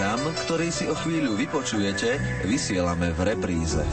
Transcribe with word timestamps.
program, 0.00 0.32
ktorý 0.32 0.72
si 0.72 0.88
o 0.88 0.96
chvíľu 0.96 1.36
vypočujete, 1.36 2.16
vysielame 2.48 3.12
v 3.12 3.20
repríze. 3.20 3.84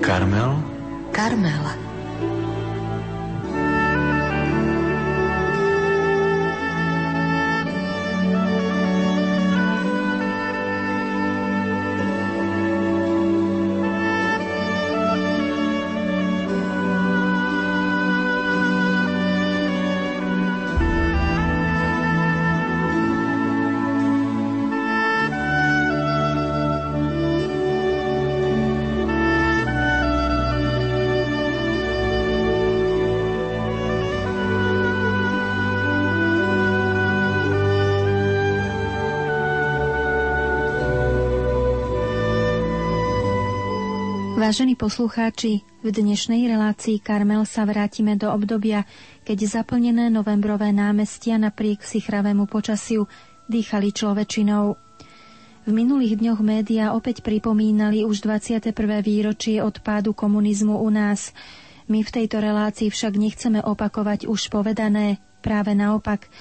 Karmel? 0.00 0.64
Karmel. 1.12 1.87
Vážení 44.48 44.80
poslucháči, 44.80 45.60
v 45.84 45.92
dnešnej 45.92 46.48
relácii 46.48 47.04
Karmel 47.04 47.44
sa 47.44 47.68
vrátime 47.68 48.16
do 48.16 48.32
obdobia, 48.32 48.88
keď 49.20 49.60
zaplnené 49.60 50.08
novembrové 50.08 50.72
námestia 50.72 51.36
napriek 51.36 51.84
sichravému 51.84 52.48
počasiu 52.48 53.04
dýchali 53.52 53.92
človečinou. 53.92 54.72
V 55.68 55.70
minulých 55.76 56.16
dňoch 56.16 56.40
médiá 56.40 56.96
opäť 56.96 57.20
pripomínali 57.20 58.08
už 58.08 58.24
21. 58.24 58.72
výročie 59.04 59.60
odpádu 59.60 60.16
komunizmu 60.16 60.80
u 60.80 60.88
nás. 60.88 61.36
My 61.84 62.00
v 62.00 62.08
tejto 62.08 62.40
relácii 62.40 62.88
však 62.88 63.20
nechceme 63.20 63.60
opakovať 63.60 64.24
už 64.32 64.48
povedané, 64.48 65.20
práve 65.44 65.76
naopak– 65.76 66.24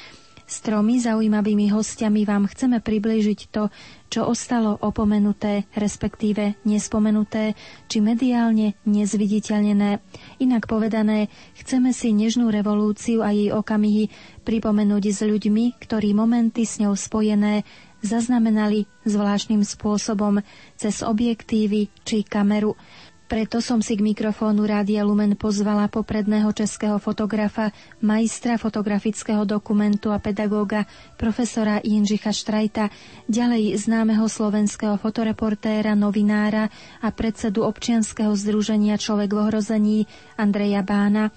s 0.48 0.64
tromi 0.64 1.04
zaujímavými 1.04 1.76
hostiami 1.76 2.24
vám 2.24 2.48
chceme 2.48 2.80
priblížiť 2.80 3.40
to, 3.52 3.68
čo 4.08 4.24
ostalo 4.24 4.80
opomenuté, 4.80 5.68
respektíve 5.76 6.56
nespomenuté, 6.64 7.60
či 7.92 8.00
mediálne 8.00 8.80
nezviditeľnené. 8.88 10.00
Inak 10.40 10.72
povedané, 10.72 11.28
chceme 11.60 11.92
si 11.92 12.16
nežnú 12.16 12.48
revolúciu 12.48 13.20
a 13.20 13.36
jej 13.36 13.52
okamihy 13.52 14.08
pripomenúť 14.48 15.04
s 15.12 15.20
ľuďmi, 15.28 15.76
ktorí 15.84 16.16
momenty 16.16 16.64
s 16.64 16.80
ňou 16.80 16.96
spojené 16.96 17.68
zaznamenali 18.00 18.88
zvláštnym 19.04 19.68
spôsobom 19.68 20.40
cez 20.80 21.04
objektívy 21.04 21.92
či 22.08 22.24
kameru. 22.24 22.80
Preto 23.28 23.60
som 23.60 23.84
si 23.84 24.00
k 24.00 24.08
mikrofónu 24.08 24.64
Rádia 24.64 25.04
Lumen 25.04 25.36
pozvala 25.36 25.92
popredného 25.92 26.48
českého 26.56 26.96
fotografa, 26.96 27.76
majstra 28.00 28.56
fotografického 28.56 29.44
dokumentu 29.44 30.16
a 30.16 30.20
pedagóga 30.24 30.88
profesora 31.20 31.84
Jindřicha 31.84 32.32
Štrajta, 32.32 32.88
ďalej 33.28 33.76
známeho 33.84 34.32
slovenského 34.32 34.96
fotoreportéra, 34.96 35.92
novinára 35.92 36.72
a 37.04 37.12
predsedu 37.12 37.68
občianskeho 37.68 38.32
združenia 38.32 38.96
Človek 38.96 39.36
v 39.36 39.40
ohrození 39.44 40.00
Andreja 40.40 40.80
Bána 40.80 41.28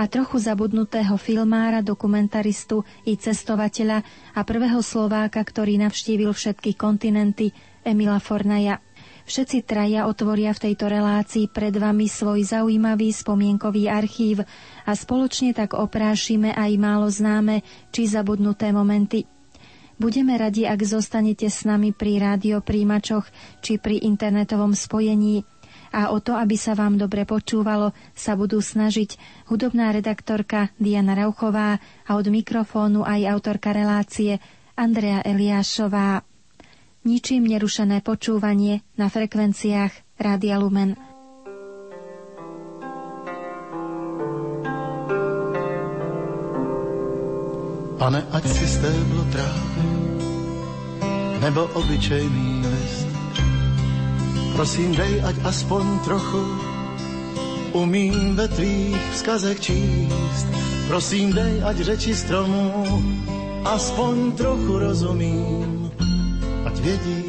a 0.00 0.08
trochu 0.08 0.40
zabudnutého 0.40 1.20
filmára, 1.20 1.84
dokumentaristu 1.84 2.88
i 3.04 3.20
cestovateľa 3.20 4.00
a 4.32 4.40
prvého 4.48 4.80
Slováka, 4.80 5.44
ktorý 5.44 5.76
navštívil 5.76 6.32
všetky 6.32 6.72
kontinenty, 6.72 7.52
Emila 7.84 8.16
Fornaja. 8.16 8.80
Všetci 9.24 9.64
traja 9.64 10.04
otvoria 10.04 10.52
v 10.52 10.68
tejto 10.68 10.84
relácii 10.84 11.48
pred 11.48 11.72
vami 11.72 12.12
svoj 12.12 12.44
zaujímavý 12.44 13.08
spomienkový 13.08 13.88
archív 13.88 14.44
a 14.84 14.92
spoločne 14.92 15.56
tak 15.56 15.72
oprášime 15.72 16.52
aj 16.52 16.70
málo 16.76 17.08
známe 17.08 17.64
či 17.88 18.04
zabudnuté 18.04 18.68
momenty. 18.68 19.24
Budeme 19.96 20.36
radi, 20.36 20.68
ak 20.68 20.76
zostanete 20.84 21.48
s 21.48 21.64
nami 21.64 21.96
pri 21.96 22.20
rádiopríjimačoch 22.20 23.24
či 23.64 23.80
pri 23.80 24.04
internetovom 24.04 24.76
spojení 24.76 25.46
a 25.94 26.10
o 26.10 26.18
to, 26.18 26.34
aby 26.34 26.58
sa 26.58 26.74
vám 26.74 26.98
dobre 26.98 27.22
počúvalo, 27.22 27.94
sa 28.12 28.34
budú 28.34 28.58
snažiť 28.58 29.16
hudobná 29.48 29.94
redaktorka 29.94 30.74
Diana 30.76 31.14
Rauchová 31.14 31.78
a 32.04 32.10
od 32.18 32.26
mikrofónu 32.26 33.06
aj 33.06 33.30
autorka 33.30 33.70
relácie 33.70 34.42
Andrea 34.74 35.22
Eliášová 35.22 36.33
ničím 37.04 37.44
nerušené 37.44 38.00
počúvanie 38.00 38.80
na 38.96 39.12
frekvenciách 39.12 39.92
Rádia 40.16 40.56
Lumen. 40.56 40.96
Pane, 47.94 48.20
ať 48.20 48.44
si 48.44 48.66
stéblo 48.68 49.22
trávy, 49.32 49.86
nebo 51.40 51.64
obyčejný 51.72 52.66
list, 52.68 53.08
prosím 54.52 54.92
dej, 54.92 55.24
ať 55.24 55.36
aspoň 55.46 55.84
trochu 56.04 56.42
umím 57.72 58.36
ve 58.36 58.48
tvých 58.48 59.00
vzkazech 59.12 59.60
číst. 59.60 60.46
Prosím 60.88 61.32
dej, 61.32 61.64
ať 61.64 61.76
řeči 61.76 62.12
stromů 62.14 62.84
aspoň 63.64 64.32
trochu 64.32 64.78
rozumím 64.78 65.83
ať 66.64 66.80
vědí, 66.80 67.24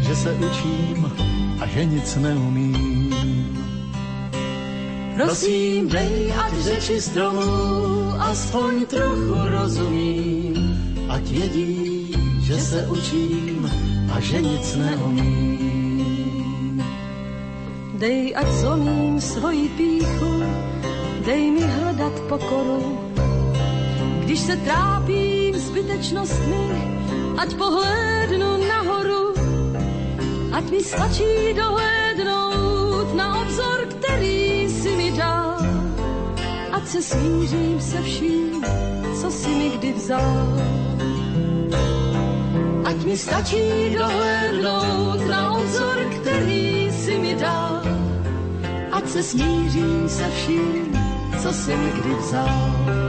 že 0.00 0.16
se 0.16 0.32
učím 0.32 1.12
a 1.60 1.66
že 1.66 1.84
nic 1.84 2.16
neumím. 2.16 3.16
Prosím, 5.16 5.88
dej, 5.88 6.32
ať 6.32 6.52
řeči 6.60 7.00
stromů 7.00 7.40
aspoň 8.20 8.86
trochu 8.86 9.34
rozumím, 9.48 10.54
ať 11.08 11.30
vědí, 11.30 12.12
že 12.40 12.60
se 12.60 12.86
učím 12.86 13.70
a 14.12 14.20
že 14.20 14.42
nic 14.42 14.76
neumím. 14.76 16.84
Dej, 17.98 18.36
ať 18.36 18.46
zlomím 18.46 19.20
svoji 19.20 19.68
píchu, 19.68 20.42
dej 21.24 21.50
mi 21.50 21.64
hledat 21.64 22.20
pokoru, 22.28 23.00
když 24.20 24.40
se 24.40 24.56
trápím 24.56 25.58
zbytečnostmi, 25.58 26.92
ať 27.36 27.50
pohlédnu 27.56 28.50
nahoru, 28.64 29.36
ať 30.52 30.64
mi 30.72 30.80
stačí 30.80 31.52
dohlédnout 31.52 33.14
na 33.14 33.40
obzor, 33.44 33.78
který 33.92 34.68
si 34.68 34.90
mi 34.96 35.12
dal. 35.12 35.60
Ať 36.72 36.84
se 36.86 37.02
smířím 37.02 37.80
se 37.80 38.02
vším, 38.02 38.64
co 39.20 39.30
si 39.30 39.48
mi 39.48 39.68
kdy 39.78 39.92
vzal. 39.92 40.58
Ať 42.84 42.98
mi 43.04 43.16
stačí 43.16 43.64
dohlédnout 43.98 45.20
na 45.28 45.52
obzor, 45.52 45.96
který 46.20 46.90
si 46.92 47.18
mi 47.18 47.34
dal. 47.34 47.82
Ať 48.92 49.08
se 49.08 49.22
smířím 49.22 50.08
se 50.08 50.24
vším, 50.30 50.98
co 51.42 51.52
si 51.52 51.76
mi 51.76 51.90
kdy 52.00 52.14
vzal. 52.14 53.05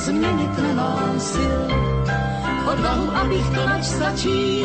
Změnit 0.00 0.58
nemám 0.58 1.20
sil. 1.32 1.60
Odvahu, 2.72 3.06
abych 3.16 3.46
to 3.54 3.66
nač 3.66 3.84
stačí, 3.84 4.64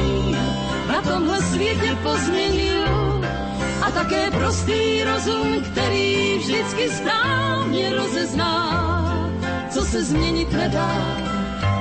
na 0.88 1.02
tomhle 1.02 1.42
světě 1.42 1.98
pozměnil. 2.04 2.84
A 3.82 3.92
také 3.92 4.32
prostý 4.32 5.04
rozum, 5.04 5.62
který 5.72 6.38
vždycky 6.38 6.90
správně 6.90 7.96
rozezná, 7.96 8.60
co 9.70 9.82
se 9.86 10.04
změnit 10.04 10.52
nedá 10.52 10.96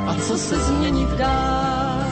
a 0.07 0.15
co 0.27 0.39
se 0.39 0.57
změnit 0.57 1.09
dá. 1.09 2.05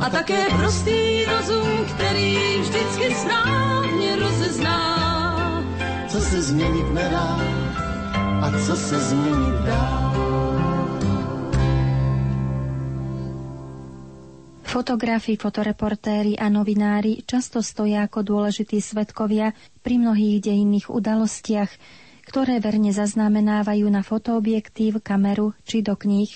A 0.00 0.10
také 0.10 0.44
prostý 0.56 1.24
rozum, 1.24 1.84
který 1.94 2.38
vždycky 2.60 3.14
správně 3.14 4.16
rozezná, 4.16 4.80
co 6.08 6.20
se 6.20 6.42
změnit 6.42 6.94
nedá 6.94 7.55
a 8.46 8.58
co 8.66 8.76
se 8.76 9.00
změnit 9.00 9.58
dá. 9.66 9.82
Fotografi, 14.62 15.36
fotoreportéri 15.36 16.38
a 16.38 16.46
novinári 16.46 17.26
často 17.26 17.58
stoja 17.58 18.06
ako 18.06 18.22
dôležití 18.22 18.78
svetkovia 18.78 19.50
pri 19.82 19.98
mnohých 19.98 20.46
dejinných 20.46 20.86
udalostiach, 20.92 21.70
ktoré 22.28 22.62
verne 22.62 22.94
zaznamenávajú 22.94 23.86
na 23.90 24.06
fotoobjektív, 24.06 25.02
kameru 25.02 25.56
či 25.66 25.82
do 25.82 25.98
kníh. 25.98 26.30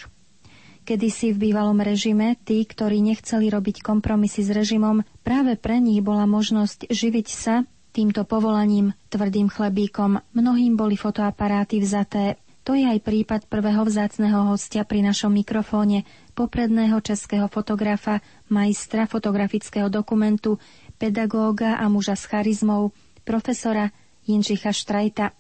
Kedysi 0.83 1.37
v 1.37 1.53
bývalom 1.53 1.79
režime 1.79 2.35
tí, 2.43 2.65
ktorí 2.67 2.99
nechceli 3.05 3.53
robiť 3.53 3.87
kompromisy 3.87 4.43
s 4.43 4.51
režimom, 4.51 5.07
práve 5.23 5.55
pre 5.55 5.79
nich 5.79 6.03
bola 6.03 6.27
možnosť 6.27 6.91
živiť 6.91 7.29
sa 7.31 7.62
týmto 7.91 8.23
povolaním, 8.25 8.95
tvrdým 9.11 9.51
chlebíkom. 9.51 10.23
Mnohým 10.33 10.79
boli 10.79 10.95
fotoaparáty 10.95 11.83
vzaté. 11.83 12.39
To 12.63 12.77
je 12.77 12.87
aj 12.87 13.03
prípad 13.03 13.41
prvého 13.51 13.83
vzácného 13.83 14.47
hostia 14.47 14.87
pri 14.87 15.03
našom 15.03 15.33
mikrofóne, 15.33 16.07
popredného 16.39 17.03
českého 17.03 17.51
fotografa, 17.51 18.23
majstra 18.47 19.11
fotografického 19.11 19.89
dokumentu, 19.89 20.61
pedagóga 21.01 21.81
a 21.81 21.89
muža 21.89 22.15
s 22.15 22.29
charizmou, 22.29 22.93
profesora 23.25 23.91
Jinžicha 24.29 24.71
Štrajta, 24.71 25.33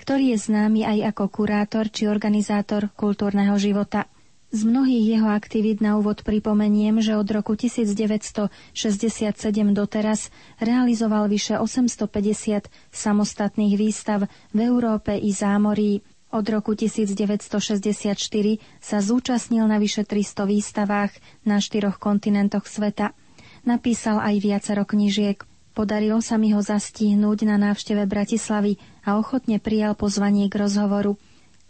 ktorý 0.00 0.32
je 0.32 0.38
známy 0.46 0.86
aj 0.86 0.98
ako 1.12 1.24
kurátor 1.28 1.90
či 1.90 2.06
organizátor 2.06 2.88
kultúrneho 2.94 3.58
života. 3.58 4.06
Z 4.50 4.64
mnohých 4.64 5.06
jeho 5.12 5.30
aktivít 5.30 5.78
na 5.78 5.94
úvod 5.94 6.20
pripomeniem, 6.20 6.98
že 6.98 7.14
od 7.14 7.26
roku 7.26 7.54
1967 7.54 8.50
doteraz 9.70 10.26
realizoval 10.58 11.30
vyše 11.30 11.54
850 11.54 12.66
samostatných 12.90 13.74
výstav 13.74 14.26
v 14.50 14.58
Európe 14.60 15.14
i 15.14 15.30
zámorí, 15.30 16.02
od 16.30 16.46
roku 16.46 16.74
1964 16.74 18.14
sa 18.78 18.98
zúčastnil 18.98 19.66
na 19.66 19.78
vyše 19.78 20.02
300 20.02 20.46
výstavách 20.46 21.10
na 21.42 21.58
štyroch 21.58 21.98
kontinentoch 21.98 22.66
sveta. 22.66 23.10
Napísal 23.62 24.18
aj 24.18 24.38
viacero 24.38 24.82
knížiek. 24.82 25.42
Podarilo 25.72 26.18
sa 26.18 26.34
mi 26.34 26.50
ho 26.50 26.58
zastihnúť 26.58 27.46
na 27.46 27.54
návšteve 27.56 28.02
Bratislavy 28.04 28.78
a 29.00 29.14
ochotne 29.14 29.58
prijal 29.58 29.94
pozvanie 29.94 30.46
k 30.46 30.54
rozhovoru. 30.56 31.18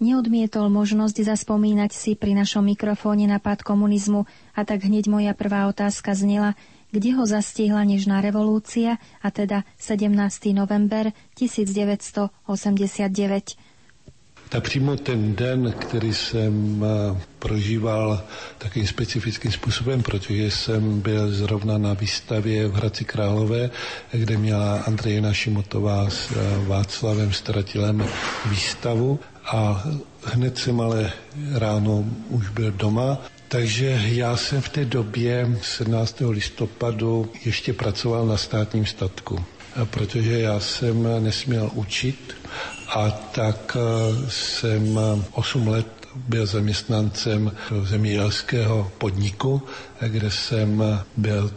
Neodmietol 0.00 0.73
možnosť 0.73 1.29
zaspomínať 1.29 1.93
si 1.93 2.17
pri 2.17 2.32
našom 2.32 2.64
mikrofóne 2.64 3.29
na 3.29 3.37
pád 3.37 3.61
komunizmu 3.61 4.25
a 4.56 4.64
tak 4.64 4.88
hneď 4.88 5.12
moja 5.12 5.37
prvá 5.37 5.69
otázka 5.69 6.17
znela, 6.17 6.56
kde 6.88 7.20
ho 7.20 7.29
zastihla 7.29 7.85
nežná 7.85 8.25
revolúcia, 8.25 8.97
a 9.20 9.29
teda 9.29 9.69
17. 9.76 10.56
november 10.56 11.12
1989. 11.37 13.61
Tak 14.50 14.62
přímo 14.64 14.97
ten 14.97 15.35
den, 15.35 15.75
který 15.79 16.14
jsem 16.14 16.85
eh, 16.85 17.20
prožíval 17.38 18.23
takým 18.58 18.87
specifickým 18.87 19.52
způsobem, 19.52 20.02
protože 20.02 20.50
jsem 20.50 21.00
byl 21.00 21.32
zrovna 21.32 21.79
na 21.79 21.94
výstavě 21.94 22.69
v 22.69 22.75
Hradci 22.75 23.05
Králové, 23.05 23.70
kde 24.12 24.38
měla 24.38 24.79
Andrejna 24.81 25.32
Šimotová 25.32 26.11
s 26.11 26.31
eh, 26.32 26.64
Václavem 26.67 27.32
Stratilem 27.32 28.05
výstavu 28.50 29.19
a 29.52 29.85
hned 30.25 30.58
jsem 30.58 30.81
ale 30.81 31.12
ráno 31.55 32.05
už 32.29 32.49
byl 32.49 32.73
doma 32.73 33.19
takže 33.50 34.00
já 34.05 34.37
jsem 34.37 34.61
v 34.62 34.69
té 34.69 34.85
době 34.85 35.58
17. 35.62 36.23
listopadu 36.29 37.32
ještě 37.44 37.73
pracoval 37.73 38.26
na 38.26 38.37
státním 38.37 38.87
statku, 38.87 39.44
protože 39.85 40.41
já 40.41 40.61
jsem 40.61 41.25
nesměl 41.25 41.70
učit 41.75 42.37
a 42.88 43.11
tak 43.11 43.76
eh, 43.76 44.31
jsem 44.31 44.99
8 45.32 45.69
let 45.69 45.87
byl 46.14 46.47
zaměstnancem 46.47 47.52
zemědělského 47.82 48.93
podniku, 48.99 49.62
kde 50.08 50.31
jsem 50.31 50.85
byl 51.17 51.50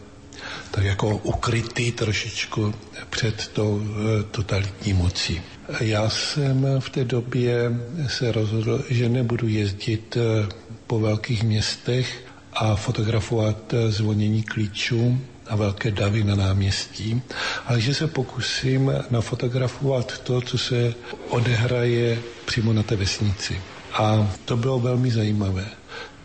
tak 0.72 0.84
jako 0.84 1.18
ukrytý 1.18 1.92
trošičku 1.92 2.74
před 3.10 3.48
tou 3.48 3.82
eh, 3.86 4.24
totalitní 4.24 4.94
mocí. 4.94 5.42
Já 5.80 6.10
jsem 6.10 6.68
v 6.80 6.90
té 6.90 7.04
době 7.04 7.72
se 8.08 8.32
rozhodl, 8.32 8.84
že 8.90 9.10
nebudu 9.10 9.48
jezdit 9.48 10.18
eh, 10.18 10.50
po 10.88 11.00
velkých 11.00 11.44
městech 11.44 12.26
a 12.54 12.76
fotografovat 12.76 13.74
zvonění 13.90 14.44
klíčů, 14.44 15.20
a 15.48 15.56
velké 15.56 15.92
davy 15.92 16.24
na 16.24 16.36
náměstí, 16.36 17.22
ale 17.66 17.82
že 17.82 17.94
se 17.94 18.08
pokusím 18.08 18.92
nafotografovat 19.10 20.20
to, 20.20 20.42
co 20.42 20.58
se 20.58 20.94
odehraje 21.30 22.20
přímo 22.46 22.74
na 22.74 22.84
té 22.84 22.96
vesnici. 22.96 23.62
A 23.94 24.32
to 24.46 24.58
bylo 24.58 24.80
velmi 24.80 25.12
zajímavé, 25.12 25.66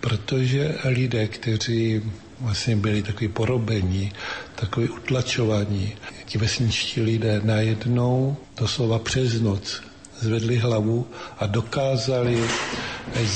protože 0.00 0.75
lidé, 0.84 1.26
kteří 1.26 2.02
vlastně 2.41 2.76
byli 2.76 3.02
takový 3.02 3.29
porobení, 3.29 4.12
takový 4.60 4.88
utlačovaní, 4.88 5.94
ti 6.26 6.38
vesničtí 6.38 7.00
lidé 7.00 7.40
najednou 7.44 8.37
doslova 8.60 8.99
přes 8.99 9.40
noc 9.40 9.82
zvedli 10.20 10.58
hlavu 10.58 11.06
a 11.38 11.46
dokázali 11.46 12.43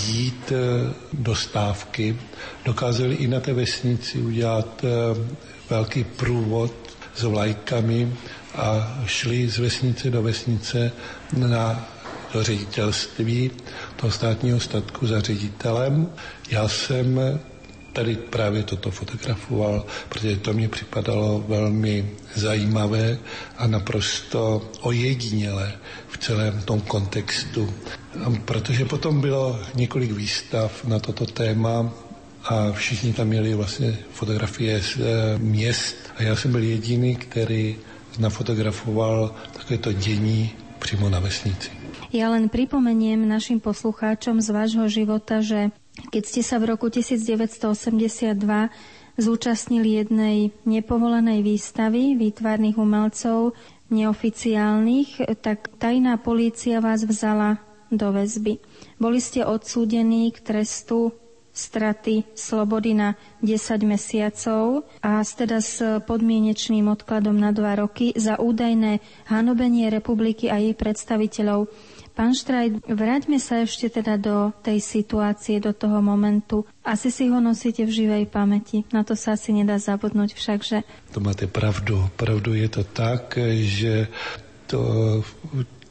jít 0.06 0.52
eh, 0.52 0.92
do 1.12 1.34
stávky, 1.34 2.16
dokázali 2.64 3.14
i 3.14 3.26
na 3.28 3.40
té 3.40 3.52
vesnici 3.52 4.19
udělat 4.19 4.84
eh, 4.84 4.88
velký 5.70 6.04
průvod 6.04 6.72
s 7.16 7.22
vlajkami 7.22 8.12
a 8.54 8.98
šli 9.06 9.48
z 9.48 9.58
vesnice 9.58 10.10
do 10.10 10.22
vesnice 10.22 10.92
na 11.36 11.88
do 12.32 12.42
ředitelství 12.42 13.50
toho 13.96 14.10
státního 14.10 14.60
statku 14.60 15.06
za 15.06 15.20
ředitelem. 15.20 16.08
Já 16.50 16.69
jsem 16.69 17.20
tady 17.93 18.17
právě 18.17 18.62
toto 18.62 18.91
fotografoval, 18.91 19.87
protože 20.09 20.37
to 20.37 20.53
mi 20.53 20.69
připadalo 20.69 21.44
velmi 21.49 22.11
zajímavé 22.35 23.19
a 23.59 23.67
naprosto 23.67 24.71
ojedinělé 24.81 25.73
v 26.09 26.19
celém 26.19 26.62
tom 26.62 26.81
kontextu. 26.81 27.75
Protože 28.44 28.85
potom 28.85 29.21
bylo 29.21 29.59
několik 29.75 30.12
výstav 30.12 30.85
na 30.85 30.99
toto 30.99 31.27
téma 31.27 31.93
a 32.44 32.73
všichni 32.73 33.12
tam 33.12 33.27
měli 33.27 33.55
vlastně 33.55 33.99
fotografie 34.12 34.83
z 34.83 34.97
e, 34.97 35.39
měst 35.39 35.97
a 36.17 36.23
já 36.23 36.37
jsem 36.37 36.53
byl 36.53 36.62
jediný, 36.62 37.17
který 37.17 37.77
nafotografoval 38.19 39.35
takéto 39.53 39.93
dění 39.93 40.50
přímo 40.79 41.09
na 41.11 41.21
vesnici. 41.21 41.71
Ja 42.12 42.29
len 42.29 42.53
pripomeniem 42.53 43.25
našim 43.25 43.56
poslucháčom 43.56 44.37
z 44.44 44.53
vášho 44.53 44.85
života, 44.85 45.41
že 45.41 45.73
keď 45.93 46.23
ste 46.25 46.41
sa 46.41 46.56
v 46.56 46.73
roku 46.73 46.89
1982 46.89 48.37
zúčastnili 49.20 50.01
jednej 50.01 50.37
nepovolenej 50.65 51.44
výstavy 51.44 52.17
výtvarných 52.17 52.81
umelcov 52.81 53.53
neoficiálnych, 53.93 55.20
tak 55.44 55.69
tajná 55.77 56.17
polícia 56.17 56.81
vás 56.81 57.05
vzala 57.05 57.61
do 57.93 58.08
väzby. 58.08 58.56
Boli 58.96 59.20
ste 59.20 59.44
odsúdení 59.44 60.32
k 60.32 60.41
trestu 60.41 61.13
straty 61.53 62.25
slobody 62.32 62.96
na 62.96 63.13
10 63.44 63.84
mesiacov 63.84 64.89
a 65.05 65.20
teda 65.20 65.61
s 65.61 65.84
podmienečným 66.08 66.89
odkladom 66.89 67.37
na 67.37 67.53
2 67.53 67.84
roky 67.84 68.17
za 68.17 68.41
údajné 68.41 69.05
hanobenie 69.29 69.93
republiky 69.93 70.49
a 70.49 70.56
jej 70.56 70.72
predstaviteľov. 70.72 71.69
Pán 72.12 72.36
Štrajt, 72.36 72.84
vráťme 72.92 73.40
sa 73.40 73.64
ešte 73.64 73.88
teda 73.88 74.20
do 74.20 74.52
tej 74.60 74.84
situácie, 74.84 75.64
do 75.64 75.72
toho 75.72 76.04
momentu. 76.04 76.69
Asi 76.84 77.08
si 77.08 77.32
ho 77.32 77.40
nosíte 77.40 77.88
v 77.88 77.92
živej 78.04 78.24
pamäti. 78.28 78.84
Na 78.92 79.00
to 79.00 79.16
sa 79.16 79.32
asi 79.32 79.56
nedá 79.56 79.81
zabudnúť 79.81 80.36
všakže. 80.36 80.84
To 81.16 81.19
máte 81.24 81.48
pravdu. 81.48 82.04
Pravdu 82.20 82.52
je 82.52 82.69
to 82.69 82.84
tak, 82.84 83.40
že 83.64 84.12
to 84.69 84.81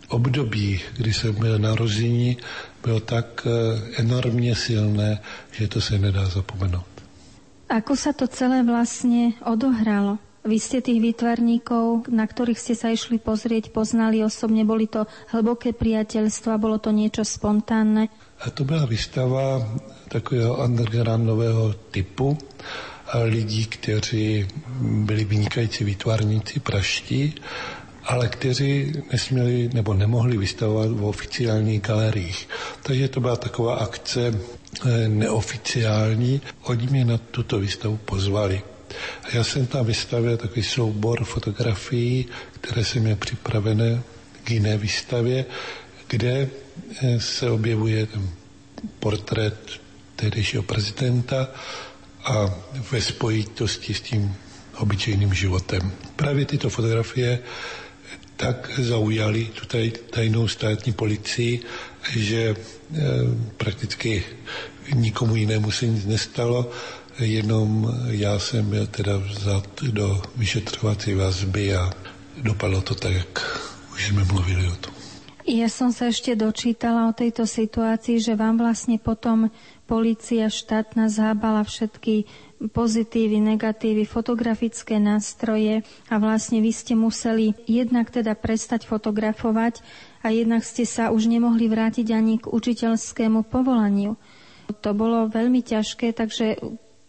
období, 0.09 0.81
kdy 0.97 1.13
jsem 1.13 1.33
byl 1.35 1.59
narození, 1.59 2.37
bylo 2.83 2.99
tak 2.99 3.47
eh, 3.47 4.01
enormně 4.01 4.55
silné, 4.55 5.19
že 5.51 5.67
to 5.67 5.81
se 5.81 5.97
nedá 5.99 6.25
zapomenout. 6.25 6.85
Ako 7.71 7.95
sa 7.95 8.11
to 8.11 8.27
celé 8.27 8.67
vlastne 8.67 9.31
odohralo? 9.47 10.19
Vy 10.41 10.57
ste 10.57 10.81
tých 10.81 10.97
výtvarníkov, 10.97 12.09
na 12.09 12.25
ktorých 12.25 12.57
ste 12.57 12.73
sa 12.73 12.89
išli 12.89 13.21
pozrieť, 13.21 13.69
poznali 13.69 14.25
osobne, 14.25 14.65
boli 14.65 14.89
to 14.89 15.05
hlboké 15.29 15.69
priateľstva, 15.69 16.57
bolo 16.57 16.81
to 16.81 16.89
niečo 16.89 17.21
spontánne? 17.21 18.09
A 18.41 18.49
to 18.49 18.65
byla 18.65 18.89
výstava 18.89 19.61
takového 20.09 20.57
undergroundového 20.65 21.77
typu 21.93 22.33
lidí, 23.23 23.65
kteří 23.65 24.47
byli 25.05 25.23
vynikající 25.25 25.83
výtvarníci 25.83 26.59
praští 26.59 27.35
ale 28.03 28.27
kteří 28.27 28.93
nesměli 29.11 29.69
nebo 29.73 29.93
nemohli 29.93 30.37
vystavovat 30.37 30.91
v 30.91 31.03
oficiálních 31.05 31.81
galeriích. 31.81 32.49
Takže 32.83 33.07
to 33.07 33.19
byla 33.19 33.35
taková 33.35 33.75
akce 33.75 34.33
eh, 34.33 35.07
neoficiální. 35.07 36.41
Oni 36.63 36.87
mě 36.87 37.05
na 37.05 37.17
tuto 37.17 37.59
výstavu 37.59 37.97
pozvali. 37.97 38.61
Já 39.33 39.43
jsem 39.43 39.67
tam 39.67 39.85
vystavil 39.85 40.37
takový 40.37 40.63
soubor 40.63 41.23
fotografií, 41.23 42.25
které 42.61 42.85
jsem 42.85 43.03
měl 43.03 43.15
připravené 43.15 44.01
k 44.43 44.51
jiné 44.51 44.77
výstavě, 44.77 45.45
kde 46.07 46.49
eh, 47.01 47.19
se 47.19 47.49
objevuje 47.49 48.07
portrét 48.99 49.81
tehdejšího 50.15 50.63
prezidenta 50.63 51.47
a 52.23 52.55
ve 52.91 53.01
spojitosti 53.01 53.93
s 53.93 54.01
tím 54.01 54.35
obyčejným 54.77 55.33
životem. 55.33 55.91
Právě 56.15 56.45
tyto 56.45 56.69
fotografie 56.69 57.39
tak 58.35 58.71
zaujali 58.77 59.45
tu 59.45 59.77
tajnou 60.09 60.47
státní 60.47 60.93
policii, 60.93 61.59
že 62.09 62.41
e, 62.41 62.55
prakticky 63.57 64.23
nikomu 64.95 65.35
jinému 65.35 65.71
se 65.71 65.87
nic 65.87 66.05
nestalo, 66.05 66.71
jenom 67.19 67.93
já 68.07 68.39
jsem 68.39 68.69
byl 68.69 68.87
teda 68.87 69.17
vzat 69.17 69.83
do 69.91 70.21
vyšetřovací 70.35 71.13
vazby 71.13 71.75
a 71.75 71.89
dopadlo 72.37 72.81
to 72.81 72.95
tak, 72.95 73.13
jak 73.13 73.59
už 73.93 74.07
jsme 74.07 74.23
mluvili 74.23 74.67
o 74.67 74.75
tom. 74.75 74.93
Ja 75.41 75.73
som 75.73 75.89
sa 75.89 76.13
ešte 76.13 76.37
dočítala 76.37 77.09
o 77.09 77.17
tejto 77.17 77.49
situácii, 77.49 78.21
že 78.21 78.37
vám 78.37 78.61
vlastne 78.61 79.01
potom 79.01 79.49
policia 79.89 80.53
štátna 80.53 81.09
zhábala 81.09 81.65
všetky 81.65 82.29
pozitívy, 82.69 83.41
negatívy, 83.41 84.05
fotografické 84.05 85.01
nástroje 85.01 85.81
a 86.13 86.15
vlastne 86.21 86.61
vy 86.61 86.69
ste 86.69 86.93
museli 86.93 87.57
jednak 87.65 88.13
teda 88.13 88.37
prestať 88.37 88.85
fotografovať 88.85 89.81
a 90.21 90.29
jednak 90.29 90.61
ste 90.61 90.85
sa 90.85 91.09
už 91.09 91.25
nemohli 91.25 91.65
vrátiť 91.65 92.13
ani 92.13 92.37
k 92.37 92.45
učiteľskému 92.45 93.41
povolaniu. 93.49 94.21
To 94.71 94.93
bolo 94.93 95.25
veľmi 95.25 95.65
ťažké, 95.65 96.13
takže 96.13 96.61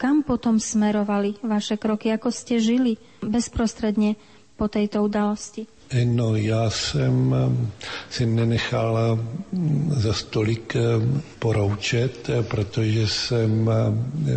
kam 0.03 0.27
potom 0.27 0.59
smerovali 0.59 1.39
vaše 1.47 1.79
kroky, 1.79 2.11
ako 2.11 2.35
ste 2.35 2.59
žili 2.59 2.99
bezprostredne 3.23 4.19
po 4.59 4.67
tejto 4.67 4.99
udalosti? 5.07 5.71
No 6.05 6.37
já 6.37 6.71
jsem 6.71 7.35
si 8.11 8.27
nenechal 8.27 9.19
za 9.89 10.13
stolik 10.13 10.77
poroučet, 11.39 12.31
protože 12.49 13.09
jsem 13.09 13.71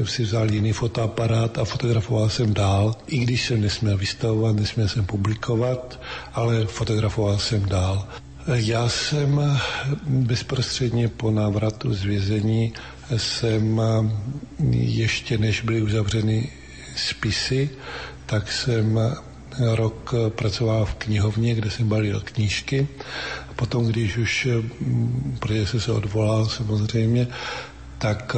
si 0.03 0.23
vzal 0.23 0.51
jiný 0.51 0.73
fotoaparát 0.73 1.57
a 1.57 1.63
fotografoval 1.65 2.29
jsem 2.29 2.53
dál. 2.53 2.95
I 3.07 3.17
když 3.17 3.45
jsem 3.45 3.61
nesměl 3.61 3.97
vystavovat, 3.97 4.55
nesměl 4.55 4.87
jsem 4.87 5.05
publikovat, 5.05 5.99
ale 6.33 6.65
fotografoval 6.65 7.37
jsem 7.39 7.65
dál. 7.65 8.07
Já 8.53 8.89
jsem 8.89 9.59
bezprostředně 10.07 11.07
po 11.07 11.31
návratu 11.31 11.93
z 11.93 12.03
vězení 12.03 12.73
jsem 13.17 13.81
ještě 14.71 15.37
než 15.37 15.61
byly 15.61 15.81
uzavřeny 15.81 16.49
spisy, 16.95 17.69
tak 18.25 18.51
jsem 18.51 18.99
rok 19.59 20.13
pracoval 20.29 20.85
v 20.85 20.93
knihovně, 20.93 21.55
kde 21.55 21.71
jsem 21.71 21.89
balil 21.89 22.21
knížky. 22.25 22.87
A 23.49 23.53
potom, 23.53 23.85
když 23.87 24.17
už, 24.17 24.47
protože 25.39 25.67
jsem 25.67 25.79
se 25.79 25.91
odvolal 25.91 26.45
samozřejmě, 26.45 27.27
tak 27.97 28.35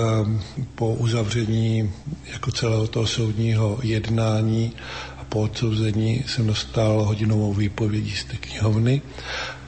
po 0.76 0.94
uzavření 0.94 1.92
jako 2.34 2.52
celého 2.52 2.88
toho 2.88 3.08
soudního 3.08 3.80
jednání 3.84 4.74
a 5.18 5.24
po 5.24 5.42
odsouzení 5.42 6.24
jsem 6.28 6.48
dostal 6.48 7.04
hodinovou 7.04 7.54
výpovědí 7.54 8.16
z 8.16 8.24
té 8.26 8.38
knihovny 8.38 9.02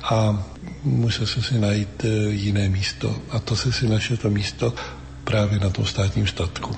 a 0.04 0.44
musel 0.84 1.28
jsem 1.28 1.44
si 1.44 1.60
najít 1.60 2.06
e, 2.06 2.08
jiné 2.30 2.70
místo. 2.70 3.16
A 3.30 3.40
to 3.40 3.56
se 3.56 3.72
si 3.72 3.88
našel 3.88 4.18
to 4.18 4.30
místo 4.30 4.74
právě 5.24 5.60
na 5.60 5.70
tom 5.70 5.86
státním 5.86 6.28
statku. 6.28 6.76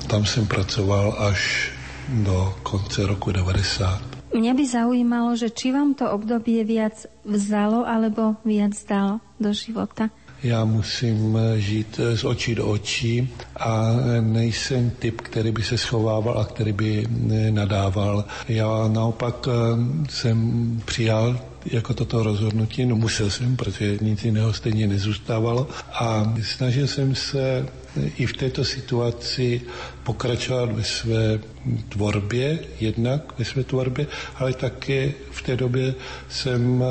A 0.00 0.02
tam 0.06 0.26
jsem 0.26 0.46
pracoval 0.46 1.16
až 1.18 1.72
do 2.08 2.54
konce 2.62 3.06
roku 3.06 3.32
90. 3.32 4.02
Mňa 4.28 4.52
by 4.54 4.64
zaujímalo, 4.68 5.36
že 5.36 5.48
či 5.48 5.72
vám 5.72 5.96
to 5.96 6.04
obdobie 6.12 6.60
viac 6.60 7.08
vzalo 7.24 7.88
alebo 7.88 8.36
viac 8.44 8.76
dalo 8.84 9.24
do 9.40 9.52
života. 9.56 10.12
Já 10.42 10.64
musím 10.64 11.38
žít 11.56 12.00
z 12.14 12.24
očí 12.24 12.54
do 12.54 12.68
očí 12.68 13.28
a 13.56 13.92
nejsem 14.20 14.90
typ, 14.90 15.20
který 15.20 15.50
by 15.50 15.62
se 15.62 15.78
schovával 15.78 16.38
a 16.38 16.44
který 16.44 16.72
by 16.72 17.06
nadával. 17.50 18.24
Já 18.48 18.88
naopak 18.88 19.48
jsem 20.08 20.38
přijal 20.84 21.40
jako 21.66 21.94
toto 21.94 22.22
rozhodnutí, 22.22 22.86
no 22.86 22.96
musel 22.96 23.30
jsem, 23.30 23.56
protože 23.56 23.98
nic 24.00 24.24
jiného 24.24 24.52
stejně 24.52 24.86
nezůstávalo. 24.86 25.68
A 25.92 26.34
snažil 26.42 26.86
jsem 26.86 27.14
se 27.14 27.66
i 28.16 28.26
v 28.26 28.32
této 28.32 28.64
situaci 28.64 29.60
pokračovat 30.04 30.72
ve 30.72 30.84
své 30.84 31.40
tvorbě, 31.88 32.58
jednak 32.80 33.38
ve 33.38 33.44
své 33.44 33.64
tvorbě, 33.64 34.06
ale 34.36 34.52
také 34.52 35.12
v 35.30 35.42
té 35.42 35.56
době 35.56 35.94
jsem 36.28 36.84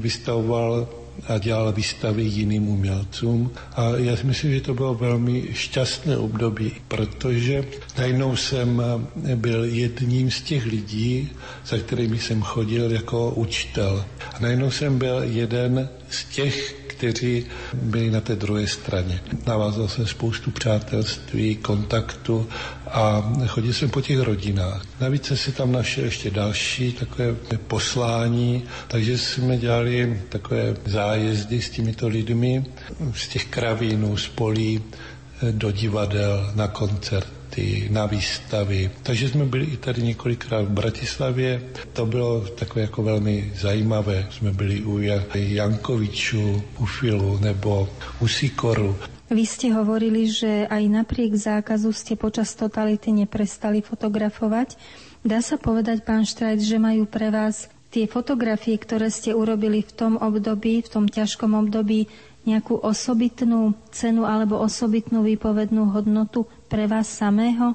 vystavoval 0.00 0.88
a 1.26 1.38
dělal 1.38 1.72
výstavy 1.72 2.22
jiným 2.22 2.68
umělcům. 2.68 3.50
A 3.76 3.82
já 3.96 4.16
si 4.16 4.26
myslím, 4.26 4.52
že 4.54 4.60
to 4.60 4.74
bylo 4.74 4.94
velmi 4.94 5.44
šťastné 5.52 6.16
období, 6.16 6.72
protože 6.88 7.64
najednou 7.98 8.36
jsem 8.36 8.82
byl 9.34 9.64
jedním 9.64 10.30
z 10.30 10.40
těch 10.42 10.66
lidí, 10.66 11.30
za 11.66 11.78
kterými 11.78 12.18
jsem 12.18 12.42
chodil 12.42 12.92
jako 12.92 13.30
učitel. 13.30 14.04
A 14.34 14.38
najednou 14.40 14.70
jsem 14.70 14.98
byl 14.98 15.22
jeden 15.22 15.88
z 16.10 16.24
těch, 16.24 16.74
kteří 16.98 17.46
byli 17.74 18.10
na 18.10 18.20
té 18.20 18.36
druhé 18.36 18.66
straně. 18.66 19.20
Navázal 19.46 19.88
jsem 19.88 20.06
spoustu 20.06 20.50
přátelství, 20.50 21.56
kontaktu 21.56 22.46
a 22.90 23.32
chodil 23.46 23.72
jsem 23.72 23.90
po 23.90 24.00
těch 24.00 24.20
rodinách. 24.20 24.82
Navíc 25.00 25.24
jsem 25.26 25.36
si 25.36 25.52
tam 25.52 25.72
našel 25.72 26.04
ještě 26.04 26.30
další 26.30 26.92
takové 26.92 27.34
poslání, 27.66 28.62
takže 28.88 29.18
jsme 29.18 29.56
dělali 29.56 30.22
takové 30.28 30.76
zájezdy 30.86 31.62
s 31.62 31.70
těmito 31.70 32.08
lidmi 32.08 32.64
z 33.14 33.28
těch 33.28 33.44
kravínů, 33.44 34.16
z 34.16 34.28
polí 34.28 34.82
do 35.52 35.70
divadel, 35.70 36.52
na 36.54 36.68
koncert 36.68 37.37
koncerty, 37.48 37.88
na 37.90 38.06
výstavy. 38.06 38.90
Takže 39.02 39.28
jsme 39.28 39.44
byli 39.44 39.64
i 39.64 39.76
tady 39.76 40.02
několikrát 40.02 40.62
v 40.64 40.70
Bratislavě. 40.70 41.62
To 41.92 42.06
bylo 42.06 42.40
takové 42.40 42.80
jako 42.80 43.02
velmi 43.02 43.52
zajímavé. 43.56 44.26
Jsme 44.30 44.52
byli 44.52 44.82
u 44.82 44.98
Jankoviču, 45.34 46.62
u 46.78 46.86
Filu 46.86 47.38
nebo 47.40 47.88
u 48.20 48.28
Sikoru. 48.28 48.96
Vy 49.28 49.44
ste 49.44 49.68
hovorili, 49.76 50.24
že 50.24 50.64
aj 50.72 50.88
napriek 50.88 51.36
zákazu 51.36 51.92
ste 51.92 52.16
počas 52.16 52.56
totality 52.56 53.12
neprestali 53.12 53.84
fotografovať. 53.84 54.80
Dá 55.20 55.44
sa 55.44 55.60
povedať, 55.60 56.00
pán 56.00 56.24
Štrajc, 56.24 56.64
že 56.64 56.80
majú 56.80 57.04
pre 57.04 57.28
vás 57.28 57.68
tie 57.92 58.08
fotografie, 58.08 58.80
ktoré 58.80 59.12
ste 59.12 59.36
urobili 59.36 59.84
v 59.84 59.92
tom 59.92 60.12
období, 60.16 60.80
v 60.80 60.88
tom 60.88 61.04
ťažkom 61.12 61.52
období, 61.60 62.08
nejakú 62.46 62.78
osobitnú 62.78 63.74
cenu 63.90 64.24
alebo 64.24 64.60
osobitnú 64.60 65.22
výpovednú 65.26 65.90
hodnotu 65.90 66.46
pre 66.68 66.86
vás 66.86 67.08
samého? 67.08 67.74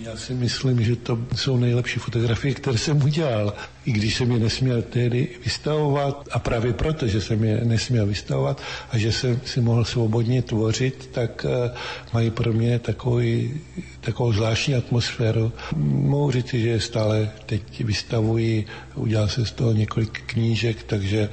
Já 0.00 0.16
si 0.16 0.34
myslím, 0.34 0.84
že 0.84 0.96
to 0.96 1.18
jsou 1.36 1.56
nejlepší 1.56 2.00
fotografie, 2.00 2.54
které 2.54 2.78
jsem 2.78 3.02
udělal. 3.02 3.54
I 3.84 3.92
když 3.92 4.14
jsem 4.16 4.30
je 4.32 4.38
nesměl 4.38 4.82
tehdy 4.82 5.28
vystavovat, 5.44 6.28
a 6.30 6.38
právě 6.38 6.72
proto, 6.72 7.06
že 7.06 7.20
jsem 7.20 7.44
je 7.44 7.60
nesměl 7.64 8.06
vystavovat 8.06 8.62
a 8.90 8.98
že 8.98 9.12
jsem 9.12 9.40
si 9.44 9.60
mohl 9.60 9.84
svobodně 9.84 10.42
tvořit, 10.42 11.08
tak 11.12 11.46
uh, 11.48 11.76
mají 12.12 12.30
pro 12.30 12.52
mě 12.52 12.78
takový, 12.78 13.60
takovou 14.00 14.32
zvláštní 14.32 14.74
atmosféru. 14.74 15.52
Mohu 15.76 16.30
říct, 16.30 16.54
že 16.54 16.80
stále 16.80 17.30
teď 17.46 17.84
vystavuji, 17.84 18.66
udělal 18.94 19.28
jsem 19.28 19.46
z 19.46 19.52
toho 19.52 19.72
několik 19.72 20.22
knížek, 20.26 20.82
takže 20.82 21.28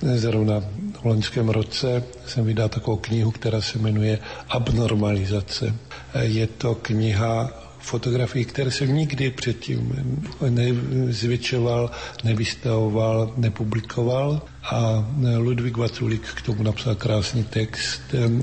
zrovna 0.00 0.62
v 1.06 1.08
loňském 1.08 1.48
roce 1.48 2.02
jsem 2.26 2.44
vydal 2.44 2.68
takovou 2.68 2.96
knihu, 2.96 3.30
která 3.30 3.60
se 3.60 3.78
jmenuje 3.78 4.18
Abnormalizace. 4.48 5.74
Je 6.20 6.46
to 6.46 6.74
kniha 6.74 7.50
fotografií, 7.78 8.44
které 8.44 8.70
jsem 8.70 8.94
nikdy 8.94 9.30
předtím 9.30 9.92
nezvětšoval, 10.50 11.90
nevystavoval, 12.24 13.34
nepublikoval. 13.36 14.42
A 14.62 15.06
Ludvík 15.38 15.76
Vaculík 15.76 16.26
k 16.26 16.42
tomu 16.42 16.62
napsal 16.62 16.94
krásný 16.94 17.44
text 17.44 18.02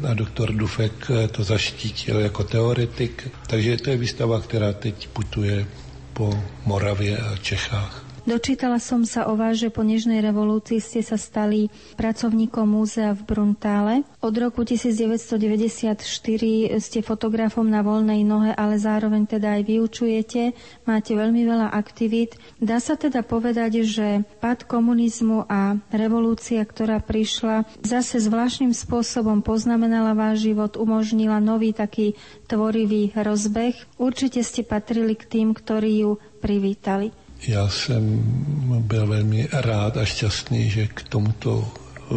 a 0.09 0.13
doktor 0.13 0.51
Dufek 0.51 1.11
to 1.31 1.43
zaštítil 1.43 2.19
jako 2.19 2.43
teoretik. 2.43 3.27
Takže 3.47 3.77
to 3.77 3.89
je 3.89 3.97
výstava, 3.97 4.39
která 4.41 4.73
teď 4.73 5.07
putuje 5.07 5.65
po 6.13 6.43
Moravě 6.65 7.17
a 7.17 7.37
Čechách. 7.37 8.02
Dočítala 8.23 8.79
som 8.79 9.03
sa 9.03 9.27
o 9.27 9.35
vás, 9.35 9.59
že 9.59 9.67
po 9.67 9.83
Nežnej 9.83 10.23
revolúcii 10.23 10.79
ste 10.79 11.03
sa 11.03 11.19
stali 11.19 11.67
pracovníkom 11.99 12.63
múzea 12.63 13.11
v 13.11 13.19
Bruntále. 13.27 14.07
Od 14.23 14.31
roku 14.39 14.63
1994 14.63 15.99
ste 16.79 16.99
fotografom 17.03 17.67
na 17.67 17.83
voľnej 17.83 18.23
nohe, 18.23 18.55
ale 18.55 18.79
zároveň 18.79 19.27
teda 19.27 19.59
aj 19.59 19.67
vyučujete. 19.67 20.55
Máte 20.87 21.19
veľmi 21.19 21.43
veľa 21.43 21.75
aktivít. 21.75 22.39
Dá 22.63 22.79
sa 22.79 22.95
teda 22.95 23.27
povedať, 23.27 23.83
že 23.83 24.23
pad 24.39 24.71
komunizmu 24.71 25.43
a 25.51 25.75
revolúcia, 25.91 26.63
ktorá 26.63 27.03
prišla, 27.03 27.67
zase 27.83 28.23
zvláštnym 28.23 28.71
spôsobom 28.71 29.43
poznamenala 29.43 30.15
váš 30.15 30.47
život, 30.47 30.79
umožnila 30.79 31.43
nový 31.43 31.75
taký 31.75 32.15
tvorivý 32.47 33.11
rozbeh. 33.19 33.75
Určite 33.99 34.39
ste 34.47 34.63
patrili 34.63 35.19
k 35.19 35.27
tým, 35.27 35.51
ktorí 35.51 36.07
ju 36.07 36.23
privítali. 36.39 37.11
Já 37.47 37.69
jsem 37.69 38.21
byl 38.79 39.07
velmi 39.07 39.47
rád 39.51 39.97
a 39.97 40.05
šťastný, 40.05 40.69
že 40.69 40.87
k 40.87 41.03
tomuto 41.03 41.67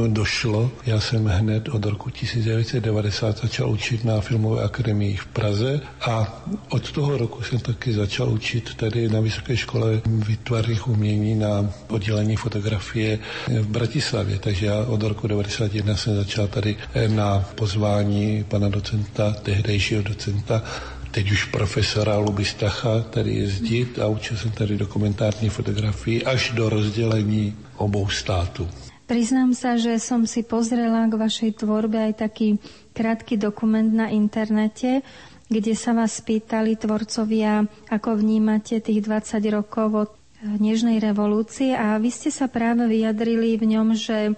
došlo. 0.06 0.70
Já 0.86 1.00
jsem 1.00 1.26
hned 1.26 1.68
od 1.68 1.84
roku 1.84 2.10
1990 2.10 3.38
začal 3.38 3.70
učit 3.70 4.04
na 4.04 4.20
Filmové 4.20 4.62
akademii 4.64 5.16
v 5.16 5.26
Praze 5.26 5.80
a 6.00 6.42
od 6.68 6.92
toho 6.92 7.16
roku 7.16 7.42
jsem 7.42 7.58
taky 7.58 7.92
začal 7.92 8.28
učit 8.28 8.74
tady 8.74 9.08
na 9.08 9.20
Vysoké 9.20 9.56
škole 9.56 10.00
výtvarných 10.06 10.88
umění 10.88 11.34
na 11.34 11.70
oddělení 11.88 12.36
fotografie 12.36 13.18
v 13.48 13.66
Bratislavě. 13.66 14.38
Takže 14.38 14.66
já 14.66 14.78
od 14.78 15.02
roku 15.02 15.28
1991 15.28 15.96
jsem 15.96 16.16
začal 16.16 16.48
tady 16.48 16.76
na 17.08 17.44
pozvání 17.54 18.44
pana 18.48 18.68
docenta, 18.68 19.32
tehdejšího 19.42 20.02
docenta 20.02 20.62
teď 21.16 21.32
už 21.32 21.44
profesora 21.44 22.20
Lubistacha 22.20 23.00
tady 23.00 23.34
jezdit 23.34 23.98
a 23.98 24.06
učil 24.06 24.36
jsem 24.36 24.50
tady 24.50 24.76
dokumentární 24.76 25.48
fotografii 25.48 26.24
až 26.24 26.52
do 26.52 26.68
rozdělení 26.68 27.56
obou 27.76 28.08
států. 28.08 28.68
Priznám 29.06 29.54
sa, 29.54 29.78
že 29.80 29.96
som 30.02 30.26
si 30.26 30.42
pozrela 30.42 31.06
k 31.06 31.14
vašej 31.14 31.62
tvorbe 31.62 32.10
aj 32.10 32.26
taký 32.26 32.58
krátky 32.92 33.38
dokument 33.38 33.86
na 33.86 34.10
internete, 34.10 35.00
kde 35.46 35.72
sa 35.78 35.94
vás 35.94 36.20
pýtali 36.20 36.74
tvorcovia, 36.76 37.64
ako 37.86 38.18
vnímate 38.18 38.82
tých 38.82 39.06
20 39.06 39.40
rokov 39.54 39.88
od 39.94 40.10
Nežnej 40.46 41.02
revolúcie 41.02 41.74
a 41.74 41.98
vy 41.98 42.14
ste 42.14 42.30
sa 42.30 42.46
práve 42.46 42.86
vyjadrili 42.86 43.58
v 43.58 43.74
ňom, 43.74 43.98
že 43.98 44.30
e, 44.30 44.32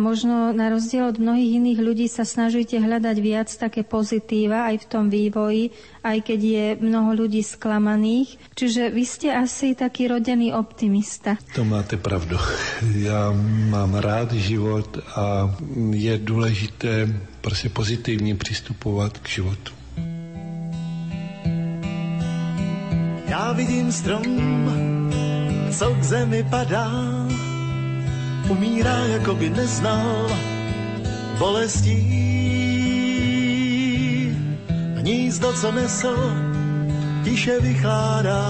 možno 0.00 0.56
na 0.56 0.72
rozdiel 0.72 1.12
od 1.12 1.20
mnohých 1.20 1.60
iných 1.60 1.80
ľudí 1.84 2.06
sa 2.08 2.24
snažíte 2.24 2.80
hľadať 2.80 3.16
viac 3.20 3.52
také 3.52 3.84
pozitíva 3.84 4.72
aj 4.72 4.82
v 4.82 4.88
tom 4.88 5.12
vývoji, 5.12 5.76
aj 6.00 6.18
keď 6.24 6.40
je 6.40 6.66
mnoho 6.80 7.12
ľudí 7.12 7.44
sklamaných. 7.44 8.40
Čiže 8.56 8.88
vy 8.88 9.04
ste 9.04 9.28
asi 9.36 9.76
taký 9.76 10.08
rodený 10.08 10.56
optimista. 10.56 11.36
To 11.52 11.68
máte 11.68 12.00
pravdu. 12.00 12.40
Já 12.96 13.28
mám 13.68 13.94
rád 13.94 14.32
život 14.32 14.98
a 15.16 15.52
je 15.92 16.18
důležité 16.18 17.08
prostě 17.40 17.68
pozitivně 17.68 18.34
přistupovat 18.34 19.18
k 19.18 19.28
životu. 19.28 19.72
Já 23.30 23.52
vidím 23.52 23.92
strom, 23.92 24.22
co 25.72 25.94
k 25.94 26.02
zemi 26.02 26.42
padá, 26.50 26.90
umírá, 28.48 28.96
jako 29.06 29.34
by 29.34 29.50
neznal 29.50 30.30
bolestí. 31.38 31.96
Hnízdo, 34.96 35.52
co 35.52 35.72
nesl, 35.72 36.16
tiše 37.24 37.60
vychládá, 37.60 38.44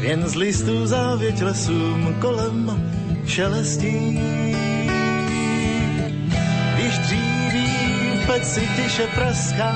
jen 0.00 0.28
z 0.28 0.34
listů 0.34 0.86
závěť 0.86 1.42
lesům 1.42 2.16
kolem 2.20 2.82
šelestí. 3.26 4.20
Když 6.74 6.98
dříví 6.98 7.68
v 8.22 8.26
peci 8.26 8.68
tiše 8.76 9.06
praská, 9.14 9.74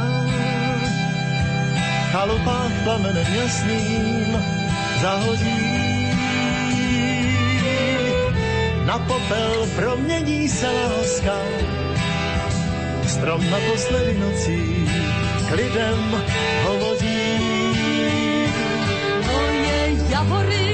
chalupách 2.13 2.73
plamenem 2.85 3.35
jasným 3.35 4.64
zahodí 5.05 5.61
na 8.89 8.99
popel 8.99 9.69
promění 9.77 10.49
se 10.49 10.71
láska. 10.71 11.37
Strom 13.09 13.51
naposledy 13.51 14.19
nocí 14.19 14.89
k 15.49 15.51
lidem 15.53 16.01
hovoří. 16.65 17.21
Moje 19.29 19.79
javory 20.09 20.74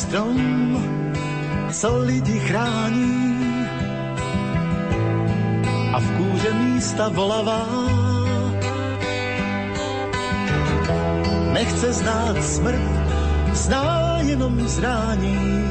strom, 0.00 0.40
co 1.72 1.98
lidi 1.98 2.38
chrání 2.38 3.66
a 5.92 6.00
v 6.00 6.08
kůře 6.16 6.52
místa 6.52 7.08
volavá. 7.08 7.66
Nechce 11.52 11.92
znát 11.92 12.44
smrt, 12.44 12.80
zná 13.52 14.18
jenom 14.24 14.68
zrání. 14.68 15.68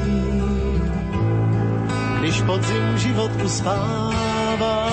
Když 2.18 2.42
podzim 2.42 2.98
život 2.98 3.30
uspává, 3.44 4.90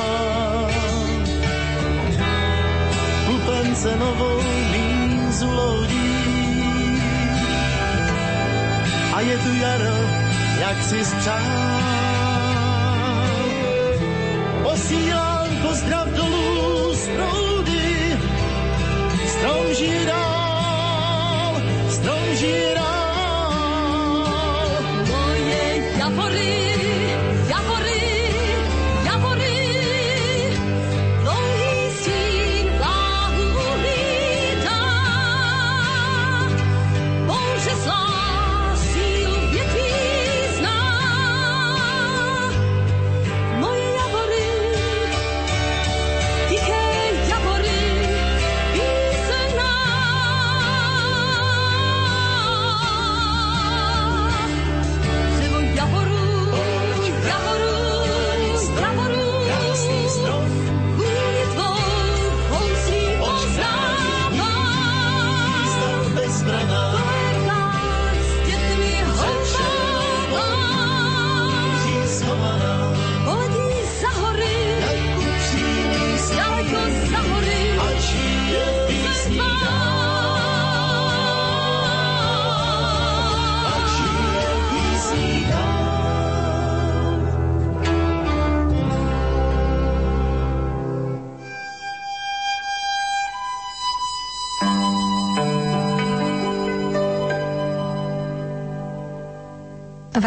plupence 3.26 3.95
novou 3.97 4.41
mízu 4.71 5.52
lodí 5.52 6.07
a 9.17 9.21
je 9.21 9.38
tu 9.38 9.53
jaro, 9.53 9.97
jak 10.60 10.77
si 10.84 11.06
spřál. 11.06 11.41
Posílám 14.63 15.49
pozdrav 15.62 16.08
dolů 16.08 16.93
z 16.93 17.08
proudy, 17.08 18.17
strom 19.27 19.73
žije 19.73 20.06
dál, 20.06 21.53
strom 21.89 22.36
žije 22.36 22.75
dál. 22.75 22.88
Moje 25.10 25.63
javory 25.99 26.57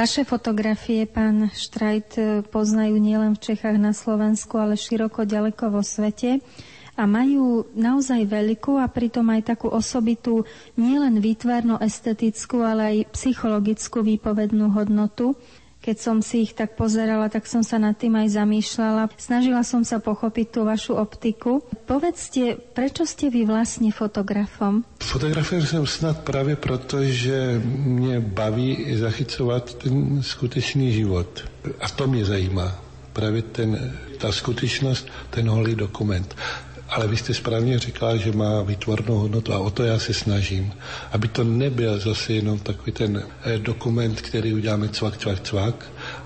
Vaše 0.01 0.25
fotografie, 0.25 1.05
pán 1.05 1.53
Štrajt, 1.53 2.17
poznajú 2.49 2.97
nielen 2.97 3.37
v 3.37 3.53
Čechách 3.53 3.77
na 3.77 3.93
Slovensku, 3.93 4.57
ale 4.57 4.73
široko 4.73 5.29
ďaleko 5.29 5.69
vo 5.69 5.85
svete 5.85 6.41
a 6.97 7.05
majú 7.05 7.69
naozaj 7.77 8.25
veľkú 8.25 8.81
a 8.81 8.89
pritom 8.89 9.29
aj 9.29 9.53
takú 9.53 9.69
osobitú 9.69 10.49
nielen 10.81 11.21
výtvarno-estetickú, 11.21 12.65
ale 12.65 12.83
aj 12.97 12.97
psychologickú 13.13 14.01
výpovednú 14.01 14.73
hodnotu. 14.73 15.37
Keď 15.91 15.99
som 15.99 16.23
si 16.23 16.47
ich 16.47 16.55
tak 16.55 16.79
pozerala, 16.79 17.27
tak 17.27 17.51
som 17.51 17.67
sa 17.67 17.75
nad 17.75 17.99
tým 17.99 18.15
aj 18.15 18.39
zamýšľala. 18.39 19.11
Snažila 19.19 19.67
som 19.67 19.83
sa 19.83 19.99
pochopiť 19.99 20.47
tú 20.55 20.63
vašu 20.63 20.95
optiku. 20.95 21.67
Povedzte, 21.91 22.63
prečo 22.63 23.03
ste 23.03 23.27
vy 23.27 23.43
vlastne 23.43 23.91
fotografom? 23.91 24.87
Fotografem 25.03 25.67
jsem 25.67 25.83
snad 25.87 26.23
právě 26.23 26.55
proto, 26.63 27.03
že 27.03 27.59
mě 27.83 28.21
baví 28.23 28.95
zachycovat 29.03 29.75
ten 29.83 30.23
skutečný 30.23 30.95
život. 30.95 31.43
A 31.83 31.89
to 31.91 32.07
mě 32.07 32.25
zajímá. 32.25 32.71
Právě 33.13 33.43
ten, 33.43 33.99
ta 34.23 34.31
skutečnost, 34.33 35.11
ten 35.35 35.51
holý 35.51 35.75
dokument. 35.75 36.37
Ale 36.91 37.09
vy 37.09 37.17
jste 37.17 37.35
správně 37.35 37.79
říkala, 37.79 38.17
že 38.17 38.33
má 38.33 38.63
výtvornou 38.63 39.15
hodnotu 39.19 39.53
a 39.53 39.59
o 39.59 39.71
to 39.71 39.83
já 39.83 39.99
se 39.99 40.15
snažím. 40.15 40.73
Aby 41.13 41.29
to 41.29 41.45
nebyl 41.45 41.99
zase 41.99 42.33
jenom 42.33 42.59
takový 42.59 42.93
ten 42.93 43.23
eh, 43.45 43.59
dokument, 43.59 44.21
který 44.21 44.55
uděláme 44.55 44.89
cvak, 44.89 45.17
cvak, 45.17 45.41
cvak, 45.41 45.77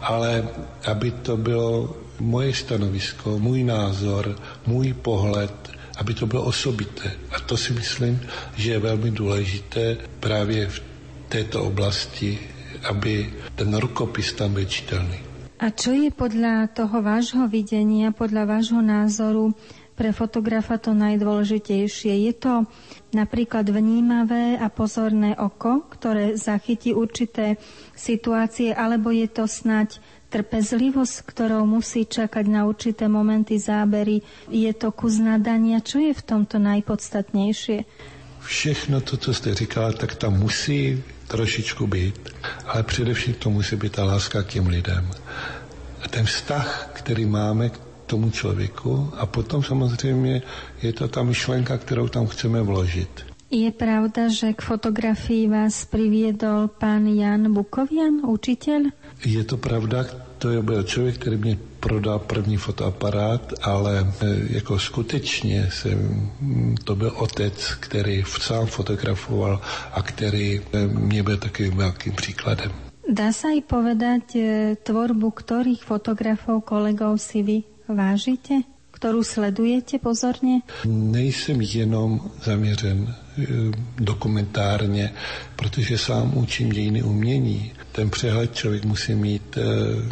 ale 0.01 0.49
aby 0.87 1.11
to 1.11 1.37
bylo 1.37 1.97
moje 2.21 2.55
stanovisko, 2.55 3.39
můj 3.39 3.65
názor, 3.65 4.37
můj 4.67 4.93
pohled, 4.93 5.53
aby 5.99 6.15
to 6.15 6.27
bylo 6.27 6.43
osobité. 6.45 7.11
A 7.31 7.41
to 7.41 7.57
si 7.57 7.73
myslím, 7.73 8.21
že 8.57 8.71
je 8.73 8.79
velmi 8.79 9.11
důležité 9.11 9.97
právě 10.21 10.67
v 10.67 10.83
této 11.29 11.65
oblasti, 11.65 12.39
aby 12.89 13.33
ten 13.55 13.75
rukopis 13.77 14.33
tam 14.33 14.55
byl 14.55 14.65
čitelný. 14.65 15.19
A 15.65 15.71
čo 15.73 15.95
je 15.97 16.11
podľa 16.13 16.67
toho 16.77 16.99
vášho 17.01 17.47
videnia, 17.49 18.11
podľa 18.13 18.45
vášho 18.59 18.83
názoru 18.85 19.55
pre 19.95 20.11
fotografa 20.11 20.79
to 20.79 20.91
najdôležitejšie. 20.95 22.13
Je 22.27 22.33
to 22.35 22.67
napríklad 23.15 23.67
vnímavé 23.71 24.59
a 24.59 24.67
pozorné 24.67 25.39
oko, 25.39 25.87
ktoré 25.91 26.35
zachytí 26.35 26.91
určité 26.91 27.57
situácie, 27.95 28.75
alebo 28.75 29.15
je 29.15 29.31
to 29.31 29.47
snať 29.47 30.03
trpezlivosť, 30.35 31.15
ktorou 31.31 31.63
musí 31.63 32.11
čakať 32.11 32.45
na 32.51 32.67
určité 32.67 33.07
momenty 33.07 33.55
zábery. 33.55 34.19
Je 34.51 34.71
to 34.75 34.91
kus 34.91 35.23
nadania. 35.23 35.79
Čo 35.79 36.03
je 36.03 36.11
v 36.11 36.23
tomto 36.27 36.59
najpodstatnejšie? 36.59 37.87
Všechno 38.45 39.01
to, 39.01 39.17
co 39.17 39.35
jste 39.35 39.55
říkala, 39.55 39.93
tak 39.93 40.15
tam 40.15 40.37
musí 40.39 41.03
trošičku 41.29 41.87
být, 41.87 42.29
ale 42.67 42.83
především 42.83 43.35
to 43.35 43.51
musí 43.51 43.77
být 43.77 43.93
ta 43.93 44.05
láska 44.05 44.43
k 44.43 44.47
těm 44.47 44.67
lidem. 44.67 45.11
A 46.03 46.09
ten 46.09 46.27
vztah, 46.27 46.91
který 46.93 47.27
máme 47.27 47.71
tomu 48.07 48.31
člověku 48.31 49.11
a 49.17 49.27
potom 49.27 49.63
samozřejmě 49.63 50.43
je 50.83 50.93
to 50.93 51.09
ta 51.09 51.23
myšlenka, 51.23 51.79
kterou 51.79 52.09
tam 52.09 52.27
chceme 52.27 52.63
vložit. 52.63 53.35
Je 53.55 53.71
pravda, 53.71 54.27
že 54.33 54.51
k 54.51 54.67
fotografii 54.67 55.47
vás 55.47 55.87
priviedol 55.87 56.67
pán 56.75 57.07
Jan 57.07 57.55
Bukovian, 57.55 58.27
učiteľ? 58.27 58.91
Je 59.23 59.43
to 59.47 59.63
pravda, 59.63 60.03
to 60.43 60.51
je 60.51 60.63
byl 60.63 60.83
člověk, 60.83 61.19
který 61.19 61.37
mě 61.37 61.59
prodal 61.81 62.19
první 62.19 62.57
fotoaparát, 62.57 63.53
ale 63.63 64.01
e, 64.01 64.05
jako 64.59 64.79
skutečně 64.79 65.71
jsem, 65.71 66.31
to 66.85 66.97
byl 66.97 67.13
otec, 67.17 67.75
který 67.81 68.25
sám 68.27 68.67
fotografoval 68.67 69.61
a 69.93 70.03
který 70.03 70.61
e, 70.61 70.87
mě 70.87 71.23
byl 71.23 71.37
takovým 71.37 71.77
velkým 71.77 72.13
příkladem. 72.13 72.73
Dá 73.05 73.37
sa 73.37 73.53
aj 73.53 73.69
povedať 73.69 74.25
e, 74.33 74.43
tvorbu 74.81 75.29
ktorých 75.29 75.85
fotografov, 75.85 76.65
kolegov 76.65 77.21
si 77.21 77.45
vy 77.45 77.74
vážite? 77.89 78.63
Ktorú 78.95 79.27
sledujete 79.27 79.99
pozorně? 79.99 80.63
Nejsem 80.87 81.61
jenom 81.61 82.31
zaměřen 82.45 83.11
e, 83.11 83.47
dokumentárně, 83.99 85.13
protože 85.57 85.99
sám 85.99 86.39
učím 86.39 86.71
dějiny 86.71 87.03
umění. 87.03 87.73
Ten 87.93 88.11
přehled 88.11 88.55
člověk 88.55 88.85
musí 88.85 89.15
mít 89.15 89.59
e, 89.59 89.63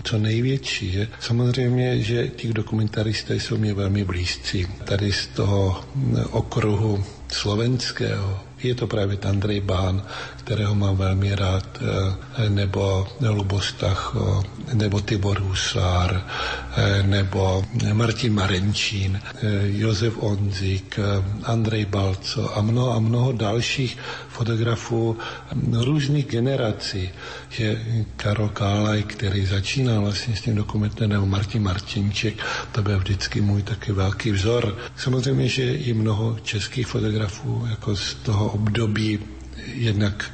co 0.03 0.19
největší. 0.19 0.93
Že? 0.93 1.09
Samozřejmě, 1.21 2.03
že 2.03 2.29
ti 2.29 2.53
dokumentaristé 2.53 3.37
jsou 3.37 3.57
mě 3.57 3.75
velmi 3.75 4.05
blízcí. 4.05 4.67
Tady 4.85 5.13
z 5.13 5.27
toho 5.27 5.85
okruhu 6.31 7.05
slovenského 7.33 8.41
je 8.63 8.75
to 8.75 8.87
právě 8.87 9.19
Andrej 9.19 9.61
Bán, 9.61 10.03
kterého 10.45 10.75
mám 10.75 10.97
velmi 10.97 11.35
rád, 11.35 11.79
eh, 11.79 12.49
nebo 12.49 13.09
Lubostach, 13.21 14.17
nebo 14.75 15.01
Tibor 15.01 15.41
Husár, 15.41 16.27
eh, 16.77 17.03
nebo 17.03 17.65
Martin 17.93 18.35
Marenčín, 18.35 19.21
Josef 19.63 20.15
Onzik, 20.19 20.99
Andrej 21.43 21.85
Balco 21.85 22.59
a 22.59 22.63
mnoho 22.63 22.93
a 22.93 22.99
mnoho 22.99 23.33
dalších 23.33 23.99
fotografů 24.29 25.17
různých 25.73 26.27
generací. 26.27 27.11
Že 27.49 27.83
Karol 28.17 28.49
Kálaj, 28.49 29.03
který 29.03 29.47
začínal 29.47 30.01
vlastně 30.01 30.37
s 30.37 30.41
tím 30.41 30.55
dokumentem, 30.55 31.11
nebo 31.11 31.27
Martin 31.27 31.63
Martinček, 31.63 32.35
to 32.73 32.83
byl 32.83 32.99
vždycky 32.99 33.41
můj 33.41 33.63
taky 33.63 33.93
velký 33.93 34.31
vzor. 34.31 34.77
Samozřejmě, 34.97 35.49
že 35.49 35.75
i 35.75 35.95
mnoho 35.95 36.37
českých 36.43 36.87
fotografů 36.87 37.67
jako 37.71 37.97
z 37.97 38.15
toho 38.15 38.49
období 38.49 39.19
jednak 39.67 40.31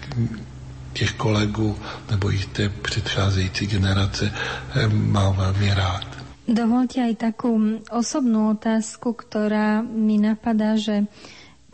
těch 0.93 1.13
kolegů 1.13 1.77
nebo 2.11 2.33
i 2.33 2.39
té 2.39 2.69
předcházející 2.69 3.67
generace 3.67 4.33
eh, 4.75 4.89
mám 4.89 5.37
velmi 5.37 5.75
rád. 5.75 6.19
Dovolte 6.49 7.05
aj 7.05 7.29
takú 7.29 7.61
osobnú 7.93 8.57
otázku, 8.57 9.13
ktorá 9.13 9.85
mi 9.85 10.17
napadá, 10.17 10.81
že 10.81 11.05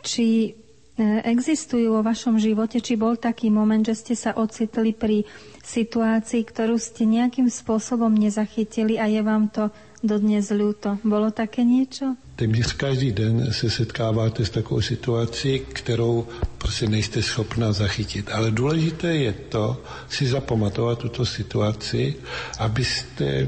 či 0.03 0.51
eh, 0.51 1.23
existujú 1.23 1.95
vo 1.95 2.03
vašom 2.03 2.35
živote, 2.35 2.83
či 2.83 2.99
bol 2.99 3.15
taký 3.15 3.47
moment, 3.47 3.87
že 3.87 3.95
ste 3.95 4.19
sa 4.19 4.35
ocitli 4.35 4.91
pri 4.91 5.23
situácii, 5.63 6.43
ktorú 6.43 6.75
ste 6.75 7.07
nejakým 7.07 7.47
spôsobom 7.47 8.11
nezachytili 8.11 8.99
a 8.99 9.07
je 9.07 9.23
vám 9.23 9.47
to 9.47 9.71
dodnes 10.07 10.49
ľúto. 10.53 10.97
Bolo 11.03 11.31
také 11.31 11.63
niečo? 11.65 12.15
Téměř 12.35 12.73
každý 12.73 13.11
den 13.11 13.53
se 13.53 13.69
setkáváte 13.69 14.45
s 14.45 14.49
takovou 14.49 14.81
situací, 14.81 15.59
kterou 15.73 16.27
prostě 16.57 16.87
nejste 16.87 17.21
schopna 17.21 17.71
zachytit. 17.71 18.29
Ale 18.31 18.51
důležité 18.51 19.15
je 19.15 19.33
to 19.33 19.81
si 20.09 20.27
zapamatovat 20.27 20.99
tuto 20.99 21.25
situaci, 21.25 22.15
abyste 22.59 23.47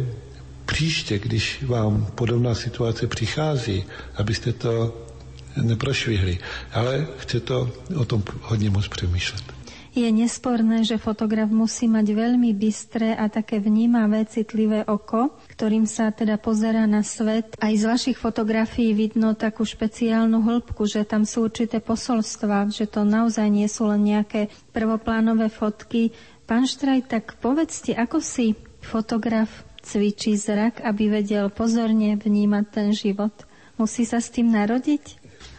příště, 0.65 1.20
když 1.20 1.63
vám 1.63 2.08
podobná 2.15 2.56
situace 2.56 3.08
přichází, 3.08 3.84
abyste 4.15 4.54
to 4.54 4.96
neprošvihli. 5.62 6.38
Ale 6.74 7.08
chce 7.17 7.39
to 7.39 7.72
o 7.96 8.06
tom 8.06 8.24
hodně 8.41 8.70
moc 8.70 8.88
přemýšlet. 8.88 9.57
Je 9.97 10.05
nesporné, 10.13 10.86
že 10.86 11.01
fotograf 11.01 11.49
musí 11.49 11.89
mať 11.89 12.13
veľmi 12.13 12.53
bystré 12.53 13.17
a 13.17 13.33
také 13.33 13.57
vnímavé, 13.57 14.29
citlivé 14.29 14.86
oko, 14.86 15.33
ktorým 15.49 15.89
sa 15.89 16.13
teda 16.13 16.38
pozera 16.38 16.86
na 16.86 17.01
svet. 17.01 17.57
Aj 17.57 17.73
z 17.73 17.81
vašich 17.81 18.21
fotografií 18.21 18.93
vidno 18.93 19.33
takú 19.33 19.65
špeciálnu 19.65 20.45
hĺbku, 20.45 20.86
že 20.86 21.01
tam 21.01 21.25
sú 21.25 21.49
určité 21.49 21.81
posolstva, 21.81 22.69
že 22.69 22.86
to 22.86 23.01
naozaj 23.01 23.49
nie 23.49 23.65
sú 23.65 23.89
len 23.89 24.05
nejaké 24.05 24.53
prvoplánové 24.69 25.49
fotky. 25.49 26.13
Pán 26.45 26.69
Štraj, 26.69 27.10
tak 27.10 27.33
povedzte, 27.41 27.97
ako 27.97 28.21
si 28.21 28.53
fotograf 28.86 29.49
cvičí 29.81 30.38
zrak, 30.38 30.86
aby 30.86 31.10
vedel 31.10 31.49
pozorne 31.49 32.21
vnímať 32.21 32.65
ten 32.69 32.93
život? 32.93 33.33
Musí 33.81 34.05
sa 34.05 34.21
s 34.21 34.29
tým 34.29 34.53
narodiť? 34.53 35.16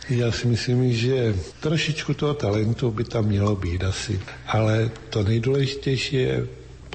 Já 0.08 0.32
si 0.32 0.46
myslím, 0.46 0.92
že 0.92 1.36
trošičku 1.60 2.14
toho 2.14 2.34
talentu 2.34 2.90
by 2.90 3.04
tam 3.04 3.24
mělo 3.24 3.56
být 3.56 3.84
asi. 3.84 4.20
Ale 4.46 4.90
to 5.10 5.22
nejdůležitější 5.22 6.16
je 6.16 6.46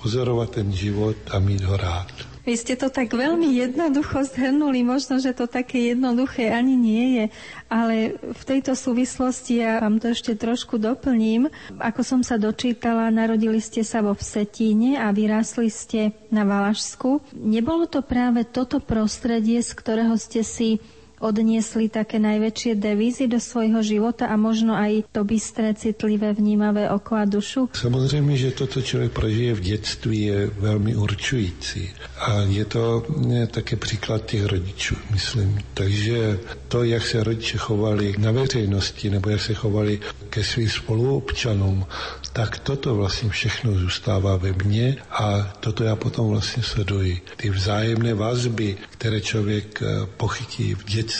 pozorovat 0.01 0.49
ten 0.49 0.73
život 0.73 1.15
a 1.31 1.39
mít 1.39 1.61
ho 1.61 1.77
rád. 1.77 2.33
Vy 2.43 2.59
ste 2.59 2.75
to 2.75 2.91
tak 2.91 3.15
veľmi 3.15 3.55
jednoducho 3.55 4.19
zhrnuli, 4.27 4.83
možno, 4.83 5.15
že 5.15 5.31
to 5.31 5.47
také 5.47 5.95
jednoduché 5.95 6.51
ani 6.51 6.75
nie 6.75 7.05
je, 7.15 7.25
ale 7.71 8.19
v 8.19 8.43
tejto 8.43 8.75
súvislosti 8.75 9.63
ja 9.63 9.79
vám 9.79 10.03
to 10.03 10.11
ešte 10.11 10.35
trošku 10.35 10.75
doplním. 10.75 11.47
Ako 11.79 12.03
som 12.03 12.19
sa 12.19 12.35
dočítala, 12.35 13.15
narodili 13.15 13.63
ste 13.63 13.87
sa 13.87 14.03
vo 14.03 14.11
Vsetíne 14.11 14.99
a 14.99 15.15
vyrásli 15.15 15.71
ste 15.71 16.11
na 16.35 16.43
Valašsku. 16.43 17.31
Nebolo 17.31 17.87
to 17.87 18.03
práve 18.03 18.43
toto 18.43 18.83
prostredie, 18.83 19.63
z 19.63 19.71
ktorého 19.71 20.19
ste 20.19 20.43
si 20.43 20.83
odniesli 21.23 21.87
také 21.87 22.19
najväčšie 22.19 22.75
devízy 22.75 23.31
do 23.31 23.39
svojho 23.39 23.79
života 23.79 24.27
a 24.27 24.35
možno 24.35 24.75
aj 24.75 25.07
to 25.15 25.23
bystré, 25.23 25.71
citlivé, 25.71 26.35
vnímavé 26.35 26.91
oko 26.91 27.15
a 27.15 27.23
dušu? 27.23 27.71
Samozřejmě, 27.73 28.37
že 28.37 28.51
to, 28.51 28.67
co 28.67 28.81
člověk 28.81 29.11
prožije 29.11 29.53
v 29.53 29.59
dětství, 29.59 30.21
je 30.21 30.47
velmi 30.47 30.95
určující. 30.95 31.89
A 32.19 32.43
je 32.51 32.65
to 32.65 33.05
ne, 33.17 33.47
také 33.47 33.75
příklad 33.75 34.25
těch 34.25 34.45
rodičů, 34.45 34.95
myslím. 35.11 35.59
Takže 35.73 36.39
to, 36.67 36.83
jak 36.83 37.07
se 37.07 37.23
rodiče 37.23 37.57
chovali 37.57 38.15
na 38.17 38.31
veřejnosti, 38.31 39.09
nebo 39.09 39.29
jak 39.29 39.41
se 39.41 39.53
chovali 39.53 39.99
ke 40.29 40.43
svým 40.43 40.69
spoluobčanům, 40.69 41.85
tak 42.33 42.59
toto 42.59 42.95
vlastně 42.95 43.29
všechno 43.29 43.75
zůstává 43.75 44.35
ve 44.37 44.53
mně 44.53 44.97
a 45.11 45.53
toto 45.59 45.83
já 45.83 45.95
potom 45.95 46.27
vlastně 46.27 46.63
sleduji. 46.63 47.21
Ty 47.37 47.49
vzájemné 47.49 48.13
vazby, 48.13 48.77
které 48.89 49.21
člověk 49.21 49.81
eh, 49.81 49.85
pochytí 50.17 50.75
v 50.75 50.83
dětství, 50.85 51.12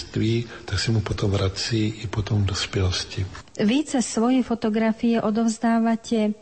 tak 0.66 0.80
se 0.80 0.92
mu 0.92 1.02
potom 1.02 1.32
vrací 1.32 2.04
i 2.04 2.08
potom 2.08 2.44
v 2.44 2.46
dospělosti. 2.46 3.26
Vy 3.60 3.84
cez 3.86 4.06
svoje 4.06 4.44
fotografie 4.44 5.22
odovzdávate 5.22 6.34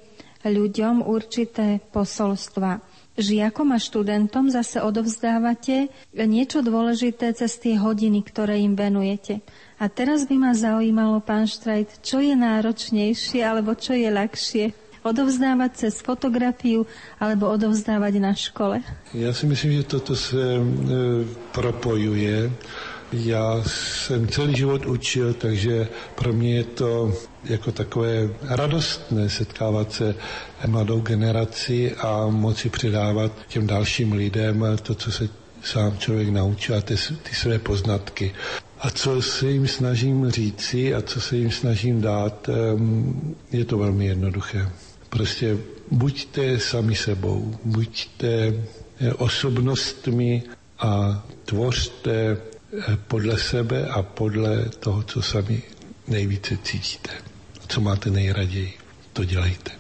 ľuďom 0.47 1.05
určité 1.05 1.83
posolstva. 1.91 2.81
Žiakom 3.19 3.75
a 3.75 3.77
študentom 3.77 4.47
zase 4.47 4.79
odovzdávate 4.79 5.91
niečo 6.15 6.63
dôležité 6.63 7.35
cez 7.35 7.59
tie 7.59 7.75
hodiny, 7.75 8.23
ktoré 8.23 8.63
im 8.63 8.73
venujete. 8.73 9.43
A 9.77 9.91
teraz 9.91 10.23
by 10.29 10.35
ma 10.39 10.51
zaujímalo, 10.55 11.19
pán 11.19 11.43
Štrajt, 11.43 11.99
čo 12.05 12.23
je 12.23 12.31
náročnejšie 12.37 13.43
alebo 13.43 13.75
čo 13.75 13.91
je 13.97 14.07
ľahšie? 14.07 14.65
Odovzdávať 15.01 15.71
cez 15.73 15.97
fotografiu 15.99 16.85
alebo 17.17 17.49
odovzdávať 17.49 18.13
na 18.21 18.37
škole? 18.37 18.85
Já 19.13 19.33
si 19.33 19.45
myslím, 19.49 19.81
že 19.81 19.83
toto 19.83 20.15
se 20.15 20.37
e, 20.37 20.61
propojuje. 21.51 22.53
Já 23.13 23.63
jsem 23.67 24.28
celý 24.28 24.56
život 24.56 24.86
učil, 24.86 25.34
takže 25.34 25.88
pro 26.15 26.34
mě 26.34 26.56
je 26.56 26.63
to 26.63 27.13
jako 27.43 27.71
takové 27.71 28.30
radostné 28.41 29.30
setkávat 29.30 29.93
se 29.93 30.15
mladou 30.67 31.00
generaci 31.02 31.95
a 31.95 32.28
moci 32.28 32.69
předávat 32.69 33.32
těm 33.47 33.67
dalším 33.67 34.13
lidem 34.13 34.65
to, 34.84 34.95
co 34.95 35.12
se 35.12 35.30
sám 35.63 35.97
člověk 35.97 36.30
naučil 36.30 36.76
a 36.76 36.82
ty, 36.82 36.95
ty 36.97 37.36
své 37.36 37.60
poznatky. 37.60 38.34
A 38.80 38.89
co 38.89 39.21
se 39.21 39.52
jim 39.52 39.67
snažím 39.67 40.30
říci 40.32 40.93
a 40.95 41.02
co 41.02 41.21
se 41.21 41.38
jim 41.38 41.52
snažím 41.52 42.02
dát, 42.02 42.50
je 43.52 43.65
to 43.65 43.78
velmi 43.78 44.06
jednoduché. 44.06 44.69
Prostě 45.10 45.58
buďte 45.91 46.60
sami 46.60 46.95
sebou, 46.95 47.56
buďte 47.65 48.54
eh, 49.00 49.13
osobnostmi 49.13 50.43
a 50.80 51.24
tvořte 51.45 52.38
podle 53.07 53.38
sebe 53.38 53.88
a 53.88 54.03
podle 54.03 54.69
toho, 54.79 55.03
co 55.03 55.21
sami 55.21 55.63
nejvíce 56.07 56.57
cítíte. 56.57 57.12
Co 57.67 57.81
máte 57.81 58.10
nejraději, 58.10 58.73
to 59.13 59.25
dělejte. 59.25 59.71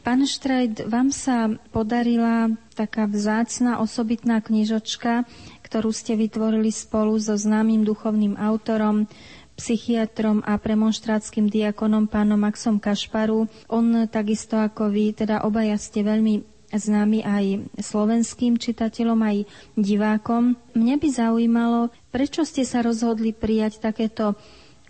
Pán 0.00 0.22
Štrajt, 0.22 0.86
vám 0.86 1.10
sa 1.10 1.50
podarila 1.74 2.54
taká 2.78 3.10
vzácna 3.10 3.82
osobitná 3.82 4.38
knižočka, 4.38 5.26
ktorú 5.66 5.90
ste 5.90 6.14
vytvorili 6.14 6.70
spolu 6.70 7.18
so 7.18 7.34
známym 7.34 7.82
duchovným 7.82 8.38
autorom, 8.38 9.10
psychiatrom 9.58 10.46
a 10.46 10.56
premonštrátským 10.56 11.50
diakonom 11.50 12.08
pánom 12.08 12.38
Maxom 12.38 12.80
Kašparu. 12.80 13.50
On 13.68 14.08
takisto 14.08 14.56
ako 14.56 14.88
vy, 14.88 15.12
teda 15.12 15.42
obaja 15.44 15.76
ste 15.76 16.00
veľmi 16.00 16.49
známy 16.70 17.26
aj 17.26 17.44
slovenským 17.82 18.56
čitateľom, 18.56 19.18
aj 19.22 19.36
divákom. 19.74 20.54
Mne 20.74 20.94
by 20.98 21.08
zaujímalo, 21.10 21.80
prečo 22.14 22.46
ste 22.46 22.62
sa 22.62 22.82
rozhodli 22.82 23.34
prijať 23.34 23.82
takéto 23.82 24.38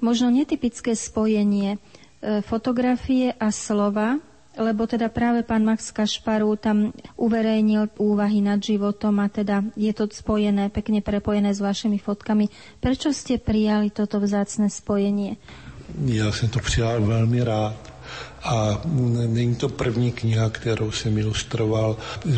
možno 0.01 0.33
netypické 0.33 0.97
spojenie 0.97 1.77
e, 1.77 1.79
fotografie 2.45 3.33
a 3.37 3.53
slova, 3.53 4.21
lebo 4.59 4.85
teda 4.85 5.09
práve 5.09 5.47
pán 5.47 5.63
Max 5.63 5.95
Kašparu 5.95 6.59
tam 6.59 6.91
uverejnil 7.15 7.89
úvahy 7.97 8.43
nad 8.43 8.59
životom 8.59 9.23
a 9.23 9.31
teda 9.31 9.63
je 9.79 9.93
to 9.95 10.11
spojené, 10.11 10.69
pekne 10.69 11.01
prepojené 11.01 11.55
s 11.55 11.63
vašimi 11.63 11.97
fotkami. 11.97 12.51
Prečo 12.83 13.15
ste 13.15 13.39
prijali 13.39 13.95
toto 13.95 14.19
vzácne 14.21 14.69
spojenie? 14.69 15.39
Já 16.07 16.33
jsem 16.33 16.49
to 16.49 16.59
přijal 16.59 17.03
velmi 17.03 17.45
rád. 17.45 17.90
A 18.43 18.81
není 19.27 19.55
to 19.55 19.69
první 19.69 20.13
kniha, 20.13 20.51
kterou 20.51 20.91
jsem 20.91 21.19
ilustroval. 21.19 21.97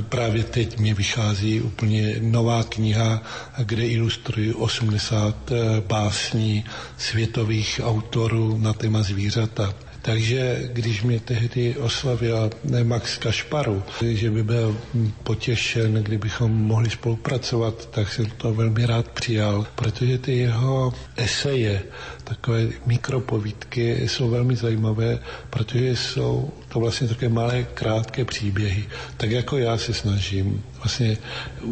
Právě 0.08 0.44
teď 0.44 0.78
mi 0.78 0.94
vychází 0.94 1.60
úplně 1.60 2.16
nová 2.20 2.62
kniha, 2.62 3.22
kde 3.64 3.86
ilustruji 3.86 4.54
80 4.54 5.36
eh, 5.52 5.80
básní 5.86 6.64
světových 6.98 7.80
autorů 7.84 8.58
na 8.58 8.72
téma 8.72 9.02
zvířata. 9.02 9.74
Takže 10.02 10.70
když 10.72 11.02
mě 11.02 11.20
tehdy 11.20 11.76
oslavil 11.76 12.50
Max 12.82 13.18
Kašparu, 13.18 13.82
že 14.02 14.30
by 14.30 14.42
byl 14.44 14.78
potěšen, 15.22 15.94
kdybychom 15.94 16.52
mohli 16.52 16.90
spolupracovat, 16.90 17.90
tak 17.90 18.12
jsem 18.12 18.26
to 18.26 18.54
velmi 18.54 18.86
rád 18.86 19.08
přijal, 19.08 19.66
protože 19.74 20.18
ty 20.18 20.36
jeho 20.38 20.94
eseje, 21.16 21.82
takové 22.24 22.68
mikropovídky 22.86 24.08
jsou 24.08 24.30
velmi 24.30 24.56
zajímavé, 24.56 25.18
protože 25.50 25.96
jsou 25.96 26.50
to 26.68 26.80
vlastně 26.80 27.08
také 27.08 27.28
malé, 27.28 27.66
krátké 27.74 28.24
příběhy. 28.24 28.84
Tak 29.16 29.30
jako 29.30 29.58
já 29.58 29.78
se 29.78 29.94
snažím 29.94 30.62
vlastně 30.76 31.16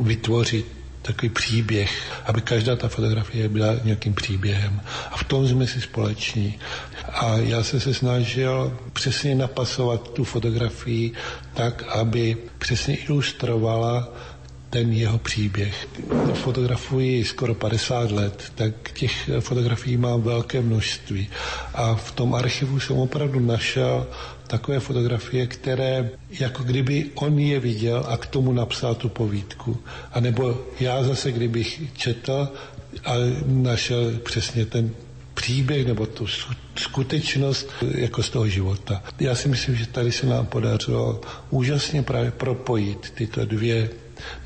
vytvořit 0.03 0.80
takový 1.03 1.29
příběh, 1.29 2.13
aby 2.27 2.41
každá 2.41 2.77
ta 2.77 2.89
fotografie 2.89 3.49
byla 3.49 3.67
nějakým 3.85 4.15
příběhem. 4.15 4.81
A 5.11 5.17
v 5.17 5.25
tom 5.25 5.49
jsme 5.49 5.67
si 5.67 5.81
společní. 5.81 6.59
A 7.09 7.37
já 7.37 7.63
jsem 7.63 7.81
se 7.81 7.95
snažil 7.95 8.79
přesně 8.93 9.35
napasovat 9.35 10.09
tu 10.13 10.25
fotografii 10.25 11.13
tak, 11.55 11.83
aby 11.83 12.37
přesně 12.59 12.97
ilustrovala 12.97 14.09
ten 14.71 14.93
jeho 14.93 15.19
příběh. 15.19 15.89
Fotografuji 16.35 17.25
skoro 17.25 17.55
50 17.55 18.11
let, 18.11 18.53
tak 18.55 18.93
těch 18.93 19.31
fotografií 19.41 19.97
mám 19.97 20.23
velké 20.23 20.61
množství. 20.61 21.29
A 21.75 21.95
v 21.95 22.13
tom 22.13 22.35
archivu 22.35 22.81
jsem 22.81 22.97
opravdu 22.97 23.41
našel 23.41 24.07
takové 24.51 24.81
fotografie, 24.81 25.47
které 25.47 26.11
jako 26.31 26.63
kdyby 26.63 27.11
on 27.15 27.39
je 27.39 27.61
viděl 27.61 28.05
a 28.09 28.17
k 28.17 28.27
tomu 28.27 28.53
napsal 28.53 28.95
tu 28.95 29.09
povídku. 29.09 29.79
A 30.13 30.21
nebo 30.21 30.59
já 30.81 31.05
zase, 31.05 31.33
kdybych 31.33 31.83
četl 31.97 32.49
a 33.05 33.13
našel 33.47 34.13
přesně 34.25 34.67
ten 34.67 34.91
příběh 35.35 35.87
nebo 35.87 36.07
tu 36.07 36.27
skutečnost 36.77 37.71
jako 37.95 38.23
z 38.23 38.31
toho 38.31 38.49
života. 38.49 39.03
Já 39.21 39.35
si 39.35 39.49
myslím, 39.49 39.77
že 39.77 39.87
tady 39.87 40.13
se 40.13 40.27
nám 40.27 40.47
podařilo 40.47 41.21
úžasně 41.51 42.03
právě 42.03 42.31
propojit 42.31 43.11
tyto 43.15 43.45
dvě 43.45 43.91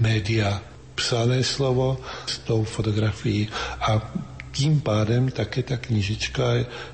média, 0.01 0.63
psané 0.95 1.43
slovo 1.45 1.99
s 2.27 2.39
tou 2.39 2.65
fotografií 2.65 3.49
a 3.81 4.13
tím 4.55 4.81
pádem 4.81 5.31
také 5.31 5.63
ta 5.63 5.77
knižička 5.77 6.45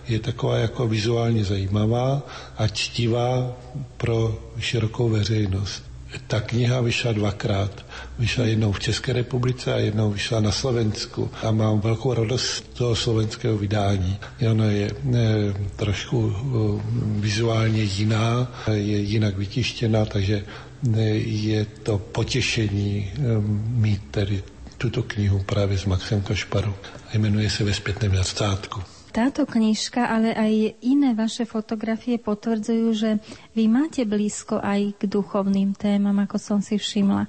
je 0.09 0.19
taková 0.19 0.57
jako 0.57 0.89
vizuálně 0.89 1.45
zajímavá 1.45 2.23
a 2.59 2.69
čtivá 2.69 3.53
pro 3.97 4.39
širokou 4.59 5.09
veřejnost. 5.09 5.83
Ta 6.27 6.41
kniha 6.41 6.81
vyšla 6.81 7.13
dvakrát. 7.13 7.85
Vyšla 8.19 8.45
jednou 8.45 8.73
v 8.73 8.81
České 8.81 9.13
republice 9.13 9.75
a 9.75 9.79
jednou 9.79 10.11
vyšla 10.11 10.41
na 10.41 10.53
Slovensku. 10.53 11.31
A 11.43 11.51
mám 11.51 11.81
velkou 11.81 12.15
radost 12.15 12.47
z 12.47 12.61
toho 12.61 12.97
slovenského 12.97 13.59
vydání. 13.59 14.19
Ona 14.51 14.65
je 14.65 14.91
ne, 15.05 15.35
trošku 15.77 16.19
uh, 16.19 16.81
vizuálně 17.21 17.83
jiná, 17.83 18.53
je 18.73 18.99
jinak 18.99 19.37
vytištěná, 19.39 20.05
takže 20.05 20.45
ne, 20.83 21.09
je 21.21 21.65
to 21.65 21.99
potěšení 21.99 23.11
um, 23.19 23.63
mít 23.77 24.03
tedy 24.11 24.43
tuto 24.81 25.05
knihu 25.05 25.45
práve 25.45 25.77
s 25.77 25.85
Maxem 25.85 26.25
Kašparou 26.25 26.73
a 26.73 27.11
jmenuje 27.13 27.53
sa 27.53 27.69
Ve 27.69 27.77
spätném 27.77 28.17
zrcátku. 28.17 28.81
Táto 29.11 29.43
knižka, 29.45 30.07
ale 30.07 30.33
aj 30.33 30.81
iné 30.87 31.13
vaše 31.19 31.43
fotografie 31.43 32.17
potvrdzujú, 32.17 32.87
že 32.95 33.11
vy 33.59 33.67
máte 33.67 34.07
blízko 34.07 34.63
aj 34.63 34.97
k 34.97 35.03
duchovným 35.11 35.75
témam, 35.75 36.15
ako 36.25 36.39
som 36.39 36.59
si 36.65 36.79
všimla. 36.81 37.29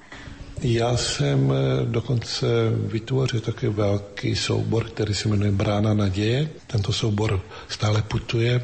Já 0.61 0.97
jsem 0.97 1.51
eh, 1.51 1.85
dokonce 1.85 2.45
vytvořil 2.85 3.39
takový 3.39 3.73
velký 3.73 4.35
soubor, 4.35 4.85
který 4.93 5.13
se 5.13 5.27
jmenuje 5.27 5.51
Brána 5.51 5.93
naděje. 5.93 6.49
Tento 6.67 6.93
soubor 6.93 7.41
stále 7.67 8.01
putuje 8.01 8.61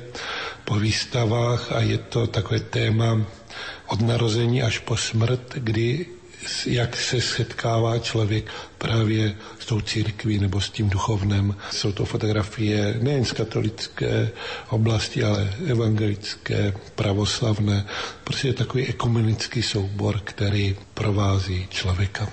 po 0.65 0.77
výstavách 0.77 1.71
a 1.71 1.81
je 1.81 1.97
to 1.97 2.27
takové 2.27 2.59
téma 2.59 3.17
od 3.87 4.01
narození 4.01 4.61
až 4.61 4.79
po 4.79 4.97
smrt, 4.97 5.57
kdy 5.57 6.05
jak 6.65 6.97
se 6.97 7.21
setkává 7.21 7.99
člověk 7.99 8.45
právě 8.77 9.35
s 9.59 9.65
tou 9.65 9.81
církví 9.81 10.39
nebo 10.39 10.61
s 10.61 10.69
tím 10.69 10.89
duchovnem. 10.89 11.55
Jsou 11.71 11.91
to 11.91 12.05
fotografie 12.05 12.95
nejen 13.01 13.25
z 13.25 13.31
katolické 13.31 14.29
oblasti, 14.69 15.23
ale 15.23 15.53
evangelické, 15.67 16.73
pravoslavné. 16.95 17.85
Prostě 18.23 18.47
je 18.47 18.53
takový 18.53 18.87
ekumenický 18.87 19.61
soubor, 19.61 20.19
který 20.23 20.75
provází 20.93 21.67
člověka. 21.69 22.29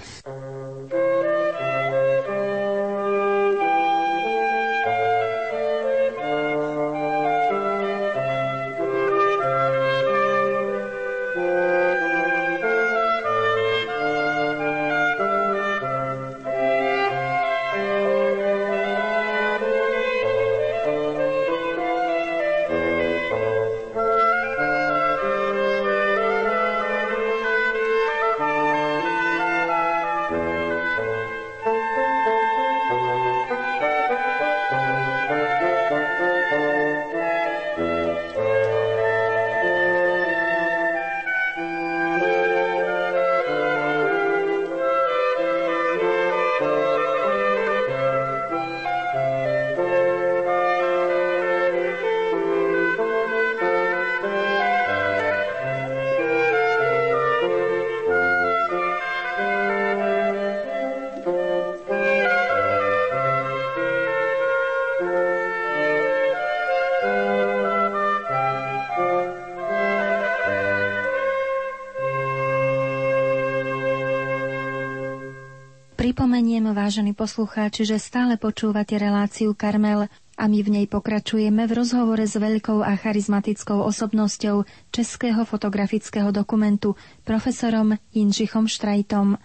Pripomeniem, 76.14 76.70
vážení 76.70 77.10
poslucháči, 77.10 77.82
že 77.82 77.98
stále 77.98 78.38
počúvate 78.38 78.94
reláciu 78.94 79.50
Karmel 79.50 80.06
a 80.38 80.44
my 80.46 80.62
v 80.62 80.70
nej 80.70 80.86
pokračujeme 80.86 81.66
v 81.66 81.74
rozhovore 81.74 82.22
s 82.22 82.38
veľkou 82.38 82.86
a 82.86 82.94
charizmatickou 82.94 83.82
osobnosťou 83.82 84.62
českého 84.94 85.42
fotografického 85.42 86.30
dokumentu 86.30 86.94
profesorom 87.26 87.98
Inžichom 88.14 88.70
Štrajtom. 88.70 89.42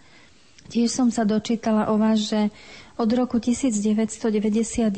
Tiež 0.69 0.93
som 0.93 1.09
sa 1.09 1.25
dočítala 1.25 1.89
o 1.89 1.97
vás, 1.97 2.29
že 2.29 2.53
od 3.01 3.09
roku 3.17 3.41
1991 3.41 4.93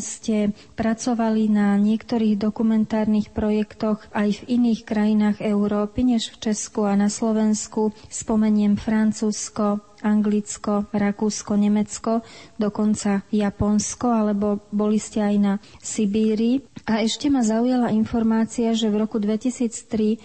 ste 0.00 0.56
pracovali 0.72 1.52
na 1.52 1.76
niektorých 1.76 2.40
dokumentárnych 2.40 3.28
projektoch 3.28 4.08
aj 4.16 4.40
v 4.40 4.56
iných 4.56 4.88
krajinách 4.88 5.44
Európy 5.44 6.16
než 6.16 6.32
v 6.32 6.48
Česku 6.48 6.88
a 6.88 6.96
na 6.96 7.12
Slovensku. 7.12 7.92
Spomeniem 8.08 8.80
Francúzsko, 8.80 9.84
Anglicko, 10.02 10.88
Rakúsko, 10.92 11.56
Nemecko, 11.56 12.24
dokonca 12.56 13.24
Japonsko, 13.30 14.06
alebo 14.08 14.64
boli 14.72 15.00
ste 15.00 15.20
aj 15.20 15.36
na 15.40 15.52
Sibíri. 15.80 16.64
A 16.88 17.04
ešte 17.04 17.28
ma 17.28 17.44
zaujala 17.44 17.92
informácia, 17.92 18.72
že 18.72 18.88
v 18.88 19.04
roku 19.04 19.20
2003 19.20 20.20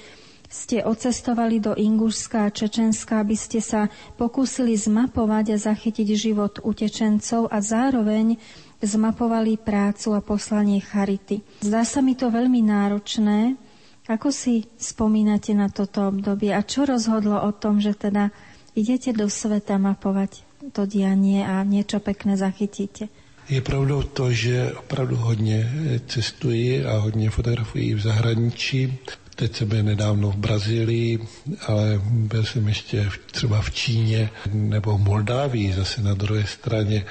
ste 0.56 0.86
odcestovali 0.86 1.60
do 1.60 1.76
Ingušska 1.76 2.48
a 2.48 2.54
Čečenska, 2.54 3.20
aby 3.20 3.36
ste 3.36 3.60
sa 3.60 3.92
pokúsili 4.16 4.78
zmapovať 4.78 5.46
a 5.52 5.58
zachytiť 5.60 6.08
život 6.16 6.64
utečencov 6.64 7.52
a 7.52 7.60
zároveň 7.60 8.40
zmapovali 8.80 9.60
prácu 9.60 10.16
a 10.16 10.22
poslanie 10.22 10.80
Charity. 10.80 11.44
Zdá 11.66 11.84
sa 11.84 12.00
mi 12.00 12.14
to 12.16 12.32
veľmi 12.32 12.62
náročné. 12.64 13.58
Ako 14.06 14.30
si 14.30 14.70
spomínate 14.78 15.58
na 15.58 15.66
toto 15.74 16.06
obdobie 16.06 16.54
a 16.54 16.62
čo 16.62 16.86
rozhodlo 16.86 17.42
o 17.42 17.50
tom, 17.50 17.82
že 17.82 17.98
teda 17.98 18.30
idete 18.76 19.16
do 19.16 19.32
sveta 19.32 19.80
mapovať 19.80 20.44
to 20.76 20.86
dianie 20.86 21.42
a 21.42 21.64
niečo 21.64 22.04
pekné 22.04 22.38
zachytíte? 22.38 23.08
Je 23.50 23.62
pravdou 23.62 24.02
to, 24.02 24.34
že 24.34 24.74
opravdu 24.74 25.16
hodně 25.16 25.72
cestuji 26.08 26.86
a 26.86 26.98
hodně 26.98 27.30
fotografuji 27.30 27.94
v 27.94 28.02
zahraničí. 28.02 28.98
Teď 29.36 29.56
jsem 29.56 29.68
byl 29.68 29.84
nedávno 29.84 30.32
v 30.32 30.36
Brazílii, 30.36 31.20
ale 31.68 32.02
byl 32.10 32.44
jsem 32.44 32.68
ještě 32.68 33.10
třeba 33.32 33.62
v 33.62 33.72
Číně 33.72 34.30
nebo 34.54 34.98
v 34.98 35.02
Moldávii, 35.02 35.74
zase 35.74 36.02
na 36.02 36.14
druhé 36.14 36.44
straně. 36.48 37.06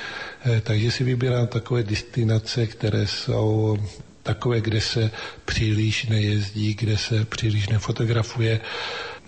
Eh, 0.45 0.61
takže 0.61 0.91
si 0.91 1.05
vybírám 1.05 1.47
takové 1.47 1.83
destinace, 1.83 2.67
které 2.67 3.07
jsou 3.07 3.79
takové, 4.23 4.61
kde 4.61 4.81
se 4.81 5.11
příliš 5.45 6.07
nejezdí, 6.07 6.75
kde 6.75 6.99
se 6.99 7.25
příliš 7.25 7.69
nefotografuje. 7.69 8.61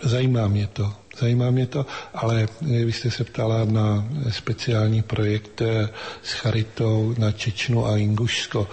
Zajímá 0.02 0.48
mě 0.48 0.66
to. 0.66 1.05
Zajímá 1.18 1.50
mě 1.50 1.66
to, 1.66 1.86
ale 2.14 2.48
eh, 2.62 2.84
vy 2.84 2.92
jste 2.92 3.10
se 3.10 3.24
ptala 3.24 3.64
na 3.64 4.08
speciální 4.30 5.02
projekt 5.02 5.62
eh, 5.62 5.88
s 6.22 6.32
Charitou 6.32 7.14
na 7.18 7.32
Čečnu 7.32 7.86
a 7.86 7.96
Ingušsko. 7.96 8.68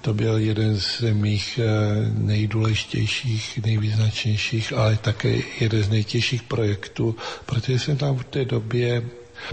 To 0.00 0.14
byl 0.14 0.38
jeden 0.38 0.80
z 0.80 1.00
mých 1.12 1.60
eh, 1.62 1.66
nejdůležitějších, 2.14 3.60
nejvýznačnějších, 3.64 4.72
ale 4.72 4.96
také 4.96 5.38
jeden 5.60 5.82
z 5.82 5.88
nejtěžších 5.88 6.42
projektů, 6.42 7.16
protože 7.46 7.78
jsem 7.78 7.96
tam 7.96 8.16
v 8.16 8.24
té 8.24 8.44
době 8.44 9.02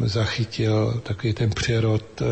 zachytil 0.03 1.01
takový 1.03 1.33
ten 1.33 1.49
přerod 1.49 2.21
eh, 2.21 2.25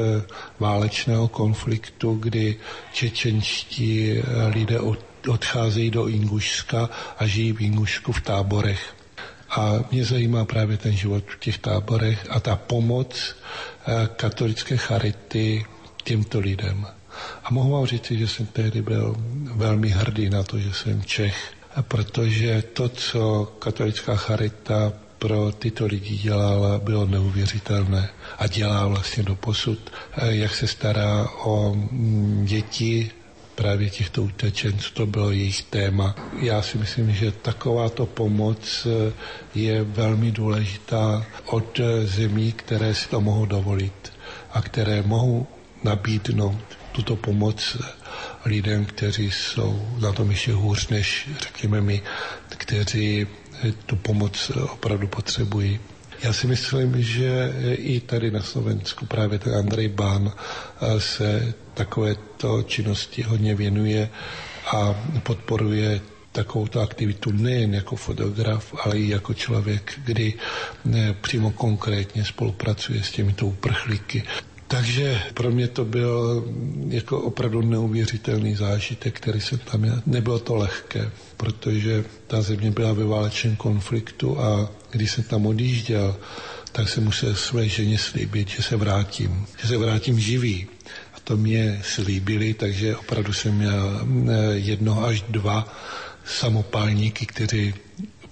válečného 0.60 1.28
konfliktu, 1.28 2.16
kdy 2.16 2.56
čečenští 2.94 4.12
eh, 4.12 4.48
lidé 4.48 4.80
odcházejí 5.28 5.92
do 5.92 6.08
Ingušska 6.08 6.89
a 7.18 7.28
žijí 7.28 7.54
v 7.54 7.62
Ingušsku 7.62 8.12
v 8.12 8.22
táborech. 8.22 9.03
A 9.56 9.74
mě 9.92 10.06
zajímá 10.06 10.46
právě 10.46 10.78
ten 10.78 10.92
život 10.92 11.24
v 11.28 11.39
těch 11.39 11.58
táborech 11.58 12.28
a 12.30 12.39
ta 12.39 12.56
pomoc 12.56 13.36
katolické 14.16 14.78
charity 14.78 15.66
těmto 16.04 16.39
lidem. 16.39 16.88
A 17.44 17.54
mohu 17.54 17.72
vám 17.72 17.86
říct, 17.86 18.12
že 18.12 18.28
jsem 18.28 18.46
tehdy 18.46 18.82
byl 18.82 19.16
velmi 19.54 19.89
hrdý 19.89 20.30
na 20.30 20.44
to, 20.44 20.60
že 20.60 20.74
jsem 20.74 21.04
Čech, 21.04 21.54
protože 21.82 22.62
to, 22.74 22.89
co 22.89 23.54
katolická 23.60 24.16
charita 24.16 24.94
pro 25.20 25.52
tyto 25.52 25.86
lidi 25.86 26.18
dělala, 26.18 26.80
bylo 26.80 27.06
neuvěřitelné 27.06 28.10
a 28.38 28.48
dělá 28.48 28.88
vlastně 28.88 29.24
do 29.24 29.36
posud, 29.36 29.80
jak 30.18 30.56
se 30.56 30.68
stará 30.68 31.30
o 31.44 31.74
mm, 31.76 32.46
děti 32.46 33.12
právě 33.56 33.89
těchto 33.89 34.24
utečenců, 34.24 34.94
to 34.94 35.06
bylo 35.06 35.32
jejich 35.32 35.63
téma. 35.63 36.16
Já 36.42 36.62
si 36.62 36.78
myslím, 36.78 37.13
že 37.13 37.32
takováto 37.32 38.06
pomoc 38.06 38.88
je 39.56 39.84
velmi 39.84 40.32
důležitá 40.32 41.26
od 41.46 41.80
zemí, 42.04 42.52
které 42.52 42.96
si 42.96 43.10
to 43.10 43.22
mohou 43.22 43.46
dovolit 43.46 44.13
a 44.52 44.62
které 44.62 45.02
mohou 45.02 45.48
nabídnout 45.84 46.58
tuto 46.92 47.16
pomoc 47.16 47.78
lidem, 48.46 48.86
kteří 48.86 49.32
jsou 49.32 49.88
na 50.00 50.12
tom 50.13 50.32
ještě 50.32 50.54
hůř 50.54 50.88
než, 50.88 51.30
řekněme 51.39 51.82
my, 51.82 52.02
kteří 52.58 53.28
tu 53.86 53.96
pomoc 53.96 54.52
opravdu 54.72 55.08
potřebují. 55.08 55.80
Já 56.23 56.34
si 56.34 56.47
myslím, 56.47 57.04
že 57.04 57.54
i 57.76 57.99
tady 57.99 58.32
na 58.32 58.41
Slovensku 58.41 59.06
právě 59.06 59.39
ten 59.39 59.56
Andrej 59.56 59.88
Bán 59.88 60.32
se 60.97 61.54
takovéto 61.73 62.63
činnosti 62.63 63.21
hodně 63.21 63.56
věnuje 63.56 64.10
a 64.71 64.95
podporuje 65.23 66.02
takovouto 66.32 66.82
aktivitu 66.82 67.32
nejen 67.32 67.73
jako 67.76 67.95
fotograf, 67.95 68.73
ale 68.86 68.97
i 68.99 69.10
jako 69.10 69.34
člověk, 69.34 69.93
kdy 70.06 70.34
přímo 71.21 71.52
konkrétně 71.52 72.26
spolupracuje 72.26 73.04
s 73.04 73.12
těmito 73.12 73.45
uprchlíky. 73.45 74.23
Takže 74.67 75.21
pro 75.34 75.52
mě 75.52 75.67
to 75.67 75.86
byl 75.86 76.45
jako 76.88 77.19
opravdu 77.19 77.62
neuvěřitelný 77.62 78.56
zážitek, 78.56 79.15
který 79.19 79.41
jsem 79.41 79.58
tam 79.58 79.82
měl. 79.82 80.02
Nebylo 80.06 80.39
to 80.39 80.56
lehké, 80.56 81.12
protože 81.38 82.04
ta 82.28 82.41
země 82.41 82.72
byla 82.72 82.93
ve 82.93 83.05
válečném 83.05 83.55
konfliktu 83.55 84.39
a 84.39 84.70
když 84.94 85.12
jsem 85.12 85.24
tam 85.24 85.46
odjížděl, 85.46 86.16
tak 86.72 86.89
jsem 86.89 87.04
musel 87.04 87.36
své 87.36 87.68
ženě 87.70 87.98
slíbit, 87.98 88.48
že 88.50 88.62
se 88.64 88.76
vrátím, 88.76 89.46
že 89.62 89.68
se 89.68 89.78
vrátím 89.78 90.20
živý. 90.20 90.68
A 91.14 91.20
to 91.24 91.38
mě 91.38 91.82
slíbili, 91.84 92.54
takže 92.54 92.98
opravdu 92.98 93.34
jsem 93.34 93.58
měl 93.58 94.02
eh, 94.02 94.34
jedno 94.54 95.06
až 95.06 95.22
dva 95.30 95.68
samopálníky, 96.26 97.26
kteří 97.26 97.74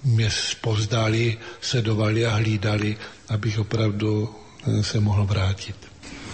mě 0.04 0.30
spozdali, 0.30 1.38
sedovali 1.60 2.26
a 2.26 2.34
hlídali, 2.34 2.96
abych 3.28 3.58
opravdu 3.58 4.30
eh, 4.66 4.82
se 4.82 5.00
mohl 5.00 5.26
vrátit. 5.26 5.76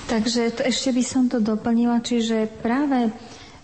Takže 0.08 0.56
to, 0.56 0.62
ešte 0.64 0.88
by 0.88 1.02
som 1.04 1.28
to 1.28 1.36
doplnila, 1.36 2.00
čiže 2.00 2.48
práve 2.64 3.12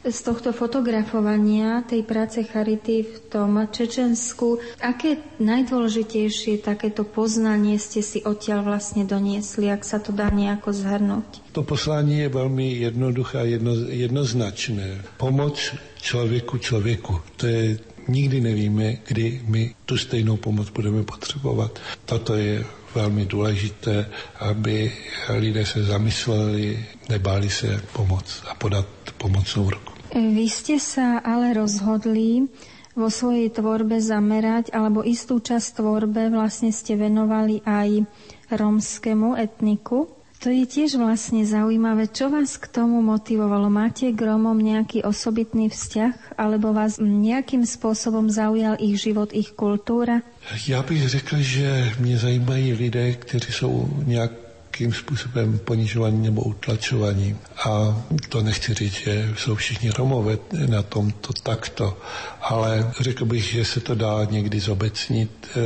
z 0.05 0.18
tohto 0.20 0.52
fotografovania 0.52 1.80
tej 1.88 2.05
práce 2.05 2.44
Charity 2.44 3.09
v 3.09 3.16
tom 3.32 3.57
Čečensku, 3.72 4.61
aké 4.84 5.16
najdôležitejšie 5.40 6.61
takéto 6.61 7.09
poznanie 7.09 7.80
ste 7.80 8.05
si 8.05 8.20
odtiaľ 8.20 8.68
vlastne 8.68 9.09
doniesli, 9.09 9.72
ak 9.72 9.80
sa 9.80 9.96
to 10.05 10.12
dá 10.12 10.28
nejako 10.28 10.76
zhrnúť? 10.76 11.57
To 11.57 11.62
poslání 11.64 12.18
je 12.18 12.28
velmi 12.28 12.66
jednoduché 12.84 13.38
a 13.40 13.44
jedno, 13.48 13.72
jednoznačné. 13.88 15.00
Pomoc 15.16 15.57
člověku 16.00 16.59
člověku. 16.59 17.20
To 17.36 17.46
je 17.46 17.78
nikdy 18.09 18.40
nevíme, 18.40 18.96
kdy 19.07 19.40
my 19.48 19.74
tu 19.84 19.96
stejnou 19.96 20.36
pomoc 20.36 20.68
budeme 20.70 21.02
potřebovat. 21.02 21.78
Toto 22.05 22.34
je 22.34 22.64
velmi 22.94 23.24
důležité, 23.26 24.07
aby 24.40 24.92
lidé 25.36 25.66
se 25.66 25.84
zamysleli, 25.84 26.86
nebáli 27.09 27.50
se 27.50 27.80
pomoc 27.92 28.42
a 28.50 28.55
podat 28.55 28.86
pomocnou 29.18 29.70
ruku. 29.70 29.93
Vy 30.15 30.47
ste 30.47 30.79
sa 30.79 31.19
ale 31.19 31.59
rozhodli 31.59 32.47
vo 32.95 33.11
svojej 33.11 33.51
tvorbe 33.51 33.99
zamerať, 33.99 34.71
alebo 34.71 35.03
istú 35.03 35.43
časť 35.43 35.83
tvorbe 35.83 36.31
vlastne 36.31 36.71
ste 36.71 36.95
venovali 36.95 37.67
aj 37.67 38.07
rómskemu 38.55 39.35
etniku. 39.35 40.07
To 40.47 40.53
je 40.53 40.69
tiež 40.69 41.01
vlastne 41.01 41.43
zaujímavé. 41.43 42.07
Čo 42.07 42.29
vás 42.31 42.61
k 42.61 42.69
tomu 42.69 43.01
motivovalo? 43.01 43.73
Máte 43.73 44.12
k 44.12 44.21
Rómom 44.29 44.55
nejaký 44.55 45.01
osobitný 45.01 45.73
vzťah? 45.73 46.37
Alebo 46.37 46.77
vás 46.77 47.01
nejakým 47.01 47.65
spôsobom 47.65 48.29
zaujal 48.29 48.77
ich 48.77 49.01
život, 49.01 49.33
ich 49.33 49.57
kultúra? 49.57 50.21
Já 50.69 50.83
bych 50.83 51.09
řekl, 51.09 51.37
že 51.41 51.93
mě 51.99 52.19
zajímají 52.19 52.73
lidé, 52.73 53.12
kteří 53.12 53.53
jsou 53.53 53.89
nějak 54.07 54.43
nějakým 54.81 54.93
způsobem 55.01 55.59
ponižovaní 55.59 56.22
nebo 56.22 56.43
utlačovaní. 56.43 57.37
A 57.64 58.03
to 58.29 58.43
nechci 58.43 58.75
říct, 58.75 58.93
že 58.93 59.35
jsou 59.39 59.55
všichni 59.55 59.91
Romové 59.91 60.39
na 60.66 60.83
tom 60.83 61.11
to 61.11 61.33
takto, 61.43 61.99
ale 62.43 62.91
řekl 63.01 63.25
bych, 63.25 63.45
že 63.45 63.64
se 63.64 63.81
to 63.81 63.95
dá 63.95 64.25
někdy 64.25 64.61
zobecnit 64.61 65.31
e, 65.57 65.61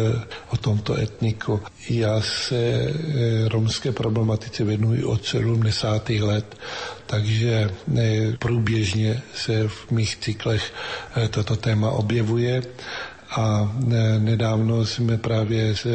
o 0.48 0.56
tomto 0.56 0.94
etniku. 0.94 1.60
Já 1.88 2.20
se 2.20 2.56
e, 2.56 2.92
romské 3.48 3.92
problematice 3.92 4.64
věnuji 4.64 5.04
od 5.04 5.24
70. 5.24 6.10
let, 6.10 6.56
takže 7.06 7.70
e, 7.98 8.36
průběžně 8.38 9.22
se 9.34 9.68
v 9.68 9.90
mých 9.90 10.16
cyklech 10.16 10.72
toto 11.30 11.56
téma 11.56 11.90
objevuje 11.90 12.62
A 13.30 13.76
nedávno 14.18 14.86
jsme 14.86 15.18
právě 15.18 15.76
s 15.76 15.86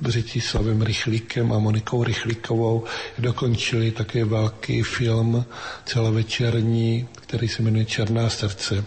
Břetislavem 0.00 0.82
Rychlíkem 0.82 1.52
a 1.52 1.58
Monikou 1.58 2.04
Rychlíkovou 2.04 2.84
dokončili 3.18 3.90
také 3.90 4.24
velký 4.24 4.82
film 4.82 5.44
celovečerní, 5.86 7.08
který 7.14 7.48
se 7.48 7.62
jmenuje 7.62 7.84
Černá 7.84 8.28
srdce 8.30 8.84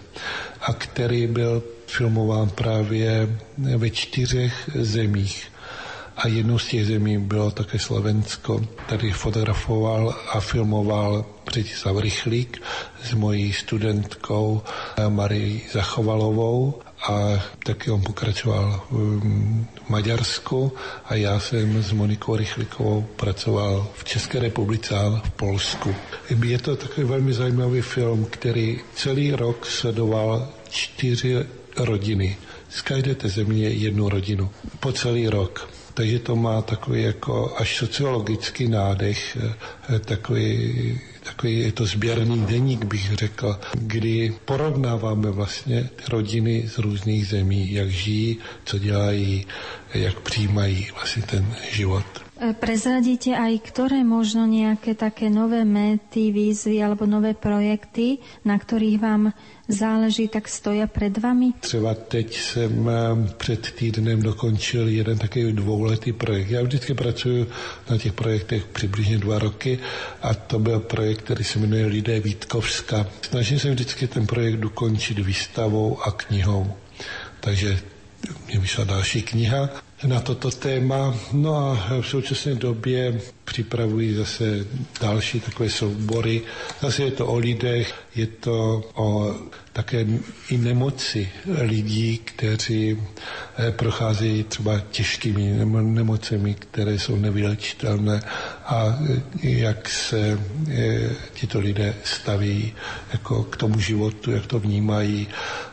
a 0.61 0.73
který 0.73 1.27
byl 1.27 1.63
filmován 1.87 2.49
právě 2.49 3.37
ve 3.57 3.89
čtyřech 3.89 4.69
zemích 4.75 5.51
a 6.17 6.27
jednou 6.27 6.59
z 6.59 6.67
těch 6.67 6.85
zemí 6.85 7.17
bylo 7.17 7.51
také 7.51 7.79
Slovensko. 7.79 8.61
Tady 8.89 9.11
fotografoval 9.11 10.15
a 10.33 10.39
filmoval 10.39 11.25
Břetislav 11.45 11.97
Rychlík 11.97 12.61
s 13.03 13.13
mojí 13.13 13.53
studentkou 13.53 14.61
Marí 15.09 15.61
Zachovalovou 15.71 16.81
a 17.07 17.43
taky 17.63 17.91
on 17.91 18.01
pokračoval 18.01 18.81
v 18.91 19.21
Maďarsku 19.89 20.73
a 21.05 21.15
já 21.15 21.39
jsem 21.39 21.83
s 21.83 21.91
Monikou 21.91 22.35
Rychlíkovou 22.35 23.01
pracoval 23.15 23.87
v 23.93 24.03
České 24.03 24.39
republice 24.39 24.95
a 24.95 25.21
v 25.25 25.31
Polsku. 25.31 25.95
Je 26.45 26.57
to 26.57 26.75
takový 26.75 27.07
velmi 27.07 27.33
zajímavý 27.33 27.81
film, 27.81 28.25
který 28.25 28.79
celý 28.95 29.31
rok 29.31 29.65
sledoval 29.65 30.49
čtyři 30.69 31.45
rodiny. 31.77 32.37
Z 32.69 32.81
každé 32.81 33.15
té 33.15 33.29
země 33.29 33.69
jednu 33.69 34.09
rodinu. 34.09 34.49
Po 34.79 34.91
celý 34.91 35.27
rok 35.27 35.69
takže 35.95 36.19
to 36.19 36.35
má 36.35 36.61
takový 36.61 37.03
jako 37.03 37.55
až 37.57 37.77
sociologický 37.77 38.67
nádech, 38.67 39.37
eh, 39.95 39.99
takový, 39.99 40.99
takový 41.25 41.59
je 41.59 41.71
to 41.71 41.85
sběrný 41.85 42.45
deník, 42.45 42.85
bych 42.85 43.13
řekl, 43.13 43.59
kdy 43.73 44.33
porovnáváme 44.45 45.31
vlastně 45.31 45.89
rodiny 46.09 46.63
z 46.67 46.77
různých 46.77 47.27
zemí, 47.27 47.73
jak 47.73 47.89
žijí, 47.89 48.37
co 48.65 48.79
dělají, 48.79 49.45
jak 49.93 50.19
přijímají 50.19 50.87
vlastně 50.95 51.23
ten 51.23 51.55
život. 51.71 52.24
E, 52.35 52.51
prezradíte 52.51 53.31
aj, 53.31 53.63
ktoré 53.63 54.03
možno 54.03 54.43
nejaké 54.43 54.91
také 54.91 55.31
nové 55.31 55.63
méty, 55.63 56.35
výzvy 56.35 56.83
alebo 56.83 57.07
nové 57.07 57.31
projekty, 57.31 58.19
na 58.43 58.59
ktorých 58.59 58.97
vám 58.99 59.31
záleží, 59.71 60.27
tak 60.27 60.51
stoja 60.51 60.83
před 60.87 61.17
vami? 61.23 61.55
Třeba 61.63 61.93
teď 61.95 62.27
jsem 62.37 62.89
e, 62.89 62.93
před 63.37 63.71
týdnem 63.71 64.21
dokončil 64.21 64.87
jeden 64.87 65.17
takový 65.17 65.53
dvouletý 65.53 66.11
projekt. 66.13 66.49
Já 66.51 66.61
vždycky 66.63 66.93
pracuji 66.93 67.47
na 67.89 67.97
těch 67.97 68.13
projektech 68.13 68.65
přibližně 68.65 69.17
dva 69.17 69.39
roky 69.39 69.79
a 70.21 70.33
to 70.33 70.59
byl 70.59 70.79
projekt, 70.79 71.21
který 71.21 71.43
se 71.43 71.59
jmenuje 71.59 71.85
Lidé 71.85 72.19
Vítkovska. 72.19 73.07
Snažím 73.21 73.59
se 73.59 73.69
vždycky 73.71 74.07
ten 74.07 74.27
projekt 74.27 74.55
dokončit 74.59 75.19
výstavou 75.19 76.03
a 76.03 76.11
knihou. 76.11 76.67
Takže 77.39 77.79
mě 78.47 78.59
vyšla 78.59 78.83
další 78.83 79.21
kniha 79.21 79.69
na 80.05 80.19
toto 80.19 80.51
téma. 80.51 81.15
No 81.33 81.55
a 81.55 82.01
v 82.01 82.07
současné 82.07 82.55
době 82.55 83.21
připravují 83.45 84.13
zase 84.13 84.65
další 85.01 85.39
takové 85.39 85.69
soubory. 85.69 86.41
Zase 86.81 87.03
je 87.03 87.11
to 87.11 87.27
o 87.27 87.37
lidech, 87.37 87.93
je 88.15 88.27
to 88.27 88.83
o 88.95 89.35
také 89.73 90.05
i 90.49 90.57
nemoci 90.57 91.29
lidí, 91.61 92.17
kteří 92.17 92.97
eh, 93.57 93.71
procházejí 93.71 94.43
třeba 94.43 94.79
těžkými 94.79 95.65
nemocemi, 95.81 96.53
které 96.53 96.99
jsou 96.99 97.15
nevylečitelné 97.15 98.21
a 98.65 98.97
eh, 99.09 99.21
jak 99.49 99.89
se 99.89 100.39
eh, 100.71 101.09
tito 101.33 101.59
lidé 101.59 101.95
staví 102.03 102.73
jako 103.13 103.43
k 103.43 103.57
tomu 103.57 103.79
životu, 103.79 104.31
jak 104.31 104.45
to 104.47 104.59
vnímají 104.59 105.27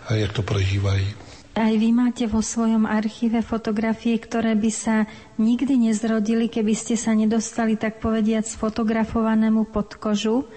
a 0.09 0.15
jak 0.15 0.33
to 0.33 0.43
prožívají. 0.43 1.07
Aj 1.53 1.69
vy 1.69 1.93
máte 1.93 2.25
vo 2.25 2.41
svojom 2.41 2.89
archíve 2.89 3.45
fotografie, 3.45 4.17
ktoré 4.17 4.57
by 4.57 4.71
sa 4.73 5.05
nikdy 5.37 5.77
nezrodili, 5.77 6.49
keby 6.49 6.73
ste 6.73 6.97
sa 6.97 7.13
nedostali, 7.13 7.77
tak 7.77 8.01
povediať, 8.01 8.49
sfotografovanému 8.57 9.69
podkožu. 9.69 10.49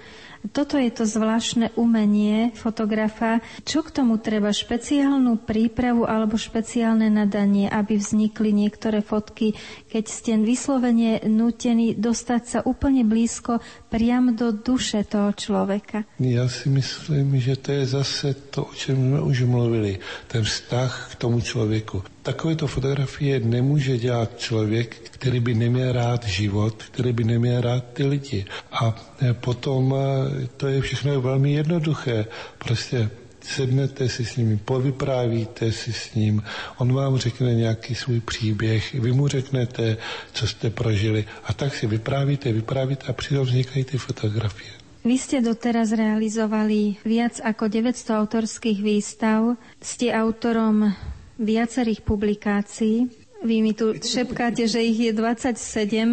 Toto 0.52 0.78
je 0.78 0.90
to 0.90 1.04
zvláštne 1.08 1.74
umenie 1.74 2.52
fotografa. 2.54 3.40
Čo 3.64 3.82
k 3.82 3.90
tomu 3.90 4.18
treba? 4.18 4.52
Špeciálnu 4.52 5.42
prípravu 5.42 6.06
alebo 6.06 6.38
špeciálne 6.38 7.10
nadanie, 7.10 7.66
aby 7.70 7.98
vznikli 7.98 8.52
niektoré 8.52 9.00
fotky, 9.02 9.56
keď 9.90 10.04
ste 10.06 10.32
vyslovene 10.38 11.24
nutení 11.26 11.96
dostať 11.96 12.42
sa 12.44 12.58
úplne 12.62 13.02
blízko 13.06 13.58
priam 13.90 14.34
do 14.36 14.52
duše 14.52 15.04
toho 15.04 15.32
člověka. 15.32 16.04
Já 16.20 16.48
si 16.48 16.68
myslím, 16.68 17.40
že 17.40 17.56
to 17.56 17.72
je 17.72 17.86
zase 17.86 18.34
to, 18.34 18.64
o 18.64 18.74
čem 18.74 18.96
jsme 18.96 19.20
už 19.20 19.42
mluvili, 19.42 19.98
ten 20.26 20.44
vztah 20.44 21.08
k 21.12 21.14
tomu 21.14 21.40
člověku. 21.40 22.02
Takovéto 22.26 22.66
fotografie 22.66 23.40
nemůže 23.40 23.98
dělat 23.98 24.38
člověk, 24.38 24.96
který 25.14 25.40
by 25.40 25.54
neměl 25.54 25.92
rád 25.92 26.26
život, 26.26 26.82
který 26.90 27.12
by 27.12 27.24
neměl 27.24 27.60
rád 27.60 27.84
ty 27.92 28.02
lidi. 28.02 28.44
A 28.72 28.94
e, 29.22 29.34
potom 29.34 29.94
e, 29.94 30.46
to 30.56 30.66
je 30.66 30.80
všechno 30.80 31.20
velmi 31.20 31.52
jednoduché. 31.52 32.26
Prostě 32.58 33.10
sednete 33.40 34.08
si 34.08 34.24
s 34.24 34.36
ním, 34.36 34.58
povyprávíte 34.58 35.72
si 35.72 35.92
s 35.92 36.14
ním, 36.14 36.42
on 36.78 36.92
vám 36.92 37.16
řekne 37.16 37.54
nějaký 37.54 37.94
svůj 37.94 38.20
příběh, 38.20 38.94
vy 38.94 39.12
mu 39.12 39.28
řeknete, 39.28 39.96
co 40.32 40.46
jste 40.46 40.70
prožili 40.70 41.24
a 41.44 41.52
tak 41.52 41.74
si 41.74 41.86
vyprávíte, 41.86 42.52
vyprávíte 42.52 43.06
a 43.06 43.12
přitom 43.12 43.46
vznikají 43.46 43.84
ty 43.84 43.98
fotografie. 43.98 44.70
Vy 45.06 45.22
ste 45.22 45.38
doteraz 45.38 45.94
realizovali 45.94 46.98
viac 47.06 47.38
ako 47.38 47.70
900 47.70 48.10
autorských 48.10 48.82
výstav, 48.82 49.54
ste 49.78 50.10
autorom 50.10 50.90
viacerých 51.36 52.00
publikácií. 52.02 53.08
Vy 53.44 53.56
mi 53.62 53.76
tu 53.76 53.92
šepkáte, 53.94 54.64
že 54.64 54.80
ich 54.80 54.96
je 54.96 55.12
27. 55.12 55.54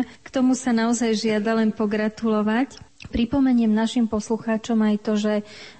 K 0.06 0.28
tomu 0.30 0.54
sa 0.54 0.76
naozaj 0.76 1.16
žiada 1.16 1.56
len 1.56 1.72
pogratulovať. 1.72 2.78
Pripomeniem 3.10 3.72
našim 3.72 4.08
poslucháčom 4.08 4.80
aj 4.80 4.96
to, 5.02 5.14
že 5.16 5.34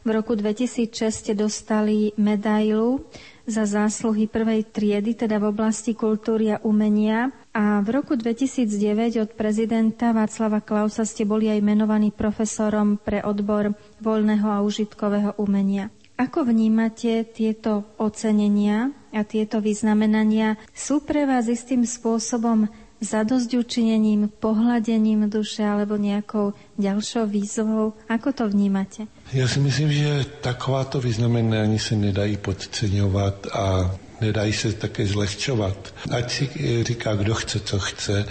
v 0.04 0.10
roku 0.12 0.36
2006 0.36 1.32
dostali 1.36 2.12
medailu 2.20 3.04
za 3.44 3.68
zásluhy 3.68 4.28
prvej 4.28 4.64
triedy, 4.66 5.16
teda 5.16 5.36
v 5.40 5.52
oblasti 5.52 5.92
kultúry 5.96 6.56
a 6.56 6.64
umenia. 6.64 7.32
A 7.52 7.84
v 7.84 8.02
roku 8.02 8.16
2009 8.16 9.20
od 9.20 9.30
prezidenta 9.36 10.16
Václava 10.16 10.64
Klausa 10.64 11.04
ste 11.04 11.28
boli 11.28 11.52
aj 11.52 11.60
menovaní 11.60 12.10
profesorom 12.10 12.96
pre 12.98 13.20
odbor 13.20 13.76
voľného 14.00 14.48
a 14.48 14.64
užitkového 14.64 15.36
umenia. 15.38 15.92
Ako 16.16 16.48
vnímate 16.48 17.28
tieto 17.28 17.84
ocenenia 18.00 18.96
a 19.14 19.22
tieto 19.24 19.62
vyznamenania? 19.62 20.58
Sú 20.74 21.06
pre 21.06 21.30
vás 21.30 21.46
istým 21.48 21.86
spôsobom 21.86 22.68
učinením, 23.60 24.32
pohľadením 24.40 25.28
duše 25.28 25.60
alebo 25.60 26.00
nejakou 26.00 26.56
ďalšou 26.80 27.28
výzvou? 27.28 27.94
Ako 28.08 28.32
to 28.32 28.48
vnímate? 28.48 29.12
Já 29.34 29.48
si 29.48 29.60
myslím, 29.60 29.92
že 29.92 30.26
takováto 30.42 31.02
vyznamenání 31.02 31.80
se 31.80 31.96
nedají 31.96 32.38
podceňovat 32.38 33.48
a 33.52 33.92
nedají 34.22 34.54
se 34.54 34.74
také 34.74 35.06
zlehčovat. 35.08 35.94
Ať 36.12 36.32
si 36.32 36.50
říká, 36.84 37.16
kdo 37.16 37.36
chce, 37.36 37.60
co 37.60 37.80
chce, 37.80 38.26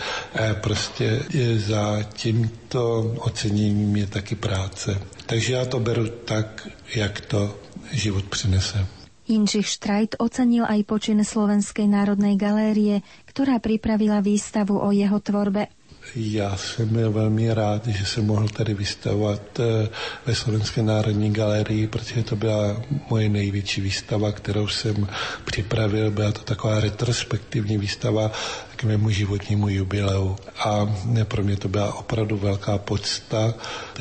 prostě 0.61 1.21
za 1.57 2.03
tímto 2.03 3.13
oceněním 3.21 3.97
je 3.97 4.07
taky 4.07 4.35
práce. 4.35 4.99
Takže 5.27 5.53
já 5.53 5.65
to 5.65 5.81
beru 5.81 6.09
tak, 6.25 6.69
jak 6.95 7.21
to 7.21 7.57
život 7.93 8.25
přinese. 8.25 8.87
Inčich 9.31 9.69
Štrajt 9.79 10.19
ocenil 10.19 10.67
aj 10.67 10.83
počin 10.83 11.23
Slovenskej 11.23 11.87
národnej 11.87 12.35
galérie, 12.35 13.07
ktorá 13.31 13.63
pripravila 13.63 14.19
výstavu 14.19 14.75
o 14.83 14.91
jeho 14.91 15.19
tvorbe. 15.23 15.71
Já 16.17 16.57
jsem 16.57 16.89
byl 16.89 17.13
velmi 17.13 17.55
rád, 17.55 17.87
že 17.87 18.07
jsem 18.07 18.27
mohl 18.27 18.49
tady 18.49 18.75
vystavovat 18.75 19.61
eh, 19.61 19.89
ve 20.27 20.35
Slovenské 20.35 20.83
národní 20.83 21.33
galerii, 21.33 21.87
protože 21.87 22.23
to 22.23 22.37
byla 22.37 22.83
moje 23.11 23.29
největší 23.29 23.81
výstava, 23.81 24.33
kterou 24.33 24.69
jsem 24.69 25.07
připravil. 25.45 26.11
Byla 26.11 26.33
to 26.33 26.41
taková 26.41 26.81
retrospektivní 26.81 27.79
výstava 27.79 28.33
k 28.77 28.85
mému 28.85 29.11
životnímu 29.11 29.69
jubileu. 29.69 30.37
A 30.59 30.95
pro 31.25 31.43
mě 31.43 31.57
to 31.57 31.69
byla 31.69 31.95
opravdu 31.95 32.37
velká 32.37 32.79
podsta. 32.79 33.55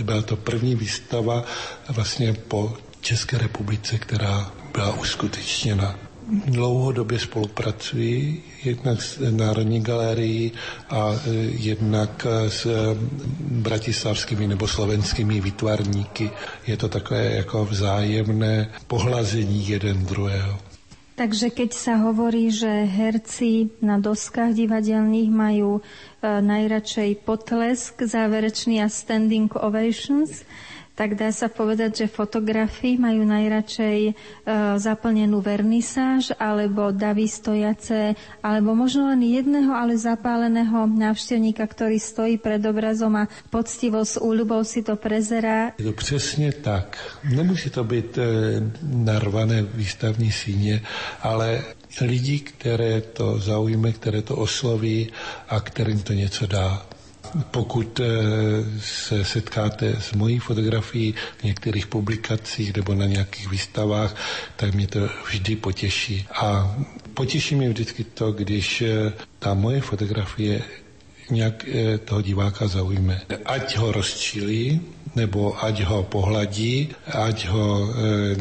Byla 0.04 0.22
to 0.22 0.36
první 0.36 0.76
výstava 0.76 1.44
vlastně 1.90 2.34
po 2.34 2.74
České 3.02 3.38
republice, 3.38 3.98
která 3.98 4.52
byla 4.74 4.94
uskutečněna. 5.00 5.96
Dlouhodobě 6.32 7.20
spolupracuji 7.20 8.44
jednak 8.64 9.02
s 9.02 9.20
Národní 9.32 9.82
galerií 9.82 10.52
a 10.90 11.12
e, 11.12 11.18
jednak 11.60 12.26
s 12.48 12.66
e, 12.66 12.72
bratislavskými 13.42 14.48
nebo 14.48 14.68
slovenskými 14.68 15.42
výtvarníky. 15.42 16.32
Je 16.68 16.78
to 16.78 16.90
takové 16.90 17.26
jako 17.36 17.66
vzájemné 17.66 18.72
pohlazení 18.88 19.68
jeden 19.70 20.06
druhého. 20.06 20.60
Takže 21.22 21.54
keď 21.54 21.70
sa 21.76 21.94
hovorí, 22.02 22.50
že 22.50 22.88
herci 22.88 23.70
na 23.84 24.02
doskách 24.02 24.58
divadelných 24.58 25.30
majú 25.30 25.78
e, 25.78 25.82
najradšej 26.26 27.22
potlesk 27.28 28.02
záverečný 28.08 28.82
a 28.82 28.90
standing 28.90 29.52
ovations, 29.54 30.42
tak 31.02 31.18
dá 31.18 31.34
sa 31.34 31.50
povedať, 31.50 32.06
že 32.06 32.14
fotografi 32.14 32.94
majú 32.94 33.26
najradšej 33.26 34.00
e, 34.06 34.14
zaplnenú 34.78 35.42
vernisáž 35.42 36.30
alebo 36.38 36.94
davy 36.94 37.26
stojace, 37.26 38.14
alebo 38.46 38.78
možno 38.78 39.10
len 39.10 39.26
jedného, 39.26 39.74
ale 39.74 39.98
zapáleného 39.98 40.86
návštevníka, 40.86 41.66
ktorý 41.66 41.98
stojí 41.98 42.38
pred 42.38 42.62
obrazom 42.62 43.18
a 43.18 43.26
poctivo 43.50 44.06
s 44.06 44.22
úľubou 44.22 44.62
si 44.62 44.86
to 44.86 44.94
prezerá. 44.94 45.74
Je 45.82 45.90
to 45.90 45.98
přesně 45.98 46.54
tak. 46.62 47.02
Nemusí 47.26 47.74
to 47.74 47.82
být 47.82 48.18
e, 48.22 48.22
narvané 48.86 49.66
výstavní 49.74 50.30
síně, 50.32 50.86
ale 51.26 51.66
lidi, 52.02 52.40
které 52.46 53.02
to 53.02 53.40
zaujme, 53.42 53.92
které 53.92 54.22
to 54.22 54.38
osloví 54.38 55.10
a 55.50 55.60
kterým 55.60 56.00
to 56.06 56.14
něco 56.14 56.46
dá. 56.46 56.86
Pokud 57.52 58.00
e, 58.00 58.06
se 58.80 59.26
setkáte 59.26 59.96
s 60.02 60.14
mojí 60.14 60.40
fotografií 60.40 61.16
v 61.38 61.44
některých 61.44 61.88
publikacích 61.88 62.76
nebo 62.76 62.96
na 62.96 63.06
nějakých 63.06 63.50
výstavách, 63.50 64.16
tak 64.56 64.74
mě 64.74 64.88
to 64.88 65.10
vždy 65.28 65.56
potěší. 65.56 66.28
A 66.36 66.76
potěší 67.14 67.56
mě 67.56 67.70
vždycky 67.70 68.04
to, 68.04 68.32
když 68.32 68.82
e, 68.82 69.14
ta 69.40 69.54
moje 69.54 69.82
fotografie 69.82 70.62
nějak 71.30 71.66
toho 72.06 72.22
diváka 72.22 72.68
zaujme. 72.68 73.22
Ať 73.46 73.78
ho 73.78 73.92
rozčílí, 73.92 74.82
nebo 75.16 75.64
ať 75.64 75.84
ho 75.84 76.04
pohladí, 76.04 76.90
ať 77.08 77.48
ho 77.48 77.68
e, 77.88 77.92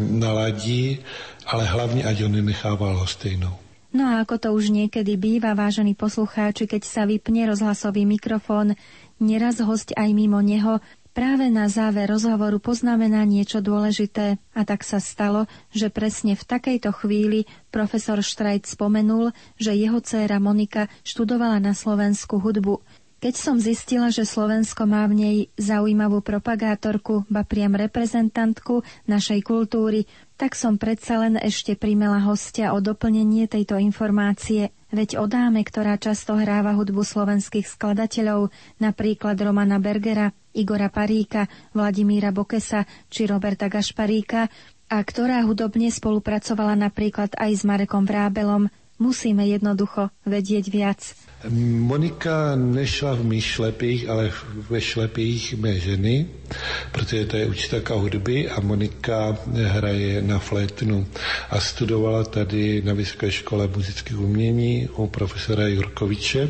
naladí, 0.01 0.99
ale 1.47 1.67
hlavne 1.67 2.03
ať 2.07 2.21
ho 2.23 2.29
nenechával 2.29 2.97
ho 2.97 3.07
stejnou. 3.07 3.70
No 3.91 4.07
a 4.07 4.23
ako 4.23 4.39
to 4.39 4.49
už 4.55 4.71
niekedy 4.71 5.19
býva, 5.19 5.59
vážení 5.59 5.99
poslucháči, 5.99 6.71
keď 6.71 6.83
sa 6.87 7.03
vypne 7.11 7.51
rozhlasový 7.51 8.07
mikrofón, 8.07 8.79
neraz 9.19 9.59
host 9.59 9.91
aj 9.99 10.15
mimo 10.15 10.39
neho 10.39 10.79
práve 11.11 11.51
na 11.51 11.67
záver 11.67 12.09
rozhovoru 12.09 12.63
poznamená 12.63 13.27
niečo 13.27 13.59
dôležité. 13.59 14.39
A 14.55 14.61
tak 14.63 14.87
sa 14.87 15.03
stalo, 15.03 15.51
že 15.75 15.91
presne 15.91 16.39
v 16.39 16.47
takejto 16.47 16.91
chvíli 17.03 17.51
profesor 17.75 18.23
Štrajt 18.23 18.71
spomenul, 18.71 19.35
že 19.59 19.75
jeho 19.75 19.99
dcéra 19.99 20.39
Monika 20.39 20.87
študovala 21.03 21.59
na 21.59 21.75
Slovensku 21.75 22.39
hudbu. 22.39 22.81
Keď 23.21 23.35
som 23.37 23.61
zistila, 23.61 24.09
že 24.09 24.25
Slovensko 24.25 24.89
má 24.89 25.05
v 25.05 25.15
nej 25.21 25.37
zaujímavú 25.61 26.25
propagátorku, 26.25 27.29
ba 27.29 27.45
priam 27.45 27.77
reprezentantku 27.77 28.81
našej 29.05 29.45
kultúry, 29.45 30.09
tak 30.41 30.57
som 30.57 30.81
predsa 30.81 31.21
len 31.21 31.37
ešte 31.37 31.77
primela 31.77 32.17
hostia 32.25 32.73
o 32.73 32.81
doplnenie 32.81 33.45
tejto 33.45 33.77
informácie. 33.77 34.73
Veď 34.89 35.21
o 35.21 35.29
dáme, 35.29 35.61
ktorá 35.61 36.01
často 36.01 36.33
hráva 36.33 36.73
hudbu 36.81 37.05
slovenských 37.05 37.69
skladateľov, 37.69 38.49
napríklad 38.81 39.37
Romana 39.37 39.77
Bergera, 39.77 40.33
Igora 40.57 40.89
Paríka, 40.89 41.45
Vladimíra 41.77 42.33
Bokesa 42.33 42.89
či 43.13 43.29
Roberta 43.29 43.69
Gašparíka, 43.69 44.49
a 44.89 44.97
ktorá 45.05 45.45
hudobne 45.45 45.93
spolupracovala 45.93 46.73
napríklad 46.75 47.37
aj 47.37 47.61
s 47.61 47.63
Marekom 47.63 48.09
Vrábelom, 48.09 48.73
musíme 48.97 49.45
jednoducho 49.45 50.09
vedieť 50.25 50.65
viac. 50.73 51.01
Monika 51.49 52.53
nešla 52.57 53.15
v 53.17 53.25
mých 53.25 53.47
šlepích, 53.47 54.09
ale 54.09 54.29
ve 54.71 54.81
šlepích 54.81 55.55
mé 55.57 55.79
ženy, 55.81 56.27
protože 56.93 57.27
to 57.27 57.37
je 57.37 57.47
učitelka 57.47 57.95
hudby 57.95 58.49
a 58.51 58.61
Monika 58.61 59.37
hraje 59.65 60.23
na 60.23 60.39
flétnu 60.39 61.07
a 61.51 61.61
studovala 61.61 62.25
tady 62.25 62.83
na 62.85 62.93
Vysoké 62.95 63.31
škole 63.33 63.69
muzických 63.77 64.19
umění 64.21 64.89
u 64.97 65.07
profesora 65.07 65.67
Jurkoviče 65.69 66.49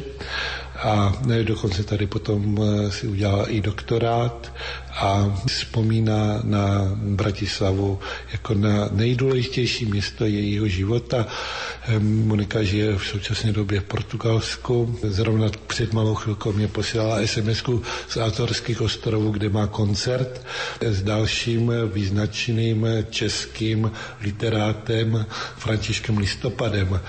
a 0.82 1.22
dokonce 1.42 1.84
tady 1.84 2.06
potom 2.06 2.58
eh, 2.62 2.90
si 2.90 3.06
udělala 3.06 3.46
i 3.46 3.60
doktorát 3.60 4.52
a 4.92 5.36
vzpomíná 5.46 6.40
na 6.44 6.92
Bratislavu 6.94 7.98
jako 8.32 8.54
na 8.54 8.88
nejdůležitější 8.92 9.86
město 9.86 10.24
jejího 10.24 10.68
života. 10.68 11.26
Monika 11.98 12.62
žije 12.62 12.96
v 12.96 13.04
současné 13.06 13.52
době 13.52 13.80
v 13.80 13.84
Portugalsku. 13.84 14.98
Zrovna 15.02 15.50
před 15.66 15.92
malou 15.92 16.14
chvilkou 16.14 16.52
mě 16.52 16.68
posílala 16.68 17.26
sms 17.26 17.62
z 18.08 18.16
Atorských 18.16 18.80
ostrovů, 18.80 19.30
kde 19.30 19.48
má 19.48 19.66
koncert 19.66 20.46
s 20.80 21.02
dalším 21.02 21.72
význačným 21.92 22.86
českým 23.10 23.90
literátem 24.20 25.26
Františkem 25.56 26.18
Listopadem, 26.18 27.00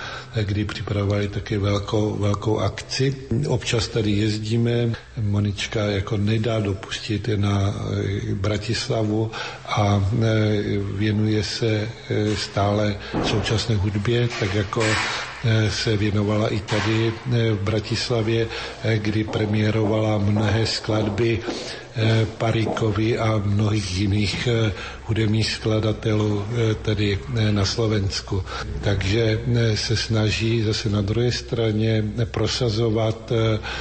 kdy 0.42 0.64
připravovali 0.64 1.28
také 1.28 1.58
velkou, 1.58 2.16
velkou 2.16 2.58
akci. 2.58 3.16
Občas 3.48 3.88
tady 3.88 4.10
jezdíme, 4.10 4.92
Monička 5.20 5.84
jako 5.84 6.16
nedá 6.16 6.60
dopustit 6.60 7.28
na 7.36 7.71
Bratislavu 8.34 9.30
a 9.66 10.04
eh, 10.12 10.18
věnuje 10.96 11.44
se 11.44 11.88
eh, 12.10 12.36
stále 12.36 12.96
současné 13.24 13.74
hudbě, 13.76 14.28
tak 14.40 14.54
jako 14.54 14.82
se 15.68 15.96
věnovala 15.96 16.48
i 16.48 16.60
tady 16.60 17.12
v 17.26 17.58
Bratislavě, 17.62 18.46
kdy 18.96 19.24
premiérovala 19.24 20.18
mnohé 20.18 20.66
skladby 20.66 21.40
Paríkovi 22.38 23.18
a 23.18 23.42
mnohých 23.44 23.98
jiných 23.98 24.48
hudebních 25.04 25.50
skladatelů 25.52 26.44
tady 26.82 27.18
na 27.50 27.64
Slovensku. 27.64 28.44
Takže 28.80 29.40
se 29.74 29.96
snaží 29.96 30.62
zase 30.62 30.88
na 30.88 31.00
druhé 31.02 31.32
straně 31.32 32.04
prosazovat 32.24 33.32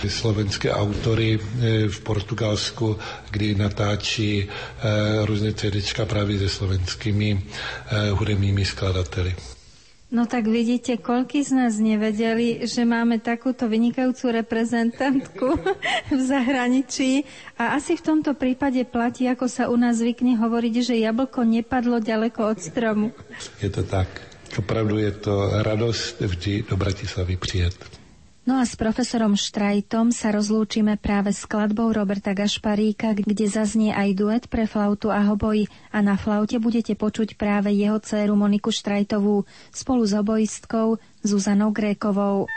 slovenské 0.07 0.71
autory 0.71 1.39
v 1.89 1.99
Portugalsku, 1.99 2.97
kdy 3.31 3.55
natáčí 3.55 4.47
různé 5.25 5.53
CDčka 5.53 6.05
právě 6.05 6.39
se 6.39 6.49
slovenskými 6.49 7.41
hudebními 8.11 8.65
skladateli. 8.65 9.35
No 10.11 10.27
tak 10.27 10.43
vidíte, 10.43 10.99
koľky 10.99 11.39
z 11.39 11.55
nás 11.55 11.79
nevedeli, 11.79 12.67
že 12.67 12.83
máme 12.83 13.23
takúto 13.23 13.71
vynikajúcu 13.71 14.43
reprezentantku 14.43 15.55
v 16.11 16.19
zahraničí 16.19 17.23
a 17.55 17.79
asi 17.79 17.95
v 17.95 18.03
tomto 18.03 18.35
prípade 18.35 18.83
platí, 18.83 19.31
ako 19.31 19.47
sa 19.47 19.71
u 19.71 19.75
nás 19.79 20.03
zvykne 20.03 20.35
hovoriť, 20.35 20.73
že 20.83 20.99
jablko 20.99 21.47
nepadlo 21.47 22.03
ďaleko 22.03 22.43
od 22.43 22.59
stromu. 22.59 23.07
Je 23.63 23.71
to 23.71 23.87
tak. 23.87 24.11
Opravdu 24.59 24.99
je 24.99 25.15
to 25.15 25.63
radosť 25.63 26.27
vždy 26.27 26.53
do 26.67 26.75
Bratislavy 26.75 27.39
přijet. 27.39 28.00
No 28.51 28.59
a 28.59 28.67
s 28.67 28.75
profesorom 28.75 29.39
Štrajtom 29.39 30.11
sa 30.11 30.27
rozlúčime 30.27 30.99
práve 30.99 31.31
s 31.31 31.47
skladbou 31.47 31.87
Roberta 31.95 32.35
Gašparíka, 32.35 33.15
kde 33.15 33.47
zaznie 33.47 33.95
aj 33.95 34.09
duet 34.11 34.43
pre 34.51 34.67
flautu 34.67 35.07
a 35.07 35.23
hoboj 35.23 35.71
a 35.87 36.03
na 36.03 36.19
flaute 36.19 36.59
budete 36.59 36.99
počuť 36.99 37.39
práve 37.39 37.71
jeho 37.71 37.95
dceru 38.03 38.35
Moniku 38.35 38.67
Štrajtovú 38.67 39.47
spolu 39.71 40.03
s 40.03 40.11
oboistkou 40.19 40.99
Zuzanou 41.23 41.71
Grékovou. 41.71 42.51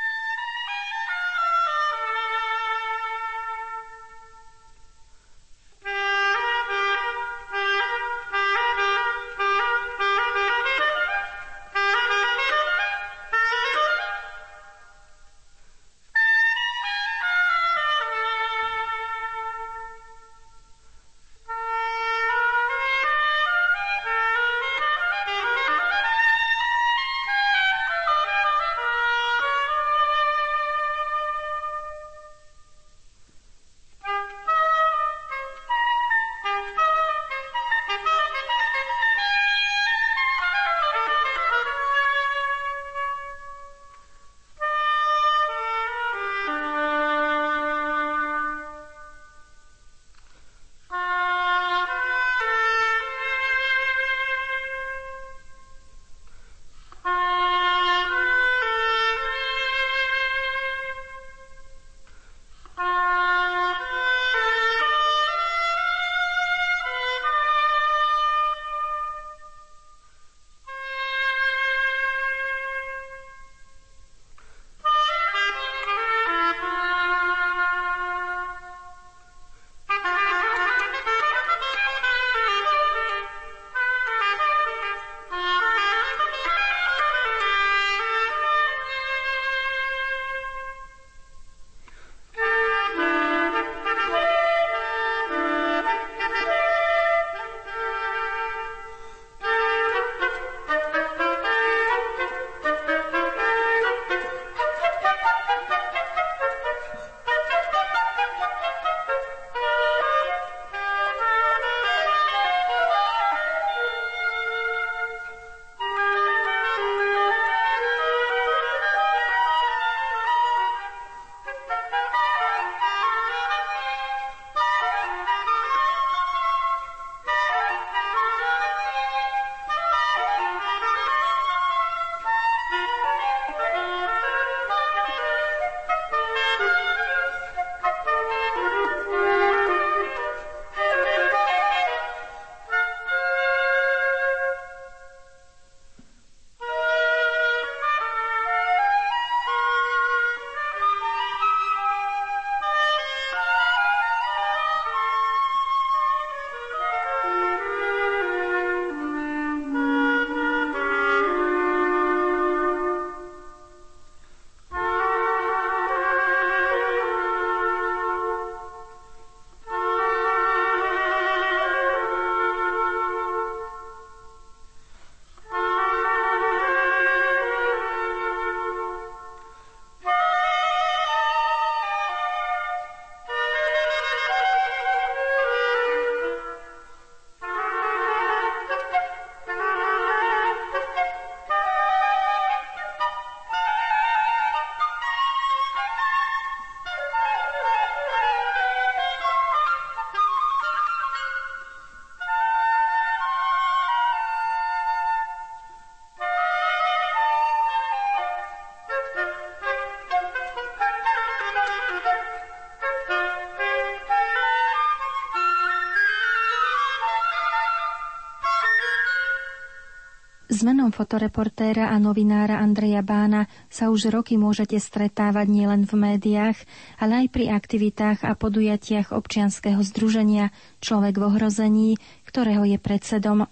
Fotoreportéra 220.95 221.90
a 221.90 221.99
novinára 221.99 222.62
Andreja 222.62 223.03
Bána 223.03 223.51
sa 223.66 223.90
už 223.90 224.14
roky 224.14 224.38
môžete 224.38 224.78
stretávať 224.78 225.51
nielen 225.51 225.82
v 225.90 225.99
médiách, 225.99 226.62
ale 227.03 227.26
aj 227.26 227.34
pri 227.34 227.51
aktivitách 227.51 228.22
a 228.22 228.38
podujatiach 228.38 229.11
občianskeho 229.11 229.82
združenia 229.82 230.55
Človek 230.78 231.18
v 231.18 231.26
ohrození, 231.26 231.90
ktorého 232.22 232.62
je 232.62 232.78
predsedom. 232.78 233.51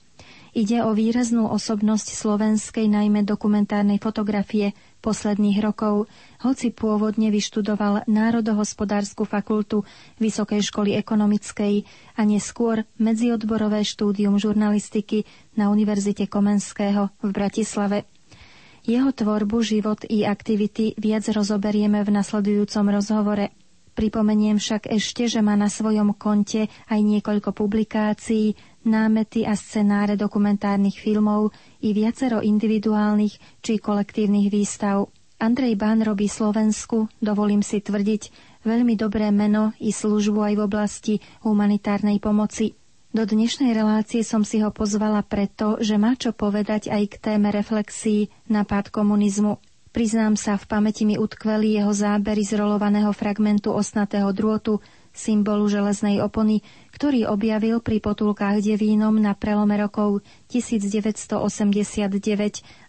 Ide 0.52 0.84
o 0.84 0.92
výraznú 0.92 1.48
osobnosť 1.48 2.12
slovenskej 2.12 2.86
najmä 2.86 3.24
dokumentárnej 3.26 3.98
fotografie 3.98 4.76
posledných 5.02 5.58
rokov, 5.58 6.06
hoci 6.46 6.70
pôvodne 6.70 7.34
vyštudoval 7.34 8.06
Národohospodárskú 8.06 9.26
fakultu 9.26 9.82
Vysokej 10.22 10.62
školy 10.62 10.94
ekonomickej 10.94 11.82
a 12.14 12.22
neskôr 12.22 12.86
medziodborové 13.02 13.82
štúdium 13.82 14.38
žurnalistiky 14.38 15.26
na 15.58 15.74
Univerzite 15.74 16.30
Komenského 16.30 17.10
v 17.18 17.28
Bratislave. 17.34 18.06
Jeho 18.86 19.10
tvorbu, 19.10 19.62
život 19.62 20.06
i 20.06 20.22
aktivity 20.22 20.94
viac 20.94 21.26
rozoberieme 21.26 22.06
v 22.06 22.10
nasledujúcom 22.14 22.86
rozhovore– 22.86 23.50
Pripomeniem 23.92 24.56
však 24.56 24.88
ešte, 24.88 25.28
že 25.28 25.44
má 25.44 25.52
na 25.52 25.68
svojom 25.68 26.16
konte 26.16 26.72
aj 26.88 27.00
niekoľko 27.04 27.52
publikácií, 27.52 28.56
námety 28.84 29.46
a 29.46 29.54
scenáre 29.54 30.14
dokumentárnych 30.14 30.98
filmov 30.98 31.50
i 31.82 31.94
viacero 31.96 32.42
individuálnych 32.42 33.62
či 33.62 33.78
kolektívnych 33.78 34.48
výstav. 34.52 35.10
Andrej 35.42 35.74
Bán 35.74 36.06
robí 36.06 36.30
Slovensku, 36.30 37.10
dovolím 37.18 37.66
si 37.66 37.82
tvrdiť, 37.82 38.22
veľmi 38.62 38.94
dobré 38.94 39.34
meno 39.34 39.74
i 39.82 39.90
službu 39.90 40.38
aj 40.38 40.54
v 40.54 40.62
oblasti 40.62 41.14
humanitárnej 41.42 42.22
pomoci. 42.22 42.78
Do 43.12 43.28
dnešnej 43.28 43.76
relácie 43.76 44.24
som 44.24 44.40
si 44.40 44.62
ho 44.64 44.72
pozvala 44.72 45.20
preto, 45.20 45.76
že 45.82 46.00
má 46.00 46.16
čo 46.16 46.32
povedať 46.32 46.88
aj 46.88 47.02
k 47.12 47.14
téme 47.20 47.52
reflexii 47.52 48.32
na 48.48 48.64
pád 48.64 48.88
komunizmu. 48.88 49.60
Priznám 49.92 50.40
sa, 50.40 50.56
v 50.56 50.64
pamäti 50.64 51.04
mi 51.04 51.20
utkveli 51.20 51.76
jeho 51.76 51.92
zábery 51.92 52.40
z 52.40 52.56
rolovaného 52.56 53.12
fragmentu 53.12 53.68
osnatého 53.68 54.32
drôtu, 54.32 54.80
symbolu 55.12 55.68
železnej 55.68 56.24
opony, 56.24 56.64
ktorý 57.02 57.26
objavil 57.26 57.82
pri 57.82 57.98
potulkách 57.98 58.62
Devínom 58.62 59.18
na 59.18 59.34
prelome 59.34 59.74
rokov 59.74 60.22
1989 60.54 61.34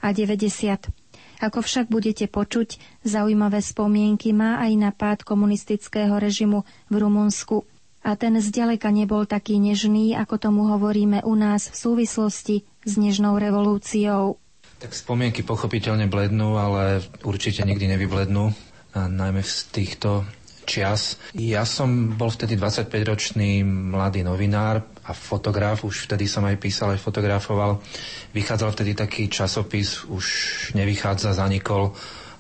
a 0.06 0.08
90. 0.14 1.42
Ako 1.42 1.60
však 1.66 1.90
budete 1.90 2.30
počuť, 2.30 2.78
zaujímavé 3.02 3.58
spomienky 3.66 4.30
má 4.30 4.62
aj 4.62 4.72
na 4.78 4.94
pád 4.94 5.26
komunistického 5.26 6.14
režimu 6.22 6.62
v 6.94 6.96
Rumunsku. 7.02 7.66
A 8.06 8.14
ten 8.14 8.38
zďaleka 8.38 8.94
nebol 8.94 9.26
taký 9.26 9.58
nežný, 9.58 10.14
ako 10.14 10.38
tomu 10.38 10.70
hovoríme 10.70 11.26
u 11.26 11.34
nás 11.34 11.74
v 11.74 11.76
súvislosti 11.82 12.70
s 12.86 12.94
nežnou 13.02 13.42
revolúciou. 13.42 14.38
Tak 14.78 14.94
spomienky 14.94 15.42
pochopiteľne 15.42 16.06
blednú, 16.06 16.62
ale 16.62 17.02
určite 17.26 17.66
nikdy 17.66 17.90
nevyblednú, 17.98 18.54
a 18.94 19.10
najmä 19.10 19.42
z 19.42 19.74
týchto 19.74 20.22
čias. 20.64 21.22
Ja 21.36 21.68
som 21.68 22.16
bol 22.18 22.32
vtedy 22.32 22.56
25-ročný 22.58 23.64
mladý 23.64 24.26
novinár 24.26 24.84
a 25.04 25.12
fotograf, 25.12 25.84
už 25.84 26.08
vtedy 26.08 26.26
som 26.26 26.48
aj 26.48 26.58
písal, 26.60 26.96
aj 26.96 27.04
fotografoval. 27.04 27.84
Vychádzal 28.32 28.70
vtedy 28.72 28.92
taký 28.96 29.28
časopis, 29.28 30.08
už 30.08 30.26
nevychádza, 30.74 31.36
zanikol, 31.36 31.92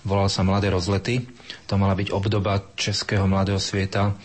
volal 0.08 0.28
sa 0.32 0.44
Mladé 0.44 0.72
rozlety. 0.72 1.24
To 1.68 1.80
mala 1.80 1.96
byť 1.96 2.12
obdoba 2.12 2.60
českého 2.76 3.28
mladého 3.28 3.60
sveta. 3.60 4.16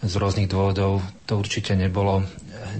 Z 0.00 0.16
rôznych 0.16 0.48
dôvodov 0.48 1.04
to 1.28 1.36
určite 1.36 1.76
nebolo, 1.76 2.24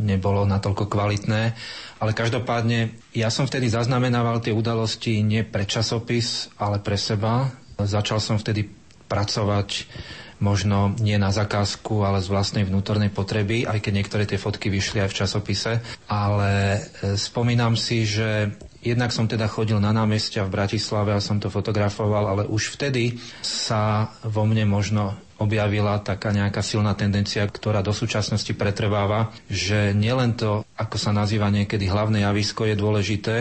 nebolo 0.01 0.49
natoľko 0.49 0.89
kvalitné. 0.89 1.53
Ale 2.01 2.17
každopádne, 2.17 2.97
ja 3.13 3.29
som 3.29 3.45
vtedy 3.45 3.69
zaznamenával 3.69 4.41
tie 4.41 4.57
udalosti 4.57 5.21
nie 5.21 5.45
pre 5.45 5.69
časopis, 5.69 6.49
ale 6.57 6.81
pre 6.81 6.97
seba. 6.97 7.53
Začal 7.77 8.25
som 8.25 8.41
vtedy 8.41 8.65
pracovať 9.05 9.85
možno 10.41 10.97
nie 10.99 11.21
na 11.21 11.31
zakázku, 11.31 12.03
ale 12.03 12.25
z 12.25 12.33
vlastnej 12.33 12.65
vnútornej 12.65 13.13
potreby, 13.13 13.69
aj 13.69 13.79
keď 13.85 13.93
niektoré 13.93 14.25
tie 14.25 14.41
fotky 14.41 14.73
vyšli 14.73 15.05
aj 15.05 15.11
v 15.13 15.19
časopise. 15.25 15.73
Ale 16.09 16.81
e, 16.81 16.81
spomínam 17.15 17.77
si, 17.77 18.09
že 18.09 18.51
Jednak 18.81 19.13
som 19.13 19.29
teda 19.29 19.45
chodil 19.45 19.77
na 19.77 19.93
námestia 19.93 20.41
v 20.41 20.57
Bratislave 20.57 21.13
a 21.13 21.21
som 21.21 21.37
to 21.37 21.53
fotografoval, 21.53 22.33
ale 22.33 22.43
už 22.49 22.81
vtedy 22.81 23.21
sa 23.45 24.09
vo 24.25 24.49
mne 24.49 24.65
možno 24.65 25.21
objavila 25.37 26.01
taká 26.01 26.33
nejaká 26.33 26.65
silná 26.65 26.97
tendencia, 26.97 27.45
ktorá 27.45 27.85
do 27.85 27.93
súčasnosti 27.93 28.53
pretrváva, 28.57 29.37
že 29.53 29.93
nielen 29.93 30.33
to, 30.33 30.65
ako 30.81 30.97
sa 30.97 31.13
nazýva 31.13 31.53
niekedy 31.53 31.93
hlavné 31.93 32.25
javisko, 32.25 32.69
je 32.69 32.77
dôležité, 32.77 33.35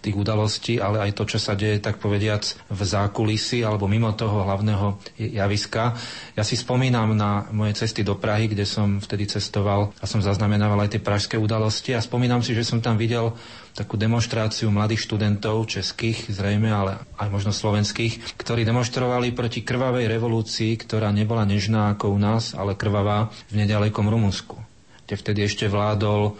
tých 0.00 0.16
udalostí, 0.16 0.80
ale 0.80 1.04
aj 1.04 1.16
to, 1.16 1.24
čo 1.28 1.38
sa 1.38 1.52
deje, 1.52 1.78
tak 1.78 2.00
povediac, 2.00 2.42
v 2.72 2.80
zákulisi 2.80 3.60
alebo 3.60 3.84
mimo 3.84 4.10
toho 4.16 4.48
hlavného 4.48 4.96
javiska. 5.20 5.94
Ja 6.34 6.42
si 6.42 6.56
spomínam 6.56 7.12
na 7.12 7.46
moje 7.52 7.76
cesty 7.76 8.00
do 8.00 8.16
Prahy, 8.16 8.48
kde 8.48 8.64
som 8.64 8.98
vtedy 8.98 9.28
cestoval 9.28 9.92
a 10.00 10.04
som 10.08 10.24
zaznamenával 10.24 10.80
aj 10.82 10.96
tie 10.96 11.04
pražské 11.04 11.36
udalosti 11.36 11.92
a 11.92 12.00
spomínam 12.00 12.40
si, 12.40 12.56
že 12.56 12.64
som 12.64 12.80
tam 12.80 12.96
videl 12.96 13.36
takú 13.76 13.94
demonstráciu 13.94 14.72
mladých 14.72 15.06
študentov, 15.06 15.68
českých 15.70 16.26
zrejme, 16.26 16.68
ale 16.72 16.98
aj 17.20 17.28
možno 17.30 17.54
slovenských, 17.54 18.34
ktorí 18.34 18.66
demonstrovali 18.66 19.30
proti 19.30 19.62
krvavej 19.62 20.10
revolúcii, 20.10 20.74
ktorá 20.80 21.14
nebola 21.14 21.46
nežná 21.46 21.94
ako 21.94 22.10
u 22.10 22.18
nás, 22.18 22.56
ale 22.56 22.74
krvavá 22.74 23.30
v 23.52 23.62
nedalekom 23.62 24.10
Rumunsku, 24.10 24.58
kde 25.06 25.14
vtedy 25.14 25.40
ešte 25.46 25.70
vládol 25.70 26.34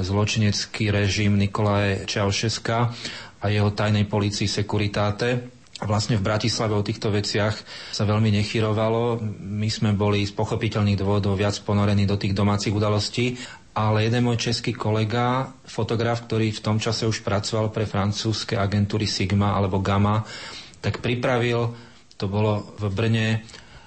zločinecký 0.00 0.88
režim 0.88 1.36
Nikolaje 1.36 2.08
Čaušeska 2.08 2.78
a 3.42 3.44
jeho 3.52 3.68
tajnej 3.76 4.08
policii 4.08 4.48
Securitate. 4.48 5.52
Vlastne 5.82 6.14
v 6.14 6.24
Bratislave 6.24 6.78
o 6.78 6.86
týchto 6.86 7.10
veciach 7.10 7.58
sa 7.90 8.06
veľmi 8.06 8.30
nechyrovalo. 8.32 9.18
My 9.42 9.66
sme 9.66 9.92
boli 9.92 10.22
z 10.22 10.32
pochopiteľných 10.32 10.96
dôvodov 10.96 11.34
viac 11.34 11.58
ponorení 11.66 12.06
do 12.06 12.14
tých 12.14 12.38
domácich 12.38 12.70
udalostí, 12.70 13.34
ale 13.74 14.06
jeden 14.06 14.22
môj 14.22 14.38
český 14.38 14.78
kolega, 14.78 15.50
fotograf, 15.66 16.24
ktorý 16.24 16.54
v 16.54 16.62
tom 16.62 16.78
čase 16.78 17.02
už 17.02 17.26
pracoval 17.26 17.74
pre 17.74 17.84
francúzske 17.88 18.54
agentúry 18.54 19.10
Sigma 19.10 19.58
alebo 19.58 19.82
Gamma, 19.82 20.22
tak 20.78 21.02
pripravil, 21.02 21.74
to 22.14 22.30
bolo 22.30 22.78
v 22.78 22.84
Brne, 22.94 23.28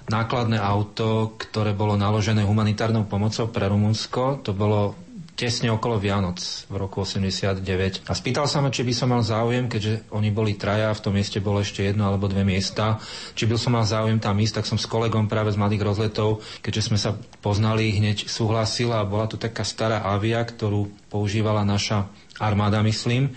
nákladné 0.06 0.60
auto, 0.60 1.34
ktoré 1.38 1.74
bolo 1.74 1.98
naložené 1.98 2.46
humanitárnou 2.46 3.08
pomocou 3.10 3.50
pre 3.50 3.66
Rumunsko. 3.66 4.44
To 4.46 4.52
bolo 4.54 5.05
tesne 5.36 5.68
okolo 5.68 6.00
Vianoc 6.00 6.40
v 6.72 6.74
roku 6.80 7.04
89. 7.04 8.08
A 8.08 8.12
spýtal 8.16 8.48
sa 8.48 8.64
ma, 8.64 8.72
či 8.72 8.82
by 8.82 8.92
som 8.96 9.12
mal 9.12 9.20
záujem, 9.20 9.68
keďže 9.68 10.08
oni 10.08 10.32
boli 10.32 10.56
traja, 10.56 10.96
v 10.96 11.02
tom 11.04 11.12
mieste 11.12 11.44
bolo 11.44 11.60
ešte 11.60 11.84
jedno 11.84 12.08
alebo 12.08 12.24
dve 12.24 12.40
miesta, 12.42 12.96
či 13.36 13.44
by 13.44 13.60
som 13.60 13.76
mal 13.76 13.84
záujem 13.84 14.16
tam 14.16 14.40
ísť, 14.40 14.64
tak 14.64 14.66
som 14.66 14.80
s 14.80 14.88
kolegom 14.88 15.28
práve 15.28 15.52
z 15.52 15.60
Mladých 15.60 15.84
rozletov, 15.84 16.40
keďže 16.64 16.82
sme 16.88 16.98
sa 16.98 17.12
poznali, 17.44 17.92
hneď 17.92 18.26
súhlasila 18.26 19.04
a 19.04 19.08
bola 19.08 19.28
tu 19.28 19.36
taká 19.36 19.62
stará 19.62 20.08
avia, 20.08 20.40
ktorú 20.40 20.88
používala 21.12 21.68
naša 21.68 22.08
armáda, 22.40 22.80
myslím. 22.80 23.36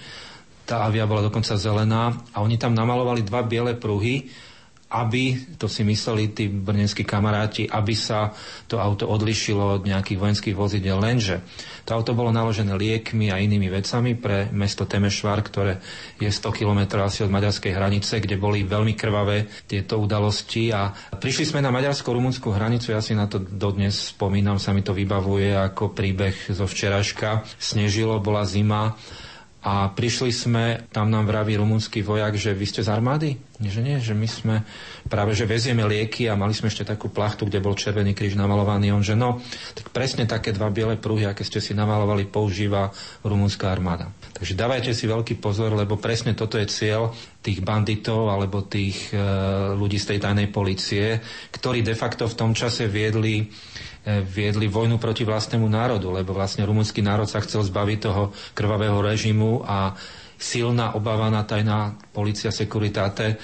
Tá 0.64 0.88
avia 0.88 1.04
bola 1.04 1.28
dokonca 1.28 1.60
zelená 1.60 2.16
a 2.32 2.40
oni 2.40 2.56
tam 2.56 2.72
namalovali 2.72 3.28
dva 3.28 3.44
biele 3.44 3.76
pruhy 3.76 4.32
aby, 4.90 5.38
to 5.62 5.70
si 5.70 5.86
mysleli 5.86 6.34
tí 6.34 6.50
brnenskí 6.50 7.06
kamaráti, 7.06 7.70
aby 7.70 7.94
sa 7.94 8.34
to 8.66 8.82
auto 8.82 9.06
odlišilo 9.06 9.78
od 9.78 9.84
nejakých 9.86 10.18
vojenských 10.18 10.56
vozidel. 10.58 10.98
Lenže 10.98 11.46
to 11.86 11.94
auto 11.94 12.18
bolo 12.18 12.34
naložené 12.34 12.74
liekmi 12.74 13.30
a 13.30 13.38
inými 13.38 13.70
vecami 13.70 14.18
pre 14.18 14.50
mesto 14.50 14.90
Temešvar, 14.90 15.46
ktoré 15.46 15.78
je 16.18 16.30
100 16.30 16.58
km 16.58 17.06
asi 17.06 17.22
od 17.22 17.30
maďarskej 17.30 17.74
hranice, 17.78 18.18
kde 18.18 18.42
boli 18.42 18.66
veľmi 18.66 18.98
krvavé 18.98 19.46
tieto 19.70 20.02
udalosti. 20.02 20.74
A 20.74 20.90
prišli 21.18 21.46
sme 21.46 21.62
na 21.62 21.70
maďarsko-rumunskú 21.70 22.50
hranicu, 22.50 22.90
ja 22.90 23.02
si 23.06 23.14
na 23.14 23.30
to 23.30 23.38
dodnes 23.38 24.14
spomínam, 24.14 24.58
sa 24.58 24.74
mi 24.74 24.82
to 24.82 24.98
vybavuje 24.98 25.54
ako 25.54 25.94
príbeh 25.94 26.50
zo 26.50 26.66
včeraška. 26.66 27.46
Snežilo, 27.62 28.18
bola 28.18 28.42
zima 28.42 28.98
a 29.60 29.92
prišli 29.92 30.32
sme, 30.32 30.88
tam 30.88 31.12
nám 31.12 31.28
vraví 31.28 31.60
rumúnsky 31.60 32.00
vojak, 32.00 32.40
že 32.40 32.56
vy 32.56 32.64
ste 32.64 32.80
z 32.80 32.96
armády? 32.96 33.36
Že 33.60 33.84
nie, 33.84 34.00
že 34.00 34.16
my 34.16 34.24
sme 34.24 34.56
práve, 35.12 35.36
že 35.36 35.44
vezieme 35.44 35.84
lieky 35.84 36.32
a 36.32 36.40
mali 36.40 36.56
sme 36.56 36.72
ešte 36.72 36.88
takú 36.88 37.12
plachtu, 37.12 37.44
kde 37.44 37.60
bol 37.60 37.76
Červený 37.76 38.16
kríž 38.16 38.40
namalovaný. 38.40 38.96
On, 38.96 39.04
že 39.04 39.20
no, 39.20 39.44
tak 39.76 39.92
presne 39.92 40.24
také 40.24 40.56
dva 40.56 40.72
biele 40.72 40.96
pruhy, 40.96 41.28
aké 41.28 41.44
ste 41.44 41.60
si 41.60 41.76
namalovali, 41.76 42.32
používa 42.32 42.88
rumúnska 43.20 43.68
armáda. 43.68 44.08
Takže 44.32 44.56
dávajte 44.56 44.96
si 44.96 45.12
veľký 45.12 45.44
pozor, 45.44 45.76
lebo 45.76 46.00
presne 46.00 46.32
toto 46.40 46.56
je 46.56 46.64
cieľ 46.72 47.12
tých 47.44 47.60
banditov 47.60 48.32
alebo 48.32 48.64
tých 48.64 49.12
e, 49.12 49.20
ľudí 49.76 50.00
z 50.00 50.16
tej 50.16 50.20
tajnej 50.24 50.48
policie, 50.56 51.20
ktorí 51.52 51.84
de 51.84 52.00
facto 52.00 52.32
v 52.32 52.38
tom 52.40 52.56
čase 52.56 52.88
viedli 52.88 53.44
viedli 54.26 54.66
vojnu 54.66 54.98
proti 54.98 55.28
vlastnému 55.28 55.70
národu, 55.70 56.10
lebo 56.10 56.34
vlastne 56.34 56.66
rumunský 56.66 57.04
národ 57.06 57.30
sa 57.30 57.44
chcel 57.44 57.62
zbaviť 57.62 57.98
toho 58.00 58.34
krvavého 58.58 59.00
režimu 59.04 59.62
a 59.64 59.94
silná 60.40 60.96
obávaná 60.96 61.44
tajná 61.44 62.00
policia 62.16 62.50
Securitate 62.50 63.38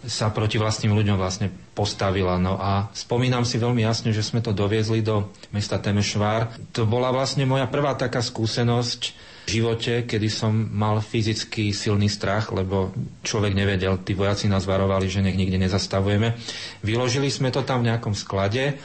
sa 0.00 0.32
proti 0.32 0.56
vlastným 0.56 0.96
ľuďom 0.96 1.20
vlastne 1.20 1.52
postavila. 1.76 2.40
No 2.40 2.56
a 2.56 2.88
spomínam 2.96 3.44
si 3.44 3.60
veľmi 3.60 3.84
jasne, 3.84 4.16
že 4.16 4.24
sme 4.24 4.40
to 4.40 4.56
doviezli 4.56 5.04
do 5.04 5.28
mesta 5.52 5.76
Temešvár. 5.76 6.72
To 6.72 6.88
bola 6.88 7.12
vlastne 7.12 7.44
moja 7.44 7.68
prvá 7.68 7.92
taká 7.92 8.24
skúsenosť 8.24 9.00
v 9.44 9.48
živote, 9.60 10.08
kedy 10.08 10.28
som 10.32 10.52
mal 10.52 11.04
fyzicky 11.04 11.76
silný 11.76 12.08
strach, 12.08 12.48
lebo 12.48 12.96
človek 13.24 13.52
nevedel, 13.52 14.00
tí 14.00 14.16
vojaci 14.16 14.48
nás 14.48 14.64
varovali, 14.64 15.04
že 15.10 15.20
nech 15.20 15.36
nikde 15.36 15.60
nezastavujeme. 15.60 16.32
Vyložili 16.80 17.28
sme 17.28 17.52
to 17.52 17.60
tam 17.60 17.84
v 17.84 17.92
nejakom 17.92 18.16
sklade, 18.16 18.80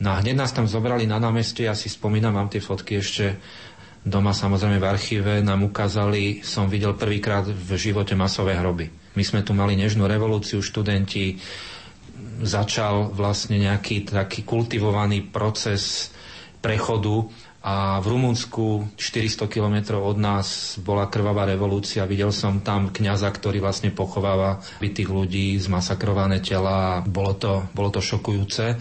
no 0.00 0.08
a 0.12 0.20
hneď 0.24 0.36
nás 0.36 0.52
tam 0.56 0.64
zobrali 0.64 1.04
na 1.04 1.20
námestie, 1.20 1.68
ja 1.68 1.76
si 1.76 1.92
spomínam, 1.92 2.34
mám 2.34 2.48
tie 2.48 2.64
fotky 2.64 2.98
ešte 2.98 3.36
doma 4.00 4.32
samozrejme 4.32 4.80
v 4.80 4.88
archíve, 4.88 5.32
nám 5.44 5.68
ukázali, 5.68 6.40
som 6.40 6.72
videl 6.72 6.96
prvýkrát 6.96 7.44
v 7.44 7.70
živote 7.76 8.16
masové 8.16 8.56
hroby 8.56 9.00
my 9.14 9.22
sme 9.26 9.40
tu 9.42 9.52
mali 9.56 9.74
nežnú 9.74 10.06
revolúciu, 10.06 10.62
študenti, 10.62 11.42
začal 12.40 13.10
vlastne 13.10 13.58
nejaký 13.58 14.06
taký 14.06 14.46
kultivovaný 14.46 15.28
proces 15.28 16.14
prechodu 16.62 17.26
a 17.60 18.00
v 18.00 18.16
Rumunsku 18.16 18.96
400 18.96 19.44
kilometrov 19.44 20.00
od 20.00 20.16
nás 20.16 20.80
bola 20.80 21.12
krvavá 21.12 21.44
revolúcia. 21.44 22.08
Videl 22.08 22.32
som 22.32 22.64
tam 22.64 22.88
kňaza, 22.88 23.28
ktorý 23.28 23.60
vlastne 23.60 23.92
pochováva 23.92 24.64
bytých 24.80 25.10
ľudí, 25.12 25.60
zmasakrované 25.60 26.40
tela. 26.40 27.04
Bolo 27.04 27.36
to, 27.36 27.52
bolo 27.76 27.92
to 27.92 28.00
šokujúce. 28.00 28.80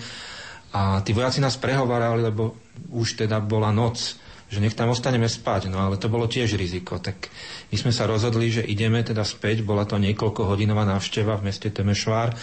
A 0.72 1.02
tí 1.02 1.12
vojaci 1.14 1.42
nás 1.42 1.58
prehovárali, 1.58 2.22
lebo 2.22 2.54
už 2.94 3.26
teda 3.26 3.42
bola 3.42 3.74
noc 3.74 4.20
že 4.50 4.58
nech 4.58 4.74
tam 4.74 4.90
ostaneme 4.90 5.30
spať, 5.30 5.70
no 5.70 5.78
ale 5.78 6.02
to 6.02 6.10
bolo 6.10 6.26
tiež 6.26 6.58
riziko. 6.58 6.98
Tak 6.98 7.30
my 7.70 7.76
sme 7.78 7.94
sa 7.94 8.10
rozhodli, 8.10 8.50
že 8.50 8.66
ideme 8.66 9.06
teda 9.06 9.22
späť, 9.22 9.62
bola 9.62 9.86
to 9.86 10.02
niekoľko 10.02 10.50
hodinová 10.50 10.90
návšteva 10.90 11.38
v 11.38 11.54
meste 11.54 11.70
Temešvár 11.70 12.34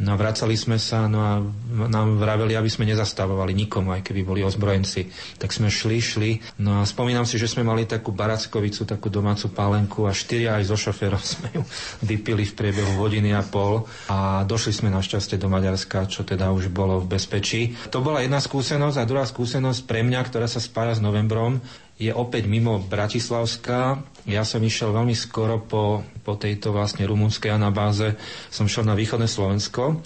No 0.00 0.16
a 0.16 0.16
vracali 0.16 0.56
sme 0.56 0.80
sa, 0.80 1.04
no 1.04 1.20
a 1.20 1.44
nám 1.86 2.16
vraveli, 2.16 2.56
aby 2.56 2.66
sme 2.66 2.88
nezastavovali 2.88 3.52
nikomu, 3.52 3.92
aj 3.92 4.00
keby 4.00 4.24
boli 4.24 4.40
ozbrojenci. 4.40 5.12
Tak 5.36 5.52
sme 5.52 5.68
šli, 5.68 5.98
šli. 6.00 6.30
No 6.64 6.80
a 6.80 6.88
spomínam 6.88 7.28
si, 7.28 7.36
že 7.36 7.44
sme 7.44 7.60
mali 7.60 7.84
takú 7.84 8.08
barackovicu, 8.08 8.88
takú 8.88 9.12
domácu 9.12 9.52
pálenku 9.52 10.08
a 10.08 10.16
štyria 10.16 10.56
aj 10.56 10.72
so 10.72 10.76
šoférom 10.80 11.20
sme 11.36 11.52
ju 11.52 11.62
vypili 12.08 12.48
v 12.48 12.56
priebehu 12.56 13.04
hodiny 13.04 13.36
a 13.36 13.44
pol 13.44 13.84
a 14.08 14.48
došli 14.48 14.72
sme 14.72 14.88
našťastie 14.88 15.36
do 15.36 15.52
Maďarska, 15.52 16.08
čo 16.08 16.24
teda 16.24 16.48
už 16.56 16.72
bolo 16.72 16.96
v 17.04 17.12
bezpečí. 17.12 17.76
To 17.92 18.00
bola 18.00 18.24
jedna 18.24 18.40
skúsenosť 18.40 18.96
a 18.96 19.04
druhá 19.04 19.28
skúsenosť 19.28 19.84
pre 19.84 20.00
mňa, 20.00 20.20
ktorá 20.24 20.48
sa 20.48 20.58
spája 20.58 20.96
s 20.96 21.04
novembrom, 21.04 21.60
je 22.02 22.10
opäť 22.10 22.50
mimo 22.50 22.82
Bratislavská. 22.82 24.02
Ja 24.26 24.42
som 24.42 24.58
išiel 24.58 24.90
veľmi 24.90 25.14
skoro 25.14 25.62
po, 25.62 26.02
po 26.26 26.34
tejto 26.34 26.74
vlastne 26.74 27.06
rumunskej 27.06 27.54
anabáze, 27.54 28.18
som 28.50 28.66
šiel 28.66 28.86
na 28.86 28.98
východné 28.98 29.30
Slovensko, 29.30 30.02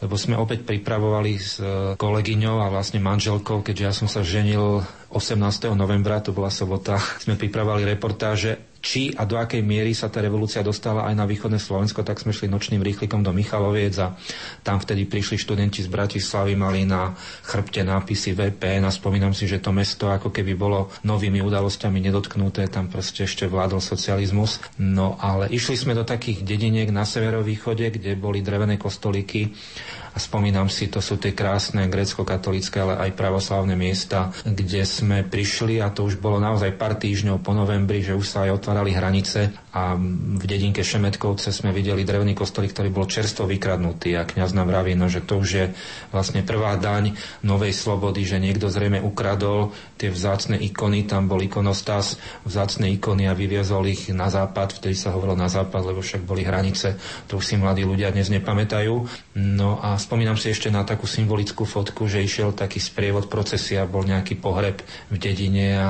lebo 0.00 0.14
sme 0.14 0.38
opäť 0.38 0.62
pripravovali 0.62 1.32
s 1.34 1.58
e, 1.58 1.94
kolegyňou 1.98 2.56
a 2.62 2.72
vlastne 2.72 3.02
manželkou, 3.02 3.66
keďže 3.66 3.84
ja 3.84 3.92
som 3.92 4.06
sa 4.06 4.22
ženil 4.22 4.80
18. 5.10 5.36
novembra, 5.74 6.22
to 6.22 6.30
bola 6.30 6.54
sobota, 6.54 7.02
sme 7.22 7.34
pripravovali 7.34 7.82
reportáže 7.84 8.69
či 8.80 9.12
a 9.12 9.28
do 9.28 9.36
akej 9.36 9.60
miery 9.60 9.92
sa 9.92 10.08
tá 10.08 10.24
revolúcia 10.24 10.64
dostala 10.64 11.04
aj 11.04 11.14
na 11.14 11.28
východné 11.28 11.60
Slovensko, 11.60 12.00
tak 12.00 12.16
sme 12.16 12.32
šli 12.32 12.48
nočným 12.48 12.80
rýchlikom 12.80 13.20
do 13.20 13.30
Michaloviec 13.30 13.92
a 14.00 14.16
tam 14.64 14.80
vtedy 14.80 15.04
prišli 15.04 15.36
študenti 15.36 15.84
z 15.84 15.88
Bratislavy, 15.92 16.56
mali 16.56 16.88
na 16.88 17.12
chrbte 17.44 17.84
nápisy 17.84 18.32
VPN 18.32 18.88
a 18.88 18.90
spomínam 18.90 19.36
si, 19.36 19.44
že 19.44 19.60
to 19.60 19.70
mesto 19.70 20.08
ako 20.08 20.32
keby 20.32 20.56
bolo 20.56 20.88
novými 21.04 21.44
udalosťami 21.44 22.00
nedotknuté, 22.08 22.72
tam 22.72 22.88
proste 22.88 23.28
ešte 23.28 23.44
vládol 23.44 23.84
socializmus. 23.84 24.64
No 24.80 25.20
ale 25.20 25.52
išli 25.52 25.76
sme 25.76 25.92
do 25.92 26.02
takých 26.02 26.40
dediniek 26.42 26.88
na 26.88 27.04
severovýchode, 27.04 27.84
kde 27.92 28.16
boli 28.16 28.40
drevené 28.40 28.80
kostolíky 28.80 29.52
a 30.10 30.18
spomínam 30.18 30.66
si, 30.66 30.90
to 30.90 30.98
sú 30.98 31.16
tie 31.16 31.30
krásne 31.36 31.86
grecko-katolické, 31.86 32.82
ale 32.82 32.98
aj 33.08 33.14
pravoslavné 33.14 33.78
miesta, 33.78 34.34
kde 34.42 34.82
sme 34.82 35.22
prišli 35.22 35.78
a 35.78 35.94
to 35.94 36.06
už 36.06 36.18
bolo 36.18 36.42
naozaj 36.42 36.74
pár 36.74 36.98
týždňov 36.98 37.44
po 37.44 37.54
novembri, 37.54 38.02
že 38.02 38.18
už 38.18 38.26
sa 38.26 38.48
aj 38.48 38.58
otvárali 38.58 38.90
hranice 38.90 39.54
a 39.70 39.94
v 39.94 40.44
dedinke 40.50 40.82
Šemetkovce 40.82 41.54
sme 41.54 41.70
videli 41.70 42.02
drevný 42.02 42.34
kostolík, 42.34 42.74
ktorý 42.74 42.90
bol 42.90 43.06
čerstvo 43.06 43.46
vykradnutý 43.46 44.18
a 44.18 44.26
kňaz 44.26 44.50
nám 44.50 44.74
vraví, 44.74 44.98
no, 44.98 45.06
že 45.06 45.22
to 45.22 45.38
už 45.38 45.48
je 45.54 45.66
vlastne 46.10 46.42
prvá 46.42 46.74
daň 46.74 47.14
novej 47.46 47.70
slobody, 47.70 48.26
že 48.26 48.42
niekto 48.42 48.66
zrejme 48.66 48.98
ukradol 48.98 49.70
tie 49.94 50.10
vzácne 50.10 50.58
ikony, 50.58 51.06
tam 51.06 51.30
bol 51.30 51.38
ikonostas, 51.38 52.18
vzácne 52.42 52.90
ikony 52.98 53.30
a 53.30 53.36
vyviezol 53.38 53.86
ich 53.86 54.10
na 54.10 54.26
západ, 54.26 54.74
vtedy 54.74 54.98
sa 54.98 55.14
hovorilo 55.14 55.38
na 55.38 55.46
západ, 55.46 55.86
lebo 55.86 56.02
však 56.02 56.26
boli 56.26 56.42
hranice, 56.42 56.98
to 57.30 57.38
už 57.38 57.46
si 57.46 57.54
mladí 57.54 57.86
ľudia 57.86 58.10
dnes 58.10 58.26
nepamätajú. 58.32 58.94
No 59.38 59.78
a 59.78 59.99
spomínam 60.00 60.40
si 60.40 60.48
ešte 60.48 60.72
na 60.72 60.82
takú 60.82 61.04
symbolickú 61.04 61.68
fotku, 61.68 62.08
že 62.08 62.24
išiel 62.24 62.56
taký 62.56 62.80
sprievod 62.80 63.28
procesia, 63.28 63.84
bol 63.84 64.08
nejaký 64.08 64.40
pohreb 64.40 64.80
v 65.12 65.16
dedine 65.20 65.76
a 65.76 65.88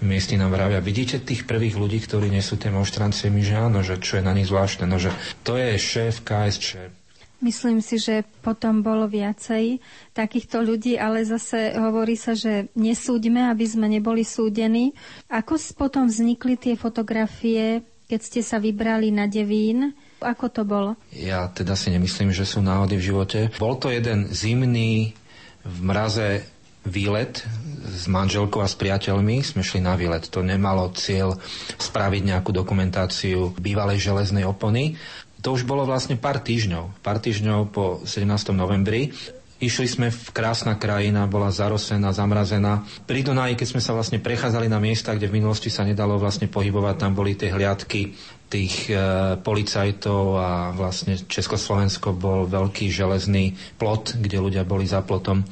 miestni 0.00 0.40
nám 0.40 0.56
vravia, 0.56 0.80
vidíte 0.80 1.20
tých 1.20 1.44
prvých 1.44 1.76
ľudí, 1.76 2.00
ktorí 2.00 2.32
nie 2.32 2.40
sú 2.40 2.56
tie 2.56 2.72
monštranciami, 2.72 3.44
že 3.44 3.54
áno, 3.60 3.84
že 3.84 4.00
čo 4.00 4.16
je 4.16 4.24
na 4.24 4.32
nich 4.32 4.48
zvláštne, 4.48 4.88
no 4.88 4.96
že 4.96 5.12
to 5.44 5.60
je 5.60 5.76
šéf 5.76 6.24
KSČ. 6.24 6.96
Myslím 7.40 7.80
si, 7.80 7.96
že 7.96 8.20
potom 8.44 8.84
bolo 8.84 9.08
viacej 9.08 9.80
takýchto 10.12 10.60
ľudí, 10.60 11.00
ale 11.00 11.24
zase 11.24 11.72
hovorí 11.72 12.12
sa, 12.12 12.36
že 12.36 12.68
nesúďme, 12.76 13.48
aby 13.48 13.64
sme 13.64 13.88
neboli 13.88 14.28
súdení. 14.28 14.92
Ako 15.32 15.56
potom 15.72 16.04
vznikli 16.04 16.60
tie 16.60 16.76
fotografie, 16.76 17.80
keď 18.12 18.20
ste 18.20 18.40
sa 18.44 18.60
vybrali 18.60 19.08
na 19.08 19.24
Devín? 19.24 19.96
Ako 20.20 20.52
to 20.52 20.68
bolo? 20.68 21.00
Ja 21.16 21.48
teda 21.48 21.72
si 21.72 21.88
nemyslím, 21.88 22.30
že 22.30 22.44
sú 22.44 22.60
náhody 22.60 23.00
v 23.00 23.06
živote. 23.12 23.38
Bol 23.56 23.80
to 23.80 23.88
jeden 23.88 24.28
zimný 24.28 25.16
v 25.64 25.78
mraze 25.80 26.44
výlet 26.84 27.44
s 27.84 28.08
manželkou 28.08 28.60
a 28.60 28.68
s 28.68 28.76
priateľmi. 28.76 29.40
Sme 29.44 29.64
šli 29.64 29.80
na 29.84 29.96
výlet. 29.96 30.28
To 30.32 30.40
nemalo 30.44 30.92
cieľ 30.96 31.36
spraviť 31.80 32.22
nejakú 32.24 32.52
dokumentáciu 32.52 33.56
bývalej 33.56 34.00
železnej 34.00 34.44
opony. 34.44 34.96
To 35.40 35.56
už 35.56 35.64
bolo 35.64 35.88
vlastne 35.88 36.20
pár 36.20 36.44
týždňov. 36.44 37.00
Pár 37.00 37.20
týždňov 37.20 37.72
po 37.72 38.04
17. 38.04 38.52
novembri. 38.52 39.12
Išli 39.60 39.88
sme 39.92 40.08
v 40.08 40.32
krásna 40.32 40.80
krajina, 40.80 41.28
bola 41.28 41.52
zarosená, 41.52 42.16
zamrazená. 42.16 42.88
Pri 43.04 43.20
Dunaji, 43.20 43.60
keď 43.60 43.68
sme 43.76 43.84
sa 43.84 43.92
vlastne 43.92 44.16
prechádzali 44.16 44.72
na 44.72 44.80
miesta, 44.80 45.12
kde 45.12 45.28
v 45.28 45.36
minulosti 45.36 45.68
sa 45.68 45.84
nedalo 45.84 46.16
vlastne 46.16 46.48
pohybovať, 46.48 46.96
tam 46.96 47.12
boli 47.12 47.36
tie 47.36 47.52
hliadky 47.52 48.16
tých 48.50 48.90
e, 48.90 48.98
policajtov 49.38 50.22
a 50.34 50.74
vlastne 50.74 51.14
Československo 51.14 52.10
bol 52.18 52.50
veľký 52.50 52.90
železný 52.90 53.54
plot, 53.78 54.18
kde 54.18 54.42
ľudia 54.42 54.66
boli 54.66 54.90
za 54.90 55.06
plotom. 55.06 55.46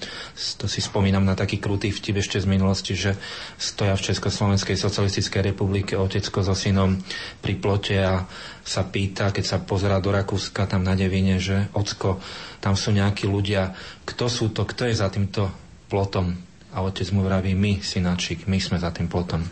To 0.59 0.67
si 0.67 0.83
spomínam 0.83 1.23
na 1.23 1.39
taký 1.39 1.63
krutý 1.63 1.95
vtip 1.95 2.19
ešte 2.19 2.43
z 2.43 2.51
minulosti, 2.51 2.99
že 2.99 3.15
stoja 3.55 3.95
v 3.95 4.03
Československej 4.11 4.75
socialistickej 4.75 5.55
republike 5.55 5.95
otecko 5.95 6.43
so 6.43 6.59
synom 6.59 6.99
pri 7.39 7.55
plote 7.63 7.95
a 8.03 8.27
sa 8.67 8.83
pýta, 8.83 9.31
keď 9.31 9.45
sa 9.47 9.59
pozerá 9.63 10.03
do 10.03 10.11
Rakúska 10.11 10.67
tam 10.67 10.83
na 10.83 10.99
Devine, 10.99 11.39
že 11.39 11.71
ocko, 11.79 12.19
tam 12.59 12.75
sú 12.75 12.91
nejakí 12.91 13.31
ľudia, 13.31 13.79
kto 14.03 14.27
sú 14.27 14.51
to, 14.51 14.67
kto 14.67 14.91
je 14.91 14.99
za 14.99 15.07
týmto 15.07 15.47
plotom 15.87 16.48
a 16.79 16.87
otec 16.87 17.11
mu 17.11 17.27
vraví, 17.27 17.59
my, 17.59 17.83
synačik, 17.83 18.47
my 18.47 18.63
sme 18.63 18.79
za 18.79 18.95
tým 18.95 19.11
plotom. 19.11 19.43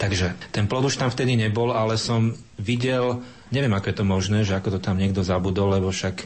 Takže 0.00 0.48
ten 0.48 0.64
plot 0.64 0.88
už 0.88 0.96
tam 0.96 1.12
vtedy 1.12 1.36
nebol, 1.36 1.76
ale 1.76 2.00
som 2.00 2.32
videl, 2.56 3.20
neviem, 3.52 3.76
ako 3.76 3.92
je 3.92 3.96
to 4.00 4.06
možné, 4.08 4.38
že 4.48 4.56
ako 4.56 4.76
to 4.76 4.80
tam 4.80 4.96
niekto 4.96 5.20
zabudol, 5.20 5.76
lebo 5.76 5.92
však 5.92 6.24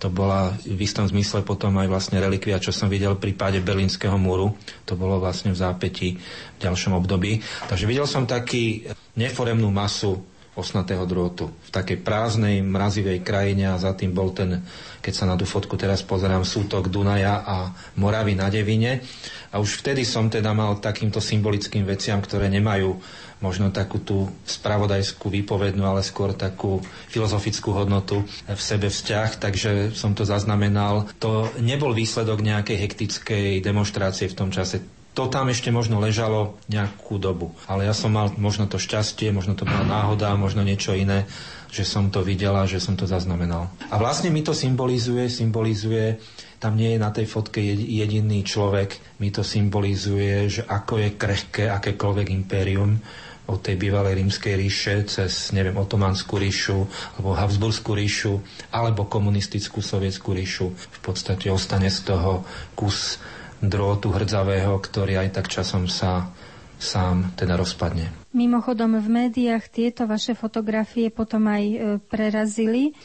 to 0.00 0.08
bola 0.08 0.56
v 0.64 0.80
istom 0.80 1.04
zmysle 1.04 1.44
potom 1.44 1.76
aj 1.76 1.92
vlastne 1.92 2.16
relikvia, 2.16 2.56
čo 2.56 2.72
som 2.72 2.88
videl 2.88 3.20
pri 3.20 3.36
páde 3.36 3.60
Berlínskeho 3.60 4.16
múru. 4.16 4.56
To 4.88 4.96
bolo 4.96 5.20
vlastne 5.20 5.52
v 5.52 5.60
zápätí 5.60 6.16
v 6.56 6.58
ďalšom 6.64 6.96
období. 6.96 7.44
Takže 7.68 7.84
videl 7.84 8.08
som 8.08 8.24
taký 8.24 8.88
neforemnú 9.20 9.68
masu 9.68 10.24
osnatého 10.60 11.02
drôtu 11.08 11.48
v 11.48 11.70
takej 11.72 12.04
prázdnej, 12.04 12.60
mrazivej 12.60 13.24
krajine 13.24 13.72
a 13.72 13.80
za 13.80 13.96
tým 13.96 14.12
bol 14.12 14.36
ten, 14.36 14.60
keď 15.00 15.12
sa 15.16 15.24
na 15.24 15.34
tú 15.34 15.48
fotku 15.48 15.80
teraz 15.80 16.04
pozerám, 16.04 16.44
sútok 16.44 16.92
Dunaja 16.92 17.40
a 17.40 17.72
Moravy 17.96 18.36
na 18.36 18.52
Devine. 18.52 19.00
A 19.50 19.58
už 19.58 19.82
vtedy 19.82 20.04
som 20.04 20.28
teda 20.28 20.52
mal 20.52 20.78
takýmto 20.78 21.18
symbolickým 21.18 21.82
veciam, 21.88 22.20
ktoré 22.22 22.46
nemajú 22.52 23.00
možno 23.40 23.72
takú 23.72 23.98
tú 24.04 24.28
spravodajskú 24.44 25.32
výpovednú, 25.32 25.80
ale 25.82 26.04
skôr 26.04 26.36
takú 26.36 26.84
filozofickú 27.08 27.72
hodnotu 27.72 28.20
v 28.44 28.60
sebe 28.60 28.92
vzťah, 28.92 29.40
takže 29.40 29.70
som 29.96 30.12
to 30.12 30.28
zaznamenal. 30.28 31.08
To 31.24 31.48
nebol 31.56 31.96
výsledok 31.96 32.44
nejakej 32.44 32.76
hektickej 32.76 33.64
demonstrácie 33.64 34.28
v 34.28 34.36
tom 34.36 34.52
čase 34.52 34.99
to 35.14 35.26
tam 35.26 35.50
ešte 35.50 35.74
možno 35.74 35.98
ležalo 35.98 36.54
nejakú 36.70 37.18
dobu. 37.18 37.50
Ale 37.66 37.86
ja 37.86 37.94
som 37.94 38.14
mal 38.14 38.30
možno 38.38 38.70
to 38.70 38.78
šťastie, 38.78 39.34
možno 39.34 39.58
to 39.58 39.66
bola 39.66 39.82
náhoda, 39.82 40.38
možno 40.38 40.62
niečo 40.62 40.94
iné, 40.94 41.26
že 41.70 41.82
som 41.82 42.10
to 42.10 42.22
videla, 42.22 42.66
že 42.70 42.78
som 42.78 42.94
to 42.94 43.10
zaznamenal. 43.10 43.70
A 43.90 43.98
vlastne 43.98 44.30
mi 44.30 44.46
to 44.46 44.54
symbolizuje, 44.54 45.26
symbolizuje, 45.26 46.18
tam 46.62 46.78
nie 46.78 46.94
je 46.94 47.02
na 47.02 47.10
tej 47.10 47.26
fotke 47.26 47.58
jediný 47.72 48.46
človek, 48.46 49.18
mi 49.18 49.34
to 49.34 49.42
symbolizuje, 49.42 50.60
že 50.60 50.62
ako 50.66 51.02
je 51.02 51.08
krehké 51.18 51.64
akékoľvek 51.70 52.26
impérium, 52.30 53.00
od 53.50 53.58
tej 53.66 53.74
bývalej 53.82 54.22
rímskej 54.22 54.54
ríše 54.54 54.94
cez, 55.10 55.50
neviem, 55.50 55.74
otomanskú 55.74 56.38
ríšu, 56.38 56.86
alebo 57.18 57.34
Habsburskú 57.34 57.98
ríšu, 57.98 58.38
alebo 58.70 59.10
komunistickú 59.10 59.82
sovietskú 59.82 60.30
ríšu. 60.30 60.70
V 60.70 60.98
podstate 61.02 61.50
ostane 61.50 61.90
z 61.90 62.14
toho 62.14 62.46
kus 62.78 63.18
drôtu 63.60 64.12
hrdzavého, 64.12 64.76
ktorý 64.80 65.24
aj 65.24 65.28
tak 65.40 65.46
časom 65.52 65.86
sa 65.86 66.32
sám 66.80 67.36
teda 67.36 67.60
rozpadne. 67.60 68.08
Mimochodom 68.32 68.96
v 68.96 69.08
médiách 69.28 69.68
tieto 69.68 70.08
vaše 70.08 70.32
fotografie 70.32 71.12
potom 71.12 71.44
aj 71.44 71.64
e, 71.68 71.76
prerazili. 72.00 72.96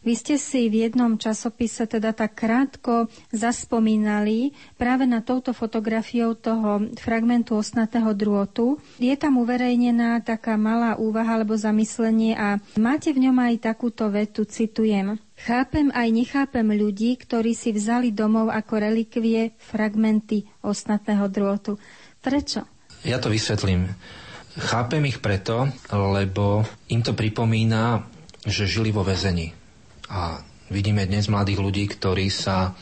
Vy 0.00 0.16
ste 0.16 0.40
si 0.40 0.72
v 0.72 0.88
jednom 0.88 1.20
časopise 1.20 1.84
teda 1.84 2.16
tak 2.16 2.32
krátko 2.32 3.12
zaspomínali 3.36 4.56
práve 4.80 5.04
na 5.04 5.20
touto 5.20 5.52
fotografiou 5.52 6.32
toho 6.32 6.88
fragmentu 6.96 7.60
osnatého 7.60 8.16
drôtu. 8.16 8.80
Je 8.96 9.12
tam 9.20 9.36
uverejnená 9.44 10.24
taká 10.24 10.56
malá 10.56 10.96
úvaha 10.96 11.36
alebo 11.36 11.52
zamyslenie 11.52 12.32
a 12.32 12.56
máte 12.80 13.12
v 13.12 13.28
ňom 13.28 13.36
aj 13.44 13.54
takúto 13.60 14.08
vetu, 14.08 14.48
citujem. 14.48 15.20
Chápem 15.36 15.92
aj 15.92 16.08
nechápem 16.08 16.64
ľudí, 16.64 17.20
ktorí 17.20 17.52
si 17.52 17.72
vzali 17.76 18.08
domov 18.08 18.48
ako 18.48 18.80
relikvie 18.80 19.52
fragmenty 19.60 20.48
osnatého 20.64 21.28
drôtu. 21.28 21.76
Prečo? 22.24 22.64
Ja 23.04 23.20
to 23.20 23.28
vysvetlím. 23.28 23.88
Chápem 24.56 25.04
ich 25.08 25.20
preto, 25.20 25.68
lebo 25.92 26.64
im 26.88 27.00
to 27.04 27.12
pripomína, 27.12 28.04
že 28.48 28.64
žili 28.64 28.92
vo 28.92 29.04
väzení. 29.04 29.59
A 30.10 30.42
vidíme 30.68 31.06
dnes 31.06 31.30
mladých 31.30 31.62
ľudí, 31.62 31.84
ktorí 31.86 32.26
sa 32.28 32.74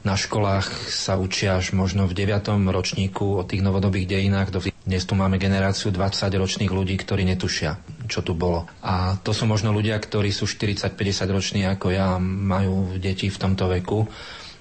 na 0.00 0.16
školách 0.16 0.88
sa 0.88 1.20
učia 1.20 1.60
až 1.60 1.76
možno 1.76 2.08
v 2.08 2.16
9. 2.16 2.40
ročníku 2.72 3.36
o 3.36 3.44
tých 3.44 3.60
novodobých 3.60 4.08
dejinách. 4.08 4.72
Dnes 4.80 5.04
tu 5.04 5.12
máme 5.12 5.36
generáciu 5.36 5.92
20 5.92 6.40
ročných 6.40 6.72
ľudí, 6.72 6.96
ktorí 6.96 7.28
netušia, 7.28 7.76
čo 8.08 8.24
tu 8.24 8.32
bolo. 8.32 8.64
A 8.80 9.20
to 9.20 9.36
sú 9.36 9.44
možno 9.44 9.76
ľudia, 9.76 10.00
ktorí 10.00 10.32
sú 10.32 10.48
40-50 10.48 10.96
roční 11.28 11.68
ako 11.68 11.92
ja, 11.92 12.16
majú 12.16 12.96
deti 12.96 13.28
v 13.28 13.36
tomto 13.36 13.68
veku 13.68 14.08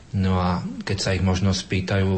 No 0.10 0.42
a 0.42 0.66
keď 0.86 0.98
sa 0.98 1.14
ich 1.14 1.22
možno 1.22 1.54
spýtajú, 1.54 2.10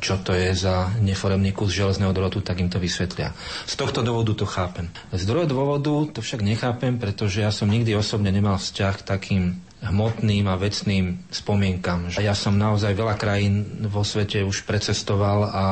čo 0.00 0.16
to 0.24 0.32
je 0.32 0.56
za 0.56 0.88
neforemný 1.04 1.52
kus 1.52 1.76
železného 1.76 2.16
drotu, 2.16 2.40
tak 2.40 2.64
im 2.64 2.72
to 2.72 2.80
vysvetlia. 2.80 3.36
Z 3.68 3.76
tohto 3.76 4.00
dôvodu 4.00 4.32
to 4.32 4.48
chápem. 4.48 4.88
Z 5.12 5.28
druhého 5.28 5.44
dôvodu 5.44 6.08
to 6.16 6.24
však 6.24 6.40
nechápem, 6.40 6.96
pretože 6.96 7.44
ja 7.44 7.52
som 7.52 7.68
nikdy 7.68 7.92
osobne 7.92 8.32
nemal 8.32 8.56
vzťah 8.56 8.94
k 9.00 9.06
takým 9.06 9.42
hmotným 9.84 10.48
a 10.48 10.56
vecným 10.56 11.20
spomienkam. 11.28 12.08
Ja 12.16 12.32
som 12.32 12.56
naozaj 12.56 12.96
veľa 12.96 13.20
krajín 13.20 13.84
vo 13.92 14.00
svete 14.00 14.40
už 14.40 14.64
precestoval 14.64 15.52
a 15.52 15.64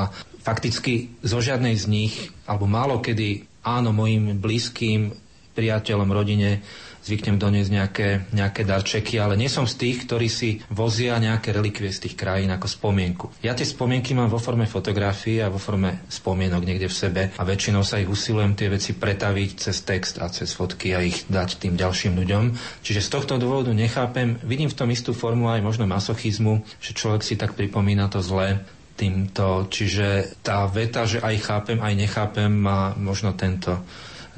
fakticky 0.45 1.17
zo 1.25 1.41
žiadnej 1.41 1.81
z 1.81 1.85
nich, 1.89 2.15
alebo 2.45 2.69
málo 2.69 3.01
kedy 3.01 3.49
áno, 3.65 3.97
mojim 3.97 4.37
blízkym 4.37 5.24
priateľom, 5.55 6.11
rodine 6.11 6.61
zvyknem 7.05 7.37
doniesť 7.37 7.71
nejaké, 7.71 8.09
nejaké 8.33 8.65
darčeky, 8.65 9.21
ale 9.21 9.37
nie 9.37 9.53
som 9.53 9.69
z 9.69 9.77
tých, 9.77 10.09
ktorí 10.09 10.27
si 10.33 10.65
vozia 10.73 11.21
nejaké 11.21 11.53
relikvie 11.53 11.93
z 11.93 12.09
tých 12.09 12.17
krajín 12.17 12.49
ako 12.49 12.65
spomienku. 12.65 13.27
Ja 13.45 13.53
tie 13.53 13.69
spomienky 13.69 14.17
mám 14.17 14.33
vo 14.33 14.41
forme 14.41 14.65
fotografie 14.65 15.45
a 15.45 15.53
vo 15.53 15.61
forme 15.61 16.09
spomienok 16.09 16.65
niekde 16.65 16.89
v 16.89 16.97
sebe 16.97 17.23
a 17.37 17.43
väčšinou 17.45 17.85
sa 17.85 18.01
ich 18.01 18.09
usilujem 18.09 18.57
tie 18.57 18.73
veci 18.73 18.97
pretaviť 18.97 19.51
cez 19.61 19.77
text 19.85 20.17
a 20.17 20.33
cez 20.33 20.49
fotky 20.57 20.97
a 20.97 21.05
ich 21.05 21.29
dať 21.29 21.61
tým 21.61 21.77
ďalším 21.77 22.17
ľuďom. 22.25 22.45
Čiže 22.81 23.05
z 23.05 23.13
tohto 23.13 23.37
dôvodu 23.37 23.69
nechápem, 23.77 24.41
vidím 24.41 24.73
v 24.73 24.79
tom 24.81 24.89
istú 24.89 25.13
formu 25.13 25.53
aj 25.53 25.61
možno 25.61 25.85
masochizmu, 25.85 26.65
že 26.81 26.97
človek 26.97 27.21
si 27.21 27.37
tak 27.37 27.53
pripomína 27.53 28.09
to 28.09 28.25
zlé, 28.25 28.65
týmto. 28.95 29.67
Čiže 29.69 30.39
tá 30.41 30.65
veta, 30.71 31.03
že 31.03 31.19
aj 31.19 31.37
chápem, 31.43 31.79
aj 31.83 31.95
nechápem, 31.99 32.51
má 32.51 32.95
možno 32.95 33.35
tento 33.35 33.83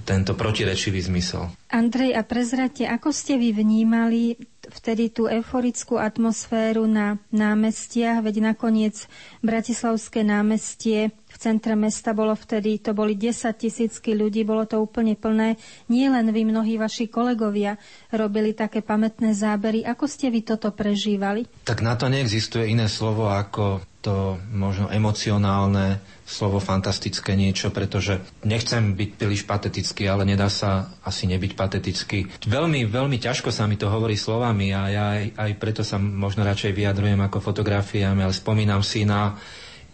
tento 0.07 0.38
protirečivý 0.38 1.02
zmysel. 1.02 1.50
Andrej, 1.66 2.14
a 2.14 2.22
prezrate, 2.22 2.86
ako 2.86 3.11
ste 3.11 3.34
vy 3.34 3.50
vnímali 3.50 4.38
vtedy 4.70 5.11
tú 5.11 5.26
euforickú 5.26 5.98
atmosféru 5.98 6.86
na 6.86 7.18
námestiach, 7.30 8.22
veď 8.22 8.54
nakoniec 8.54 9.11
Bratislavské 9.42 10.22
námestie 10.26 11.14
v 11.26 11.36
centre 11.36 11.76
mesta 11.76 12.16
bolo 12.16 12.32
vtedy, 12.32 12.80
to 12.80 12.96
boli 12.96 13.12
10 13.18 13.52
tisícky 13.52 14.16
ľudí, 14.16 14.46
bolo 14.46 14.64
to 14.64 14.80
úplne 14.80 15.18
plné. 15.18 15.61
Nie 15.92 16.09
len 16.09 16.32
vy, 16.32 16.48
mnohí 16.48 16.80
vaši 16.80 17.12
kolegovia 17.12 17.76
robili 18.09 18.57
také 18.57 18.80
pamätné 18.80 19.36
zábery. 19.36 19.84
Ako 19.84 20.09
ste 20.09 20.32
vy 20.32 20.46
toto 20.46 20.72
prežívali? 20.72 21.44
Tak 21.68 21.84
na 21.84 21.98
to 21.98 22.09
neexistuje 22.09 22.72
iné 22.72 22.88
slovo 22.88 23.28
ako 23.28 23.84
to 24.00 24.38
možno 24.54 24.86
emocionálne 24.86 25.98
slovo 26.27 26.59
fantastické 26.59 27.39
niečo, 27.39 27.70
pretože 27.70 28.18
nechcem 28.43 28.99
byť 28.99 29.11
príliš 29.14 29.47
patetický, 29.47 30.11
ale 30.11 30.27
nedá 30.27 30.51
sa 30.51 30.91
asi 31.07 31.31
nebyť 31.31 31.53
patetický. 31.55 32.27
Veľmi, 32.51 32.91
veľmi 32.91 33.16
ťažko 33.22 33.55
sa 33.55 33.70
mi 33.70 33.79
to 33.79 33.87
hovorí 33.87 34.18
slovami 34.18 34.74
a 34.74 34.83
ja 34.91 35.05
aj, 35.14 35.24
aj 35.39 35.51
preto 35.62 35.87
sa 35.87 36.03
možno 36.03 36.43
radšej 36.43 36.74
vyjadrujem 36.74 37.22
ako 37.22 37.39
fotografiami, 37.39 38.27
ale 38.27 38.35
spomínam 38.35 38.83
si 38.83 39.07
na 39.07 39.39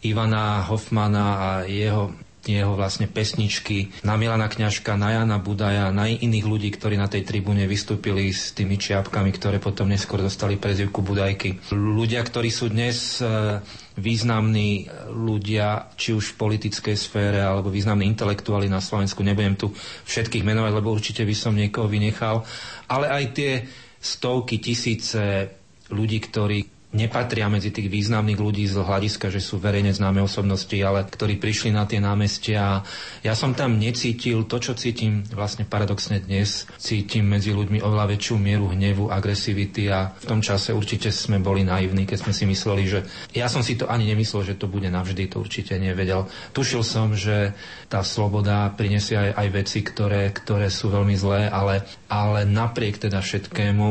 Ivana 0.03 0.64
Hoffmana 0.66 1.26
a 1.39 1.49
jeho 1.68 2.16
jeho 2.43 2.74
vlastne 2.74 3.07
pesničky 3.07 4.03
na 4.03 4.18
Milana 4.18 4.51
Kňažka, 4.51 4.99
na 4.99 5.14
Jana 5.14 5.39
Budaja, 5.39 5.95
na 5.95 6.11
iných 6.11 6.43
ľudí, 6.43 6.74
ktorí 6.74 6.99
na 6.99 7.07
tej 7.07 7.22
tribúne 7.22 7.70
vystúpili 7.70 8.35
s 8.35 8.51
tými 8.51 8.74
čiapkami, 8.83 9.30
ktoré 9.30 9.62
potom 9.62 9.87
neskôr 9.87 10.18
dostali 10.18 10.59
prezivku 10.59 11.07
Budajky. 11.07 11.70
Ľudia, 11.70 12.18
ktorí 12.26 12.51
sú 12.51 12.74
dnes 12.74 13.22
e, 13.22 13.62
významní 13.97 14.88
ľudia, 15.12 15.93
či 15.97 16.16
už 16.16 16.32
v 16.32 16.38
politickej 16.40 16.97
sfére, 16.97 17.45
alebo 17.45 17.68
významní 17.68 18.09
intelektuáli 18.09 18.68
na 18.68 18.80
Slovensku, 18.80 19.20
nebudem 19.20 19.57
tu 19.57 19.68
všetkých 20.09 20.45
menovať, 20.45 20.72
lebo 20.72 20.93
určite 20.93 21.28
by 21.28 21.34
som 21.36 21.53
niekoho 21.53 21.88
vynechal, 21.88 22.45
ale 22.88 23.12
aj 23.12 23.24
tie 23.36 23.53
stovky, 24.01 24.59
tisíce 24.59 25.49
ľudí, 25.93 26.18
ktorí 26.24 26.82
nepatria 26.93 27.49
medzi 27.49 27.72
tých 27.72 27.88
významných 27.88 28.36
ľudí 28.36 28.68
z 28.68 28.76
hľadiska, 28.76 29.32
že 29.32 29.40
sú 29.40 29.57
verejne 29.57 29.97
známe 29.97 30.20
osobnosti, 30.20 30.76
ale 30.76 31.09
ktorí 31.09 31.40
prišli 31.40 31.72
na 31.72 31.88
tie 31.88 31.99
námestia. 31.99 32.84
Ja 33.24 33.32
som 33.32 33.57
tam 33.57 33.80
necítil 33.80 34.45
to, 34.45 34.61
čo 34.61 34.76
cítim 34.76 35.24
vlastne 35.32 35.64
paradoxne 35.64 36.20
dnes. 36.20 36.68
Cítim 36.76 37.24
medzi 37.24 37.57
ľuďmi 37.57 37.80
oveľa 37.80 38.12
väčšiu 38.12 38.36
mieru 38.36 38.76
hnevu, 38.76 39.09
agresivity 39.09 39.88
a 39.88 40.12
v 40.12 40.24
tom 40.28 40.45
čase 40.45 40.76
určite 40.76 41.09
sme 41.09 41.40
boli 41.40 41.64
naivní, 41.64 42.05
keď 42.05 42.28
sme 42.28 42.32
si 42.36 42.45
mysleli, 42.45 42.84
že 42.84 43.01
ja 43.32 43.49
som 43.49 43.64
si 43.64 43.80
to 43.80 43.88
ani 43.88 44.12
nemyslel, 44.12 44.45
že 44.45 44.61
to 44.61 44.68
bude 44.68 44.86
navždy, 44.86 45.32
to 45.32 45.40
určite 45.40 45.72
nevedel. 45.80 46.28
Tušil 46.53 46.84
som, 46.84 47.16
že 47.16 47.57
tá 47.88 48.05
sloboda 48.05 48.68
prinesie 48.76 49.16
aj, 49.16 49.30
aj 49.40 49.49
veci, 49.49 49.80
ktoré, 49.80 50.28
ktoré 50.28 50.68
sú 50.68 50.93
veľmi 50.93 51.16
zlé, 51.16 51.49
ale, 51.49 51.88
ale 52.12 52.45
napriek 52.45 53.01
teda 53.01 53.24
všetkému 53.24 53.90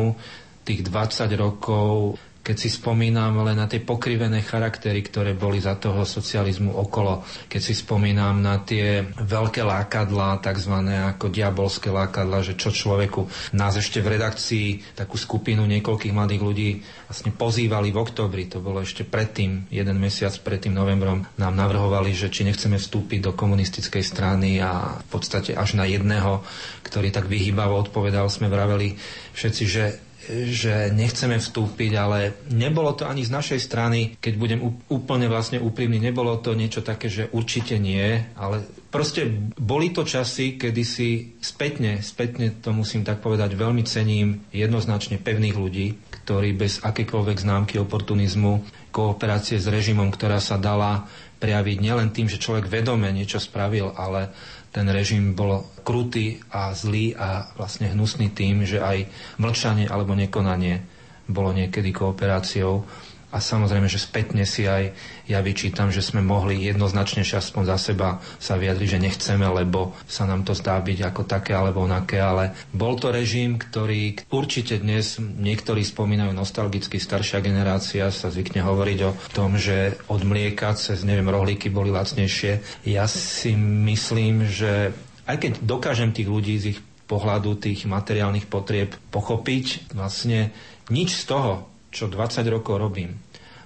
tých 0.62 0.86
20 0.86 1.41
rokov 1.41 2.22
keď 2.42 2.58
si 2.58 2.70
spomínam 2.74 3.38
len 3.46 3.54
na 3.54 3.70
tie 3.70 3.78
pokrivené 3.78 4.42
charaktery, 4.42 5.06
ktoré 5.06 5.38
boli 5.38 5.62
za 5.62 5.78
toho 5.78 6.02
socializmu 6.02 6.74
okolo, 6.74 7.22
keď 7.46 7.62
si 7.62 7.74
spomínam 7.78 8.42
na 8.42 8.58
tie 8.66 9.06
veľké 9.06 9.62
lákadlá, 9.62 10.42
tzv. 10.42 10.76
ako 11.14 11.30
diabolské 11.30 11.94
lákadlá, 11.94 12.42
že 12.42 12.58
čo 12.58 12.74
človeku 12.74 13.54
nás 13.54 13.78
ešte 13.78 14.02
v 14.02 14.18
redakcii 14.18 14.98
takú 14.98 15.22
skupinu 15.22 15.70
niekoľkých 15.70 16.14
mladých 16.18 16.42
ľudí 16.42 16.70
vlastne 17.06 17.30
pozývali 17.30 17.94
v 17.94 18.02
oktobri, 18.02 18.50
to 18.50 18.58
bolo 18.58 18.82
ešte 18.82 19.06
predtým, 19.06 19.70
jeden 19.70 20.02
mesiac 20.02 20.34
pred 20.42 20.66
tým 20.66 20.74
novembrom, 20.74 21.22
nám 21.38 21.54
navrhovali, 21.54 22.18
že 22.18 22.34
či 22.34 22.42
nechceme 22.42 22.82
vstúpiť 22.82 23.22
do 23.22 23.32
komunistickej 23.38 24.02
strany 24.02 24.58
a 24.58 24.98
v 24.98 25.08
podstate 25.14 25.54
až 25.54 25.78
na 25.78 25.86
jedného, 25.86 26.42
ktorý 26.82 27.14
tak 27.14 27.30
vyhýbavo 27.30 27.78
odpovedal, 27.78 28.26
sme 28.34 28.50
vraveli 28.50 28.98
všetci, 29.38 29.64
že 29.70 30.11
že 30.30 30.93
nechceme 30.93 31.41
vstúpiť, 31.41 31.91
ale 31.97 32.19
nebolo 32.53 32.93
to 32.93 33.09
ani 33.09 33.26
z 33.26 33.34
našej 33.34 33.59
strany, 33.59 33.99
keď 34.22 34.34
budem 34.38 34.59
úplne 34.89 35.26
vlastne 35.26 35.57
úprimný, 35.57 35.97
nebolo 35.97 36.38
to 36.38 36.53
niečo 36.53 36.86
také, 36.86 37.09
že 37.09 37.34
určite 37.34 37.82
nie, 37.82 38.22
ale 38.38 38.61
proste 38.93 39.26
boli 39.57 39.89
to 39.89 40.05
časy, 40.05 40.61
kedy 40.61 40.84
si 40.86 41.09
spätne, 41.41 42.05
spätne 42.05 42.53
to 42.61 42.69
musím 42.69 43.01
tak 43.01 43.17
povedať, 43.17 43.57
veľmi 43.57 43.82
cením 43.82 44.45
jednoznačne 44.53 45.17
pevných 45.17 45.57
ľudí, 45.57 45.88
ktorí 46.22 46.53
bez 46.53 46.86
akékoľvek 46.86 47.38
známky 47.41 47.82
oportunizmu, 47.82 48.61
kooperácie 48.93 49.57
s 49.57 49.65
režimom, 49.72 50.13
ktorá 50.13 50.38
sa 50.38 50.61
dala 50.61 51.09
prejaviť 51.41 51.78
nielen 51.82 52.13
tým, 52.13 52.30
že 52.30 52.38
človek 52.38 52.69
vedome 52.69 53.09
niečo 53.09 53.41
spravil, 53.41 53.89
ale 53.97 54.30
ten 54.72 54.88
režim 54.88 55.36
bol 55.36 55.67
krutý 55.84 56.39
a 56.47 56.72
zlý 56.72 57.11
a 57.19 57.51
vlastne 57.59 57.91
hnusný 57.91 58.32
tým, 58.32 58.63
že 58.63 58.80
aj 58.80 59.07
mlčanie 59.38 59.86
alebo 59.91 60.15
nekonanie 60.15 60.80
bolo 61.28 61.51
niekedy 61.51 61.91
kooperáciou. 61.91 62.88
A 63.32 63.39
samozrejme, 63.39 63.88
že 63.88 63.97
spätne 63.97 64.43
si 64.43 64.67
aj 64.67 64.91
ja 65.32 65.39
vyčítam, 65.39 65.88
že 65.88 66.03
sme 66.03 66.19
mohli 66.19 66.67
jednoznačne 66.67 67.23
aspoň 67.23 67.63
za 67.71 67.77
seba 67.79 68.19
sa 68.38 68.59
vyjadriť, 68.59 68.88
že 68.91 68.99
nechceme, 68.99 69.47
lebo 69.47 69.95
sa 70.03 70.27
nám 70.27 70.43
to 70.43 70.51
zdá 70.51 70.77
byť 70.84 70.99
ako 71.07 71.23
také 71.23 71.55
alebo 71.55 71.88
onaké, 71.88 72.19
ale 72.19 72.51
bol 72.75 72.99
to 72.99 73.15
režim, 73.15 73.55
ktorý 73.55 74.27
určite 74.27 74.84
dnes 74.84 75.15
niektorí 75.17 75.88
spomínajú 75.88 76.36
nostalgicky, 76.36 76.99
staršia 76.99 77.39
generácia 77.39 78.11
sa 78.11 78.27
zvykne 78.27 78.59
hovoriť 78.61 78.99
o 79.07 79.15
tom, 79.32 79.55
že 79.55 79.95
od 80.11 80.27
mlieka 80.27 80.75
cez, 80.75 81.07
neviem, 81.07 81.32
rohlíky 81.32 81.71
boli 81.71 81.89
lacnejšie. 81.89 82.84
Ja 82.84 83.07
si 83.07 83.55
myslím, 83.57 84.51
že 84.51 84.91
aj 85.23 85.38
keď 85.39 85.51
dokážem 85.63 86.11
tých 86.11 86.27
ľudí 86.27 86.59
z 86.59 86.65
ich 86.75 86.79
pohľadu 87.07 87.59
tých 87.59 87.88
materiálnych 87.88 88.47
potrieb 88.47 88.95
pochopiť, 89.11 89.91
vlastne 89.95 90.55
nič 90.88 91.15
z 91.15 91.23
toho, 91.27 91.70
čo 91.92 92.08
20 92.08 92.42
rokov 92.48 92.80
robím. 92.80 93.20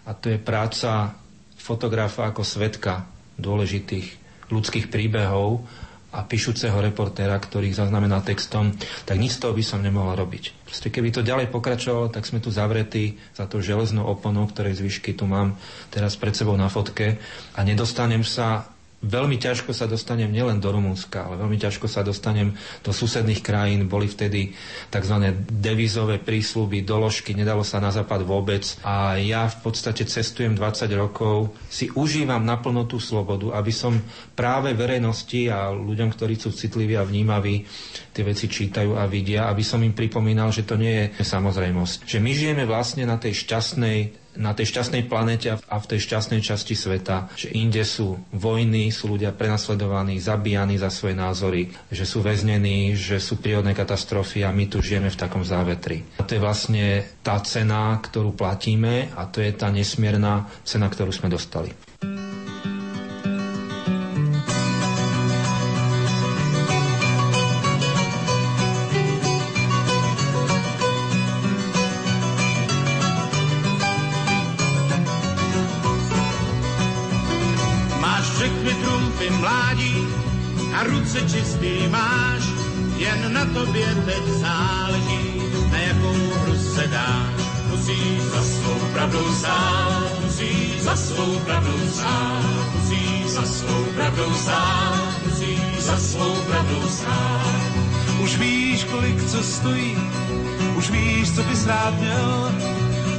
A 0.06 0.14
to 0.18 0.34
je 0.34 0.42
práca 0.42 1.14
fotografa 1.56 2.30
ako 2.30 2.42
svetka 2.46 3.06
dôležitých 3.38 4.22
ľudských 4.50 4.90
príbehov 4.90 5.66
a 6.16 6.24
píšuceho 6.24 6.80
reportéra, 6.80 7.36
ktorý 7.36 7.76
zaznamená 7.76 8.24
textom, 8.24 8.72
tak 9.04 9.20
nič 9.20 9.36
z 9.36 9.40
toho 9.44 9.52
by 9.52 9.64
som 9.66 9.84
nemohol 9.84 10.16
robiť. 10.16 10.64
Proste 10.64 10.88
keby 10.88 11.12
to 11.12 11.28
ďalej 11.28 11.52
pokračovalo, 11.52 12.08
tak 12.08 12.24
sme 12.24 12.40
tu 12.40 12.56
zavretí 12.56 13.20
za 13.36 13.52
to 13.52 13.60
železnou 13.60 14.08
oponou, 14.08 14.48
ktorej 14.48 14.80
zvyšky 14.80 15.12
tu 15.12 15.28
mám 15.28 15.60
teraz 15.92 16.16
pred 16.16 16.32
sebou 16.32 16.56
na 16.56 16.72
fotke 16.72 17.20
a 17.52 17.60
nedostanem 17.68 18.24
sa 18.24 18.75
veľmi 19.06 19.38
ťažko 19.38 19.72
sa 19.72 19.86
dostanem 19.86 20.28
nielen 20.34 20.58
do 20.58 20.74
Rumunska, 20.74 21.30
ale 21.30 21.38
veľmi 21.38 21.62
ťažko 21.62 21.86
sa 21.86 22.02
dostanem 22.02 22.58
do 22.82 22.90
susedných 22.90 23.46
krajín. 23.46 23.86
Boli 23.86 24.10
vtedy 24.10 24.58
tzv. 24.90 25.16
devizové 25.46 26.18
prísľuby, 26.18 26.82
doložky, 26.82 27.38
nedalo 27.38 27.62
sa 27.62 27.78
na 27.78 27.94
západ 27.94 28.26
vôbec. 28.26 28.66
A 28.82 29.22
ja 29.22 29.46
v 29.46 29.58
podstate 29.62 30.10
cestujem 30.10 30.58
20 30.58 30.90
rokov, 30.98 31.54
si 31.70 31.94
užívam 31.94 32.42
naplno 32.42 32.90
tú 32.90 32.98
slobodu, 32.98 33.54
aby 33.54 33.70
som 33.70 33.96
práve 34.34 34.74
verejnosti 34.74 35.48
a 35.54 35.70
ľuďom, 35.70 36.10
ktorí 36.12 36.34
sú 36.36 36.50
citliví 36.50 36.98
a 36.98 37.06
vnímaví, 37.06 37.64
tie 38.10 38.24
veci 38.26 38.50
čítajú 38.50 38.98
a 38.98 39.06
vidia, 39.06 39.46
aby 39.48 39.62
som 39.62 39.80
im 39.86 39.94
pripomínal, 39.94 40.50
že 40.50 40.66
to 40.66 40.76
nie 40.76 41.14
je 41.14 41.22
samozrejmosť. 41.22 42.10
Že 42.10 42.20
my 42.20 42.32
žijeme 42.34 42.64
vlastne 42.66 43.06
na 43.06 43.22
tej 43.22 43.46
šťastnej 43.46 44.25
na 44.38 44.56
tej 44.56 44.76
šťastnej 44.76 45.08
planete 45.08 45.56
a 45.56 45.76
v 45.80 45.90
tej 45.90 46.00
šťastnej 46.06 46.42
časti 46.44 46.76
sveta, 46.76 47.32
že 47.36 47.52
inde 47.54 47.84
sú 47.84 48.20
vojny, 48.34 48.92
sú 48.92 49.16
ľudia 49.16 49.32
prenasledovaní, 49.36 50.20
zabíjani 50.20 50.80
za 50.80 50.92
svoje 50.92 51.16
názory, 51.16 51.72
že 51.92 52.04
sú 52.04 52.24
väznení, 52.26 52.96
že 52.96 53.22
sú 53.22 53.40
prírodné 53.40 53.72
katastrofy 53.78 54.44
a 54.44 54.52
my 54.52 54.66
tu 54.68 54.82
žijeme 54.82 55.12
v 55.12 55.20
takom 55.20 55.44
závetri. 55.46 56.04
A 56.20 56.26
to 56.26 56.36
je 56.36 56.44
vlastne 56.44 57.06
tá 57.22 57.40
cena, 57.44 57.96
ktorú 58.00 58.36
platíme 58.36 59.14
a 59.16 59.28
to 59.30 59.40
je 59.40 59.52
tá 59.54 59.72
nesmierna 59.72 60.48
cena, 60.64 60.88
ktorú 60.88 61.12
sme 61.14 61.32
dostali. 61.32 61.85
Co 99.36 99.44
stojí, 99.44 99.98
už 100.78 100.90
víš, 100.90 101.36
co 101.36 101.44
bys 101.44 101.68
rád 101.68 101.94
měl, 102.00 102.52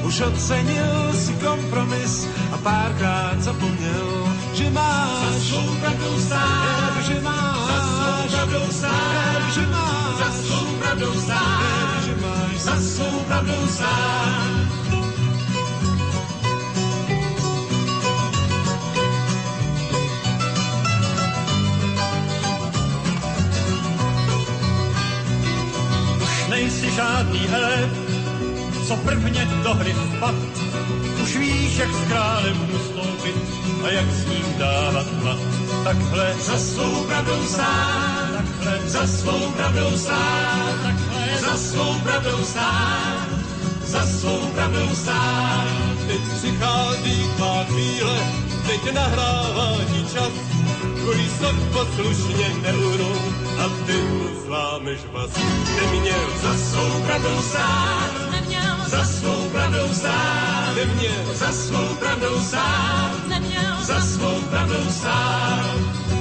už 0.03 0.21
ocenil 0.21 1.12
si 1.12 1.33
kompromis 1.33 2.29
a 2.53 2.57
párkrát 2.57 3.37
zapomněl, 3.39 4.29
že 4.55 4.71
máš. 4.71 5.35
Za 5.35 5.41
svou 5.41 5.77
pravdou 5.81 6.19
stát, 6.21 7.05
že 7.07 7.21
máš. 7.21 8.31
pravdou 8.31 8.67
stát, 8.71 9.53
že 9.55 9.67
máš. 9.67 10.17
za 10.19 10.31
svou 10.43 10.67
pravdou 10.81 11.14
stát, 11.21 12.05
že 12.05 12.14
máš. 12.23 12.57
za 12.57 12.81
svou 12.81 13.21
pravdou 13.21 13.67
stát. 13.69 14.66
Žádný 26.97 27.38
heleb, 27.38 27.90
co 28.86 28.97
prvně 28.97 29.49
do 29.62 29.74
hry 29.74 29.92
vpad. 29.92 30.34
Už 31.22 31.36
víš, 31.36 31.76
jak 31.76 31.92
s 31.92 32.09
králem 32.09 32.70
ustoupit 32.74 33.36
a 33.84 33.88
jak 33.90 34.11
s 34.11 34.26
ním 34.26 34.44
dávat 34.59 35.07
hlad. 35.22 35.38
Takhle 35.84 36.34
za 36.40 36.59
svou 36.59 37.05
pravdou 37.05 37.47
stát 37.47 38.26
za 38.86 39.07
svou 39.07 39.51
pravdou 39.51 39.97
stát, 39.97 40.74
takhle 40.82 41.38
za 41.40 41.57
svou 41.57 41.94
pravdou 42.03 42.44
stát, 42.44 43.28
za 43.84 44.07
svou 44.07 44.38
pravdou 44.55 44.94
stát. 44.94 45.66
Teď 46.07 46.20
přichází 46.36 47.30
tvá 47.36 47.64
chvíle, 47.64 48.45
teď 48.67 48.93
nahrává 48.95 49.69
ti 49.93 50.01
čas, 50.12 50.35
kolísok 51.05 51.57
poslušně 51.73 52.49
neurou 52.62 53.19
a 53.59 53.64
ty 53.87 53.93
mu 53.93 54.25
zlámeš 54.47 55.01
vás. 55.12 55.31
Neměl 55.77 56.27
za 56.43 56.55
svou 56.55 57.03
pravdou 57.07 57.43
stát, 57.43 58.11
neměl 58.31 58.77
za 58.87 59.05
svou 59.05 59.49
pravdou 59.53 59.89
stát, 59.95 60.75
neměl 60.77 61.35
za 61.35 61.53
svou 61.53 61.95
pravdou 61.99 62.41
stát, 62.41 63.29
neměl 63.29 63.77
za 63.83 64.01
svou 64.01 64.41
pravdou 64.51 64.91
stát. 64.91 66.16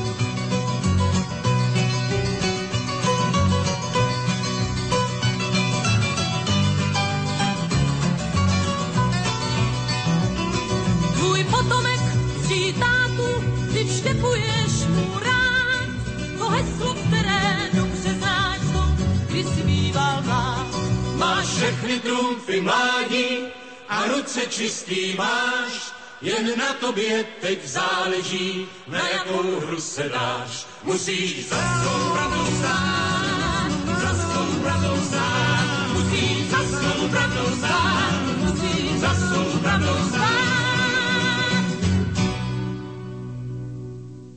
Trumfy 21.99 22.61
mládí 22.61 23.47
a 23.89 24.07
ruce 24.07 24.41
čistý 24.49 25.15
máš, 25.15 25.91
jen 26.21 26.57
na 26.57 26.73
tobě 26.73 27.25
teď 27.41 27.65
záleží, 27.65 28.67
na 28.87 29.09
jakou 29.09 29.59
hru 29.59 29.81
se 29.81 30.09
dáš. 30.09 30.65
Musíš 30.83 31.49
za 31.49 31.55
svou 31.55 32.13
pravdou 32.13 32.45
stát, 32.59 33.69
za 34.01 34.13
svou 34.13 34.61
pravdou 34.61 34.97
stát, 35.05 35.67
musíš 35.93 36.37
za 36.49 36.61
svou 36.63 37.09
pravdou 37.09 37.55
stát, 37.57 38.21
musíš 38.37 38.91
za 38.99 39.13
svou 39.13 39.59
pravdou 39.59 39.97
stát. 40.09 40.55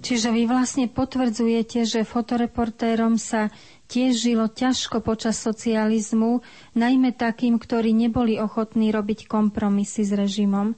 Čiže 0.08 0.32
vy 0.32 0.48
vlastne 0.48 0.88
potvrdzujete, 0.88 1.84
že 1.84 2.00
fotoreportérom 2.00 3.20
sa 3.20 3.52
tiež 3.88 4.12
žilo 4.14 4.46
ťažko 4.52 5.00
počas 5.00 5.40
socializmu, 5.40 6.44
najmä 6.76 7.16
takým, 7.16 7.56
ktorí 7.56 7.96
neboli 7.96 8.36
ochotní 8.36 8.92
robiť 8.92 9.24
kompromisy 9.26 10.04
s 10.04 10.12
režimom. 10.12 10.76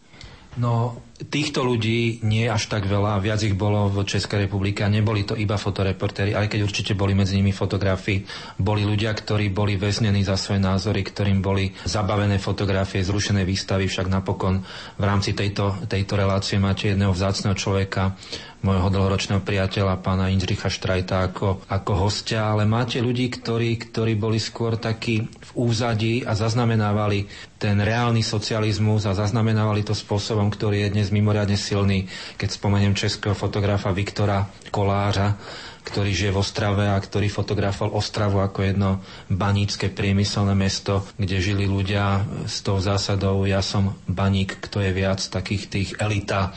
No, 0.57 0.99
týchto 1.29 1.61
ľudí 1.61 2.25
nie 2.25 2.49
až 2.49 2.73
tak 2.73 2.89
veľa, 2.89 3.21
viac 3.21 3.45
ich 3.45 3.53
bolo 3.53 3.93
v 3.93 4.09
Českej 4.09 4.49
republike 4.49 4.81
a 4.81 4.89
neboli 4.89 5.29
to 5.29 5.37
iba 5.37 5.61
fotoreportéri, 5.61 6.33
aj 6.33 6.49
keď 6.49 6.61
určite 6.65 6.93
boli 6.97 7.13
medzi 7.13 7.37
nimi 7.37 7.53
fotografi. 7.53 8.25
Boli 8.57 8.89
ľudia, 8.89 9.13
ktorí 9.13 9.53
boli 9.53 9.77
väznení 9.77 10.25
za 10.25 10.41
svoje 10.41 10.65
názory, 10.65 11.05
ktorým 11.05 11.45
boli 11.45 11.69
zabavené 11.85 12.41
fotografie, 12.41 13.05
zrušené 13.05 13.45
výstavy, 13.45 13.85
však 13.91 14.09
napokon 14.09 14.65
v 14.97 15.05
rámci 15.05 15.37
tejto, 15.37 15.85
tejto 15.85 16.17
relácie 16.17 16.57
máte 16.57 16.97
jedného 16.97 17.13
vzácného 17.13 17.53
človeka, 17.59 18.17
môjho 18.61 18.93
dlhoročného 18.93 19.41
priateľa, 19.41 20.05
pána 20.05 20.29
Indricha 20.29 20.69
Štrajta, 20.69 21.33
ako, 21.33 21.65
ako 21.65 21.93
hostia, 21.97 22.53
ale 22.53 22.69
máte 22.69 23.01
ľudí, 23.01 23.33
ktorí, 23.33 23.89
ktorí 23.89 24.21
boli 24.21 24.37
skôr 24.37 24.77
takí 24.77 25.25
v 25.25 25.51
úzadí 25.57 26.21
a 26.29 26.37
zaznamenávali 26.37 27.25
ten 27.57 27.81
reálny 27.81 28.21
socializmus 28.21 29.09
a 29.09 29.17
zaznamenávali 29.17 29.85
to 29.85 29.97
spôsobom, 29.97 30.53
ktorý 30.53 30.89
je 30.89 30.93
dnes 30.93 31.09
dodnes 31.11 31.19
mimoriadne 31.19 31.59
silný, 31.59 32.07
keď 32.39 32.49
spomeniem 32.55 32.95
českého 32.95 33.35
fotografa 33.35 33.91
Viktora 33.91 34.47
Kolářa, 34.71 35.35
ktorý 35.83 36.15
žije 36.15 36.31
v 36.31 36.39
Ostrave 36.39 36.87
a 36.87 36.95
ktorý 36.95 37.27
fotografoval 37.27 37.99
Ostravu 37.99 38.39
ako 38.39 38.63
jedno 38.63 39.03
banícke 39.27 39.91
priemyselné 39.91 40.55
mesto, 40.55 41.03
kde 41.19 41.43
žili 41.43 41.67
ľudia 41.67 42.23
s 42.47 42.63
tou 42.63 42.79
zásadou 42.79 43.43
ja 43.43 43.59
som 43.59 43.99
baník, 44.07 44.63
kto 44.63 44.87
je 44.87 44.95
viac 44.95 45.19
takých 45.19 45.65
tých 45.67 45.91
elita 45.99 46.55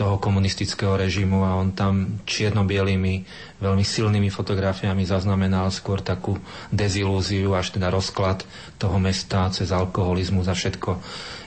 toho 0.00 0.16
komunistického 0.16 0.96
režimu 0.96 1.44
a 1.44 1.60
on 1.60 1.76
tam 1.76 2.24
čierno-bielými, 2.24 3.14
veľmi 3.60 3.84
silnými 3.84 4.32
fotografiami 4.32 5.04
zaznamenal 5.04 5.68
skôr 5.68 6.00
takú 6.00 6.40
dezilúziu, 6.72 7.52
až 7.52 7.76
teda 7.76 7.92
rozklad 7.92 8.48
toho 8.80 8.96
mesta 8.96 9.52
cez 9.52 9.68
alkoholizmus 9.68 10.48
a 10.48 10.56
všetko 10.56 10.96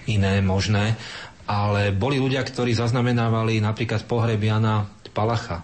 iné 0.06 0.44
možné. 0.44 1.00
Ale 1.44 1.92
boli 1.92 2.20
ľudia, 2.20 2.40
ktorí 2.44 2.72
zaznamenávali 2.72 3.60
napríklad 3.60 4.08
pohreb 4.08 4.40
Jana 4.40 4.88
Palacha, 5.14 5.62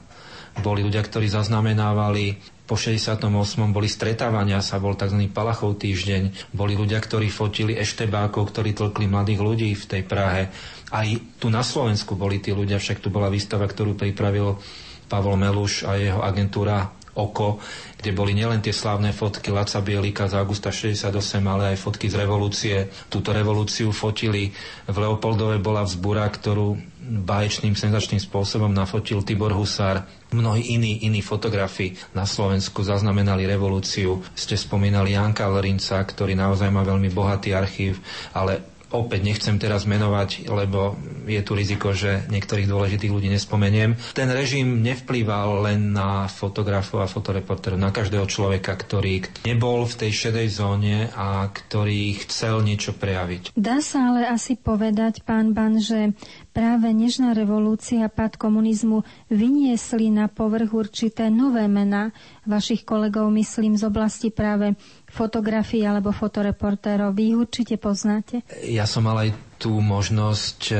boli 0.60 0.84
ľudia, 0.84 1.02
ktorí 1.02 1.32
zaznamenávali 1.32 2.38
po 2.70 2.78
68. 2.78 3.26
boli 3.74 3.90
stretávania 3.90 4.62
sa, 4.62 4.78
bol 4.78 4.94
tzv. 4.94 5.18
Palachov 5.34 5.82
týždeň. 5.82 6.54
Boli 6.54 6.78
ľudia, 6.78 7.02
ktorí 7.02 7.26
fotili 7.34 7.74
eštebákov, 7.74 8.54
ktorí 8.54 8.78
tlkli 8.78 9.10
mladých 9.10 9.42
ľudí 9.42 9.70
v 9.74 9.86
tej 9.90 10.02
Prahe. 10.06 10.54
Aj 10.94 11.08
tu 11.42 11.50
na 11.50 11.66
Slovensku 11.66 12.14
boli 12.14 12.38
tí 12.38 12.54
ľudia, 12.54 12.78
však 12.78 13.02
tu 13.02 13.10
bola 13.10 13.34
výstava, 13.34 13.66
ktorú 13.66 13.98
pripravil 13.98 14.62
Pavol 15.10 15.42
Meluš 15.42 15.90
a 15.90 15.98
jeho 15.98 16.22
agentúra 16.22 16.94
oko, 17.16 17.58
kde 18.00 18.12
boli 18.14 18.38
nielen 18.38 18.62
tie 18.62 18.74
slávne 18.76 19.12
fotky 19.12 19.50
Laca 19.50 19.82
Bielika 19.82 20.30
z 20.30 20.38
augusta 20.38 20.70
68, 20.70 21.14
ale 21.46 21.74
aj 21.74 21.82
fotky 21.82 22.08
z 22.08 22.16
revolúcie. 22.20 22.76
Túto 23.10 23.34
revolúciu 23.34 23.90
fotili 23.90 24.54
v 24.86 24.98
Leopoldove 24.98 25.58
bola 25.58 25.84
vzbúra, 25.84 26.26
ktorú 26.30 26.78
báječným, 27.10 27.74
senzačným 27.74 28.22
spôsobom 28.22 28.70
nafotil 28.70 29.26
Tibor 29.26 29.52
Husár. 29.58 30.06
Mnohí 30.30 30.78
iní, 30.78 31.10
iní 31.10 31.26
fotografi 31.26 31.98
na 32.14 32.30
Slovensku 32.30 32.86
zaznamenali 32.86 33.50
revolúciu. 33.50 34.22
Ste 34.38 34.54
spomínali 34.54 35.18
Janka 35.18 35.50
Lerinca, 35.50 35.98
ktorý 36.06 36.38
naozaj 36.38 36.70
má 36.70 36.86
veľmi 36.86 37.10
bohatý 37.10 37.58
archív, 37.58 37.98
ale 38.32 38.79
opäť 38.90 39.22
nechcem 39.26 39.56
teraz 39.62 39.86
menovať, 39.86 40.50
lebo 40.50 40.98
je 41.30 41.42
tu 41.46 41.54
riziko, 41.54 41.94
že 41.94 42.26
niektorých 42.30 42.70
dôležitých 42.70 43.14
ľudí 43.14 43.30
nespomeniem. 43.30 43.94
Ten 44.18 44.30
režim 44.34 44.82
nevplýval 44.82 45.70
len 45.70 45.94
na 45.94 46.26
fotografov 46.26 47.06
a 47.06 47.12
fotoreportérov, 47.12 47.78
na 47.78 47.94
každého 47.94 48.26
človeka, 48.26 48.74
ktorý 48.74 49.46
nebol 49.46 49.86
v 49.86 49.98
tej 50.06 50.12
šedej 50.12 50.48
zóne 50.50 50.98
a 51.14 51.50
ktorý 51.50 52.18
chcel 52.26 52.66
niečo 52.66 52.98
prejaviť. 52.98 53.54
Dá 53.54 53.82
sa 53.82 54.14
ale 54.14 54.26
asi 54.26 54.58
povedať, 54.58 55.22
pán 55.22 55.54
Ban, 55.54 55.78
že 55.78 56.18
práve 56.50 56.90
nežná 56.90 57.32
revolúcia 57.32 58.06
pad 58.08 58.36
komunizmu 58.36 59.02
vyniesli 59.28 60.10
na 60.10 60.28
povrch 60.28 60.72
určité 60.72 61.28
nové 61.28 61.66
mená 61.66 62.12
vašich 62.44 62.84
kolegov, 62.84 63.30
myslím, 63.32 63.76
z 63.76 63.84
oblasti 63.84 64.30
práve 64.30 64.74
fotografií 65.08 65.84
alebo 65.84 66.10
fotoreportérov. 66.10 67.12
Vy 67.12 67.24
ich 67.32 67.38
určite 67.38 67.76
poznáte? 67.76 68.42
Ja 68.64 68.86
som 68.86 69.06
mal 69.06 69.26
aj 69.26 69.49
tú 69.60 69.84
možnosť, 69.84 70.60
e, 70.72 70.76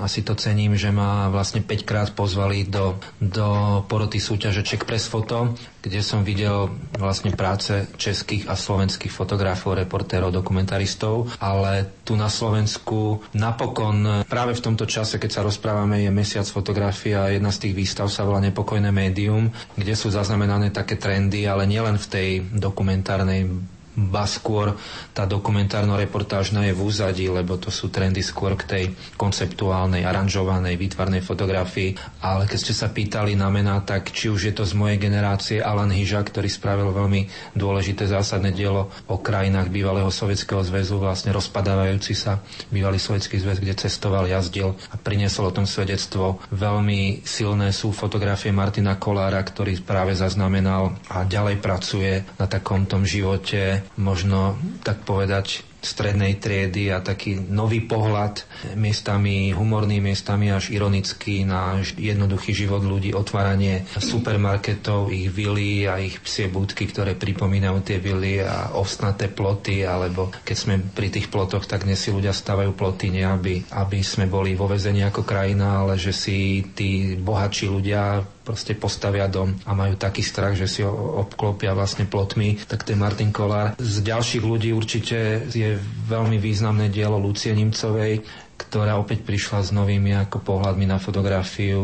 asi 0.00 0.24
to 0.24 0.32
cením, 0.32 0.72
že 0.72 0.88
ma 0.88 1.28
vlastne 1.28 1.60
5 1.60 1.84
krát 1.84 2.08
pozvali 2.16 2.64
do, 2.64 2.96
do 3.20 3.80
poroty 3.84 4.16
súťaže 4.16 4.64
Czech 4.64 4.88
Press 4.88 5.04
Photo, 5.04 5.52
kde 5.84 6.00
som 6.00 6.24
videl 6.24 6.72
vlastne 6.96 7.36
práce 7.36 7.84
českých 8.00 8.48
a 8.48 8.56
slovenských 8.56 9.12
fotografov, 9.12 9.76
reportérov, 9.76 10.32
dokumentaristov, 10.32 11.28
ale 11.44 12.00
tu 12.08 12.16
na 12.16 12.32
Slovensku 12.32 13.20
napokon 13.36 14.24
práve 14.24 14.56
v 14.56 14.64
tomto 14.64 14.88
čase, 14.88 15.20
keď 15.20 15.30
sa 15.30 15.44
rozprávame, 15.44 16.00
je 16.00 16.10
mesiac 16.10 16.48
fotografie 16.48 17.12
a 17.12 17.28
jedna 17.28 17.52
z 17.52 17.68
tých 17.68 17.74
výstav 17.76 18.08
sa 18.08 18.24
volá 18.24 18.40
Nepokojné 18.40 18.88
médium, 18.88 19.52
kde 19.76 19.92
sú 19.92 20.08
zaznamenané 20.08 20.72
také 20.72 20.96
trendy, 20.96 21.44
ale 21.44 21.68
nielen 21.68 22.00
v 22.00 22.06
tej 22.08 22.28
dokumentárnej 22.48 23.44
ba 23.92 24.24
skôr 24.24 24.72
tá 25.12 25.28
dokumentárno-reportážna 25.28 26.64
je 26.64 26.72
v 26.72 26.80
úzadí, 26.80 27.28
lebo 27.28 27.60
to 27.60 27.68
sú 27.68 27.92
trendy 27.92 28.24
skôr 28.24 28.56
k 28.56 28.64
tej 28.64 28.84
konceptuálnej, 29.20 30.08
aranžovanej, 30.08 30.80
výtvarnej 30.80 31.20
fotografii. 31.20 31.92
Ale 32.24 32.48
keď 32.48 32.58
ste 32.58 32.74
sa 32.74 32.88
pýtali 32.88 33.36
na 33.36 33.52
mená, 33.52 33.84
tak 33.84 34.08
či 34.08 34.32
už 34.32 34.48
je 34.48 34.54
to 34.56 34.64
z 34.64 34.72
mojej 34.72 34.96
generácie 34.96 35.60
Alan 35.60 35.92
Hyža, 35.92 36.24
ktorý 36.24 36.48
spravil 36.48 36.88
veľmi 36.88 37.28
dôležité 37.52 38.08
zásadné 38.08 38.56
dielo 38.56 38.88
o 39.12 39.20
krajinách 39.20 39.68
bývalého 39.68 40.08
Sovietskeho 40.08 40.64
zväzu, 40.64 40.96
vlastne 40.96 41.36
rozpadávajúci 41.36 42.16
sa 42.16 42.40
bývalý 42.72 42.96
Sovietský 42.96 43.44
zväz, 43.44 43.60
kde 43.60 43.76
cestoval, 43.76 44.24
jazdil 44.24 44.72
a 44.88 44.96
priniesol 44.96 45.52
o 45.52 45.56
tom 45.56 45.68
svedectvo. 45.68 46.40
Veľmi 46.48 47.20
silné 47.28 47.76
sú 47.76 47.92
fotografie 47.92 48.56
Martina 48.56 48.96
Kolára, 48.96 49.44
ktorý 49.44 49.76
práve 49.84 50.16
zaznamenal 50.16 50.96
a 51.12 51.28
ďalej 51.28 51.60
pracuje 51.60 52.24
na 52.40 52.48
takom 52.48 52.88
tom 52.88 53.04
živote 53.04 53.81
možno 53.96 54.56
tak 54.82 55.04
povedať 55.06 55.62
strednej 55.82 56.38
triedy 56.38 56.94
a 56.94 57.02
taký 57.02 57.42
nový 57.50 57.82
pohľad 57.82 58.46
miestami 58.78 59.50
humorný, 59.50 59.98
miestami 59.98 60.54
až 60.54 60.70
ironický 60.70 61.42
na 61.42 61.82
jednoduchý 61.98 62.54
život 62.54 62.86
ľudí, 62.86 63.10
otváranie 63.10 63.82
supermarketov, 63.98 65.10
ich 65.10 65.28
vily 65.28 65.90
a 65.90 65.98
ich 65.98 66.22
psie 66.22 66.46
budky, 66.46 66.86
ktoré 66.86 67.18
pripomínajú 67.18 67.78
tie 67.82 67.98
vily 67.98 68.46
a 68.46 68.78
ovsnaté 68.78 69.26
ploty, 69.26 69.82
alebo 69.82 70.30
keď 70.46 70.56
sme 70.56 70.78
pri 70.78 71.10
tých 71.10 71.26
plotoch, 71.26 71.66
tak 71.66 71.82
dnes 71.82 71.98
si 71.98 72.14
ľudia 72.14 72.30
stavajú 72.30 72.78
ploty, 72.78 73.10
nie 73.10 73.26
aby, 73.26 73.66
aby 73.74 73.98
sme 74.06 74.30
boli 74.30 74.54
vo 74.54 74.70
vezení 74.70 75.02
ako 75.02 75.26
krajina, 75.26 75.82
ale 75.82 75.98
že 75.98 76.14
si 76.14 76.62
tí 76.78 77.18
bohatší 77.18 77.66
ľudia 77.66 78.22
proste 78.42 78.74
postavia 78.74 79.30
dom 79.30 79.54
a 79.64 79.72
majú 79.72 79.94
taký 79.94 80.20
strach, 80.20 80.58
že 80.58 80.66
si 80.66 80.82
ho 80.82 80.90
obklopia 81.22 81.72
vlastne 81.72 82.04
plotmi, 82.06 82.58
tak 82.66 82.82
je 82.84 82.98
Martin 82.98 83.30
Kolár. 83.30 83.78
Z 83.78 84.02
ďalších 84.02 84.42
ľudí 84.42 84.74
určite 84.74 85.46
je 85.48 85.78
veľmi 86.10 86.36
významné 86.42 86.90
dielo 86.90 87.16
Lucie 87.22 87.54
Nimcovej, 87.54 88.22
ktorá 88.62 88.94
opäť 88.96 89.26
prišla 89.26 89.66
s 89.66 89.70
novými 89.74 90.14
ako 90.14 90.38
pohľadmi 90.38 90.86
na 90.86 91.02
fotografiu. 91.02 91.82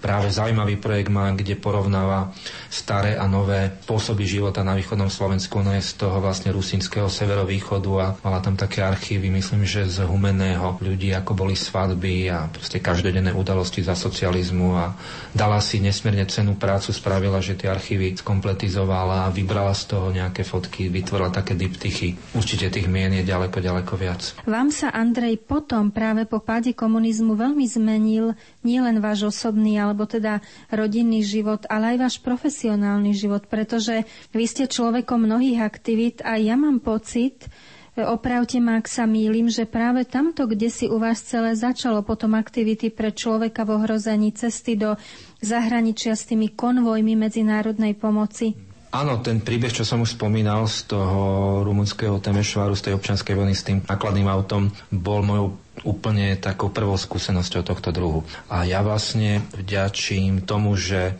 Práve 0.00 0.32
zaujímavý 0.32 0.80
projekt 0.80 1.12
má, 1.12 1.28
kde 1.36 1.58
porovnáva 1.58 2.32
staré 2.72 3.20
a 3.20 3.28
nové 3.28 3.76
spôsoby 3.84 4.24
života 4.24 4.64
na 4.64 4.72
východnom 4.72 5.12
Slovensku. 5.12 5.60
Ona 5.60 5.76
je 5.76 5.84
z 5.84 6.00
toho 6.00 6.18
vlastne 6.22 6.54
rusínskeho 6.54 7.12
severovýchodu 7.12 7.90
a 8.00 8.06
mala 8.24 8.40
tam 8.40 8.56
také 8.56 8.80
archívy, 8.80 9.28
myslím, 9.34 9.66
že 9.68 9.84
z 9.90 10.06
humeného 10.06 10.78
ľudí, 10.78 11.10
ako 11.12 11.34
boli 11.34 11.58
svadby 11.58 12.30
a 12.30 12.46
proste 12.48 12.78
každodenné 12.78 13.34
udalosti 13.34 13.82
za 13.82 13.98
socializmu 13.98 14.68
a 14.78 14.94
dala 15.34 15.58
si 15.58 15.82
nesmierne 15.82 16.24
cenú 16.30 16.54
prácu, 16.54 16.94
spravila, 16.94 17.42
že 17.42 17.58
tie 17.58 17.68
archívy 17.68 18.14
skompletizovala 18.14 19.26
a 19.26 19.32
vybrala 19.34 19.74
z 19.74 19.82
toho 19.90 20.14
nejaké 20.14 20.46
fotky, 20.46 20.86
vytvorila 20.86 21.34
také 21.34 21.58
diptychy. 21.58 22.14
Určite 22.38 22.70
tých 22.70 22.86
mien 22.86 23.10
je 23.10 23.26
ďaleko, 23.26 23.58
ďaleko 23.58 23.92
viac. 23.98 24.22
Vám 24.46 24.70
sa, 24.70 24.94
Andrej, 24.94 25.42
potom 25.42 25.90
práve 25.90 26.13
práve 26.14 26.30
po 26.30 26.38
páde 26.38 26.70
komunizmu 26.70 27.34
veľmi 27.34 27.66
zmenil 27.66 28.38
nielen 28.62 29.02
váš 29.02 29.34
osobný 29.34 29.82
alebo 29.82 30.06
teda 30.06 30.38
rodinný 30.70 31.26
život, 31.26 31.66
ale 31.66 31.98
aj 31.98 32.06
váš 32.06 32.16
profesionálny 32.22 33.10
život, 33.18 33.50
pretože 33.50 34.06
vy 34.30 34.46
ste 34.46 34.70
človekom 34.70 35.26
mnohých 35.26 35.58
aktivít 35.58 36.22
a 36.22 36.38
ja 36.38 36.54
mám 36.54 36.78
pocit, 36.78 37.50
Opravte 37.94 38.58
ma, 38.58 38.82
ak 38.82 38.90
sa 38.90 39.06
mýlim, 39.06 39.46
že 39.46 39.70
práve 39.70 40.02
tamto, 40.02 40.50
kde 40.50 40.66
si 40.66 40.90
u 40.90 40.98
vás 40.98 41.22
celé 41.22 41.54
začalo 41.54 42.02
potom 42.02 42.34
aktivity 42.34 42.90
pre 42.90 43.14
človeka 43.14 43.62
v 43.62 43.78
ohrození 43.78 44.34
cesty 44.34 44.74
do 44.74 44.98
zahraničia 45.38 46.18
s 46.18 46.26
tými 46.26 46.50
konvojmi 46.58 47.14
medzinárodnej 47.14 47.94
pomoci. 47.94 48.58
Áno, 48.94 49.22
ten 49.22 49.42
príbeh, 49.42 49.70
čo 49.70 49.86
som 49.86 50.02
už 50.02 50.18
spomínal 50.18 50.70
z 50.70 50.90
toho 50.90 51.22
rumunského 51.62 52.18
Temešváru, 52.18 52.78
z 52.78 52.90
tej 52.90 52.92
občianskej 52.98 53.34
vojny 53.38 53.54
s 53.54 53.62
tým 53.62 53.78
nákladným 53.82 54.26
autom, 54.26 54.74
bol 54.90 55.22
mojou 55.22 55.54
úplne 55.84 56.34
takou 56.40 56.72
prvou 56.72 56.96
skúsenosťou 56.96 57.62
tohto 57.62 57.92
druhu. 57.92 58.24
A 58.48 58.64
ja 58.64 58.80
vlastne 58.80 59.44
vďačím 59.52 60.42
tomu, 60.42 60.74
že 60.74 61.14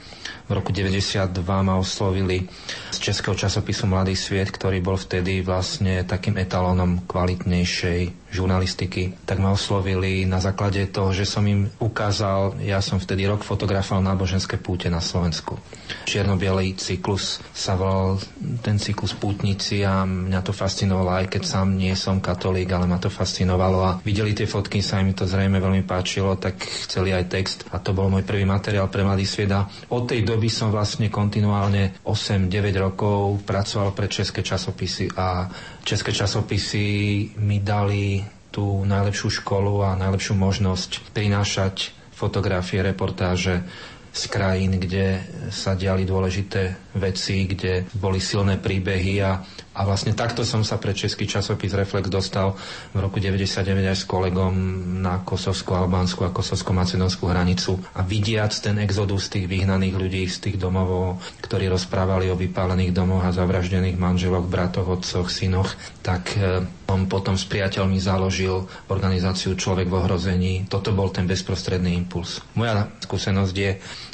v 0.44 0.50
roku 0.52 0.70
92 0.72 1.32
ma 1.64 1.80
oslovili 1.80 2.44
z 2.92 2.98
českého 3.00 3.32
časopisu 3.32 3.88
Mladý 3.88 4.12
sviet, 4.12 4.52
ktorý 4.52 4.84
bol 4.84 5.00
vtedy 5.00 5.40
vlastne 5.40 6.04
takým 6.04 6.36
etalónom 6.36 7.08
kvalitnejšej 7.08 8.24
žurnalistiky, 8.34 9.14
tak 9.22 9.38
ma 9.38 9.54
oslovili 9.54 10.26
na 10.26 10.42
základe 10.42 10.82
toho, 10.90 11.14
že 11.14 11.22
som 11.22 11.46
im 11.46 11.70
ukázal, 11.78 12.58
ja 12.66 12.82
som 12.82 12.98
vtedy 12.98 13.30
rok 13.30 13.46
fotografoval 13.46 14.02
náboženské 14.02 14.58
púte 14.58 14.90
na 14.90 14.98
Slovensku. 14.98 15.54
Čierno-bielý 16.10 16.74
cyklus 16.74 17.38
sa 17.54 17.78
volal 17.78 18.18
ten 18.66 18.82
cyklus 18.82 19.14
Pútnici 19.14 19.86
a 19.86 20.02
mňa 20.02 20.42
to 20.42 20.50
fascinovalo, 20.50 21.14
aj 21.14 21.30
keď 21.30 21.42
sám 21.46 21.78
nie 21.78 21.94
som 21.94 22.18
katolík, 22.18 22.66
ale 22.74 22.90
ma 22.90 22.98
to 22.98 23.06
fascinovalo 23.06 23.78
a 23.86 23.96
videli 24.02 24.34
tie 24.34 24.50
fotky, 24.50 24.82
sa 24.82 24.98
im 24.98 25.14
to 25.14 25.30
zrejme 25.30 25.62
veľmi 25.62 25.86
páčilo, 25.86 26.34
tak 26.34 26.58
chceli 26.58 27.14
aj 27.14 27.30
text 27.30 27.58
a 27.70 27.78
to 27.78 27.94
bol 27.94 28.10
môj 28.10 28.26
prvý 28.26 28.42
materiál 28.42 28.90
pre 28.90 29.06
Mladý 29.06 29.22
sviet 29.22 29.54
a 29.54 29.70
od 29.94 30.10
tej 30.10 30.26
doby 30.26 30.33
som 30.50 30.70
vlastne 30.70 31.10
kontinuálne 31.10 32.02
8-9 32.06 32.50
rokov 32.78 33.42
pracoval 33.46 33.94
pre 33.94 34.06
české 34.06 34.42
časopisy 34.42 35.10
a 35.14 35.50
české 35.82 36.12
časopisy 36.12 36.84
mi 37.40 37.60
dali 37.60 38.22
tú 38.54 38.86
najlepšiu 38.86 39.42
školu 39.42 39.82
a 39.82 39.98
najlepšiu 39.98 40.38
možnosť 40.38 41.10
prinášať 41.10 41.90
fotografie, 42.14 42.78
reportáže 42.86 43.66
z 44.14 44.22
krajín, 44.30 44.78
kde 44.78 45.18
sa 45.50 45.74
diali 45.74 46.06
dôležité 46.06 46.94
veci, 46.94 47.50
kde 47.50 47.90
boli 47.98 48.22
silné 48.22 48.62
príbehy 48.62 49.18
a, 49.18 49.42
a 49.74 49.82
vlastne 49.82 50.14
takto 50.14 50.46
som 50.46 50.62
sa 50.62 50.78
pre 50.78 50.94
český 50.94 51.26
časopis 51.26 51.74
Reflex 51.74 52.06
dostal 52.06 52.54
v 52.94 52.98
roku 53.02 53.18
99 53.18 53.90
aj 53.90 53.98
s 53.98 54.06
kolegom 54.06 54.54
na 55.02 55.26
kosovsko-albánsku 55.26 56.22
a 56.22 56.30
kosovsko-macedónskú 56.30 57.26
hranicu 57.26 57.82
a 57.98 58.06
vidiac 58.06 58.54
ten 58.54 58.78
exodus 58.78 59.26
tých 59.26 59.50
vyhnaných 59.50 59.98
ľudí 59.98 60.22
z 60.30 60.36
tých 60.46 60.56
domovov, 60.62 61.18
ktorí 61.42 61.66
rozprávali 61.66 62.30
o 62.30 62.38
vypálených 62.38 62.94
domoch 62.94 63.26
a 63.26 63.34
zavraždených 63.34 63.98
manželoch, 63.98 64.46
bratoch, 64.46 64.86
otcoch, 64.86 65.26
synoch, 65.26 65.74
tak 66.06 66.38
e, 66.38 66.62
som 66.86 67.10
potom 67.10 67.34
s 67.34 67.42
priateľmi 67.50 67.98
založil 67.98 68.70
organizáciu 68.86 69.58
Človek 69.58 69.90
v 69.90 69.98
ohrození. 69.98 70.54
Toto 70.70 70.94
bol 70.94 71.10
ten 71.10 71.26
bezprostredný 71.26 71.98
impuls. 71.98 72.38
Moja 72.54 72.86
skúsenosť 73.02 73.54
je, 73.58 73.72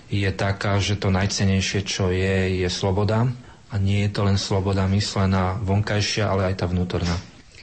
je 0.08 0.30
taká, 0.32 0.80
že 0.80 0.96
to 0.96 1.12
najcenejšie, 1.12 1.84
čo 1.84 2.08
je, 2.08 2.64
je 2.64 2.68
sloboda 2.72 3.28
a 3.70 3.78
nie 3.78 4.06
je 4.06 4.10
to 4.10 4.26
len 4.26 4.36
sloboda 4.36 4.90
myslená 4.90 5.62
vonkajšia, 5.62 6.26
ale 6.26 6.50
aj 6.50 6.54
tá 6.60 6.66
vnútorná. 6.66 7.14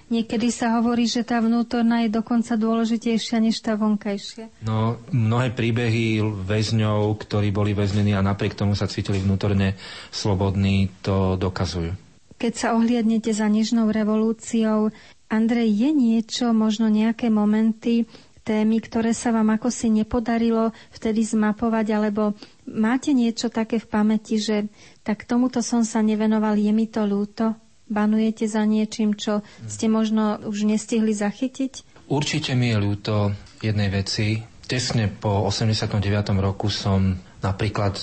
Niekedy 0.08 0.56
sa 0.56 0.80
hovorí, 0.80 1.04
že 1.04 1.28
tá 1.28 1.44
vnútorná 1.44 2.08
je 2.08 2.16
dokonca 2.16 2.56
dôležitejšia 2.56 3.44
než 3.44 3.60
tá 3.60 3.76
vonkajšia. 3.76 4.48
No, 4.64 5.04
mnohé 5.12 5.52
príbehy 5.52 6.24
väzňov, 6.24 7.12
ktorí 7.28 7.52
boli 7.52 7.76
väznení 7.76 8.16
a 8.16 8.24
napriek 8.24 8.56
tomu 8.56 8.72
sa 8.72 8.88
cítili 8.88 9.20
vnútorne 9.20 9.76
slobodní, 10.16 10.88
to 11.04 11.36
dokazujú. 11.36 11.92
Keď 12.40 12.54
sa 12.56 12.68
ohliadnete 12.80 13.36
za 13.36 13.52
Nežnou 13.52 13.92
revolúciou, 13.92 14.96
Andrej, 15.28 15.76
je 15.76 15.90
niečo, 15.92 16.56
možno 16.56 16.88
nejaké 16.88 17.28
momenty, 17.28 18.08
témy, 18.48 18.80
ktoré 18.80 19.12
sa 19.12 19.36
vám 19.36 19.60
ako 19.60 19.68
si 19.68 19.92
nepodarilo 19.92 20.72
vtedy 20.96 21.28
zmapovať, 21.28 21.92
alebo 21.92 22.32
máte 22.64 23.12
niečo 23.12 23.52
také 23.52 23.84
v 23.84 23.92
pamäti, 23.92 24.40
že 24.40 24.72
tak 25.08 25.24
tomuto 25.24 25.64
som 25.64 25.88
sa 25.88 26.04
nevenoval, 26.04 26.60
je 26.60 26.76
mi 26.76 26.92
to 26.92 27.08
ľúto? 27.08 27.56
Banujete 27.88 28.44
za 28.52 28.68
niečím, 28.68 29.16
čo 29.16 29.40
ste 29.64 29.88
možno 29.88 30.44
už 30.44 30.68
nestihli 30.68 31.16
zachytiť? 31.16 32.04
Určite 32.12 32.52
mi 32.60 32.76
je 32.76 32.78
ľúto 32.84 33.32
jednej 33.64 33.88
veci. 33.88 34.44
Tesne 34.68 35.08
po 35.08 35.48
89. 35.48 36.04
roku 36.44 36.68
som 36.68 37.16
napríklad 37.40 37.96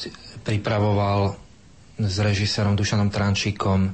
pripravoval 0.48 1.36
s 2.00 2.16
režisérom 2.16 2.72
Dušanom 2.72 3.12
Trančíkom 3.12 3.92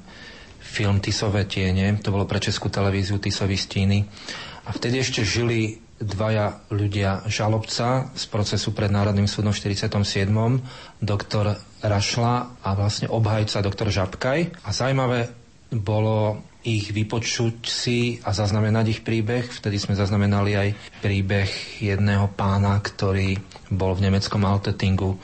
film 0.62 1.02
Tisové 1.02 1.50
tiene. 1.50 1.98
To 2.06 2.14
bolo 2.14 2.30
pre 2.30 2.38
Českú 2.38 2.70
televíziu 2.70 3.18
Tisový 3.18 3.58
stíny. 3.58 4.06
A 4.66 4.70
vtedy 4.70 5.02
ešte 5.02 5.26
žili 5.26 5.82
dvaja 5.98 6.62
ľudia 6.70 7.26
žalobca 7.26 8.14
z 8.14 8.24
procesu 8.30 8.70
pred 8.70 8.88
Národným 8.88 9.26
súdom 9.26 9.50
v 9.50 9.74
47. 9.74 10.30
doktor 11.02 11.58
Rašla 11.80 12.60
a 12.60 12.68
vlastne 12.76 13.08
obhajca 13.08 13.64
doktor 13.64 13.88
Žabkaj. 13.88 14.64
A 14.64 14.70
zaujímavé 14.70 15.32
bolo 15.72 16.44
ich 16.60 16.92
vypočuť 16.92 17.56
si 17.64 18.20
a 18.20 18.36
zaznamenať 18.36 18.86
ich 18.92 19.00
príbeh. 19.00 19.48
Vtedy 19.48 19.80
sme 19.80 19.96
zaznamenali 19.96 20.52
aj 20.56 20.68
príbeh 21.00 21.48
jedného 21.80 22.28
pána, 22.36 22.76
ktorý 22.76 23.40
bol 23.72 23.96
v 23.96 24.10
nemeckom 24.10 24.44
Altettingu, 24.44 25.16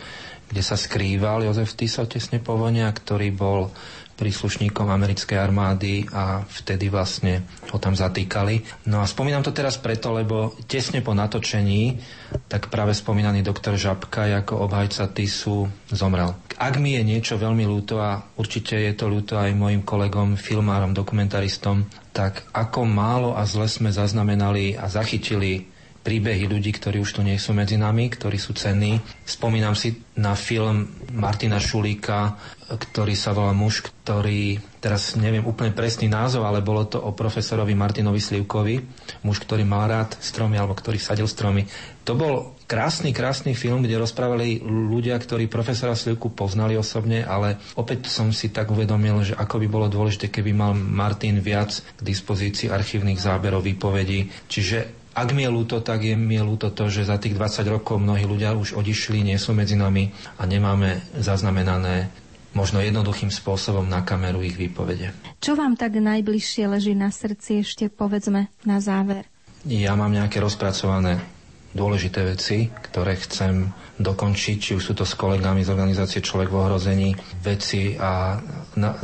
kde 0.48 0.62
sa 0.64 0.80
skrýval 0.80 1.44
Jozef 1.44 1.76
Tiso 1.76 2.08
tesne 2.08 2.40
po 2.40 2.56
vojne 2.56 2.88
a 2.88 2.96
ktorý 2.96 3.28
bol 3.36 3.68
príslušníkom 4.16 4.88
americkej 4.88 5.36
armády 5.36 6.08
a 6.10 6.40
vtedy 6.42 6.88
vlastne 6.88 7.44
ho 7.70 7.78
tam 7.78 7.92
zatýkali. 7.92 8.88
No 8.88 9.04
a 9.04 9.06
spomínam 9.06 9.44
to 9.44 9.52
teraz 9.52 9.76
preto, 9.76 10.16
lebo 10.16 10.56
tesne 10.64 11.04
po 11.04 11.12
natočení 11.12 12.00
tak 12.48 12.72
práve 12.72 12.96
spomínaný 12.96 13.44
doktor 13.44 13.76
Žabka 13.76 14.28
ako 14.42 14.66
obhajca 14.66 15.12
TISu 15.12 15.68
zomrel. 15.92 16.34
Ak 16.56 16.80
mi 16.80 16.96
je 16.96 17.04
niečo 17.04 17.36
veľmi 17.36 17.68
ľúto 17.68 18.00
a 18.00 18.24
určite 18.40 18.80
je 18.80 18.92
to 18.96 19.12
ľúto 19.12 19.36
aj 19.36 19.52
mojim 19.52 19.84
kolegom, 19.84 20.40
filmárom, 20.40 20.96
dokumentaristom, 20.96 21.84
tak 22.16 22.48
ako 22.56 22.88
málo 22.88 23.36
a 23.36 23.44
zle 23.44 23.68
sme 23.68 23.92
zaznamenali 23.92 24.72
a 24.72 24.88
zachytili 24.88 25.76
príbehy 26.06 26.46
ľudí, 26.46 26.70
ktorí 26.70 27.02
už 27.02 27.18
tu 27.18 27.20
nie 27.26 27.34
sú 27.34 27.50
medzi 27.50 27.74
nami, 27.74 28.06
ktorí 28.06 28.38
sú 28.38 28.54
cenní. 28.54 29.02
Spomínam 29.26 29.74
si 29.74 29.98
na 30.14 30.38
film 30.38 30.86
Martina 31.10 31.58
Šulíka, 31.58 32.38
ktorý 32.66 33.14
sa 33.14 33.30
volá 33.30 33.54
Muž, 33.54 33.86
ktorý, 33.86 34.58
teraz 34.82 35.14
neviem 35.14 35.46
úplne 35.46 35.70
presný 35.70 36.10
názov, 36.10 36.42
ale 36.42 36.66
bolo 36.66 36.82
to 36.90 36.98
o 36.98 37.14
profesorovi 37.14 37.78
Martinovi 37.78 38.18
Slivkovi, 38.18 38.82
muž, 39.22 39.38
ktorý 39.46 39.62
mal 39.62 39.86
rád 39.86 40.18
stromy 40.18 40.58
alebo 40.58 40.74
ktorý 40.74 40.98
sadil 40.98 41.30
stromy. 41.30 41.62
To 42.02 42.18
bol 42.18 42.58
krásny, 42.66 43.14
krásny 43.14 43.54
film, 43.54 43.86
kde 43.86 44.02
rozprávali 44.02 44.58
ľudia, 44.66 45.14
ktorí 45.14 45.46
profesora 45.46 45.94
Slivku 45.94 46.34
poznali 46.34 46.74
osobne, 46.74 47.22
ale 47.22 47.62
opäť 47.78 48.10
som 48.10 48.34
si 48.34 48.50
tak 48.50 48.74
uvedomil, 48.74 49.22
že 49.22 49.38
ako 49.38 49.62
by 49.62 49.66
bolo 49.70 49.86
dôležité, 49.86 50.30
keby 50.30 50.50
mal 50.50 50.74
Martin 50.74 51.38
viac 51.38 51.78
k 51.78 52.00
dispozícii 52.02 52.66
archívnych 52.66 53.22
záberov, 53.22 53.62
výpovedí. 53.62 54.26
Čiže 54.50 55.06
ak 55.16 55.32
mi 55.32 55.48
je 55.48 55.50
ľúto, 55.54 55.80
tak 55.80 56.04
je 56.04 56.12
mi 56.12 56.36
je 56.36 56.44
ľúto 56.44 56.74
to, 56.76 56.92
že 56.92 57.08
za 57.08 57.16
tých 57.16 57.32
20 57.32 57.64
rokov 57.72 57.96
mnohí 57.96 58.28
ľudia 58.28 58.52
už 58.52 58.76
odišli, 58.76 59.24
nie 59.24 59.40
sú 59.40 59.56
medzi 59.56 59.72
nami 59.72 60.12
a 60.36 60.44
nemáme 60.44 61.00
zaznamenané 61.16 62.25
možno 62.56 62.80
jednoduchým 62.80 63.28
spôsobom 63.28 63.84
na 63.84 64.00
kameru 64.00 64.40
ich 64.40 64.56
výpovede. 64.56 65.12
Čo 65.44 65.60
vám 65.60 65.76
tak 65.76 66.00
najbližšie 66.00 66.64
leží 66.72 66.96
na 66.96 67.12
srdci 67.12 67.60
ešte 67.60 67.92
povedzme 67.92 68.48
na 68.64 68.80
záver? 68.80 69.28
Ja 69.68 69.92
mám 69.92 70.16
nejaké 70.16 70.40
rozpracované 70.40 71.20
dôležité 71.76 72.24
veci, 72.24 72.72
ktoré 72.72 73.20
chcem 73.20 73.68
dokončiť, 74.00 74.56
či 74.56 74.72
už 74.72 74.82
sú 74.82 74.92
to 74.96 75.04
s 75.04 75.12
kolegami 75.12 75.60
z 75.60 75.68
organizácie 75.68 76.24
Človek 76.24 76.48
v 76.48 76.56
ohrození, 76.56 77.10
veci 77.44 77.92
a 78.00 78.40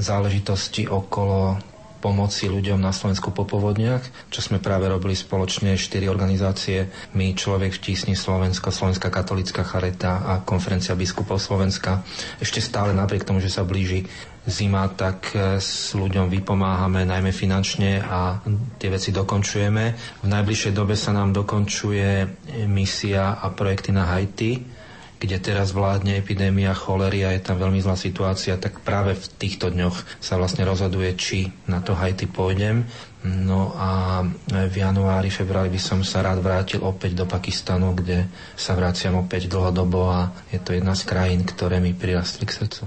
záležitosti 0.00 0.88
okolo 0.88 1.71
pomoci 2.02 2.50
ľuďom 2.50 2.82
na 2.82 2.90
Slovensku 2.90 3.30
po 3.30 3.46
povodniach, 3.46 4.02
čo 4.34 4.42
sme 4.42 4.58
práve 4.58 4.90
robili 4.90 5.14
spoločne 5.14 5.78
štyri 5.78 6.10
organizácie, 6.10 6.90
my 7.14 7.38
Človek 7.38 7.78
v 7.78 7.82
tísni 7.86 8.18
Slovensko, 8.18 8.74
Slovenská 8.74 9.06
katolická 9.08 9.62
chareta 9.62 10.26
a 10.26 10.42
konferencia 10.42 10.98
biskupov 10.98 11.38
Slovenska. 11.38 12.02
Ešte 12.42 12.58
stále 12.58 12.90
napriek 12.90 13.22
tomu, 13.22 13.38
že 13.38 13.54
sa 13.54 13.62
blíži 13.62 14.10
zima, 14.42 14.90
tak 14.90 15.30
e, 15.38 15.62
s 15.62 15.94
ľuďom 15.94 16.26
vypomáhame 16.26 17.06
najmä 17.06 17.30
finančne 17.30 18.02
a 18.02 18.42
tie 18.82 18.90
veci 18.90 19.14
dokončujeme. 19.14 19.84
V 20.20 20.26
najbližšej 20.26 20.74
dobe 20.74 20.98
sa 20.98 21.14
nám 21.14 21.30
dokončuje 21.30 22.26
misia 22.66 23.38
a 23.38 23.46
projekty 23.54 23.94
na 23.94 24.10
Haiti 24.10 24.81
kde 25.22 25.38
teraz 25.38 25.70
vládne 25.70 26.18
epidémia 26.18 26.74
cholery 26.74 27.22
a 27.22 27.30
je 27.30 27.46
tam 27.46 27.62
veľmi 27.62 27.78
zlá 27.78 27.94
situácia, 27.94 28.58
tak 28.58 28.82
práve 28.82 29.14
v 29.14 29.26
týchto 29.38 29.70
dňoch 29.70 30.18
sa 30.18 30.34
vlastne 30.34 30.66
rozhoduje, 30.66 31.14
či 31.14 31.54
na 31.70 31.78
to 31.78 31.94
Haiti 31.94 32.26
pôjdem. 32.26 32.90
No 33.22 33.70
a 33.78 34.26
v 34.50 34.74
januári, 34.74 35.30
februári 35.30 35.70
by 35.70 35.78
som 35.78 36.02
sa 36.02 36.26
rád 36.26 36.42
vrátil 36.42 36.82
opäť 36.82 37.14
do 37.14 37.22
Pakistanu, 37.30 37.94
kde 37.94 38.26
sa 38.58 38.74
vraciam 38.74 39.14
opäť 39.14 39.46
dlhodobo 39.46 40.10
a 40.10 40.34
je 40.50 40.58
to 40.58 40.74
jedna 40.74 40.98
z 40.98 41.06
krajín, 41.06 41.46
ktoré 41.46 41.78
mi 41.78 41.94
prirastli 41.94 42.42
k 42.42 42.58
srdcu. 42.58 42.82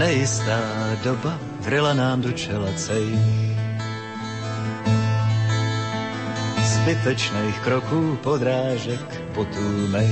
Nejistá 0.00 0.60
doba 1.04 1.36
vrila 1.60 1.92
nám 1.92 2.24
do 2.24 2.32
čela 2.32 2.72
cej 2.76 3.04
zbytečných 6.84 7.60
kroků 7.60 8.18
podrážek 8.22 9.22
potůmej. 9.34 10.08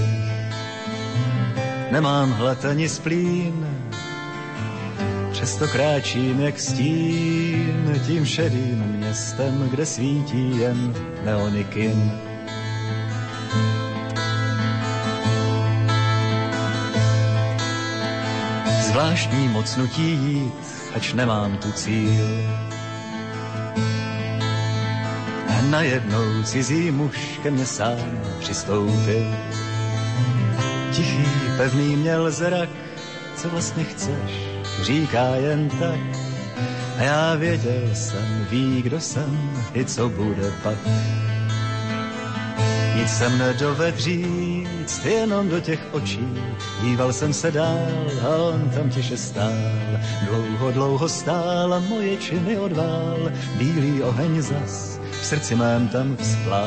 Nemám 1.91 2.33
hlad 2.33 2.65
ani 2.65 2.89
splín, 2.89 3.67
přesto 5.31 5.69
kráčím 5.69 6.41
jak 6.41 6.61
stín 6.61 8.01
tím 8.07 8.27
šedým 8.27 8.79
městem, 8.79 9.69
kde 9.71 9.87
svítí 9.87 10.59
jen 10.59 10.95
neonikin. 11.25 12.13
Zvláštní 18.89 19.49
mocnutí 19.49 20.11
jít, 20.11 20.55
ač 20.95 21.13
nemám 21.13 21.57
tu 21.57 21.73
cíl 21.73 22.72
najednou 25.73 26.43
cizí 26.45 26.91
muž 26.91 27.41
ke 27.43 27.51
mně 27.51 27.67
sám 27.67 28.21
přistoupil. 28.41 29.25
Tichý, 30.93 31.25
pevný 31.57 31.97
měl 31.97 32.31
zrak, 32.31 32.69
co 33.37 33.49
vlastně 33.49 33.85
chceš, 33.85 34.33
říká 34.83 35.25
jen 35.37 35.69
tak. 35.69 36.01
A 36.99 37.03
já 37.03 37.35
věděl 37.35 37.89
jsem, 37.95 38.47
ví, 38.51 38.83
kdo 38.83 39.01
jsem 39.01 39.51
i 39.75 39.85
co 39.85 40.09
bude 40.09 40.53
pak. 40.63 40.79
Nic 42.97 43.11
jsem 43.11 43.39
nedovedl 43.39 43.99
říct, 43.99 45.05
jenom 45.05 45.49
do 45.49 45.61
těch 45.61 45.81
očí. 45.93 46.29
Díval 46.83 47.13
jsem 47.13 47.33
se 47.33 47.51
dál 47.51 47.89
a 48.23 48.37
on 48.37 48.71
tam 48.75 48.91
tiše 48.91 49.17
stál. 49.17 49.73
Dlouho, 50.29 50.73
dlouho 50.73 51.09
stál 51.09 51.75
a 51.75 51.79
moje 51.79 52.17
činy 52.17 52.59
odvál. 52.59 53.33
Bílý 53.59 54.03
oheň 54.03 54.43
zas 54.43 55.02
v 55.23 55.27
srdci 55.27 55.55
mám 55.55 55.89
tam 55.89 56.17
vzplá. 56.19 56.67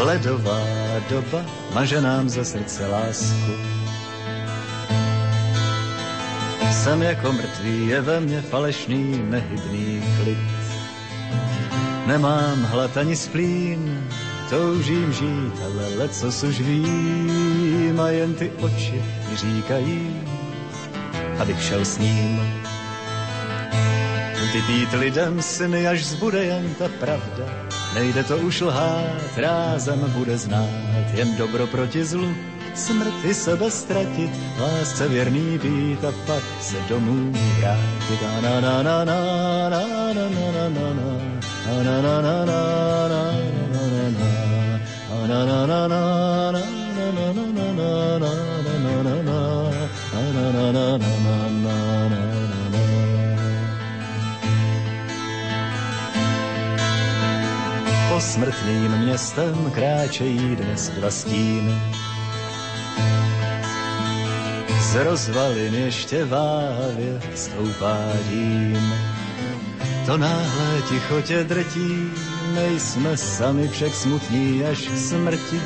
Ledová 0.00 0.58
doba 1.10 1.40
maže 1.74 2.00
nám 2.00 2.28
ze 2.28 2.44
srdce 2.44 2.86
lásku, 2.86 3.52
Jsem 6.80 7.02
jako 7.02 7.32
mrtvý, 7.32 7.88
je 7.88 8.00
ve 8.00 8.20
mně 8.20 8.40
falešný, 8.42 9.22
nehybný 9.28 10.02
klid. 10.16 10.38
Nemám 12.06 12.62
hlad 12.62 12.96
ani 12.96 13.16
splín, 13.16 14.08
toužím 14.50 15.12
žít, 15.12 15.52
ale 15.64 15.96
leco 15.96 16.26
už 16.26 16.60
vím 16.60 18.00
a 18.00 18.08
jen 18.08 18.34
ty 18.34 18.50
oči 18.50 19.02
mi 19.30 19.36
říkají, 19.36 20.20
abych 21.38 21.62
šel 21.62 21.84
s 21.84 21.98
ním. 21.98 22.62
Vypít 24.52 24.92
lidem 24.92 25.42
syny, 25.42 25.86
až 25.86 26.04
zbude 26.04 26.44
jen 26.44 26.74
ta 26.74 26.88
pravda, 26.88 27.44
nejde 27.94 28.24
to 28.24 28.36
už 28.38 28.60
lhát, 28.60 29.36
rázem 29.36 30.12
bude 30.16 30.38
znát, 30.38 31.14
jen 31.14 31.36
dobro 31.36 31.66
proti 31.66 32.04
zlu, 32.04 32.34
smrt 32.74 33.24
i 33.24 33.34
sebe 33.34 33.70
ztratit, 33.70 34.30
lásce 34.60 35.08
věrný 35.08 35.58
být 35.58 36.04
a 36.04 36.12
pak 36.26 36.42
se 36.60 36.76
domů 36.88 37.32
vrátit. 37.58 38.22
Na 38.42 38.60
na 38.60 38.60
na 38.60 38.82
na 38.82 39.04
na 39.04 39.68
na 39.68 39.68
na 39.68 40.28
na 40.28 40.68
na 40.68 40.68
na 40.68 41.06
na 41.90 42.46
na 45.26 45.46
na 45.46 45.86
na 45.88 45.96
na 45.96 46.20
Posmrtným 58.20 58.98
městem 58.98 59.70
kráčejí 59.70 60.56
dnes 60.56 60.88
dva 60.88 61.10
stíny. 61.10 61.74
Z 64.90 64.94
rozvalin 64.94 65.74
ještě 65.74 66.24
váhavě 66.24 67.20
stoupá 67.34 67.98
dým. 68.30 68.94
To 70.06 70.16
náhle 70.16 70.82
ticho 70.88 71.20
tě 71.22 71.44
drtí, 71.44 72.10
nejsme 72.54 73.16
sami 73.16 73.68
však 73.68 73.94
smutní 73.94 74.64
až 74.64 74.78
k 74.78 74.98
smrti. 74.98 75.60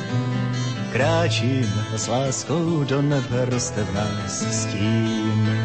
Kráčíme 0.91 1.85
s 1.95 2.07
láskou 2.07 2.83
do 2.83 3.01
nebe, 3.01 3.45
roste 3.45 3.83
v 3.83 3.93
nás 3.93 4.61
stín. 4.61 5.59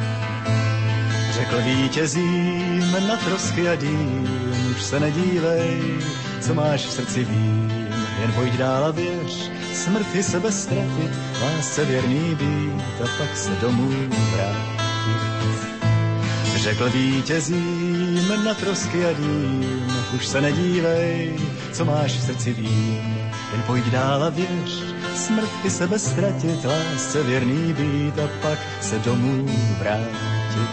Řekl 1.32 1.62
vítězím 1.62 2.92
na 3.08 3.16
trosky 3.16 3.68
a 3.68 3.74
dým, 3.74 4.28
už 4.70 4.82
se 4.82 5.00
nedívej, 5.00 5.98
co 6.40 6.54
máš 6.54 6.86
v 6.86 6.92
srdci 6.92 7.24
vím, 7.24 7.69
jen 8.20 8.32
pojď 8.32 8.52
dál 8.52 8.84
a 8.84 8.90
věř, 8.90 9.50
smrti 9.72 10.22
sebe 10.22 10.52
ztratit, 10.52 11.10
lásce 11.42 11.84
věrný 11.84 12.34
být 12.34 13.00
a 13.04 13.06
pak 13.18 13.36
se 13.36 13.50
domů 13.50 13.90
vrátit. 14.34 14.80
Řekl 16.56 16.90
vítězím 16.90 18.44
na 18.44 18.54
trosky 18.54 19.04
a 19.04 19.12
dým, 19.12 19.92
už 20.16 20.26
se 20.26 20.40
nedívej, 20.40 21.38
co 21.72 21.84
máš 21.84 22.12
v 22.12 22.22
srdci 22.22 22.52
vím, 22.52 23.30
jen 23.52 23.62
pojď 23.66 23.84
dál 23.84 24.22
a 24.22 24.28
věř, 24.28 24.84
smrt 25.14 25.50
i 25.64 25.70
sebe 25.70 25.98
ztratit, 25.98 26.64
lásce 26.64 27.22
věrný 27.22 27.72
být 27.72 28.18
a 28.18 28.28
pak 28.42 28.58
se 28.80 28.98
domů 28.98 29.46
vrátit. 29.78 30.70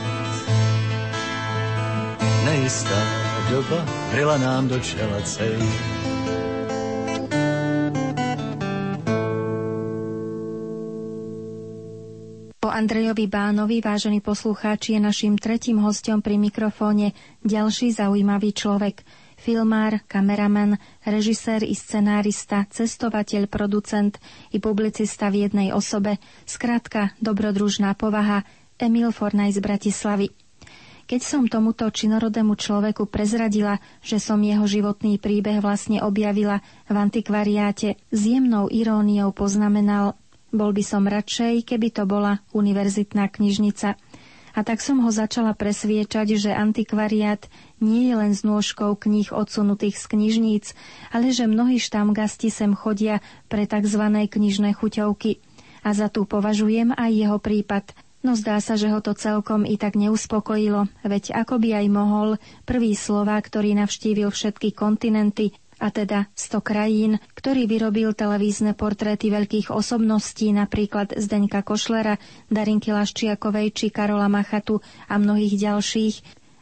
Nejistá 2.46 3.04
doba 3.50 3.86
vryla 4.12 4.38
nám 4.38 4.68
do 4.68 4.80
čela 4.80 5.22
cej, 5.24 5.60
Andrejovi 12.88 13.28
Bánovi, 13.28 13.84
vážení 13.84 14.24
poslucháči, 14.24 14.96
je 14.96 15.04
našim 15.04 15.36
tretím 15.36 15.84
hostom 15.84 16.24
pri 16.24 16.40
mikrofóne 16.40 17.12
ďalší 17.44 17.92
zaujímavý 17.92 18.56
človek. 18.56 19.04
Filmár, 19.36 20.00
kameraman, 20.08 20.80
režisér 21.04 21.68
i 21.68 21.76
scenárista, 21.76 22.64
cestovateľ, 22.72 23.52
producent 23.52 24.16
i 24.56 24.64
publicista 24.64 25.28
v 25.28 25.52
jednej 25.52 25.76
osobe, 25.76 26.16
skratka 26.48 27.12
dobrodružná 27.20 27.92
povaha, 27.92 28.48
Emil 28.80 29.12
Fornaj 29.12 29.52
z 29.52 29.60
Bratislavy. 29.60 30.28
Keď 31.12 31.20
som 31.20 31.44
tomuto 31.52 31.92
činorodému 31.92 32.56
človeku 32.56 33.12
prezradila, 33.12 33.84
že 34.00 34.16
som 34.16 34.40
jeho 34.40 34.64
životný 34.64 35.20
príbeh 35.20 35.60
vlastne 35.60 36.00
objavila 36.00 36.64
v 36.88 36.96
antikvariáte, 36.96 38.00
s 38.16 38.22
jemnou 38.24 38.72
iróniou 38.72 39.36
poznamenal, 39.36 40.16
bol 40.58 40.74
by 40.74 40.84
som 40.84 41.06
radšej, 41.06 41.64
keby 41.70 41.94
to 41.94 42.10
bola 42.10 42.42
univerzitná 42.52 43.30
knižnica. 43.30 43.94
A 44.58 44.66
tak 44.66 44.82
som 44.82 45.06
ho 45.06 45.14
začala 45.14 45.54
presviečať, 45.54 46.34
že 46.34 46.50
antikvariát 46.50 47.46
nie 47.78 48.10
je 48.10 48.16
len 48.18 48.34
s 48.34 48.42
nôžkou 48.42 48.98
kníh 48.98 49.30
odsunutých 49.30 50.02
z 50.02 50.06
knižníc, 50.18 50.66
ale 51.14 51.30
že 51.30 51.46
mnohí 51.46 51.78
štamgasti 51.78 52.50
sem 52.50 52.74
chodia 52.74 53.22
pre 53.54 53.70
tzv. 53.70 54.02
knižné 54.26 54.74
chuťovky. 54.74 55.38
A 55.86 55.94
za 55.94 56.10
tú 56.10 56.26
považujem 56.26 56.90
aj 56.98 57.12
jeho 57.14 57.38
prípad. 57.38 57.94
No 58.26 58.34
zdá 58.34 58.58
sa, 58.58 58.74
že 58.74 58.90
ho 58.90 58.98
to 58.98 59.14
celkom 59.14 59.62
i 59.62 59.78
tak 59.78 59.94
neuspokojilo, 59.94 60.90
veď 61.06 61.38
ako 61.38 61.62
by 61.62 61.86
aj 61.86 61.88
mohol, 61.94 62.30
prvý 62.66 62.98
slova, 62.98 63.38
ktorý 63.38 63.78
navštívil 63.78 64.34
všetky 64.34 64.74
kontinenty, 64.74 65.54
a 65.78 65.94
teda 65.94 66.26
100 66.34 66.58
krajín, 66.66 67.12
ktorý 67.38 67.70
vyrobil 67.70 68.18
televízne 68.18 68.74
portréty 68.74 69.30
veľkých 69.30 69.70
osobností, 69.70 70.50
napríklad 70.50 71.14
Zdeňka 71.14 71.62
Košlera, 71.62 72.18
Darinky 72.50 72.90
Laščiakovej 72.90 73.68
či 73.74 73.86
Karola 73.94 74.26
Machatu 74.26 74.82
a 75.06 75.22
mnohých 75.22 75.54
ďalších, 75.54 76.16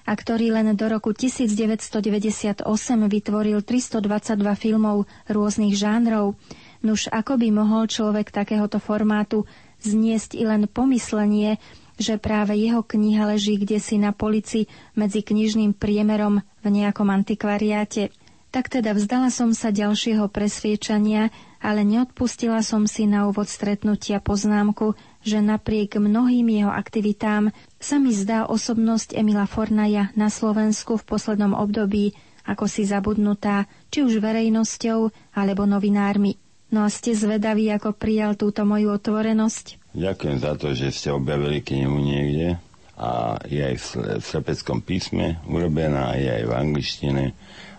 a 0.06 0.14
ktorý 0.14 0.54
len 0.54 0.78
do 0.78 0.86
roku 0.86 1.18
1998 1.18 2.62
vytvoril 3.10 3.58
322 3.66 4.06
filmov 4.54 4.98
rôznych 5.26 5.74
žánrov. 5.74 6.38
Nuž 6.86 7.10
ako 7.10 7.42
by 7.42 7.48
mohol 7.50 7.90
človek 7.90 8.30
takéhoto 8.30 8.78
formátu 8.78 9.50
zniesť 9.82 10.38
i 10.38 10.46
len 10.46 10.70
pomyslenie, 10.70 11.58
že 11.98 12.22
práve 12.22 12.54
jeho 12.54 12.86
kniha 12.86 13.34
leží 13.34 13.58
kde 13.58 13.82
si 13.82 13.98
na 13.98 14.14
polici 14.14 14.70
medzi 14.94 15.26
knižným 15.26 15.74
priemerom 15.74 16.44
v 16.62 16.68
nejakom 16.70 17.10
antikvariáte– 17.10 18.12
tak 18.56 18.72
teda 18.72 18.96
vzdala 18.96 19.28
som 19.36 19.52
sa 19.52 19.68
ďalšieho 19.68 20.32
presviečania, 20.32 21.28
ale 21.60 21.84
neodpustila 21.84 22.64
som 22.64 22.88
si 22.88 23.04
na 23.04 23.28
úvod 23.28 23.52
stretnutia 23.52 24.24
poznámku, 24.24 24.96
že 25.28 25.44
napriek 25.44 26.00
mnohým 26.00 26.48
jeho 26.48 26.72
aktivitám 26.72 27.52
sa 27.84 28.00
mi 28.00 28.16
zdá 28.16 28.48
osobnosť 28.48 29.12
Emila 29.12 29.44
Fornaja 29.44 30.16
na 30.16 30.32
Slovensku 30.32 30.96
v 30.96 31.04
poslednom 31.04 31.52
období 31.52 32.16
ako 32.46 32.70
si 32.70 32.86
zabudnutá, 32.86 33.66
či 33.90 34.06
už 34.06 34.22
verejnosťou 34.22 35.10
alebo 35.34 35.66
novinármi. 35.66 36.38
No 36.70 36.86
a 36.86 36.90
ste 36.94 37.18
zvedaví, 37.18 37.70
ako 37.74 37.98
prijal 37.98 38.38
túto 38.38 38.66
moju 38.66 38.94
otvorenosť? 38.94 39.94
Ďakujem 39.98 40.38
za 40.42 40.54
to, 40.58 40.68
že 40.78 40.94
ste 40.94 41.10
objavili 41.10 41.62
knihu 41.62 41.98
niekde 41.98 42.62
a 42.96 43.36
je 43.50 43.60
aj 43.60 43.76
v 43.76 43.86
slepeckom 44.24 44.80
písme 44.80 45.44
urobená, 45.50 46.16
je 46.16 46.30
aj 46.32 46.44
v 46.48 46.54
angličtine 46.54 47.24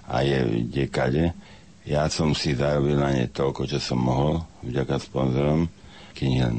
a 0.07 0.23
je 0.23 0.67
dekade. 0.67 1.35
Ja 1.87 2.11
som 2.11 2.35
si 2.35 2.55
zarobil 2.59 2.99
na 2.99 3.15
ne 3.15 3.31
toľko, 3.31 3.71
čo 3.71 3.79
som 3.79 4.03
mohol, 4.03 4.43
vďaka 4.67 4.99
sponzorom, 4.99 5.71
keď 6.19 6.29
len 6.51 6.57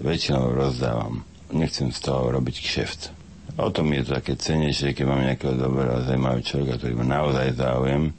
väčšinou 0.00 0.56
rozdávam. 0.56 1.24
Nechcem 1.52 1.92
z 1.92 2.00
toho 2.00 2.32
robiť 2.32 2.56
kšeft. 2.64 3.02
O 3.56 3.72
tom 3.72 3.88
je 3.92 4.04
to 4.04 4.16
také 4.20 4.36
cenejšie, 4.36 4.92
keď 4.92 5.04
mám 5.08 5.24
nejakého 5.24 5.56
dobrého, 5.56 6.04
zaujímavého 6.04 6.44
človeka, 6.44 6.76
ktorý 6.80 6.94
ma 7.00 7.06
naozaj 7.20 7.56
záujem, 7.56 8.12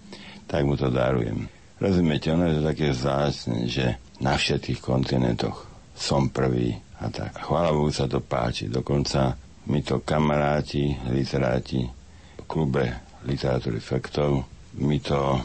tak 0.50 0.66
mu 0.66 0.74
to 0.74 0.90
darujem. 0.90 1.46
Rozumiete, 1.78 2.34
ono 2.34 2.50
je 2.50 2.58
to 2.58 2.64
také 2.66 2.88
zvláštne, 2.90 3.70
že 3.70 4.02
na 4.18 4.34
všetkých 4.34 4.82
kontinentoch 4.82 5.70
som 5.94 6.34
prvý 6.34 6.74
a 6.98 7.14
tak. 7.14 7.38
Chvála 7.38 7.70
Bohu 7.70 7.94
sa 7.94 8.10
to 8.10 8.18
páči. 8.18 8.66
Dokonca 8.66 9.38
mi 9.70 9.86
to 9.86 10.02
kamaráti, 10.02 10.98
literáti 11.14 11.86
klube 12.50 13.07
literatúry 13.28 13.84
faktov 13.84 14.48
mi 14.80 15.04
to 15.04 15.44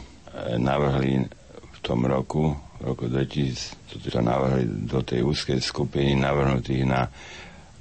navrhli 0.56 1.26
v 1.58 1.78
tom 1.82 2.06
roku, 2.06 2.54
v 2.78 2.82
roku 2.86 3.10
2000, 3.10 3.90
to 3.90 3.94
teda 3.98 4.22
navrhli 4.22 4.64
do 4.86 5.02
tej 5.02 5.26
úzkej 5.26 5.58
skupiny 5.60 6.16
navrhnutých 6.16 6.82
na 6.86 7.10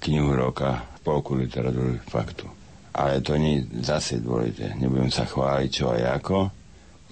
knihu 0.01 0.33
roka 0.33 0.81
polku 1.05 1.37
literatúry 1.37 2.01
faktu. 2.09 2.49
Ale 2.91 3.23
to 3.23 3.39
nie 3.39 3.63
zase 3.79 4.19
dôležité. 4.19 4.75
Nebudem 4.75 5.07
sa 5.07 5.23
chváliť 5.23 5.69
čo 5.71 5.95
aj 5.95 6.03
ako. 6.19 6.37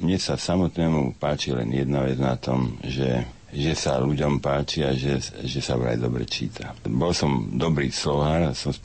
Mne 0.04 0.18
sa 0.20 0.36
samotnému 0.36 1.16
páči 1.16 1.56
len 1.56 1.72
jedna 1.72 2.04
vec 2.04 2.20
na 2.20 2.36
tom, 2.36 2.76
že 2.84 3.24
že 3.50 3.74
sa 3.74 3.98
ľuďom 3.98 4.38
páči 4.46 4.86
a 4.86 4.94
že, 4.94 5.18
že 5.42 5.58
sa 5.58 5.74
vraj 5.74 5.98
dobre 5.98 6.30
číta. 6.30 6.78
Bol 6.86 7.18
som 7.18 7.50
dobrý 7.58 7.90
slovár, 7.90 8.54
som 8.54 8.70
z 8.70 8.78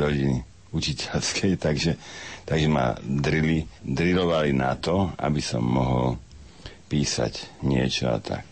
rodiny 0.00 0.40
učiteľskej, 0.76 1.56
takže, 1.66 1.96
takže 2.44 2.68
ma 2.68 2.94
drili, 3.00 3.64
drilovali 3.80 4.52
na 4.52 4.76
to, 4.76 5.10
aby 5.16 5.40
som 5.40 5.64
mohol 5.64 6.20
písať 6.86 7.64
niečo 7.66 8.12
a 8.12 8.20
tak. 8.22 8.44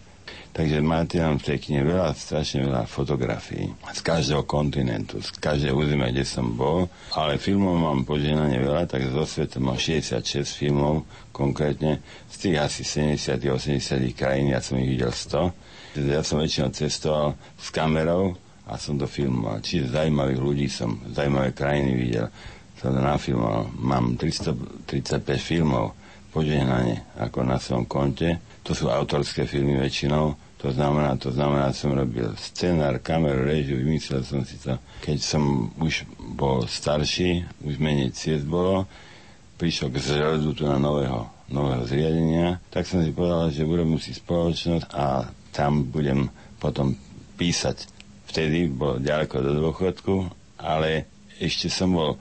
Takže 0.54 0.86
máte 0.86 1.18
tam 1.18 1.34
v 1.34 1.50
tej 1.50 1.58
knihe 1.66 1.82
veľa, 1.82 2.14
strašne 2.14 2.70
veľa 2.70 2.86
fotografií 2.86 3.74
z 3.90 4.00
každého 4.06 4.46
kontinentu, 4.46 5.18
z 5.18 5.34
každého 5.42 5.74
územia, 5.74 6.14
kde 6.14 6.22
som 6.22 6.54
bol, 6.54 6.86
ale 7.10 7.42
filmov 7.42 7.74
mám 7.74 8.06
poženanie 8.06 8.62
veľa, 8.62 8.86
tak 8.86 9.02
zo 9.10 9.26
sveta 9.26 9.58
mám 9.58 9.74
66 9.74 10.46
filmov 10.46 11.02
konkrétne, 11.34 11.98
z 12.30 12.34
tých 12.38 12.56
asi 12.62 12.82
70 12.86 13.34
80 13.50 14.14
krajín, 14.14 14.54
ja 14.54 14.62
som 14.62 14.78
ich 14.78 14.94
videl 14.94 15.10
100. 15.10 15.50
Ja 16.06 16.22
som 16.22 16.38
väčšinou 16.38 16.70
cestoval 16.70 17.34
s 17.58 17.74
kamerou 17.74 18.38
a 18.64 18.80
som 18.80 18.96
to 18.96 19.04
filmoval. 19.04 19.60
Čiže 19.60 19.92
zaujímavých 19.92 20.40
ľudí 20.40 20.66
som, 20.72 20.96
zaujímavé 21.12 21.52
krajiny 21.52 21.92
videl, 21.96 22.26
som 22.80 22.92
to 22.92 23.00
nafilmoval. 23.00 23.68
Mám 23.76 24.16
335 24.16 25.24
filmov 25.40 25.92
požehnanie 26.32 27.04
ako 27.20 27.46
na 27.46 27.60
svojom 27.60 27.86
konte. 27.86 28.40
To 28.64 28.72
sú 28.72 28.90
autorské 28.90 29.44
filmy 29.44 29.76
väčšinou 29.78 30.34
to 30.64 30.72
znamená, 30.72 31.12
to 31.20 31.28
znamená, 31.28 31.76
som 31.76 31.92
robil 31.92 32.32
scenár, 32.40 32.96
kameru, 32.96 33.44
režiu, 33.44 33.76
vymyslel 33.84 34.24
som 34.24 34.48
si 34.48 34.56
to. 34.56 34.80
Keď 35.04 35.20
som 35.20 35.68
už 35.76 36.08
bol 36.16 36.64
starší, 36.64 37.44
už 37.60 37.76
menej 37.76 38.16
ciest 38.16 38.48
bolo, 38.48 38.88
prišiel 39.60 39.92
k 39.92 40.00
zrodu 40.00 40.56
tu 40.56 40.64
na 40.64 40.80
nového, 40.80 41.28
nového 41.52 41.84
zriadenia, 41.84 42.64
tak 42.72 42.88
som 42.88 43.04
si 43.04 43.12
povedal, 43.12 43.52
že 43.52 43.68
urobím 43.68 44.00
si 44.00 44.16
spoločnosť 44.16 44.88
a 44.96 45.28
tam 45.52 45.84
budem 45.84 46.32
potom 46.56 46.96
písať. 47.36 47.93
Vtedy 48.34 48.66
bol 48.66 48.98
ďaleko 48.98 49.36
do 49.38 49.52
dôchodku, 49.62 50.14
ale 50.58 51.06
ešte 51.38 51.70
som 51.70 51.94
bol 51.94 52.18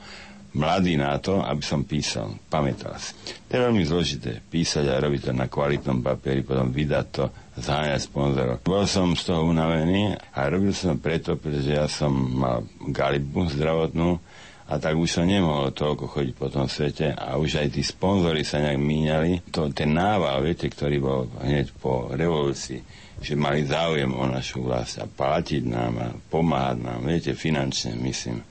mladý 0.54 0.94
na 0.94 1.18
to, 1.18 1.42
aby 1.42 1.66
som 1.66 1.82
písal. 1.82 2.38
Pamätal 2.46 2.94
si. 3.02 3.18
To 3.50 3.58
je 3.58 3.66
veľmi 3.66 3.82
zložité. 3.82 4.38
Písať 4.46 4.86
a 4.94 5.02
robiť 5.02 5.30
to 5.30 5.32
na 5.34 5.50
kvalitnom 5.50 6.06
papieri, 6.06 6.46
potom 6.46 6.70
vydať 6.70 7.06
to, 7.10 7.26
zháňať 7.58 8.02
sponzorov. 8.06 8.62
Bol 8.62 8.86
som 8.86 9.18
z 9.18 9.34
toho 9.34 9.50
unavený 9.50 10.14
a 10.38 10.40
robil 10.50 10.74
som 10.74 11.02
preto, 11.02 11.34
pretože 11.34 11.74
ja 11.74 11.90
som 11.90 12.14
mal 12.14 12.62
galibu 12.94 13.50
zdravotnú 13.50 14.22
a 14.70 14.80
tak 14.80 14.96
už 14.96 15.10
som 15.10 15.26
nemohol 15.28 15.76
toľko 15.76 16.08
chodiť 16.08 16.34
po 16.38 16.48
tom 16.48 16.72
svete 16.72 17.12
a 17.12 17.36
už 17.36 17.60
aj 17.60 17.68
tí 17.74 17.82
sponzory 17.84 18.48
sa 18.48 18.64
nejak 18.64 18.80
míňali. 18.80 19.32
To, 19.52 19.68
ten 19.74 19.92
nával, 19.92 20.40
viete, 20.46 20.70
ktorý 20.72 20.98
bol 21.04 21.20
hneď 21.44 21.74
po 21.78 22.14
revolúcii, 22.14 22.80
že 23.24 23.34
mali 23.34 23.64
záujem 23.64 24.12
o 24.12 24.28
našu 24.28 24.62
vlast 24.62 25.00
a 25.00 25.08
platiť 25.08 25.64
nám 25.64 25.94
a 25.98 26.08
pomáhať 26.28 26.78
nám, 26.84 27.00
viete, 27.08 27.32
finančne, 27.32 27.96
myslím 28.04 28.44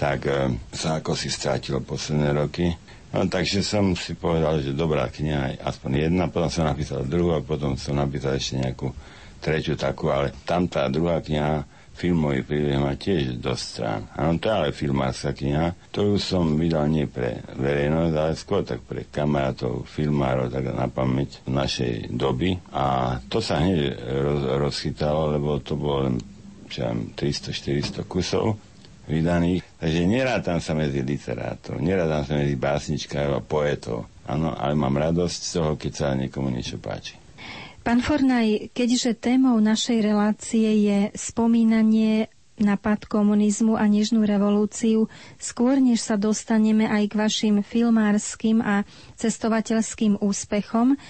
tak 0.00 0.24
e, 0.24 0.48
sa 0.72 1.04
ako 1.04 1.12
si 1.12 1.28
strátilo 1.28 1.84
posledné 1.84 2.32
roky. 2.32 2.72
No, 3.12 3.28
takže 3.28 3.60
som 3.60 3.92
si 3.92 4.16
povedal, 4.16 4.64
že 4.64 4.72
dobrá 4.72 5.12
kniha 5.12 5.52
je 5.52 5.56
aspoň 5.60 6.08
jedna, 6.08 6.32
potom 6.32 6.48
som 6.48 6.64
napísal 6.64 7.04
druhú 7.04 7.36
a 7.36 7.44
potom 7.44 7.76
som 7.76 8.00
napísal 8.00 8.40
ešte 8.40 8.64
nejakú 8.64 8.88
tretiu 9.44 9.76
takú, 9.76 10.08
ale 10.08 10.32
tam 10.48 10.64
tá 10.64 10.88
druhá 10.88 11.20
kniha 11.20 11.68
filmový 12.00 12.40
príbeh 12.40 12.80
má 12.80 12.96
tiež 12.96 13.36
dosť 13.36 13.60
strán. 13.60 14.02
Áno, 14.16 14.40
to 14.40 14.48
je 14.48 14.56
ale 14.56 14.68
filmárska 14.72 15.36
kniha, 15.36 15.76
ktorú 15.92 16.16
som 16.16 16.56
vydal 16.56 16.88
nie 16.88 17.04
pre 17.04 17.44
verejnosť, 17.60 18.14
ale 18.16 18.32
skôr 18.40 18.64
tak 18.64 18.80
pre 18.88 19.04
kamarátov, 19.04 19.84
filmárov, 19.84 20.48
tak 20.48 20.72
na 20.72 20.88
pamäť 20.88 21.44
našej 21.44 22.08
doby. 22.08 22.56
A 22.72 23.20
to 23.28 23.44
sa 23.44 23.60
hneď 23.60 24.00
roz, 24.00 24.42
rozchytalo, 24.64 25.36
lebo 25.36 25.60
to 25.60 25.76
bolo 25.76 26.08
len 26.08 26.16
300-400 26.72 28.08
kusov 28.08 28.56
vydaných. 29.04 29.60
Takže 29.76 30.00
nerátam 30.08 30.62
sa 30.62 30.72
medzi 30.72 31.04
literátov, 31.04 31.82
nerátam 31.82 32.24
sa 32.24 32.32
medzi 32.38 32.56
básničkárov 32.56 33.34
a 33.36 33.44
poetov. 33.44 34.08
Áno, 34.30 34.54
ale 34.54 34.78
mám 34.78 34.94
radosť 34.94 35.40
z 35.42 35.50
toho, 35.58 35.70
keď 35.74 35.92
sa 35.92 36.14
niekomu 36.14 36.48
niečo 36.48 36.78
páči. 36.78 37.18
Pán 37.80 38.04
Fornaj, 38.04 38.76
keďže 38.76 39.16
témou 39.16 39.56
našej 39.56 40.04
relácie 40.04 40.68
je 40.84 40.98
spomínanie 41.16 42.28
na 42.60 42.76
pad 42.76 43.08
komunizmu 43.08 43.72
a 43.72 43.88
nežnú 43.88 44.20
revolúciu, 44.28 45.08
skôr 45.40 45.80
než 45.80 46.04
sa 46.04 46.20
dostaneme 46.20 46.84
aj 46.84 47.08
k 47.08 47.14
vašim 47.16 47.56
filmárskym 47.64 48.60
a 48.60 48.84
cestovateľským 49.16 50.20
úspechom, 50.20 51.00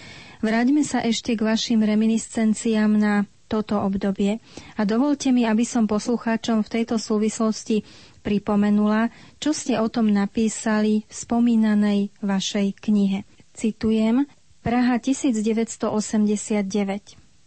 vráťme 0.47 0.87
sa 0.87 1.03
ešte 1.03 1.35
k 1.35 1.43
vašim 1.43 1.83
reminiscenciám 1.83 2.95
na 2.95 3.27
toto 3.51 3.83
obdobie. 3.83 4.39
A 4.79 4.87
dovolte 4.87 5.35
mi, 5.35 5.43
aby 5.43 5.67
som 5.67 5.91
poslucháčom 5.91 6.63
v 6.63 6.71
tejto 6.71 7.03
súvislosti 7.03 7.83
pripomenula, 8.23 9.11
čo 9.43 9.51
ste 9.51 9.75
o 9.83 9.91
tom 9.91 10.07
napísali 10.15 11.03
v 11.03 11.13
spomínanej 11.13 12.15
vašej 12.23 12.79
knihe. 12.79 13.27
Citujem 13.51 14.23
Praha 14.61 15.01
1989 15.01 15.89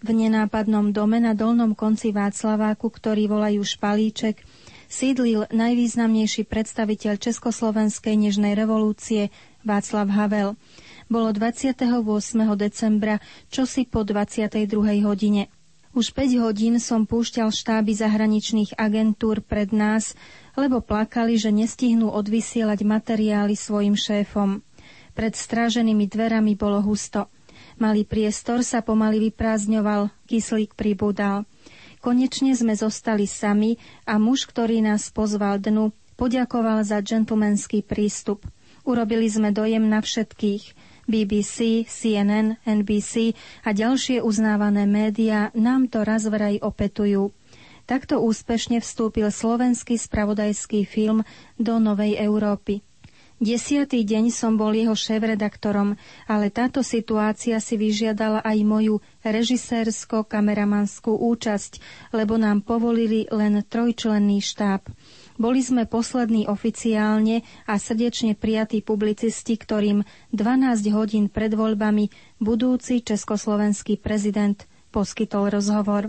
v 0.01 0.09
nenápadnom 0.09 0.89
dome 0.89 1.21
na 1.21 1.37
dolnom 1.37 1.77
konci 1.77 2.09
Václaváku, 2.09 2.89
ktorý 2.89 3.29
volajú 3.29 3.61
Špalíček, 3.61 4.41
sídlil 4.89 5.45
najvýznamnejší 5.53 6.49
predstaviteľ 6.49 7.21
Československej 7.21 8.17
nežnej 8.17 8.57
revolúcie 8.57 9.29
Václav 9.61 10.09
Havel. 10.09 10.57
Bolo 11.05 11.29
28. 11.37 11.85
decembra, 12.57 13.21
čosi 13.53 13.85
po 13.85 14.01
22. 14.01 14.73
hodine. 15.05 15.53
Už 15.93 16.17
5 16.17 16.41
hodín 16.41 16.81
som 16.81 17.05
púšťal 17.05 17.53
štáby 17.53 17.93
zahraničných 17.93 18.73
agentúr 18.73 19.45
pred 19.45 19.69
nás, 19.69 20.17
lebo 20.57 20.81
plakali, 20.81 21.37
že 21.37 21.53
nestihnú 21.53 22.09
odvysielať 22.09 22.81
materiály 22.81 23.53
svojim 23.53 23.93
šéfom. 23.93 24.65
Pred 25.13 25.33
stráženými 25.33 26.05
dverami 26.05 26.53
bolo 26.53 26.81
husto. 26.81 27.29
Malý 27.77 28.03
priestor 28.03 28.61
sa 28.61 28.81
pomaly 28.81 29.29
vyprázdňoval, 29.29 30.13
kyslík 30.25 30.73
pribúdal. 30.73 31.45
Konečne 31.99 32.53
sme 32.53 32.73
zostali 32.73 33.25
sami 33.25 33.77
a 34.03 34.17
muž, 34.17 34.45
ktorý 34.45 34.81
nás 34.81 35.07
pozval 35.09 35.57
dnu, 35.57 35.89
poďakoval 36.13 36.83
za 36.83 36.99
džentlmenský 36.99 37.81
prístup. 37.81 38.43
Urobili 38.83 39.25
sme 39.25 39.49
dojem 39.49 39.87
na 39.87 39.99
všetkých– 39.99 40.63
BBC, 41.03 41.83
CNN, 41.83 42.55
NBC 42.63 43.35
a 43.63 43.75
ďalšie 43.75 44.23
uznávané 44.23 44.87
médiá 44.87 45.51
nám 45.51 45.91
to 45.91 45.99
raz 46.01 46.23
vraj 46.25 46.59
opetujú. 46.59 47.35
Takto 47.83 48.23
úspešne 48.23 48.79
vstúpil 48.79 49.27
slovenský 49.27 49.99
spravodajský 49.99 50.87
film 50.87 51.27
do 51.59 51.75
Novej 51.77 52.15
Európy. 52.15 52.79
Desiatý 53.43 54.07
deň 54.07 54.31
som 54.31 54.55
bol 54.55 54.71
jeho 54.71 54.95
šéf-redaktorom, 54.95 55.99
ale 56.31 56.47
táto 56.47 56.79
situácia 56.79 57.59
si 57.59 57.75
vyžiadala 57.75 58.39
aj 58.39 58.57
moju 58.63 59.03
režisérsko-kameramanskú 59.19 61.11
účasť, 61.11 61.83
lebo 62.15 62.39
nám 62.39 62.63
povolili 62.63 63.27
len 63.27 63.59
trojčlenný 63.67 64.39
štáb. 64.39 64.87
Boli 65.35 65.59
sme 65.59 65.83
poslední 65.83 66.47
oficiálne 66.47 67.43
a 67.67 67.75
srdečne 67.75 68.39
prijatí 68.39 68.79
publicisti, 68.79 69.59
ktorým 69.59 70.07
12 70.31 70.95
hodín 70.95 71.27
pred 71.27 71.51
voľbami 71.51 72.15
budúci 72.39 73.03
československý 73.03 73.99
prezident 73.99 74.63
poskytol 74.95 75.51
rozhovor. 75.51 76.07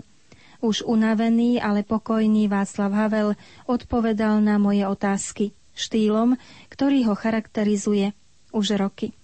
Už 0.63 0.87
unavený, 0.87 1.59
ale 1.59 1.83
pokojný 1.83 2.47
Václav 2.47 2.95
Havel 2.95 3.35
odpovedal 3.67 4.39
na 4.39 4.55
moje 4.55 4.87
otázky 4.87 5.51
štýlom, 5.75 6.39
ktorý 6.75 7.07
ho 7.07 7.15
charakterizuje 7.15 8.11
už 8.51 8.75
roky. 8.75 9.15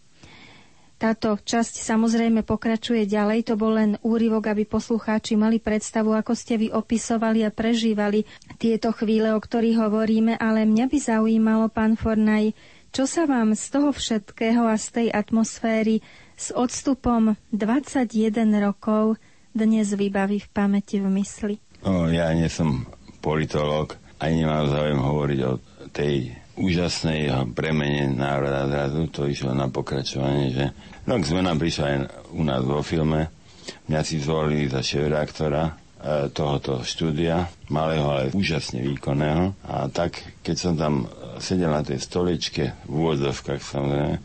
Táto 1.01 1.33
časť 1.33 1.81
samozrejme 1.81 2.45
pokračuje 2.45 3.09
ďalej, 3.09 3.49
to 3.49 3.57
bol 3.57 3.73
len 3.73 3.97
úryvok, 4.05 4.53
aby 4.53 4.69
poslucháči 4.69 5.33
mali 5.33 5.57
predstavu, 5.57 6.13
ako 6.13 6.37
ste 6.37 6.61
vy 6.61 6.69
opisovali 6.69 7.41
a 7.41 7.49
prežívali 7.49 8.23
tieto 8.61 8.93
chvíle, 8.93 9.33
o 9.33 9.41
ktorých 9.41 9.81
hovoríme, 9.81 10.37
ale 10.37 10.63
mňa 10.63 10.85
by 10.85 10.97
zaujímalo, 11.01 11.73
pán 11.73 11.97
Fornaj, 11.97 12.53
čo 12.93 13.09
sa 13.09 13.25
vám 13.25 13.57
z 13.57 13.65
toho 13.73 13.89
všetkého 13.89 14.69
a 14.69 14.77
z 14.77 14.87
tej 14.93 15.07
atmosféry 15.09 16.05
s 16.37 16.53
odstupom 16.53 17.33
21 17.49 18.05
rokov 18.61 19.17
dnes 19.57 19.89
vybaví 19.97 20.37
v 20.37 20.49
pamäti 20.53 21.01
v 21.01 21.09
mysli? 21.17 21.55
No, 21.81 22.05
ja 22.13 22.29
nie 22.29 22.45
som 22.45 22.85
politolog, 23.25 23.97
ani 24.21 24.45
nemám 24.45 24.69
záujem 24.69 25.01
hovoriť 25.01 25.39
o 25.49 25.53
tej 25.89 26.40
úžasnej 26.61 27.33
premene 27.57 28.13
národa 28.13 28.69
zrazu, 28.69 29.09
to 29.09 29.25
išlo 29.25 29.57
na 29.57 29.67
pokračovanie, 29.67 30.53
že 30.53 30.65
no 31.09 31.17
k 31.17 31.27
zmenám 31.27 31.57
prišla 31.57 31.85
aj 31.85 31.97
u 32.37 32.43
nás 32.45 32.61
vo 32.61 32.85
filme. 32.85 33.33
Mňa 33.89 34.01
si 34.05 34.21
zvolili 34.21 34.69
za 34.69 34.85
šéf-reaktora 34.85 35.63
e, 35.65 35.73
tohoto 36.33 36.85
štúdia, 36.85 37.49
malého, 37.69 38.05
ale 38.05 38.33
úžasne 38.33 38.81
výkonného. 38.81 39.57
A 39.65 39.89
tak, 39.89 40.21
keď 40.45 40.55
som 40.57 40.73
tam 40.77 41.09
sedel 41.41 41.73
na 41.73 41.81
tej 41.81 41.97
stoličke, 42.01 42.77
v 42.85 42.93
úvodzovkách 42.93 43.61
samozrejme, 43.61 44.15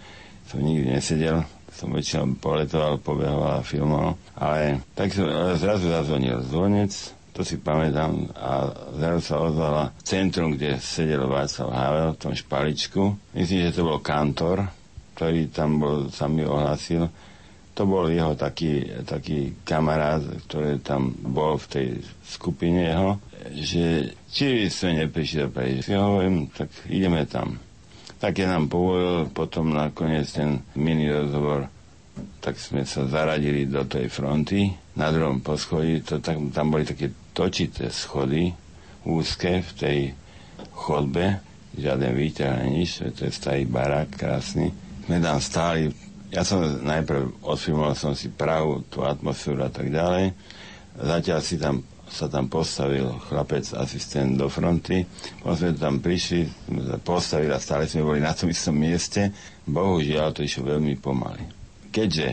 som 0.46 0.58
nikdy 0.62 0.86
nesedel, 0.92 1.42
som 1.76 1.92
väčšinou 1.92 2.40
poletoval, 2.40 2.96
pobehoval 3.00 3.60
a 3.60 3.66
filmoval, 3.66 4.16
ale 4.32 4.80
tak 4.96 5.12
som, 5.12 5.28
ale 5.28 5.60
zrazu 5.60 5.92
zazvonil 5.92 6.40
zvonec, 6.48 7.15
to 7.36 7.44
si 7.44 7.60
pamätám, 7.60 8.32
a 8.32 8.72
zrazu 8.96 9.20
sa 9.20 9.36
ozvala 9.44 9.84
centrum, 10.00 10.56
kde 10.56 10.80
sedel 10.80 11.28
Václav 11.28 11.68
Havel 11.68 12.08
v 12.16 12.20
tom 12.24 12.32
špaličku. 12.32 13.02
Myslím, 13.36 13.68
že 13.68 13.76
to 13.76 13.84
bol 13.84 14.00
kantor, 14.00 14.72
ktorý 15.12 15.52
tam 15.52 15.76
bol, 15.76 16.08
sa 16.08 16.32
mi 16.32 16.48
ohlásil. 16.48 17.12
To 17.76 17.84
bol 17.84 18.08
jeho 18.08 18.32
taký, 18.32 18.88
taký 19.04 19.52
kamarát, 19.68 20.24
ktorý 20.48 20.80
tam 20.80 21.12
bol 21.12 21.60
v 21.60 21.66
tej 21.68 21.88
skupine 22.24 22.88
jeho, 22.88 23.20
že 23.52 24.16
či 24.32 24.72
sme 24.72 25.04
neprišli 25.04 25.44
do 25.44 25.52
Paríža. 25.52 25.92
Ja 25.92 26.08
hovorím, 26.08 26.48
tak 26.48 26.72
ideme 26.88 27.28
tam. 27.28 27.60
Tak 28.16 28.32
je 28.32 28.48
nám 28.48 28.72
povolil 28.72 29.28
potom 29.28 29.76
nakoniec 29.76 30.24
ten 30.32 30.64
mini 30.72 31.12
rozhovor 31.12 31.68
tak 32.40 32.56
sme 32.56 32.86
sa 32.86 33.04
zaradili 33.10 33.66
do 33.66 33.82
tej 33.84 34.06
fronty 34.06 34.70
na 34.94 35.10
druhom 35.10 35.42
poschodí. 35.42 36.00
To, 36.06 36.22
tak, 36.22 36.38
tam 36.54 36.70
boli 36.70 36.86
také 36.86 37.12
točité 37.34 37.90
schody, 37.90 38.54
úzke 39.04 39.60
v 39.60 39.70
tej 39.76 39.98
chodbe, 40.72 41.42
žiaden 41.76 42.16
výťah 42.16 42.64
ani 42.64 42.82
nič, 42.82 43.04
to 43.12 43.28
je 43.28 43.32
starý 43.32 43.68
barák 43.68 44.14
krásny. 44.14 44.72
Sme 45.04 45.20
tam 45.20 45.38
stáli, 45.38 45.92
ja 46.32 46.42
som 46.42 46.64
najprv 46.64 47.44
odfilmoval 47.44 47.94
som 47.94 48.16
si 48.16 48.32
Prahu, 48.32 48.82
tú 48.88 49.04
atmosféru 49.04 49.62
a 49.62 49.70
tak 49.70 49.92
ďalej. 49.92 50.32
Zatiaľ 50.96 51.40
si 51.44 51.56
tam 51.60 51.84
sa 52.06 52.30
tam 52.30 52.46
postavil 52.46 53.10
chlapec, 53.26 53.66
asistent 53.74 54.38
do 54.38 54.46
fronty. 54.46 55.02
Potom 55.42 55.58
sme 55.58 55.70
tam 55.74 55.98
prišli, 55.98 56.46
sme 56.70 56.80
sa 56.86 56.96
postavili 57.02 57.50
a 57.50 57.58
stále 57.58 57.90
sme 57.90 58.06
boli 58.06 58.22
na 58.22 58.30
tom 58.30 58.46
istom 58.46 58.78
mieste. 58.78 59.34
Bohužiaľ 59.66 60.30
to 60.30 60.46
išlo 60.46 60.78
veľmi 60.78 60.94
pomaly. 61.02 61.65
Keďže 61.96 62.28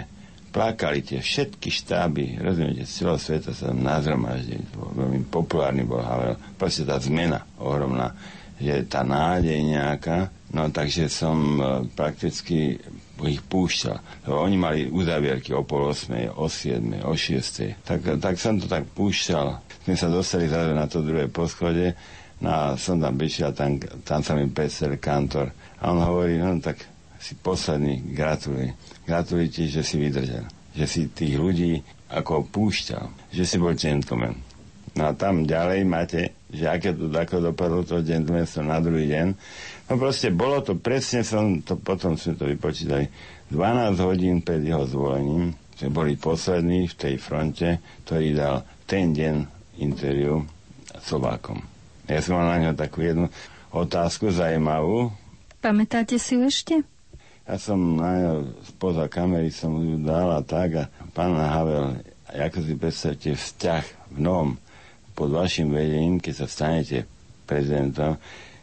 plakali 0.52 1.00
tie 1.00 1.24
všetky 1.24 1.72
štáby, 1.72 2.38
rozumiete, 2.44 2.84
z 2.84 3.00
celého 3.00 3.16
sveta 3.16 3.56
sa 3.56 3.72
tam 3.72 3.80
nazromaždili. 3.80 4.60
Veľmi 4.76 5.24
populárny 5.32 5.88
bol 5.88 6.04
Havel. 6.04 6.36
Proste 6.60 6.84
tá 6.84 7.00
zmena 7.00 7.48
ohromná, 7.58 8.12
že 8.60 8.84
tá 8.86 9.08
nádej 9.08 9.64
nejaká, 9.64 10.30
no 10.52 10.68
takže 10.68 11.08
som 11.08 11.58
e, 11.58 11.64
prakticky 11.96 12.78
ich 13.24 13.42
púšťal. 13.48 14.28
Lebo 14.28 14.38
oni 14.44 14.58
mali 14.60 14.80
uzavierky 14.92 15.56
o 15.56 15.64
pol 15.64 15.90
osmej, 15.90 16.28
o 16.36 16.52
siedmej, 16.52 17.08
o 17.08 17.16
šiestej. 17.16 17.80
Tak, 17.82 18.20
tak 18.20 18.36
som 18.36 18.60
to 18.60 18.68
tak 18.68 18.84
púšťal. 18.94 19.64
Sme 19.88 19.96
sa 19.96 20.12
dostali 20.12 20.52
zase 20.52 20.76
na 20.76 20.86
to 20.86 21.00
druhé 21.02 21.32
poschode, 21.32 21.96
no 22.44 22.50
a 22.52 22.62
som 22.76 23.00
tam 23.00 23.16
prišiel, 23.16 23.56
tam, 23.56 23.80
tam 24.04 24.20
sa 24.20 24.36
mi 24.36 24.46
predstavil 24.52 25.00
kantor. 25.00 25.56
A 25.80 25.90
on 25.90 26.04
hovorí, 26.04 26.36
no 26.36 26.60
tak 26.60 26.84
si 27.24 27.40
posledný, 27.40 28.04
gratuluj. 28.12 28.76
Gratuluj 29.04 29.52
ti, 29.52 29.68
že 29.68 29.84
si 29.84 30.00
vydržal. 30.00 30.48
Že 30.74 30.86
si 30.88 31.02
tých 31.12 31.36
ľudí 31.36 31.84
ako 32.08 32.48
púšťal. 32.48 33.34
Že 33.36 33.44
si 33.44 33.56
bol 33.60 33.76
gentleman. 33.76 34.36
No 34.94 35.10
a 35.10 35.12
tam 35.18 35.50
ďalej 35.50 35.82
máte, 35.90 36.38
že 36.54 36.70
aké 36.70 36.94
to 36.94 37.10
ako 37.10 37.50
dopadlo 37.50 37.82
to 37.82 38.06
gentlemanstvo 38.06 38.62
na 38.62 38.78
druhý 38.78 39.10
deň. 39.10 39.28
No 39.90 39.94
proste 39.98 40.30
bolo 40.30 40.62
to, 40.62 40.78
presne 40.78 41.26
som 41.26 41.66
to, 41.66 41.74
potom 41.82 42.14
sme 42.14 42.38
to 42.38 42.46
vypočítali, 42.46 43.10
12 43.50 43.98
hodín 44.06 44.46
pred 44.46 44.62
jeho 44.62 44.86
zvolením, 44.86 45.58
že 45.74 45.90
boli 45.90 46.14
poslední 46.14 46.86
v 46.86 46.96
tej 46.96 47.16
fronte, 47.18 47.82
ktorý 48.06 48.38
dal 48.38 48.56
ten 48.86 49.18
deň 49.18 49.36
interviu 49.82 50.46
Slovákom. 51.02 51.58
Ja 52.06 52.22
som 52.22 52.38
mal 52.38 52.54
na 52.54 52.70
ňo 52.70 52.72
takú 52.78 53.02
jednu 53.02 53.34
otázku 53.74 54.30
zaujímavú. 54.30 55.10
Pamätáte 55.58 56.22
si 56.22 56.38
ešte? 56.38 56.86
Ja 57.44 57.60
som 57.60 58.00
na 58.00 58.40
spoza 58.64 59.12
kamery 59.12 59.52
som 59.52 59.76
ju 59.84 60.00
dal 60.00 60.32
a 60.32 60.40
tak 60.40 60.70
a 60.80 60.84
pán 61.12 61.36
Havel, 61.36 62.00
ako 62.32 62.58
si 62.64 62.74
predstavte 62.80 63.36
vzťah 63.36 64.16
v 64.16 64.18
nom 64.24 64.48
pod 65.12 65.28
vašim 65.28 65.68
vedením, 65.68 66.24
keď 66.24 66.34
sa 66.40 66.48
stanete 66.48 67.04
prezidentom, 67.44 68.16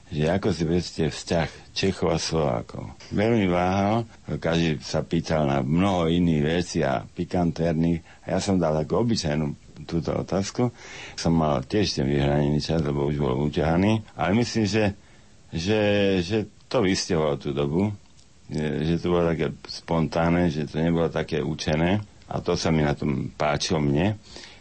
že 0.08 0.32
ako 0.32 0.48
si 0.56 0.62
predstavte 0.64 1.12
vzťah 1.12 1.48
Čechov 1.76 2.08
a 2.08 2.18
Slovákov. 2.18 2.96
Veľmi 3.12 3.52
váhal, 3.52 4.08
každý 4.40 4.80
sa 4.80 5.04
pýtal 5.04 5.44
na 5.44 5.60
mnoho 5.60 6.08
iných 6.08 6.42
vecí 6.42 6.80
a 6.80 7.04
pikantérnych 7.04 8.00
a 8.24 8.34
ja 8.34 8.38
som 8.40 8.56
dal 8.56 8.74
takú 8.80 8.96
obyčajnú 9.04 9.54
túto 9.84 10.16
otázku. 10.16 10.72
Som 11.20 11.36
mal 11.36 11.68
tiež 11.68 12.00
ten 12.00 12.08
vyhranený 12.08 12.64
čas, 12.64 12.80
lebo 12.80 13.12
už 13.12 13.20
bol 13.20 13.44
uťahaný, 13.44 14.02
ale 14.16 14.40
myslím, 14.40 14.64
že, 14.64 14.84
že, 15.52 15.80
že 16.24 16.38
to 16.64 16.80
vystihlo 16.80 17.36
tú 17.36 17.52
dobu 17.52 17.92
že 18.50 18.98
to 18.98 19.14
bolo 19.14 19.30
také 19.30 19.54
spontánne, 19.70 20.50
že 20.50 20.66
to 20.66 20.82
nebolo 20.82 21.06
také 21.06 21.38
učené 21.38 22.02
a 22.26 22.34
to 22.42 22.58
sa 22.58 22.74
mi 22.74 22.82
na 22.82 22.94
tom 22.94 23.30
páčilo 23.34 23.78
mne. 23.78 24.18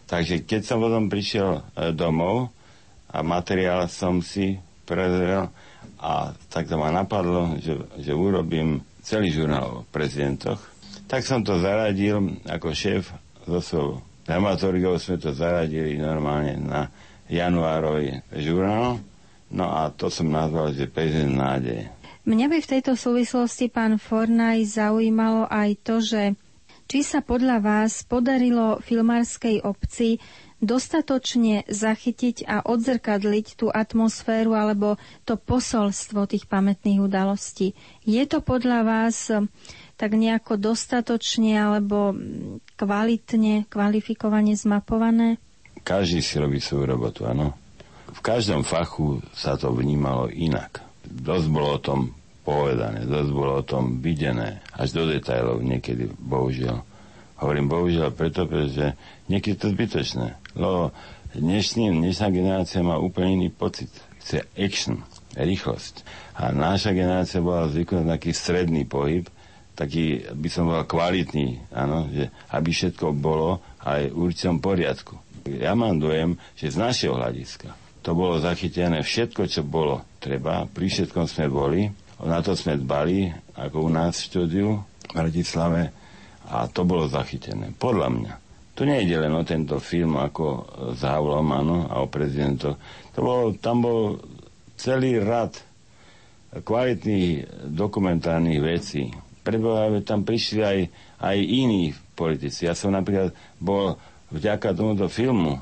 Takže 0.10 0.46
keď 0.46 0.62
som 0.66 0.82
potom 0.82 1.06
prišiel 1.06 1.50
e, 1.58 1.62
domov 1.94 2.50
a 3.10 3.22
materiál 3.22 3.86
som 3.90 4.22
si 4.22 4.58
prezrel 4.86 5.50
a 6.02 6.34
tak 6.50 6.66
to 6.66 6.78
ma 6.78 6.90
napadlo, 6.90 7.58
že, 7.62 7.78
že 8.02 8.14
urobím 8.14 8.82
celý 9.06 9.30
žurnál 9.30 9.82
o 9.82 9.86
prezidentoch, 9.90 10.58
tak 11.10 11.26
som 11.26 11.46
to 11.46 11.58
zaradil 11.62 12.42
ako 12.46 12.74
šéf 12.74 13.10
so 13.46 13.62
svojou 13.62 14.10
dramaturgiou 14.30 15.02
sme 15.02 15.18
to 15.18 15.34
zaradili 15.34 15.98
normálne 15.98 16.54
na 16.62 16.94
januárový 17.26 18.22
žurnál. 18.38 19.02
No 19.50 19.66
a 19.66 19.90
to 19.90 20.14
som 20.14 20.30
nazval, 20.30 20.70
že 20.78 20.86
prezident 20.86 21.34
nádeje. 21.34 21.90
Mňa 22.30 22.46
by 22.46 22.62
v 22.62 22.72
tejto 22.78 22.94
súvislosti, 22.94 23.74
pán 23.74 23.98
Fornaj, 23.98 24.62
zaujímalo 24.78 25.50
aj 25.50 25.70
to, 25.82 25.98
že 25.98 26.38
či 26.86 27.02
sa 27.02 27.26
podľa 27.26 27.58
vás 27.58 28.06
podarilo 28.06 28.78
filmárskej 28.86 29.66
obci 29.66 30.22
dostatočne 30.62 31.66
zachytiť 31.66 32.46
a 32.46 32.62
odzrkadliť 32.62 33.58
tú 33.58 33.74
atmosféru 33.74 34.54
alebo 34.54 35.02
to 35.26 35.42
posolstvo 35.42 36.30
tých 36.30 36.46
pamätných 36.46 37.02
udalostí. 37.02 37.74
Je 38.06 38.22
to 38.30 38.46
podľa 38.46 38.86
vás 38.86 39.34
tak 39.98 40.12
nejako 40.14 40.62
dostatočne 40.62 41.58
alebo 41.58 42.14
kvalitne, 42.78 43.66
kvalifikovane 43.74 44.54
zmapované? 44.54 45.42
Každý 45.82 46.22
si 46.22 46.38
robí 46.38 46.62
svoju 46.62 46.94
robotu, 46.94 47.26
áno. 47.26 47.58
V 48.14 48.22
každom 48.22 48.62
fachu 48.62 49.18
sa 49.34 49.58
to 49.58 49.74
vnímalo 49.74 50.30
inak. 50.30 50.86
Dosť 51.10 51.48
bolo 51.50 51.74
o 51.74 51.82
tom 51.82 52.19
povedané, 52.50 53.06
dosť 53.06 53.30
bolo 53.30 53.62
o 53.62 53.68
tom 53.68 54.02
videné, 54.02 54.66
až 54.74 54.98
do 54.98 55.04
detajlov 55.06 55.62
niekedy, 55.62 56.10
bohužiaľ. 56.18 56.82
Hovorím 57.40 57.70
bohužiaľ 57.70 58.10
preto, 58.12 58.50
pretože 58.50 58.98
niekedy 59.30 59.56
to 59.56 59.70
zbytočné. 59.70 60.36
Lebo 60.58 60.90
dnešný, 61.38 61.94
dnešná 61.94 62.28
generácia 62.34 62.82
má 62.82 62.98
úplne 62.98 63.46
iný 63.46 63.50
pocit. 63.54 63.94
Chce 64.20 64.50
action, 64.58 65.06
rýchlosť. 65.38 66.02
A 66.36 66.52
naša 66.52 66.92
generácia 66.92 67.40
bola 67.40 67.70
zvyknutá 67.70 68.04
na 68.04 68.18
taký 68.18 68.34
stredný 68.34 68.84
pohyb, 68.84 69.30
taký, 69.78 70.28
by 70.34 70.50
som 70.52 70.68
bol 70.68 70.84
kvalitný, 70.84 71.64
áno, 71.72 72.10
že 72.12 72.28
aby 72.52 72.74
všetko 72.74 73.16
bolo 73.16 73.64
aj 73.86 74.12
v 74.12 74.18
určitom 74.18 74.60
poriadku. 74.60 75.16
Ja 75.48 75.78
mám 75.78 76.02
dojem, 76.02 76.36
že 76.60 76.76
z 76.76 76.82
našeho 76.82 77.16
hľadiska 77.16 77.90
to 78.00 78.16
bolo 78.16 78.40
zachytené 78.40 79.04
všetko, 79.04 79.42
čo 79.46 79.62
bolo 79.62 80.02
treba, 80.24 80.66
pri 80.66 80.88
všetkom 80.88 81.28
sme 81.28 81.46
boli, 81.52 81.82
na 82.28 82.44
to 82.44 82.52
sme 82.52 82.76
dbali, 82.76 83.32
ako 83.56 83.88
u 83.88 83.90
nás 83.92 84.20
v 84.20 84.28
štúdiu 84.28 84.68
v 84.76 85.12
Bratislave 85.16 85.96
a 86.52 86.68
to 86.68 86.84
bolo 86.84 87.08
zachytené. 87.08 87.72
Podľa 87.80 88.08
mňa. 88.12 88.34
Tu 88.76 88.88
nejde 88.88 89.16
len 89.20 89.32
o 89.36 89.44
tento 89.44 89.80
film 89.80 90.20
ako 90.20 90.68
s 90.96 91.04
Havlom, 91.04 91.48
áno, 91.52 91.88
a 91.88 92.00
o 92.04 92.08
prezidentoch. 92.08 92.80
To 93.16 93.20
bolo, 93.20 93.44
tam 93.60 93.84
bol 93.84 94.00
celý 94.80 95.20
rad 95.20 95.52
kvalitných 96.56 97.68
dokumentárnych 97.76 98.60
vecí. 98.64 99.12
Preboha, 99.44 99.92
tam 100.04 100.24
prišli 100.24 100.62
aj, 100.64 100.80
aj 101.20 101.38
iní 101.40 101.92
politici. 102.16 102.68
Ja 102.68 102.76
som 102.76 102.96
napríklad 102.96 103.36
bol 103.60 104.00
vďaka 104.32 104.76
tomuto 104.76 105.12
filmu, 105.12 105.60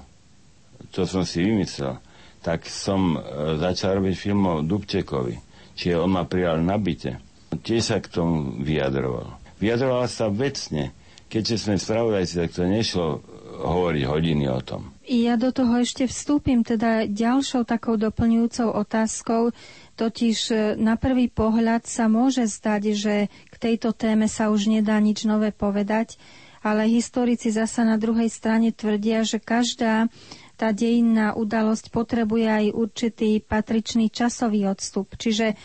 čo 0.93 1.09
som 1.09 1.25
si 1.25 1.41
vymyslel, 1.41 1.97
tak 2.45 2.69
som 2.69 3.17
e, 3.17 3.19
začal 3.57 3.97
robiť 3.97 4.13
film 4.13 4.41
o 4.45 4.55
Dubčekovi 4.61 5.46
čiže 5.77 6.01
on 6.01 6.11
ma 6.11 6.25
prijal 6.25 6.59
na 6.59 6.75
byte. 6.75 7.21
Tiež 7.61 7.81
sa 7.85 7.97
k 8.01 8.09
tomu 8.09 8.59
vyjadroval. 8.59 9.37
Vyjadroval 9.57 10.09
sa 10.09 10.27
vecne. 10.27 10.91
Keďže 11.27 11.55
sme 11.59 11.75
spravodajci, 11.75 12.33
tak 12.39 12.49
to 12.51 12.63
nešlo 12.63 13.19
hovoriť 13.57 14.03
hodiny 14.05 14.45
o 14.47 14.59
tom. 14.61 14.95
Ja 15.03 15.35
do 15.35 15.51
toho 15.51 15.79
ešte 15.79 16.03
vstúpim 16.03 16.61
teda 16.61 17.07
ďalšou 17.07 17.63
takou 17.63 17.95
doplňujúcou 17.95 18.71
otázkou, 18.71 19.55
totiž 19.95 20.37
e, 20.47 20.55
na 20.75 20.95
prvý 20.95 21.27
pohľad 21.27 21.87
sa 21.87 22.05
môže 22.07 22.43
zdať, 22.43 22.83
že 22.93 23.15
k 23.27 23.55
tejto 23.55 23.95
téme 23.95 24.27
sa 24.27 24.51
už 24.51 24.67
nedá 24.69 24.99
nič 24.99 25.23
nové 25.23 25.55
povedať, 25.55 26.19
ale 26.59 26.91
historici 26.91 27.49
zasa 27.49 27.81
na 27.81 27.95
druhej 27.95 28.27
strane 28.27 28.75
tvrdia, 28.75 29.23
že 29.23 29.39
každá 29.39 30.11
tá 30.57 30.73
dejinná 30.73 31.37
udalosť 31.37 31.93
potrebuje 31.93 32.45
aj 32.49 32.65
určitý 32.73 33.37
patričný 33.39 34.09
časový 34.09 34.65
odstup. 34.65 35.13
Čiže 35.13 35.53
e, 35.53 35.55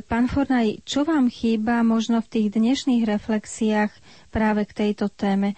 Pán 0.00 0.32
Fornaj, 0.32 0.82
čo 0.88 1.04
vám 1.04 1.28
chýba 1.28 1.84
možno 1.84 2.24
v 2.24 2.32
tých 2.32 2.48
dnešných 2.56 3.04
reflexiách 3.04 3.92
práve 4.32 4.64
k 4.64 4.72
tejto 4.72 5.12
téme? 5.12 5.52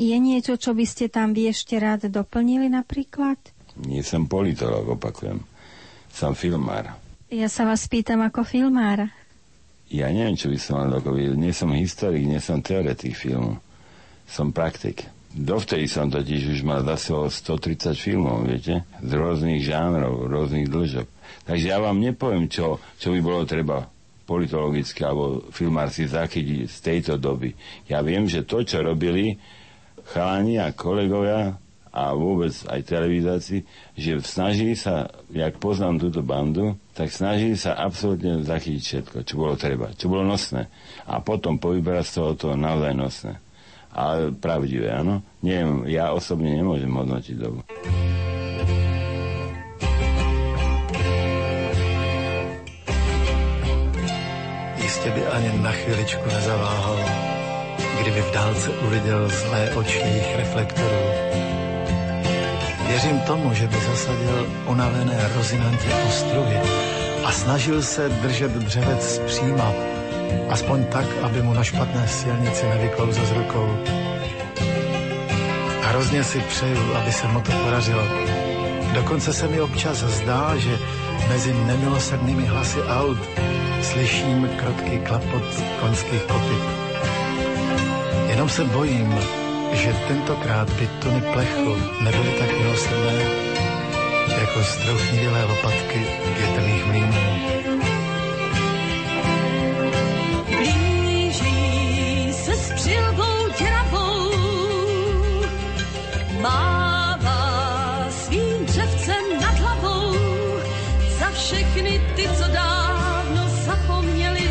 Je 0.00 0.16
niečo, 0.16 0.56
čo 0.56 0.72
by 0.72 0.84
ste 0.88 1.12
tam 1.12 1.36
vy 1.36 1.52
ešte 1.52 1.76
rád 1.76 2.08
doplnili 2.08 2.72
napríklad? 2.72 3.36
Nie 3.84 4.00
som 4.00 4.24
politolog, 4.28 4.96
opakujem. 4.96 5.44
Som 6.12 6.36
filmár. 6.36 6.96
Ja 7.32 7.48
sa 7.48 7.64
vás 7.64 7.88
pýtam 7.88 8.20
ako 8.20 8.44
filmára. 8.44 9.08
Ja 9.92 10.08
neviem, 10.08 10.36
čo 10.36 10.48
by 10.48 10.56
som 10.60 10.80
mal 10.80 10.88
dokoviť. 11.00 11.36
Nie 11.36 11.52
som 11.52 11.72
historik, 11.72 12.24
nie 12.24 12.40
som 12.40 12.64
teoretik 12.64 13.12
filmu. 13.12 13.60
Som 14.28 14.52
praktik. 14.52 15.08
Dovtedy 15.32 15.88
som 15.88 16.12
totiž 16.12 16.52
už 16.52 16.60
mal 16.60 16.84
za 16.84 17.00
130 17.32 17.96
filmov, 17.96 18.44
viete? 18.44 18.84
Z 19.00 19.10
rôznych 19.16 19.64
žánrov, 19.64 20.28
rôznych 20.28 20.68
dĺžok. 20.68 21.08
Takže 21.48 21.72
ja 21.72 21.80
vám 21.80 21.96
nepoviem, 22.04 22.52
čo, 22.52 22.76
čo 23.00 23.16
by 23.16 23.20
bolo 23.24 23.48
treba 23.48 23.88
politologicky 24.28 25.02
alebo 25.02 25.48
filmár 25.50 25.88
si 25.88 26.04
zachytiť 26.04 26.68
z 26.68 26.76
tejto 26.84 27.12
doby. 27.16 27.56
Ja 27.88 28.04
viem, 28.04 28.28
že 28.28 28.44
to, 28.44 28.60
čo 28.60 28.84
robili 28.84 29.40
chalani 30.12 30.60
a 30.60 30.70
kolegovia 30.76 31.56
a 31.92 32.16
vôbec 32.16 32.52
aj 32.72 32.88
televizáci, 32.88 33.68
že 33.92 34.16
snažili 34.24 34.72
sa, 34.72 35.12
jak 35.28 35.60
poznám 35.60 36.08
túto 36.08 36.24
bandu, 36.24 36.80
tak 36.96 37.12
snažili 37.12 37.52
sa 37.52 37.76
absolútne 37.76 38.40
zachytiť 38.40 38.80
všetko, 38.80 39.16
čo 39.28 39.34
bolo 39.36 39.60
treba, 39.60 39.92
čo 39.92 40.08
bolo 40.08 40.24
nosné. 40.24 40.72
A 41.04 41.20
potom 41.20 41.60
povyberať 41.60 42.04
z 42.08 42.12
toho 42.16 42.30
to 42.32 42.48
naozaj 42.56 42.92
nosné. 42.96 43.32
Ale 43.92 44.32
pravdivé, 44.32 44.88
áno. 44.88 45.20
Neviem, 45.44 45.84
ja 45.92 46.16
osobne 46.16 46.48
nemôžem 46.48 46.88
hodnotiť 46.88 47.36
dobu. 47.36 47.60
Jistě 54.76 55.10
by 55.10 55.26
ani 55.26 55.58
na 55.62 55.72
chviličku 55.72 56.24
nezaváhal 56.28 56.98
kdyby 58.02 58.22
v 58.22 58.30
dálce 58.34 58.70
uviděl 58.70 59.28
zlé 59.28 59.70
oči 59.74 60.22
reflektorů. 60.36 61.02
Věřím 62.86 63.20
tomu, 63.20 63.54
že 63.54 63.66
by 63.66 63.76
zasadil 63.76 64.46
unavené 64.66 65.30
rozinantě 65.36 65.88
ostruhy 66.08 66.60
a 67.24 67.32
snažil 67.32 67.82
se 67.82 68.08
držet 68.08 68.50
dřevec 68.50 69.18
příma, 69.18 69.72
aspoň 70.50 70.84
tak, 70.84 71.06
aby 71.22 71.42
mu 71.42 71.54
na 71.54 71.64
špatné 71.64 72.08
silnici 72.08 72.66
nevyklouzl 72.66 73.24
z 73.24 73.32
rukou. 73.32 73.68
Hrozně 75.82 76.24
si 76.24 76.40
přeju, 76.40 76.94
aby 76.94 77.12
se 77.12 77.28
mu 77.28 77.40
to 77.40 77.52
podařilo. 77.52 78.04
Dokonce 78.94 79.32
se 79.32 79.48
mi 79.48 79.60
občas 79.60 79.96
zdá, 79.96 80.56
že 80.56 80.78
mezi 81.28 81.54
nemilosrdnými 81.54 82.44
hlasy 82.46 82.82
aut 82.82 83.18
slyším 83.82 84.48
krotký 84.56 84.98
klapot 84.98 85.44
koňských 85.80 86.22
kopyt. 86.22 86.64
Jenom 88.28 88.48
se 88.48 88.64
bojím, 88.64 89.14
že 89.72 89.96
tentokrát 90.08 90.70
by 90.70 90.88
tony 91.00 91.22
plechu 91.32 91.76
nebyly 92.00 92.32
tak 92.38 92.50
milosrdné, 92.58 93.14
jako 94.40 94.64
strouchnivělé 94.64 95.44
lopatky 95.44 96.06
větrných 96.38 96.86
mlínů. 96.86 97.51
Přilbou 102.82 103.48
děravou, 103.58 104.32
mává 106.40 108.06
svým 108.10 108.66
dřevcem 108.66 109.24
nad 109.40 109.54
hlavou 109.58 110.16
za 111.18 111.30
všechny 111.30 112.00
ty, 112.16 112.28
co 112.28 112.48
dávno 112.52 113.48
zapomněli, 113.66 114.50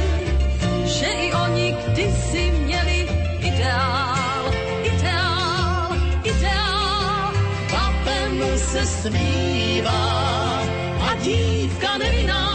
že 0.85 1.05
i 1.05 1.33
oni 1.33 1.75
kdysi 1.87 2.51
měli 2.51 3.07
ideál, 3.39 4.45
ideál, 4.83 5.95
ideál. 6.23 7.33
Chlapem 7.67 8.57
se 8.57 8.85
smívá 8.85 10.63
a 11.09 11.15
dívka 11.21 11.97
nevinná. 11.97 12.51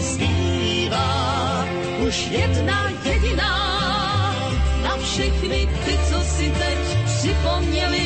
Zbývá 0.00 1.64
už 2.06 2.26
jedna 2.30 2.97
všechny 5.18 5.68
ty, 5.84 5.98
co 6.08 6.20
si 6.20 6.50
teď 6.50 6.78
připomněli, 7.04 7.97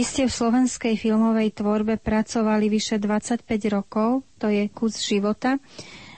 Vy 0.00 0.08
ste 0.08 0.24
v 0.24 0.32
slovenskej 0.32 0.96
filmovej 0.96 1.60
tvorbe 1.60 2.00
pracovali 2.00 2.72
vyše 2.72 2.96
25 2.96 3.44
rokov, 3.68 4.24
to 4.40 4.48
je 4.48 4.64
kus 4.72 4.96
života. 4.96 5.60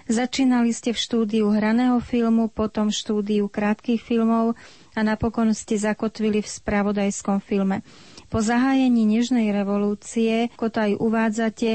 Začínali 0.06 0.70
ste 0.70 0.94
v 0.94 1.02
štúdiu 1.02 1.50
hraného 1.50 1.98
filmu, 1.98 2.46
potom 2.46 2.94
v 2.94 2.94
štúdiu 2.94 3.50
krátkých 3.50 3.98
filmov 3.98 4.54
a 4.94 5.02
napokon 5.02 5.50
ste 5.50 5.82
zakotvili 5.82 6.46
v 6.46 6.52
spravodajskom 6.62 7.42
filme. 7.42 7.82
Po 8.30 8.38
zahájení 8.38 9.02
Nežnej 9.02 9.50
revolúcie, 9.50 10.46
ako 10.54 10.66
to 10.70 10.78
aj 10.78 10.92
uvádzate 11.02 11.70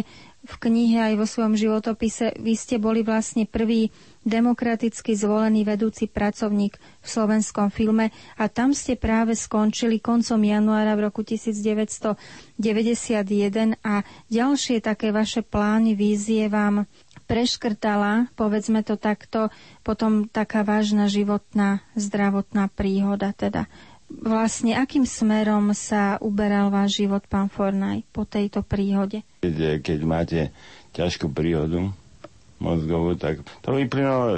v 0.47 0.53
knihe 0.63 1.11
aj 1.11 1.13
vo 1.19 1.27
svojom 1.27 1.59
životopise, 1.59 2.31
vy 2.39 2.55
ste 2.55 2.79
boli 2.79 3.03
vlastne 3.03 3.43
prvý 3.43 3.91
demokraticky 4.27 5.15
zvolený 5.15 5.63
vedúci 5.63 6.11
pracovník 6.11 6.75
v 6.75 7.07
slovenskom 7.07 7.71
filme 7.71 8.11
a 8.35 8.51
tam 8.51 8.75
ste 8.75 8.99
práve 8.99 9.39
skončili 9.39 10.03
koncom 10.03 10.43
januára 10.43 10.99
v 10.99 11.07
roku 11.07 11.23
1991 11.23 12.19
a 13.79 14.03
ďalšie 14.27 14.83
také 14.83 15.15
vaše 15.15 15.39
plány, 15.47 15.95
vízie 15.95 16.51
vám 16.51 16.83
preškrtala, 17.27 18.31
povedzme 18.35 18.83
to 18.83 18.99
takto, 18.99 19.47
potom 19.83 20.27
taká 20.27 20.67
vážna 20.67 21.07
životná, 21.07 21.83
zdravotná 21.95 22.67
príhoda. 22.71 23.35
Teda 23.35 23.71
vlastne 24.07 24.79
akým 24.79 25.03
smerom 25.03 25.75
sa 25.75 26.15
uberal 26.23 26.71
váš 26.71 27.03
život, 27.03 27.23
pán 27.27 27.51
Fornaj, 27.51 28.07
po 28.15 28.23
tejto 28.23 28.63
príhode? 28.63 29.27
Keď, 29.43 29.99
máte 30.07 30.55
ťažkú 30.95 31.27
príhodu, 31.27 31.91
mozgovú, 32.57 33.13
tak 33.13 33.45
to 33.61 33.69
vyplynulo 33.69 34.33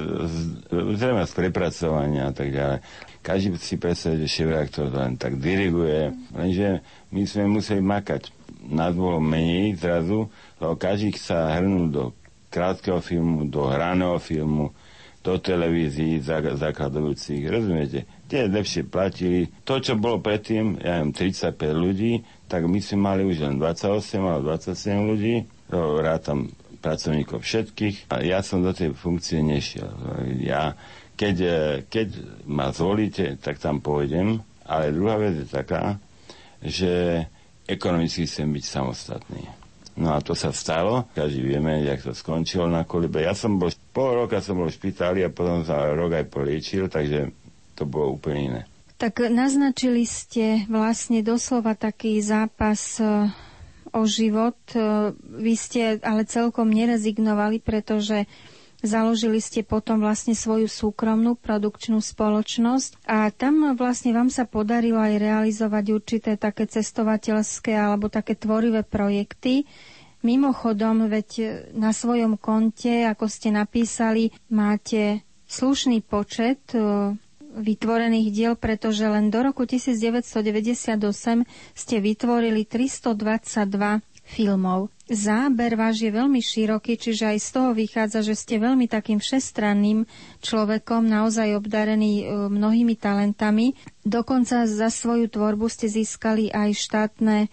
zrejme 0.95 1.23
z 1.23 1.33
prepracovania 1.33 2.29
a 2.29 2.33
tak 2.35 2.51
ďalej. 2.51 2.79
Každý 3.19 3.47
si 3.59 3.75
predstaví, 3.75 4.23
že 4.23 4.31
šéf-reaktor 4.31 4.91
to 4.91 4.97
len 4.99 5.15
tak 5.19 5.39
diriguje, 5.39 6.11
lenže 6.31 6.83
my 7.11 7.21
sme 7.23 7.59
museli 7.59 7.79
makať. 7.83 8.31
Nás 8.69 8.91
bolo 8.91 9.23
menej 9.23 9.79
zrazu, 9.79 10.27
lebo 10.59 10.75
každý 10.75 11.15
sa 11.15 11.55
hrnul 11.55 11.91
do 11.91 12.03
krátkeho 12.51 12.99
filmu, 12.99 13.47
do 13.47 13.67
hraného 13.71 14.19
filmu, 14.19 14.75
do 15.19 15.35
televízií 15.35 16.19
zakladujúcich. 16.23 17.43
Rozumiete? 17.47 18.07
Tie 18.31 18.47
lepšie 18.47 18.87
platili. 18.87 19.51
To, 19.67 19.83
čo 19.83 19.99
bolo 19.99 20.23
predtým, 20.23 20.79
ja 20.79 21.03
neviem, 21.03 21.11
35 21.11 21.59
ľudí, 21.75 22.23
tak 22.47 22.67
my 22.67 22.79
sme 22.79 22.97
mali 23.03 23.21
už 23.27 23.43
len 23.43 23.59
28 23.59 24.15
alebo 24.23 24.55
27 24.55 25.11
ľudí. 25.11 25.35
Rátam 25.75 26.49
pracovníkov 26.79 27.43
všetkých. 27.43 28.09
A 28.11 28.23
ja 28.23 28.39
som 28.39 28.63
do 28.63 28.71
tej 28.71 28.95
funkcie 28.95 29.43
nešiel. 29.43 29.91
Ja, 30.39 30.73
keď, 31.19 31.35
e, 31.39 31.57
keď 31.87 32.07
ma 32.47 32.71
zvolíte, 32.71 33.35
tak 33.39 33.59
tam 33.59 33.83
pôjdem. 33.83 34.39
Ale 34.63 34.95
druhá 34.95 35.19
vec 35.19 35.43
je 35.43 35.47
taká, 35.49 35.97
že 36.63 37.25
ekonomicky 37.65 38.25
chcem 38.25 38.49
byť 38.49 38.65
samostatný. 38.65 39.43
No 39.99 40.15
a 40.15 40.23
to 40.23 40.31
sa 40.31 40.55
stalo, 40.55 41.11
každý 41.11 41.43
vieme, 41.43 41.83
jak 41.83 41.99
to 41.99 42.15
skončilo 42.15 42.71
na 42.71 42.87
kolibe. 42.87 43.19
Ja 43.19 43.35
som 43.35 43.59
bol, 43.59 43.67
pol 43.91 44.23
roka 44.23 44.39
som 44.39 44.55
bol 44.55 44.71
v 44.71 44.77
špitáli 44.79 45.19
a 45.27 45.33
potom 45.33 45.67
sa 45.67 45.91
rok 45.91 46.15
aj 46.15 46.31
poliečil, 46.31 46.87
takže 46.87 47.35
to 47.75 47.83
bolo 47.83 48.15
úplne 48.15 48.39
iné. 48.39 48.61
Tak 48.95 49.27
naznačili 49.27 50.07
ste 50.07 50.63
vlastne 50.71 51.19
doslova 51.19 51.75
taký 51.75 52.19
zápas 52.23 52.99
e, 52.99 53.27
o 53.91 54.01
život. 54.03 54.57
E, 54.71 54.79
vy 55.15 55.53
ste 55.53 55.81
ale 55.99 56.23
celkom 56.23 56.67
nerezignovali, 56.67 57.59
pretože 57.59 58.25
Založili 58.79 59.43
ste 59.43 59.59
potom 59.59 59.99
vlastne 59.99 60.31
svoju 60.31 60.71
súkromnú 60.71 61.35
produkčnú 61.35 61.99
spoločnosť 61.99 63.03
a 63.03 63.27
tam 63.27 63.75
vlastne 63.75 64.15
vám 64.15 64.31
sa 64.31 64.47
podarilo 64.47 64.95
aj 64.95 65.19
realizovať 65.19 65.85
určité 65.91 66.31
také 66.39 66.63
cestovateľské 66.63 67.75
alebo 67.75 68.07
také 68.07 68.39
tvorivé 68.39 68.87
projekty. 68.87 69.67
Mimochodom, 70.19 71.11
veď 71.11 71.29
na 71.75 71.91
svojom 71.91 72.39
konte, 72.39 73.03
ako 73.03 73.27
ste 73.27 73.51
napísali, 73.51 74.31
máte 74.47 75.27
slušný 75.43 75.99
počet 75.99 76.63
e, 76.71 76.79
vytvorených 77.59 78.27
diel, 78.31 78.53
pretože 78.55 79.03
len 79.03 79.27
do 79.27 79.43
roku 79.43 79.67
1998 79.67 80.95
ste 81.75 81.95
vytvorili 81.99 82.63
322 82.63 83.99
filmov. 84.25 84.93
Záber 85.09 85.73
váš 85.73 86.05
je 86.05 86.13
veľmi 86.13 86.37
široký, 86.37 86.93
čiže 86.93 87.33
aj 87.33 87.37
z 87.41 87.49
toho 87.49 87.69
vychádza, 87.73 88.21
že 88.21 88.37
ste 88.37 88.61
veľmi 88.61 88.85
takým 88.85 89.17
všestranným 89.17 90.05
človekom, 90.37 91.01
naozaj 91.01 91.57
obdarený 91.57 92.13
e, 92.21 92.25
mnohými 92.45 92.93
talentami. 92.93 93.73
Dokonca 94.05 94.69
za 94.69 94.93
svoju 94.93 95.33
tvorbu 95.33 95.65
ste 95.65 95.89
získali 95.89 96.53
aj 96.53 96.77
štátne 96.77 97.37
e, 97.41 97.47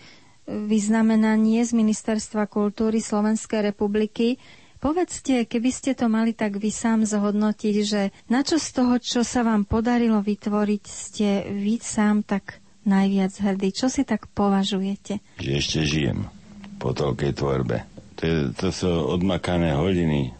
vyznamenanie 0.44 1.64
z 1.64 1.72
Ministerstva 1.72 2.44
kultúry 2.44 3.00
Slovenskej 3.00 3.72
republiky. 3.72 4.36
Povedzte, 4.76 5.48
keby 5.48 5.70
ste 5.72 5.96
to 5.96 6.06
mali 6.06 6.36
tak 6.36 6.60
vy 6.60 6.68
sám 6.68 7.08
zhodnotiť, 7.08 7.76
že 7.82 8.12
na 8.28 8.44
čo 8.44 8.60
z 8.60 8.68
toho, 8.76 8.94
čo 9.00 9.20
sa 9.24 9.40
vám 9.40 9.64
podarilo 9.64 10.20
vytvoriť, 10.20 10.82
ste 10.84 11.28
vy 11.48 11.80
sám 11.80 12.22
tak 12.22 12.60
najviac 12.86 13.32
hrdí? 13.40 13.72
Čo 13.74 13.88
si 13.88 14.06
tak 14.06 14.30
považujete? 14.30 15.20
Že 15.40 15.50
ešte 15.56 15.80
žijem 15.82 16.28
po 16.76 16.92
toľkej 16.92 17.32
tvorbe. 17.34 17.88
To, 18.16 18.22
je, 18.24 18.36
to 18.56 18.68
sú 18.72 18.88
odmakané 18.88 19.76
hodiny, 19.76 20.32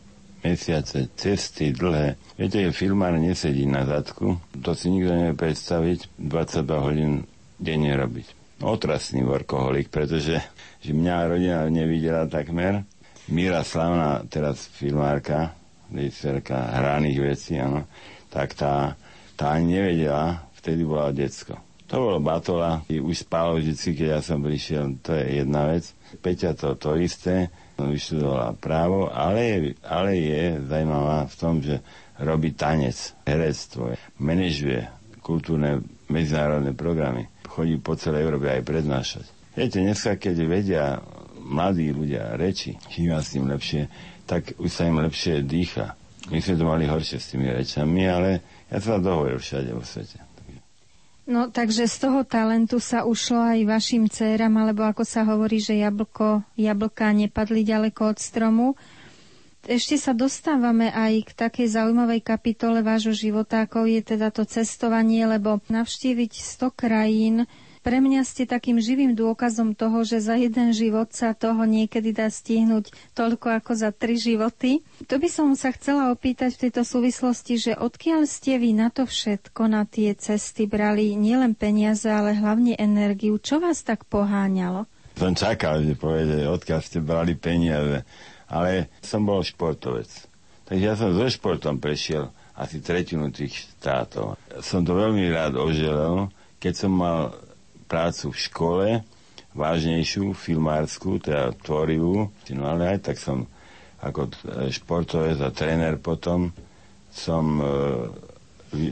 mesiace, 0.47 1.11
cesty 1.19 1.75
dlhé. 1.75 2.15
Viete, 2.39 2.71
filmár 2.71 3.19
nesedí 3.19 3.67
na 3.67 3.83
zadku, 3.83 4.39
to 4.55 4.73
si 4.73 4.93
nikto 4.93 5.13
nevie 5.13 5.35
predstaviť, 5.35 6.21
22 6.21 6.87
hodín 6.87 7.13
denne 7.59 7.93
robiť. 7.99 8.27
Otrasný 8.63 9.27
workoholik, 9.27 9.93
pretože 9.93 10.41
že 10.81 10.93
mňa 10.95 11.17
rodina 11.29 11.59
nevidela 11.69 12.25
takmer. 12.31 12.87
Míra 13.27 13.67
Slavná, 13.67 14.23
teraz 14.31 14.71
filmárka, 14.71 15.51
režisérka 15.91 16.55
hraných 16.55 17.19
vecí, 17.35 17.59
áno, 17.59 17.83
tak 18.31 18.55
tá, 18.55 18.95
tá 19.35 19.59
nevedela, 19.59 20.47
vtedy 20.63 20.87
bola 20.87 21.11
decko. 21.11 21.59
To 21.87 22.03
bolo 22.03 22.19
batola, 22.19 22.83
už 22.87 23.27
spalo 23.27 23.59
vždy, 23.59 23.75
keď 23.75 24.09
ja 24.19 24.21
som 24.23 24.43
prišiel, 24.43 24.99
to 25.03 25.15
je 25.15 25.43
jedna 25.43 25.71
vec. 25.71 25.91
Peťa 26.19 26.55
to, 26.55 26.75
to 26.75 26.99
isté, 26.99 27.51
vyštudovala 27.79 28.55
právo, 28.59 29.11
ale 29.11 29.75
ale 29.83 30.17
je 30.19 30.43
zaujímavá 30.63 31.27
v 31.27 31.35
tom, 31.39 31.55
že 31.59 31.83
robí 32.19 32.55
tanec, 32.55 32.95
herectvo, 33.23 33.95
manažuje 34.17 34.87
kultúrne 35.21 35.83
medzinárodné 36.07 36.73
programy. 36.73 37.27
Chodí 37.47 37.75
po 37.83 37.99
celej 37.99 38.23
Európe 38.23 38.49
aj 38.49 38.63
prednášať. 38.63 39.25
Viete, 39.57 39.83
dneska, 39.83 40.15
keď 40.15 40.37
vedia 40.45 40.85
mladí 41.47 41.95
ľudia 41.95 42.35
reči, 42.35 42.75
čím 42.91 43.15
s 43.15 43.33
tým 43.33 43.47
lepšie, 43.47 43.87
tak 44.27 44.59
už 44.59 44.71
sa 44.71 44.91
im 44.91 44.99
lepšie 44.99 45.47
dýcha. 45.47 45.95
My 46.27 46.43
sme 46.43 46.59
to 46.59 46.65
mali 46.67 46.91
horšie 46.91 47.19
s 47.23 47.31
tými 47.31 47.47
rečami, 47.47 48.03
ale 48.11 48.43
ja 48.67 48.83
to 48.83 48.99
dohovoril 48.99 49.39
všade 49.39 49.71
vo 49.71 49.87
svete. 49.87 50.27
No 51.27 51.51
takže 51.51 51.91
z 51.91 52.07
toho 52.07 52.23
talentu 52.23 52.79
sa 52.79 53.03
ušlo 53.03 53.43
aj 53.43 53.67
vašim 53.67 54.07
dcerám, 54.07 54.63
alebo 54.63 54.87
ako 54.87 55.03
sa 55.03 55.27
hovorí, 55.27 55.59
že 55.59 55.75
jablko, 55.75 56.47
jablka 56.55 57.11
nepadli 57.11 57.67
ďaleko 57.67 58.15
od 58.15 58.19
stromu. 58.23 58.67
Ešte 59.67 59.99
sa 59.99 60.15
dostávame 60.15 60.95
aj 60.95 61.27
k 61.27 61.31
takej 61.35 61.67
zaujímavej 61.75 62.23
kapitole 62.23 62.79
vášho 62.87 63.11
života, 63.11 63.67
ako 63.67 63.91
je 63.91 64.07
teda 64.07 64.31
to 64.31 64.47
cestovanie, 64.47 65.27
lebo 65.27 65.59
navštíviť 65.67 66.33
100 66.63 66.71
krajín, 66.71 67.51
pre 67.87 68.03
mňa 68.03 68.27
ste 68.27 68.51
takým 68.51 68.83
živým 68.83 69.15
dôkazom 69.15 69.79
toho, 69.79 70.03
že 70.03 70.19
za 70.19 70.35
jeden 70.35 70.75
život 70.75 71.07
sa 71.15 71.39
toho 71.39 71.63
niekedy 71.63 72.11
dá 72.11 72.27
stihnúť 72.27 72.91
toľko 73.15 73.63
ako 73.63 73.73
za 73.79 73.95
tri 73.95 74.19
životy. 74.19 74.83
To 75.07 75.23
by 75.23 75.31
som 75.31 75.55
sa 75.55 75.71
chcela 75.71 76.11
opýtať 76.11 76.59
v 76.59 76.67
tejto 76.67 76.83
súvislosti, 76.83 77.55
že 77.63 77.73
odkiaľ 77.79 78.27
ste 78.27 78.59
vy 78.59 78.75
na 78.75 78.91
to 78.91 79.07
všetko, 79.07 79.71
na 79.71 79.87
tie 79.87 80.19
cesty 80.19 80.67
brali 80.67 81.15
nielen 81.15 81.55
peniaze, 81.55 82.11
ale 82.11 82.35
hlavne 82.35 82.75
energiu. 82.75 83.39
Čo 83.39 83.63
vás 83.63 83.87
tak 83.87 84.03
poháňalo? 84.11 84.91
Som 85.15 85.39
čakal, 85.39 85.87
že 85.87 85.95
povede, 85.95 86.43
odkiaľ 86.43 86.81
ste 86.83 86.99
brali 86.99 87.39
peniaze. 87.39 88.03
Ale 88.51 88.91
som 88.99 89.23
bol 89.23 89.47
športovec. 89.47 90.11
Takže 90.67 90.83
ja 90.83 90.99
som 90.99 91.15
so 91.15 91.31
športom 91.31 91.79
prešiel 91.79 92.35
asi 92.59 92.83
tretinu 92.83 93.31
tých 93.31 93.79
štátov. 93.79 94.35
Som 94.59 94.83
to 94.83 94.99
veľmi 94.99 95.31
rád 95.31 95.55
oželel, 95.55 96.35
keď 96.59 96.75
som 96.75 96.91
mal 96.91 97.46
prácu 97.87 98.35
v 98.35 98.39
škole, 98.39 98.89
vážnejšiu, 99.57 100.37
filmárskú, 100.37 101.17
teda 101.23 101.57
tvorivú, 101.65 102.29
no 102.53 102.63
ale 102.69 102.99
aj 102.99 102.99
tak 103.11 103.17
som 103.17 103.49
ako 104.03 104.29
športovec 104.69 105.41
a 105.41 105.51
tréner 105.51 105.97
potom 105.97 106.53
som 107.09 107.57
e, 107.57 107.65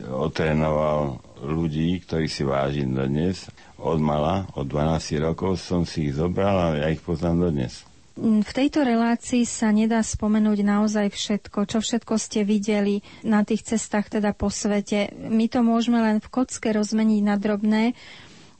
otrénoval 0.08 1.20
ľudí, 1.44 2.00
ktorí 2.08 2.24
si 2.24 2.40
vážim 2.40 2.96
dodnes. 2.96 3.52
Od 3.76 4.00
mala, 4.00 4.48
od 4.56 4.64
12 4.64 5.20
rokov 5.20 5.60
som 5.60 5.84
si 5.84 6.08
ich 6.08 6.16
zobral 6.16 6.56
a 6.56 6.66
ja 6.72 6.88
ich 6.88 7.04
poznám 7.04 7.52
dodnes. 7.52 7.84
V 8.14 8.46
tejto 8.46 8.86
relácii 8.86 9.42
sa 9.42 9.74
nedá 9.74 9.98
spomenúť 9.98 10.62
naozaj 10.62 11.10
všetko, 11.10 11.66
čo 11.66 11.82
všetko 11.82 12.14
ste 12.14 12.46
videli 12.46 13.02
na 13.26 13.42
tých 13.42 13.66
cestách 13.66 14.06
teda 14.06 14.30
po 14.30 14.54
svete. 14.54 15.10
My 15.18 15.50
to 15.50 15.66
môžeme 15.66 15.98
len 15.98 16.22
v 16.22 16.30
kocke 16.30 16.70
rozmeniť 16.70 17.20
na 17.26 17.34
drobné, 17.34 17.98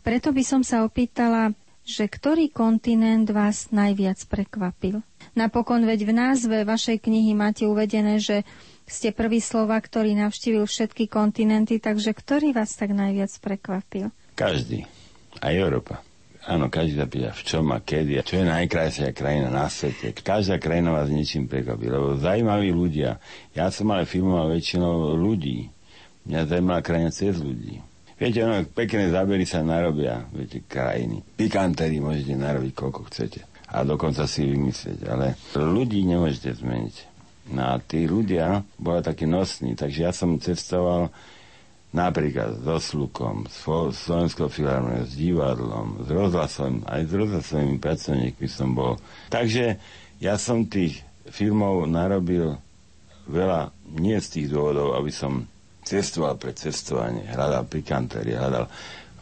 preto 0.05 0.31
by 0.31 0.45
som 0.45 0.61
sa 0.61 0.85
opýtala, 0.85 1.57
že 1.85 2.05
ktorý 2.05 2.53
kontinent 2.53 3.29
vás 3.29 3.73
najviac 3.73 4.21
prekvapil? 4.29 5.01
Napokon 5.33 5.85
veď 5.85 6.05
v 6.05 6.13
názve 6.13 6.57
vašej 6.63 7.01
knihy 7.01 7.33
máte 7.33 7.65
uvedené, 7.65 8.21
že 8.21 8.45
ste 8.85 9.11
prvý 9.11 9.41
slova, 9.41 9.81
ktorý 9.81 10.13
navštívil 10.15 10.65
všetky 10.65 11.09
kontinenty, 11.09 11.81
takže 11.81 12.13
ktorý 12.13 12.53
vás 12.53 12.77
tak 12.77 12.93
najviac 12.93 13.33
prekvapil? 13.41 14.13
Každý. 14.37 14.85
Aj 15.41 15.53
Európa. 15.57 16.05
Áno, 16.45 16.69
každý 16.69 17.01
sa 17.01 17.09
pýta, 17.09 17.33
v 17.33 17.43
čom 17.43 17.73
a 17.73 17.81
kedy. 17.81 18.21
Čo 18.21 18.45
je 18.45 18.53
najkrajšia 18.53 19.17
krajina 19.17 19.49
na 19.49 19.73
svete. 19.73 20.13
Každá 20.13 20.61
krajina 20.61 20.93
vás 20.93 21.09
niečím 21.09 21.49
prekvapí, 21.49 21.89
lebo 21.89 22.21
zaujímaví 22.21 22.69
ľudia. 22.69 23.17
Ja 23.57 23.73
som 23.73 23.89
ale 23.89 24.05
filmoval 24.05 24.53
väčšinou 24.53 25.17
ľudí. 25.17 25.73
Mňa 26.29 26.41
zaujímala 26.45 26.85
krajina 26.85 27.09
cez 27.09 27.41
ľudí. 27.41 27.81
Viete, 28.15 28.47
ono, 28.47 28.63
pekné 28.71 29.11
zábery 29.11 29.43
sa 29.43 29.67
narobia, 29.67 30.23
viete, 30.31 30.63
krajiny. 30.63 31.21
Pikantery 31.35 31.99
môžete 31.99 32.39
narobiť, 32.39 32.73
koľko 32.73 33.11
chcete. 33.11 33.43
A 33.75 33.83
dokonca 33.83 34.23
si 34.31 34.47
vymyslieť, 34.47 34.99
ale 35.11 35.35
ľudí 35.59 36.07
nemôžete 36.07 36.63
zmeniť. 36.63 36.97
No 37.51 37.75
a 37.75 37.83
tí 37.83 38.07
ľudia 38.07 38.63
boli 38.79 39.03
takí 39.03 39.27
nosní, 39.27 39.75
takže 39.75 39.99
ja 40.07 40.13
som 40.15 40.39
cestoval 40.39 41.11
napríklad 41.95 42.63
so 42.63 42.79
Slukom, 42.79 43.47
s 43.51 43.67
Slovenskou 44.07 44.51
filharmoniou, 44.51 45.07
s 45.07 45.15
divadlom, 45.15 46.03
s 46.03 46.09
rozhlasom, 46.11 46.87
aj 46.87 47.07
s 47.07 47.13
rozhlasovými 47.15 47.79
pracovníkmi 47.83 48.47
som 48.51 48.75
bol. 48.75 48.99
Takže 49.31 49.79
ja 50.19 50.35
som 50.39 50.67
tých 50.67 51.03
filmov 51.31 51.87
narobil 51.91 52.59
veľa 53.31 53.75
nie 53.95 54.19
z 54.19 54.29
tých 54.39 54.47
dôvodov, 54.51 54.99
aby 54.99 55.11
som 55.15 55.47
cestoval 55.85 56.41
pre 56.41 56.57
cestovanie, 56.57 57.29
hľadal 57.29 57.69
pikantérie, 57.69 58.35
hľadal 58.35 58.67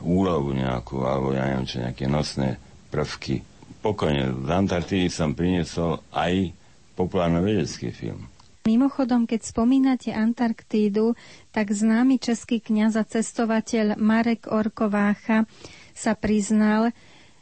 úlohu 0.02 0.54
nejakú, 0.54 1.02
alebo 1.02 1.34
ja 1.34 1.46
neviem 1.46 1.66
čo, 1.66 1.82
nejaké 1.82 2.06
nosné 2.06 2.58
prvky. 2.90 3.42
Pokojne, 3.82 4.46
z 4.46 4.50
Antarktidy 4.50 5.10
som 5.10 5.34
priniesol 5.34 5.98
aj 6.14 6.54
populárno 6.94 7.42
vedecký 7.42 7.90
film. 7.90 8.30
Mimochodom, 8.62 9.26
keď 9.26 9.42
spomínate 9.42 10.14
Antarktídu, 10.14 11.18
tak 11.50 11.74
známy 11.74 12.22
český 12.22 12.62
kňaz 12.62 12.94
a 12.94 13.02
cestovateľ 13.02 13.98
Marek 13.98 14.46
Orkovácha 14.46 15.50
sa 15.98 16.14
priznal, 16.14 16.94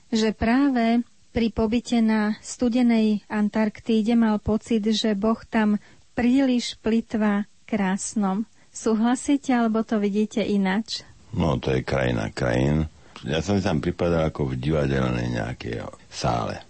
že 0.08 0.32
práve 0.32 1.04
pri 1.30 1.52
pobyte 1.52 2.00
na 2.00 2.40
studenej 2.40 3.20
Antarktíde 3.28 4.16
mal 4.16 4.40
pocit, 4.40 4.80
že 4.80 5.12
Boh 5.12 5.38
tam 5.44 5.76
príliš 6.16 6.80
plitvá 6.80 7.44
krásnom. 7.68 8.48
Súhlasíte, 8.70 9.50
alebo 9.50 9.82
to 9.82 9.98
vidíte 9.98 10.40
inač? 10.46 11.02
No, 11.34 11.58
to 11.58 11.74
je 11.74 11.82
krajina 11.82 12.30
krajín. 12.30 12.86
Ja 13.26 13.44
som 13.44 13.60
tam 13.60 13.84
pripadal 13.84 14.32
ako 14.32 14.54
v 14.54 14.58
divadelnej 14.58 15.28
nejakej 15.36 15.84
sále. 16.08 16.64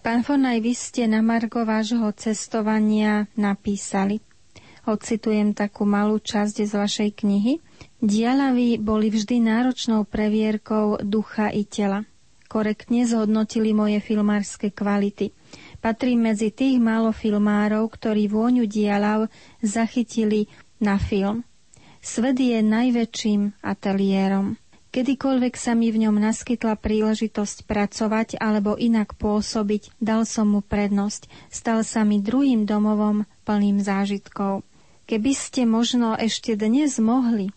Pán 0.00 0.22
Fornaj, 0.22 0.62
vy 0.62 0.72
ste 0.72 1.10
na 1.10 1.20
Margo 1.20 1.66
vášho 1.66 2.06
cestovania 2.14 3.26
napísali. 3.34 4.22
Ocitujem 4.86 5.50
takú 5.50 5.82
malú 5.82 6.22
časť 6.22 6.62
z 6.62 6.72
vašej 6.78 7.10
knihy. 7.26 7.58
Dialavy 7.98 8.78
boli 8.78 9.10
vždy 9.10 9.42
náročnou 9.42 10.06
previerkou 10.06 11.02
ducha 11.02 11.50
i 11.50 11.66
tela. 11.66 12.06
Korektne 12.46 13.02
zhodnotili 13.02 13.74
moje 13.74 13.98
filmárske 13.98 14.70
kvality. 14.70 15.34
Patrím 15.82 16.30
medzi 16.30 16.54
tých 16.54 16.78
málo 16.78 17.10
filmárov, 17.10 17.90
ktorí 17.90 18.30
vôňu 18.30 18.70
dialav 18.70 19.26
zachytili 19.58 20.46
na 20.78 21.00
film. 21.00 21.44
Svet 22.00 22.38
je 22.38 22.62
najväčším 22.62 23.62
ateliérom. 23.64 24.56
Kedykoľvek 24.96 25.54
sa 25.60 25.76
mi 25.76 25.92
v 25.92 26.08
ňom 26.08 26.16
naskytla 26.16 26.80
príležitosť 26.80 27.68
pracovať 27.68 28.40
alebo 28.40 28.80
inak 28.80 29.12
pôsobiť, 29.20 29.92
dal 30.00 30.24
som 30.24 30.56
mu 30.56 30.64
prednosť. 30.64 31.28
Stal 31.52 31.84
sa 31.84 32.00
mi 32.06 32.24
druhým 32.24 32.64
domovom 32.64 33.28
plným 33.44 33.76
zážitkov. 33.82 34.64
Keby 35.04 35.32
ste 35.36 35.68
možno 35.68 36.16
ešte 36.16 36.56
dnes 36.56 36.96
mohli 36.96 37.52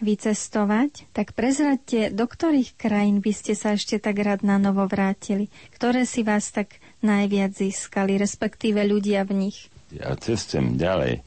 vycestovať, 0.00 1.10
tak 1.12 1.36
prezradte, 1.36 2.08
do 2.08 2.24
ktorých 2.24 2.78
krajín 2.78 3.20
by 3.20 3.32
ste 3.36 3.52
sa 3.52 3.76
ešte 3.76 4.00
tak 4.00 4.16
rád 4.16 4.46
na 4.46 4.56
novo 4.56 4.88
vrátili, 4.88 5.52
ktoré 5.76 6.08
si 6.08 6.24
vás 6.24 6.48
tak 6.54 6.80
najviac 7.04 7.52
získali, 7.52 8.16
respektíve 8.16 8.80
ľudia 8.86 9.28
v 9.28 9.48
nich. 9.48 9.68
Ja 9.90 10.14
cestujem 10.16 10.78
ďalej, 10.78 11.26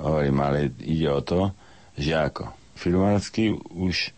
hovorím, 0.00 0.38
ale 0.40 0.58
ide 0.84 1.08
o 1.10 1.20
to, 1.20 1.52
že 1.96 2.12
ako. 2.12 2.52
Filmársky 2.76 3.56
už 3.72 4.12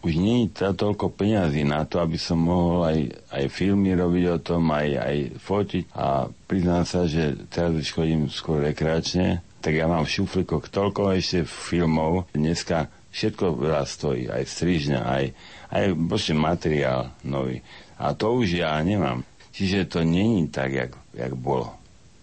už 0.00 0.16
nie 0.16 0.48
je 0.48 0.72
toľko 0.72 1.12
peňazí 1.12 1.60
na 1.60 1.84
to, 1.84 2.00
aby 2.00 2.16
som 2.16 2.40
mohol 2.40 2.88
aj, 2.88 2.98
aj 3.36 3.44
filmy 3.52 3.92
robiť 3.92 4.24
o 4.32 4.38
tom, 4.40 4.72
aj, 4.72 4.88
aj 4.96 5.16
fotiť. 5.44 5.84
A 5.92 6.24
priznám 6.48 6.88
sa, 6.88 7.04
že 7.04 7.36
teraz 7.52 7.76
už 7.76 7.92
chodím 7.92 8.32
skôr 8.32 8.64
rekreačne, 8.64 9.44
tak 9.60 9.76
ja 9.76 9.84
mám 9.84 10.08
v 10.08 10.14
šuflikoch 10.16 10.72
toľko 10.72 11.12
ešte 11.20 11.44
filmov. 11.44 12.32
Dneska 12.32 12.88
všetko 13.12 13.60
veľa 13.60 13.84
stojí, 13.84 14.32
aj 14.32 14.48
strižňa, 14.48 15.00
aj, 15.04 15.24
aj 15.68 15.84
bože, 15.92 16.32
materiál 16.32 17.12
nový. 17.20 17.60
A 18.00 18.16
to 18.16 18.40
už 18.40 18.56
ja 18.56 18.80
nemám. 18.80 19.20
Čiže 19.52 19.92
to 19.92 20.00
není 20.00 20.48
tak, 20.48 20.72
jak, 20.72 20.92
jak 21.12 21.36
bolo. 21.36 21.76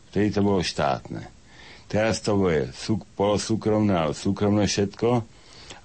Vtedy 0.10 0.34
to 0.34 0.42
bolo 0.42 0.66
štátne. 0.66 1.37
Teraz 1.88 2.20
to 2.20 2.36
bude 2.36 2.76
sú, 2.76 3.00
polosúkromné, 3.16 3.96
ale 3.96 4.14
súkromné 4.14 4.68
všetko 4.68 5.24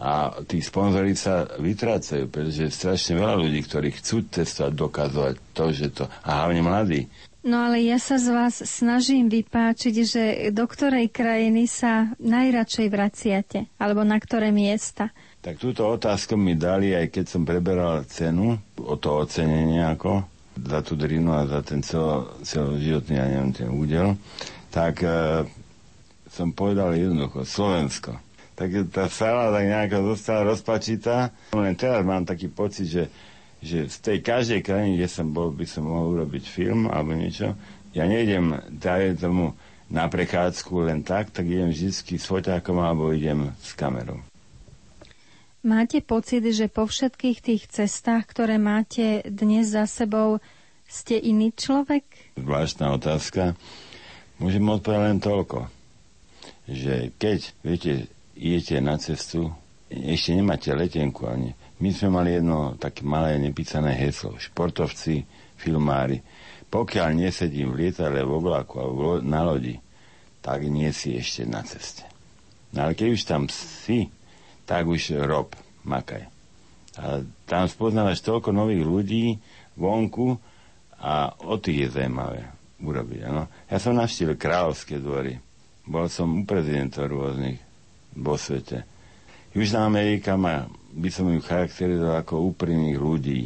a 0.02 0.34
tí 0.50 0.58
sponzori 0.58 1.14
sa 1.14 1.46
vytrácajú, 1.46 2.26
pretože 2.26 2.66
je 2.66 2.74
strašne 2.74 3.22
veľa 3.22 3.38
ľudí, 3.38 3.62
ktorí 3.62 3.94
chcú 3.94 4.26
testovať, 4.26 4.72
dokazovať 4.74 5.34
to, 5.54 5.64
že 5.70 5.86
to... 5.94 6.04
A 6.26 6.42
hlavne 6.42 6.66
mladí. 6.66 7.06
No 7.42 7.66
ale 7.66 7.82
ja 7.82 7.98
sa 7.98 8.18
z 8.18 8.30
vás 8.30 8.62
snažím 8.66 9.26
vypáčiť, 9.26 9.94
že 10.06 10.22
do 10.54 10.66
ktorej 10.66 11.10
krajiny 11.10 11.66
sa 11.66 12.14
najradšej 12.22 12.86
vraciate, 12.90 13.58
alebo 13.78 14.06
na 14.06 14.18
ktoré 14.18 14.54
miesta? 14.54 15.10
Tak 15.42 15.58
túto 15.58 15.86
otázku 15.86 16.38
mi 16.38 16.54
dali, 16.54 16.94
aj 16.94 17.10
keď 17.10 17.24
som 17.26 17.42
preberal 17.42 18.06
cenu, 18.06 18.58
o 18.78 18.94
to 18.94 19.26
ocenenie 19.26 19.82
ako, 19.82 20.22
za 20.54 20.86
tú 20.86 20.94
drinu 20.94 21.34
a 21.34 21.46
za 21.50 21.66
ten 21.66 21.82
celo, 21.82 22.38
celoživotný, 22.46 23.14
ja 23.18 23.26
neviem, 23.26 23.50
ten 23.50 23.68
údel, 23.74 24.14
tak 24.70 25.02
e, 25.02 25.42
som 26.32 26.48
povedal 26.56 26.96
jednoducho, 26.96 27.44
Slovensko 27.44 28.16
tak 28.62 28.68
tá 28.92 29.08
sála 29.08 29.50
tak 29.50 29.64
nejako 29.64 30.14
zostala 30.14 30.54
rozpačitá. 30.54 31.32
Len 31.56 31.74
teraz 31.74 32.04
mám 32.04 32.22
taký 32.22 32.52
pocit, 32.52 32.86
že, 32.86 33.04
že 33.58 33.88
z 33.88 33.96
tej 33.98 34.18
každej 34.20 34.60
krajiny, 34.60 35.00
kde 35.00 35.08
som 35.08 35.32
bol, 35.32 35.50
by 35.50 35.66
som 35.66 35.88
mohol 35.88 36.20
urobiť 36.20 36.44
film 36.46 36.86
alebo 36.86 37.16
niečo. 37.16 37.56
Ja 37.96 38.06
nejdem 38.06 38.60
dajem 38.70 39.16
tomu 39.18 39.44
na 39.92 40.08
prechádzku 40.08 40.88
len 40.88 41.04
tak, 41.04 41.34
tak 41.34 41.44
idem 41.44 41.68
vždy 41.74 42.16
s 42.16 42.24
foťákom 42.24 42.78
alebo 42.80 43.12
idem 43.12 43.52
s 43.60 43.76
kamerou. 43.76 44.20
Máte 45.62 46.02
pocit, 46.02 46.42
že 46.42 46.66
po 46.66 46.90
všetkých 46.90 47.38
tých 47.38 47.62
cestách, 47.70 48.26
ktoré 48.26 48.58
máte 48.58 49.22
dnes 49.26 49.70
za 49.70 49.86
sebou, 49.86 50.42
ste 50.90 51.16
iný 51.16 51.54
človek? 51.54 52.34
Zvláštna 52.34 52.98
otázka. 52.98 53.54
Môžem 54.42 54.64
odpovedať 54.66 55.02
len 55.06 55.18
toľko, 55.22 55.70
že 56.68 57.10
keď, 57.18 57.38
viete, 57.62 57.92
idete 58.38 58.78
na 58.78 58.96
cestu, 58.98 59.50
ešte 59.92 60.32
nemáte 60.32 60.72
letenku 60.72 61.28
ani. 61.28 61.52
My 61.82 61.90
sme 61.92 62.08
mali 62.22 62.38
jedno 62.38 62.78
také 62.80 63.04
malé 63.04 63.36
nepísané 63.36 63.92
heslo. 63.98 64.38
Športovci, 64.40 65.26
filmári. 65.58 66.22
Pokiaľ 66.72 67.08
nesedím 67.12 67.76
v 67.76 67.86
lietadle, 67.86 68.24
v 68.24 68.32
oblaku 68.32 68.80
alebo 68.80 69.20
na 69.20 69.44
lodi, 69.44 69.76
tak 70.40 70.64
nie 70.64 70.88
si 70.96 71.18
ešte 71.18 71.44
na 71.44 71.60
ceste. 71.60 72.08
No 72.72 72.88
ale 72.88 72.96
keď 72.96 73.08
už 73.12 73.22
tam 73.28 73.46
si, 73.52 74.08
tak 74.64 74.88
už 74.88 75.20
rob, 75.28 75.52
makaj. 75.84 76.24
A 76.96 77.20
tam 77.44 77.68
spoznávaš 77.68 78.24
toľko 78.24 78.56
nových 78.56 78.84
ľudí 78.84 79.24
vonku 79.76 80.40
a 80.96 81.36
o 81.44 81.60
tých 81.60 81.88
je 81.88 82.00
zaujímavé 82.00 82.48
urobiť. 82.80 83.20
Ano. 83.28 83.48
Ja 83.68 83.76
som 83.76 83.96
navštívil 83.96 84.40
kráľovské 84.40 84.96
dvory. 84.96 85.36
Bol 85.82 86.06
som 86.06 86.30
u 86.30 86.42
prezidentov 86.46 87.10
rôznych 87.10 87.58
vo 88.14 88.38
svete. 88.38 88.86
Južná 89.52 89.84
Amerika 89.84 90.38
má, 90.38 90.70
by 90.94 91.10
som 91.12 91.28
ju 91.28 91.40
charakterizoval 91.42 92.22
ako 92.22 92.54
úprimných 92.54 92.98
ľudí, 93.00 93.40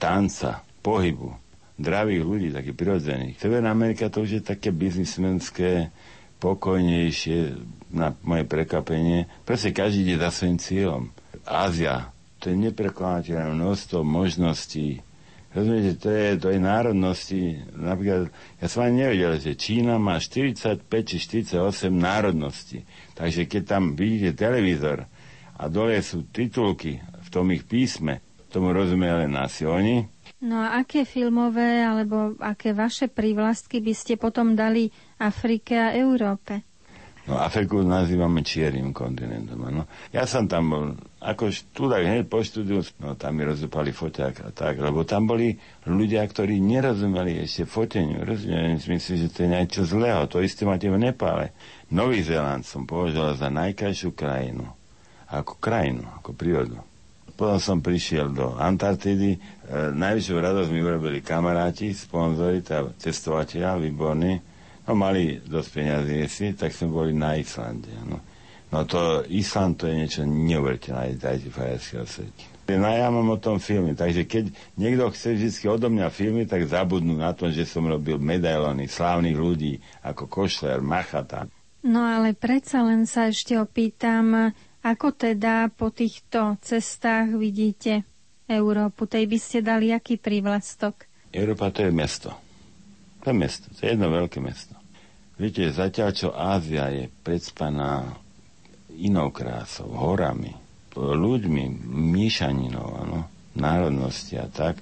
tanca, 0.00 0.64
pohybu, 0.80 1.32
zdravých 1.80 2.22
ľudí, 2.24 2.48
takých 2.52 2.76
prirodzených. 2.76 3.36
Severná 3.40 3.72
Amerika 3.72 4.12
to 4.12 4.24
už 4.24 4.40
je 4.40 4.42
také 4.44 4.72
biznismenské, 4.72 5.92
pokojnejšie, 6.40 7.56
na 7.92 8.16
moje 8.24 8.48
prekvapenie. 8.48 9.28
Proste 9.44 9.74
každý 9.74 10.06
ide 10.06 10.16
za 10.22 10.30
svojím 10.32 10.58
cieľom. 10.62 11.02
Ázia, 11.44 12.14
to 12.40 12.48
je 12.48 12.56
neprekonateľné 12.56 13.52
množstvo 13.52 14.00
možností, 14.00 15.04
Rozumiete, 15.50 15.98
to 15.98 16.08
je, 16.14 16.28
to 16.38 16.48
je 16.54 16.60
národnosti. 16.62 17.58
Napríklad, 17.74 18.30
ja 18.62 18.66
som 18.70 18.86
ani 18.86 19.02
nevedel, 19.02 19.34
že 19.42 19.58
Čína 19.58 19.98
má 19.98 20.22
45 20.22 20.86
či 20.86 21.16
48 21.18 21.90
národností. 21.90 22.86
Takže 23.18 23.50
keď 23.50 23.62
tam 23.66 23.98
vidíte 23.98 24.46
televízor 24.46 25.10
a 25.58 25.62
dole 25.66 25.98
sú 26.06 26.30
titulky 26.30 27.02
v 27.02 27.28
tom 27.34 27.50
ich 27.50 27.66
písme, 27.66 28.22
tomu 28.46 28.70
rozumie 28.70 29.10
len 29.10 29.34
asi 29.34 29.66
oni. 29.66 30.06
No 30.38 30.56
a 30.56 30.78
aké 30.80 31.02
filmové 31.02 31.82
alebo 31.82 32.38
aké 32.38 32.70
vaše 32.70 33.10
prívlastky 33.10 33.82
by 33.82 33.92
ste 33.92 34.14
potom 34.14 34.54
dali 34.54 34.88
Afrike 35.18 35.74
a 35.74 35.98
Európe? 35.98 36.69
No 37.28 37.36
Afriku 37.36 37.84
nazývame 37.84 38.40
čiernym 38.40 38.96
kontinentom. 38.96 39.60
No. 39.68 39.84
Ja 40.08 40.24
som 40.24 40.48
tam 40.48 40.72
bol, 40.72 40.84
ako 41.20 41.52
študák 41.52 42.00
hneď 42.00 42.24
po 42.32 42.40
štúdiu, 42.40 42.80
no 42.96 43.12
tam 43.12 43.36
mi 43.36 43.44
rozúpali 43.44 43.92
foťák 43.92 44.34
a 44.40 44.50
tak, 44.56 44.80
lebo 44.80 45.04
tam 45.04 45.28
boli 45.28 45.52
ľudia, 45.84 46.24
ktorí 46.24 46.56
nerozumeli 46.64 47.44
ešte 47.44 47.68
foteniu. 47.68 48.24
Rozumiem, 48.24 48.80
myslím, 48.80 49.16
že 49.20 49.28
to 49.28 49.44
je 49.44 49.48
niečo 49.52 49.82
zlého. 49.84 50.24
To 50.32 50.40
isté 50.40 50.64
máte 50.64 50.88
v 50.88 50.96
Nepále. 50.96 51.52
Nový 51.92 52.24
Zéland 52.24 52.64
som 52.64 52.88
považoval 52.88 53.36
za 53.36 53.52
najkrajšiu 53.52 54.16
krajinu. 54.16 54.64
Ako 55.28 55.60
krajinu, 55.60 56.08
ako 56.18 56.32
prírodu. 56.32 56.80
Potom 57.36 57.60
som 57.60 57.78
prišiel 57.84 58.32
do 58.32 58.56
Antarktidy. 58.56 59.36
E, 59.36 59.38
najvyššiu 59.92 60.34
radosť 60.34 60.70
mi 60.72 60.80
urobili 60.82 61.24
kamaráti, 61.24 61.92
sponzori, 61.94 62.60
tá 62.60 62.84
cestovateľa, 63.00 63.80
výborní 63.80 64.49
No 64.90 64.98
mali 64.98 65.38
dosť 65.38 65.68
peňazí 65.70 66.18
si, 66.26 66.46
tak 66.58 66.74
sme 66.74 66.90
boli 66.90 67.14
na 67.14 67.38
Islande. 67.38 67.94
No. 68.10 68.18
no 68.74 68.78
to 68.90 69.22
Island 69.30 69.78
to 69.78 69.86
je 69.86 69.94
niečo 69.94 70.26
neuveriteľné, 70.26 71.14
aj 71.14 71.22
dajte 71.22 71.48
frajerského 71.54 72.06
svete. 72.10 72.44
No 72.66 72.90
ja 72.90 73.06
mám 73.06 73.30
o 73.30 73.38
tom 73.38 73.62
filmy, 73.62 73.94
takže 73.94 74.26
keď 74.26 74.50
niekto 74.74 75.06
chce 75.14 75.38
vždy 75.38 75.70
odo 75.70 75.86
mňa 75.94 76.10
filmy, 76.10 76.42
tak 76.42 76.66
zabudnú 76.66 77.14
na 77.22 77.30
to, 77.30 77.54
že 77.54 77.70
som 77.70 77.86
robil 77.86 78.18
medailony 78.18 78.90
slávnych 78.90 79.38
ľudí 79.38 79.78
ako 80.02 80.26
Košler, 80.26 80.82
Machata. 80.82 81.46
No 81.86 82.02
ale 82.02 82.34
predsa 82.34 82.82
len 82.82 83.06
sa 83.06 83.30
ešte 83.30 83.54
opýtam, 83.62 84.50
ako 84.82 85.14
teda 85.14 85.70
po 85.70 85.94
týchto 85.94 86.58
cestách 86.58 87.30
vidíte 87.38 88.02
Európu? 88.50 89.06
Tej 89.06 89.30
by 89.30 89.38
ste 89.38 89.58
dali 89.62 89.94
aký 89.94 90.18
prívlastok? 90.18 91.06
Európa 91.30 91.70
to 91.70 91.86
je 91.86 91.94
mesto. 91.94 92.34
To 93.22 93.30
je 93.30 93.36
mesto, 93.38 93.70
to 93.70 93.86
je 93.86 93.94
jedno 93.94 94.10
veľké 94.10 94.42
mesto. 94.42 94.79
Viete, 95.40 95.72
zatiaľ 95.72 96.10
čo 96.12 96.28
Ázia 96.30 96.92
je 96.92 97.08
predspaná 97.24 98.12
inou 98.92 99.32
krásou, 99.32 99.88
horami, 99.88 100.52
ľuďmi, 100.92 101.64
míšaninou, 101.88 102.88
ano, 103.00 103.24
národnosti 103.56 104.36
a 104.36 104.52
tak. 104.52 104.76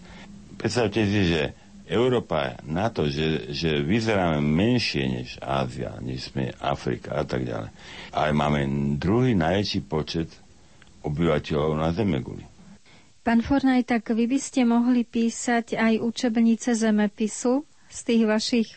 Predstavte 0.59 1.07
si, 1.07 1.31
že 1.31 1.55
Európa 1.87 2.59
na 2.67 2.91
to, 2.91 3.07
že, 3.07 3.55
že 3.55 3.87
vyzeráme 3.87 4.43
menšie 4.43 5.07
než 5.07 5.39
Ázia, 5.39 5.95
než 6.03 6.35
sme 6.35 6.51
Afrika 6.59 7.17
a 7.17 7.25
tak 7.25 7.47
ďalej. 7.47 7.71
Ale 8.11 8.29
máme 8.35 8.67
druhý 8.99 9.39
najväčší 9.39 9.87
počet 9.87 10.27
obyvateľov 11.01 11.79
na 11.79 11.95
Zemeguli. 11.95 12.43
Pán 13.23 13.47
Fornaj, 13.47 13.87
tak 13.87 14.11
vy 14.11 14.27
by 14.27 14.39
ste 14.43 14.67
mohli 14.67 15.07
písať 15.07 15.79
aj 15.79 16.03
učebnice 16.03 16.75
zemepisu 16.75 17.63
z 17.87 17.99
tých 18.03 18.23
vašich 18.27 18.69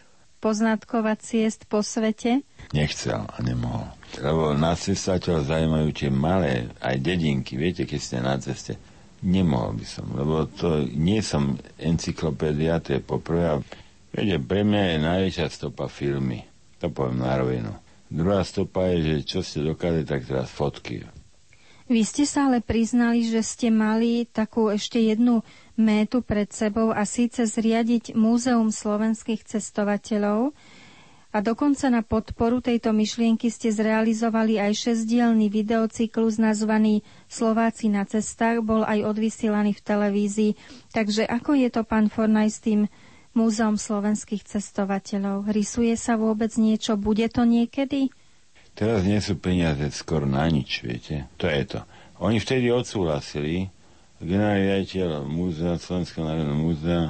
poznatkov 0.41 1.05
a 1.05 1.13
ciest 1.13 1.69
po 1.69 1.85
svete? 1.85 2.41
Nechcel 2.73 3.21
a 3.29 3.37
nemohol. 3.45 3.85
Lebo 4.17 4.57
nás 4.57 4.81
cestovateľ 4.89 5.45
zaujímajú 5.45 5.89
tie 5.93 6.09
malé, 6.09 6.73
aj 6.81 6.97
dedinky, 6.97 7.55
viete, 7.55 7.85
keď 7.85 7.99
ste 8.01 8.17
na 8.19 8.35
ceste. 8.41 8.73
Nemohol 9.21 9.77
by 9.77 9.85
som, 9.85 10.05
lebo 10.17 10.49
to 10.49 10.81
nie 10.97 11.21
som 11.21 11.61
encyklopédia, 11.77 12.81
to 12.81 12.97
je 12.97 13.01
poprvé. 13.05 13.61
Viete, 14.09 14.41
pre 14.41 14.65
mňa 14.65 14.81
je 14.81 14.97
najväčšia 14.97 15.47
stopa 15.47 15.85
filmy. 15.85 16.41
To 16.81 16.89
poviem 16.89 17.21
na 17.21 17.37
rovinu. 17.37 17.71
Druhá 18.09 18.41
stopa 18.41 18.89
je, 18.91 19.21
že 19.21 19.37
čo 19.37 19.39
ste 19.45 19.61
dokázali, 19.61 20.03
tak 20.03 20.25
teraz 20.25 20.49
fotky. 20.49 21.05
Vy 21.91 22.01
ste 22.07 22.23
sa 22.23 22.47
ale 22.47 22.63
priznali, 22.63 23.27
že 23.27 23.43
ste 23.43 23.67
mali 23.67 24.23
takú 24.23 24.71
ešte 24.71 24.97
jednu 24.97 25.43
métu 25.79 26.23
pred 26.25 26.47
sebou 26.51 26.91
a 26.91 27.03
síce 27.07 27.43
zriadiť 27.47 28.17
Múzeum 28.17 28.71
slovenských 28.71 29.43
cestovateľov, 29.45 30.55
a 31.31 31.39
dokonca 31.39 31.87
na 31.87 32.03
podporu 32.03 32.59
tejto 32.59 32.91
myšlienky 32.91 33.47
ste 33.47 33.71
zrealizovali 33.71 34.59
aj 34.59 34.75
šesdielný 34.75 35.47
videocyklus 35.47 36.35
nazvaný 36.35 37.07
Slováci 37.31 37.87
na 37.87 38.03
cestách, 38.03 38.59
bol 38.59 38.83
aj 38.83 39.07
odvysielaný 39.07 39.79
v 39.79 39.81
televízii. 39.81 40.51
Takže 40.91 41.23
ako 41.23 41.55
je 41.55 41.69
to, 41.71 41.87
pán 41.87 42.11
Fornaj, 42.11 42.51
s 42.51 42.59
tým 42.59 42.91
Múzeum 43.31 43.79
slovenských 43.79 44.43
cestovateľov? 44.43 45.47
Rysuje 45.47 45.95
sa 45.95 46.19
vôbec 46.19 46.51
niečo? 46.59 46.99
Bude 46.99 47.31
to 47.31 47.47
niekedy? 47.47 48.11
Teraz 48.75 49.07
nie 49.07 49.19
sú 49.23 49.39
peniaze 49.39 49.87
skoro 49.95 50.27
na 50.27 50.43
nič, 50.51 50.83
viete. 50.83 51.31
To 51.39 51.47
je 51.47 51.63
to. 51.63 51.79
Oni 52.19 52.43
vtedy 52.43 52.67
odsúhlasili, 52.75 53.71
generálny 54.23 54.63
riaditeľ 54.69 55.25
Múzea, 55.25 55.81
Slovenského 55.81 56.25
národného 56.25 56.59
múzea 56.59 57.03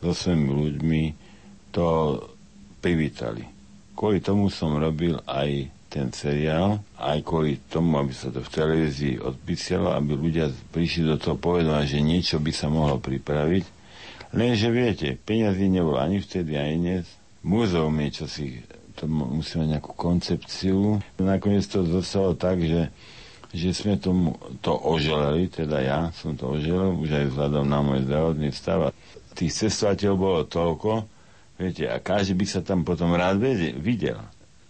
so 0.00 0.12
svojimi 0.12 0.50
ľuďmi 0.52 1.02
to 1.72 2.18
privítali 2.80 3.54
kvôli 3.94 4.20
tomu 4.20 4.50
som 4.50 4.76
robil 4.76 5.16
aj 5.24 5.70
ten 5.88 6.10
seriál, 6.10 6.82
aj 6.98 7.22
kvôli 7.22 7.62
tomu, 7.70 8.02
aby 8.02 8.10
sa 8.10 8.28
to 8.34 8.42
v 8.42 8.50
televízii 8.50 9.22
odpísalo, 9.22 9.94
aby 9.94 10.18
ľudia 10.18 10.50
prišli 10.74 11.06
do 11.06 11.16
toho 11.16 11.38
povedať, 11.38 11.94
že 11.96 12.02
niečo 12.02 12.42
by 12.42 12.50
sa 12.50 12.66
mohlo 12.66 12.98
pripraviť. 12.98 13.64
Lenže 14.34 14.68
viete, 14.74 15.14
peniazy 15.14 15.70
nebolo 15.70 16.02
ani 16.02 16.18
vtedy, 16.18 16.58
ani 16.58 16.76
dnes. 16.82 17.06
Múzeum 17.46 17.94
je 18.02 18.10
čo 18.10 18.26
si, 18.26 18.58
to 18.98 19.06
musí 19.06 19.62
nejakú 19.62 19.94
koncepciu. 19.94 20.98
Nakoniec 21.22 21.62
to 21.70 21.86
zostalo 21.86 22.34
tak, 22.34 22.58
že, 22.58 22.90
že 23.54 23.70
sme 23.70 23.94
tomu 23.96 24.34
to 24.58 24.74
oželeli, 24.74 25.46
teda 25.46 25.78
ja 25.78 26.00
som 26.10 26.34
to 26.34 26.58
oželel, 26.58 26.98
už 26.98 27.10
aj 27.14 27.26
vzhľadom 27.30 27.64
na 27.70 27.78
môj 27.80 28.02
zdravotný 28.02 28.50
stav. 28.50 28.90
Tých 29.38 29.54
cestovateľov 29.54 30.16
bolo 30.18 30.40
toľko, 30.46 30.92
Viete, 31.54 31.86
a 31.86 32.02
každý 32.02 32.34
by 32.34 32.46
sa 32.50 32.60
tam 32.66 32.82
potom 32.82 33.14
rád 33.14 33.38
videl. 33.78 34.18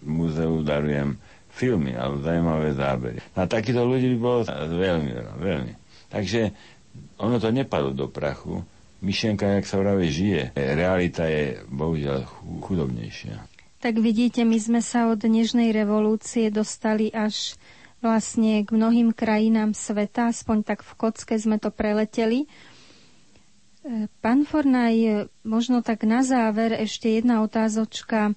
V 0.04 0.08
múzeu 0.08 0.60
darujem 0.60 1.16
filmy 1.48 1.96
alebo 1.96 2.20
zaujímavé 2.20 2.76
zábery. 2.76 3.18
A 3.32 3.48
takýchto 3.48 3.88
ľudí 3.88 4.12
by 4.16 4.18
bolo 4.20 4.38
veľmi 4.52 5.10
veľa, 5.16 5.34
veľmi. 5.40 5.72
Takže 6.12 6.40
ono 7.16 7.40
to 7.40 7.48
nepadlo 7.48 7.96
do 7.96 8.06
prachu. 8.12 8.60
Myšlienka, 9.00 9.60
jak 9.60 9.68
sa 9.68 9.80
práve 9.80 10.12
žije. 10.12 10.52
Realita 10.56 11.24
je 11.24 11.60
bohužiaľ 11.72 12.28
chudobnejšia. 12.68 13.48
Tak 13.80 14.00
vidíte, 14.00 14.44
my 14.44 14.56
sme 14.60 14.80
sa 14.80 15.08
od 15.12 15.20
dnešnej 15.20 15.72
revolúcie 15.72 16.48
dostali 16.48 17.12
až 17.12 17.56
vlastne 18.04 18.60
k 18.60 18.68
mnohým 18.68 19.10
krajinám 19.10 19.72
sveta, 19.72 20.28
aspoň 20.28 20.60
tak 20.62 20.80
v 20.80 20.92
kocke 20.94 21.34
sme 21.34 21.56
to 21.56 21.70
preleteli. 21.70 22.44
Pán 24.20 24.44
Fornaj, 24.44 24.96
možno 25.42 25.80
tak 25.80 26.04
na 26.04 26.20
záver 26.20 26.72
ešte 26.74 27.10
jedna 27.10 27.40
otázočka. 27.40 28.36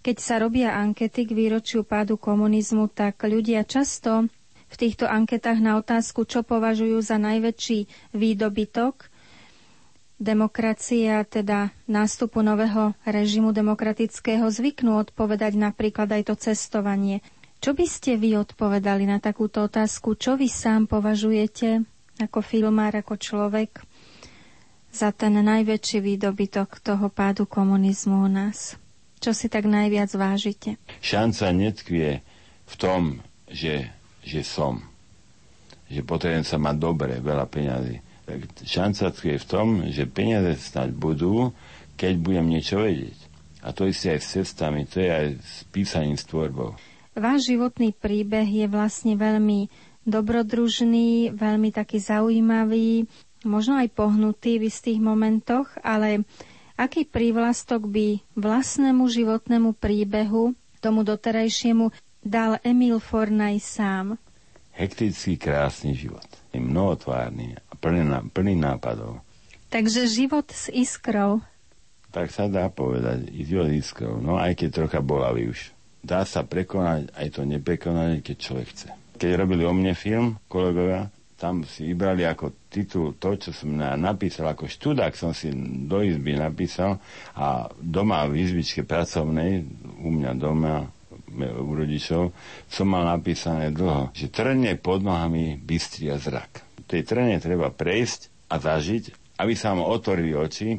Keď 0.00 0.16
sa 0.16 0.38
robia 0.38 0.72
ankety 0.72 1.22
k 1.24 1.32
výročiu 1.32 1.82
pádu 1.82 2.14
komunizmu, 2.16 2.88
tak 2.88 3.20
ľudia 3.20 3.62
často 3.62 4.30
v 4.66 4.76
týchto 4.76 5.04
anketách 5.04 5.58
na 5.58 5.76
otázku, 5.76 6.22
čo 6.24 6.40
považujú 6.40 6.98
za 7.00 7.18
najväčší 7.18 7.78
výdobytok 8.12 9.10
demokracie 10.16 11.08
a 11.10 11.22
teda 11.22 11.58
nástupu 11.86 12.38
nového 12.40 12.92
režimu 13.02 13.50
demokratického 13.50 14.44
zvyknú 14.46 15.00
odpovedať 15.00 15.54
napríklad 15.54 16.12
aj 16.12 16.22
to 16.24 16.34
cestovanie. 16.36 17.24
Čo 17.60 17.76
by 17.76 17.86
ste 17.86 18.16
vy 18.16 18.40
odpovedali 18.40 19.04
na 19.04 19.20
takúto 19.20 19.68
otázku? 19.68 20.16
Čo 20.16 20.40
vy 20.40 20.48
sám 20.48 20.88
považujete 20.88 21.84
ako 22.20 22.40
filmár, 22.40 22.96
ako 22.96 23.20
človek? 23.20 23.84
za 24.90 25.14
ten 25.14 25.38
najväčší 25.38 26.02
výdobytok 26.02 26.82
toho 26.82 27.06
pádu 27.08 27.46
komunizmu 27.46 28.26
u 28.26 28.30
nás? 28.30 28.74
Čo 29.22 29.30
si 29.30 29.46
tak 29.46 29.68
najviac 29.70 30.10
vážite? 30.18 30.80
Šanca 30.98 31.54
netkvie 31.54 32.10
v 32.66 32.74
tom, 32.74 33.22
že, 33.46 33.86
že 34.26 34.42
som. 34.42 34.82
Že 35.90 36.06
potrebujem 36.06 36.46
sa 36.46 36.58
mať 36.58 36.76
dobre, 36.78 37.12
veľa 37.22 37.46
peňazí. 37.46 37.96
Šanca 38.62 39.10
tkvie 39.10 39.36
v 39.42 39.46
tom, 39.46 39.66
že 39.90 40.06
peniaze 40.06 40.54
snať 40.70 40.94
budú, 40.94 41.50
keď 41.98 42.14
budem 42.18 42.46
niečo 42.46 42.78
vedieť. 42.80 43.18
A 43.60 43.76
to 43.76 43.84
isté 43.84 44.16
aj 44.16 44.20
s 44.24 44.30
cestami, 44.40 44.88
to 44.88 45.04
je 45.04 45.10
aj 45.10 45.26
s 45.36 45.54
písaním, 45.68 46.16
s 46.16 46.24
tvorbou. 46.24 46.78
Váš 47.20 47.52
životný 47.52 47.92
príbeh 47.92 48.48
je 48.48 48.64
vlastne 48.64 49.12
veľmi 49.12 49.68
dobrodružný, 50.08 51.36
veľmi 51.36 51.68
taký 51.68 52.00
zaujímavý 52.00 53.04
možno 53.44 53.80
aj 53.80 53.88
pohnutý 53.92 54.60
v 54.60 54.68
istých 54.68 55.00
momentoch, 55.00 55.68
ale 55.80 56.24
aký 56.76 57.08
prívlastok 57.08 57.88
by 57.88 58.20
vlastnému 58.36 59.08
životnému 59.08 59.76
príbehu, 59.76 60.52
tomu 60.80 61.04
doterajšiemu, 61.04 61.92
dal 62.20 62.60
Emil 62.64 63.00
Fornaj 63.00 63.60
sám? 63.60 64.06
Hektický, 64.76 65.36
krásny 65.36 65.92
život. 65.92 66.24
Je 66.52 66.60
mnohotvárny 66.60 67.56
a 67.68 67.72
plný, 67.76 68.00
plný 68.32 68.54
nápadov. 68.56 69.20
Takže 69.68 70.08
život 70.08 70.48
s 70.50 70.72
iskrou. 70.72 71.44
Tak 72.10 72.32
sa 72.34 72.50
dá 72.50 72.66
povedať, 72.72 73.28
život 73.30 73.70
s 73.70 73.86
iskrou. 73.86 74.18
No 74.18 74.40
aj 74.40 74.56
keď 74.56 74.82
trocha 74.82 75.00
bolavý 75.04 75.52
už. 75.52 75.70
Dá 76.00 76.24
sa 76.24 76.42
prekonať 76.48 77.12
aj 77.12 77.28
to 77.36 77.42
neprekonanie, 77.44 78.24
keď 78.24 78.36
človek 78.40 78.68
chce. 78.72 78.88
Keď 79.20 79.30
robili 79.36 79.68
o 79.68 79.72
mne 79.76 79.92
film, 79.92 80.40
kolegovia, 80.48 81.12
tam 81.40 81.64
si 81.64 81.88
vybrali 81.88 82.28
ako 82.28 82.68
titul 82.68 83.16
to, 83.16 83.36
čo 83.40 83.56
som 83.56 83.72
napísal 83.76 84.52
ako 84.52 84.68
študák, 84.68 85.16
som 85.16 85.32
si 85.32 85.48
do 85.88 86.04
izby 86.04 86.36
napísal 86.36 87.00
a 87.32 87.64
doma 87.80 88.28
v 88.28 88.44
izbičke 88.44 88.84
pracovnej, 88.84 89.64
u 90.04 90.08
mňa 90.12 90.32
doma, 90.36 90.84
u 91.40 91.72
rodičov, 91.72 92.36
som 92.68 92.92
mal 92.92 93.08
napísané 93.08 93.72
dlho, 93.72 94.12
že 94.12 94.28
trne 94.28 94.76
pod 94.76 95.00
nohami 95.00 95.56
bystria 95.56 96.20
zrak. 96.20 96.60
Tej 96.84 97.08
trne 97.08 97.40
treba 97.40 97.72
prejsť 97.72 98.52
a 98.52 98.60
zažiť, 98.60 99.36
aby 99.40 99.56
sa 99.56 99.72
vám 99.72 99.88
otvorili 99.88 100.36
oči, 100.36 100.76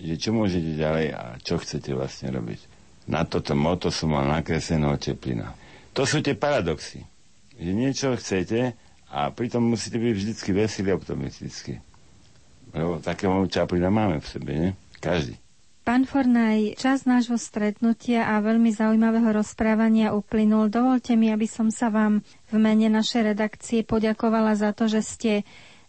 že 0.00 0.14
čo 0.16 0.32
môžete 0.32 0.80
ďalej 0.80 1.06
a 1.12 1.36
čo 1.44 1.60
chcete 1.60 1.92
vlastne 1.92 2.32
robiť. 2.32 2.69
Na 3.10 3.26
toto 3.26 3.58
moto 3.58 3.90
som 3.90 4.14
mal 4.14 4.22
nakresleného 4.22 4.94
Čeplina. 4.94 5.50
To 5.98 6.06
sú 6.06 6.22
tie 6.22 6.38
paradoxy. 6.38 7.02
Že 7.58 7.70
niečo 7.74 8.14
chcete 8.14 8.78
a 9.10 9.34
pritom 9.34 9.66
musíte 9.66 9.98
byť 9.98 10.14
vždycky 10.14 10.50
veselý 10.54 10.94
a 10.94 10.98
optimistický. 11.02 11.82
Lebo 12.70 13.02
takého 13.02 13.34
Čaplina 13.50 13.90
máme 13.90 14.22
v 14.22 14.26
sebe, 14.30 14.50
nie? 14.54 14.70
Každý. 15.02 15.34
Pán 15.80 16.06
Fornaj, 16.06 16.78
čas 16.78 17.02
nášho 17.02 17.34
stretnutia 17.34 18.22
a 18.30 18.38
veľmi 18.38 18.70
zaujímavého 18.70 19.42
rozprávania 19.42 20.14
uplynul. 20.14 20.70
Dovolte 20.70 21.18
mi, 21.18 21.34
aby 21.34 21.50
som 21.50 21.72
sa 21.74 21.90
vám 21.90 22.22
v 22.46 22.56
mene 22.62 22.86
našej 22.92 23.34
redakcie 23.34 23.82
poďakovala 23.82 24.54
za 24.54 24.70
to, 24.70 24.86
že 24.86 25.02
ste 25.02 25.32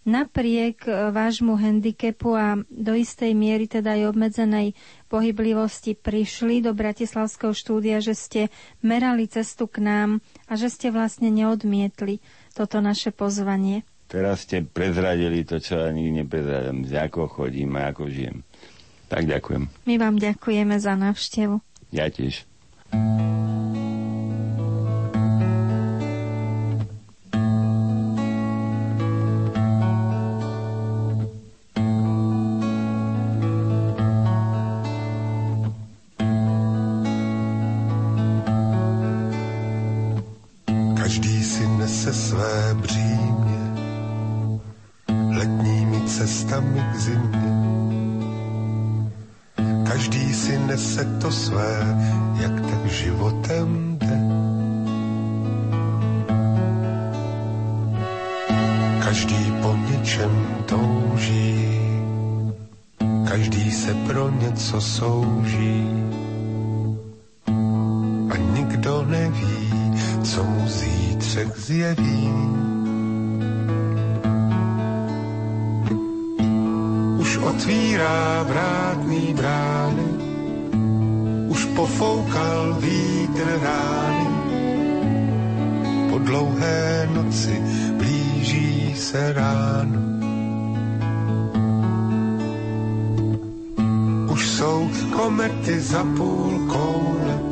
napriek 0.03 0.89
e, 0.89 1.13
vášmu 1.13 1.57
handicapu 1.57 2.33
a 2.33 2.57
do 2.67 2.93
istej 2.97 3.37
miery 3.37 3.69
teda 3.69 3.93
aj 3.97 4.11
obmedzenej 4.11 4.67
pohyblivosti 5.07 5.93
prišli 5.93 6.65
do 6.65 6.73
Bratislavského 6.73 7.53
štúdia, 7.53 8.01
že 8.01 8.17
ste 8.17 8.41
merali 8.81 9.29
cestu 9.29 9.69
k 9.69 9.83
nám 9.83 10.09
a 10.49 10.57
že 10.57 10.73
ste 10.73 10.89
vlastne 10.89 11.29
neodmietli 11.29 12.19
toto 12.57 12.81
naše 12.81 13.13
pozvanie. 13.13 13.85
Teraz 14.11 14.43
ste 14.43 14.65
prezradili 14.65 15.47
to, 15.47 15.63
čo 15.63 15.79
ja 15.79 15.87
nikdy 15.87 16.27
neprezradím, 16.27 16.83
ako 16.83 17.31
chodím 17.31 17.79
a 17.79 17.95
ako 17.95 18.11
žijem. 18.11 18.43
Tak 19.07 19.23
ďakujem. 19.23 19.63
My 19.87 19.95
vám 19.95 20.19
ďakujeme 20.19 20.75
za 20.79 20.99
návštevu. 20.99 21.63
Ja 21.95 22.11
tiež. 22.11 22.43
nese 42.05 42.13
své 42.13 42.73
břímě 42.73 43.73
letními 45.37 46.01
cestami 46.01 46.83
k 46.93 46.95
zimě. 46.95 47.51
Každý 49.83 50.33
si 50.33 50.57
nese 50.57 51.05
to 51.21 51.31
své, 51.31 51.97
jak 52.41 52.61
tak 52.61 52.85
životem 52.85 53.97
jde. 53.99 54.19
Každý 59.03 59.53
po 59.61 59.75
něčem 59.91 60.47
touží, 60.65 61.79
každý 63.29 63.71
se 63.71 63.93
pro 63.93 64.29
něco 64.29 64.81
souží 64.81 66.10
však 71.41 71.57
zjeví. 71.57 72.29
Už 77.17 77.37
otvírá 77.37 78.43
vrátný 78.43 79.33
brány, 79.33 80.09
už 81.49 81.65
pofoukal 81.65 82.77
vítr 82.77 83.45
rány. 83.61 84.27
Po 86.09 86.17
dlouhé 86.19 87.09
noci 87.13 87.57
blíží 87.97 88.93
se 88.95 89.33
ráno. 89.33 90.01
Už 94.29 94.41
jsou 94.49 94.89
komety 95.15 95.79
za 95.79 96.03
půl 96.17 96.67
koule, 96.69 97.50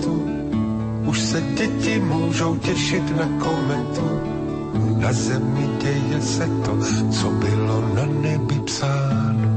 se 1.30 1.41
děti 1.41 1.99
můžou 1.99 2.56
těšit 2.56 3.18
na 3.18 3.26
kometu. 3.45 4.22
Na 4.97 5.14
zemi 5.14 5.69
děje 5.81 6.22
se 6.22 6.45
to, 6.65 6.77
co 7.11 7.30
bylo 7.30 7.95
na 7.95 8.06
nebi 8.06 8.60
psáno. 8.60 9.49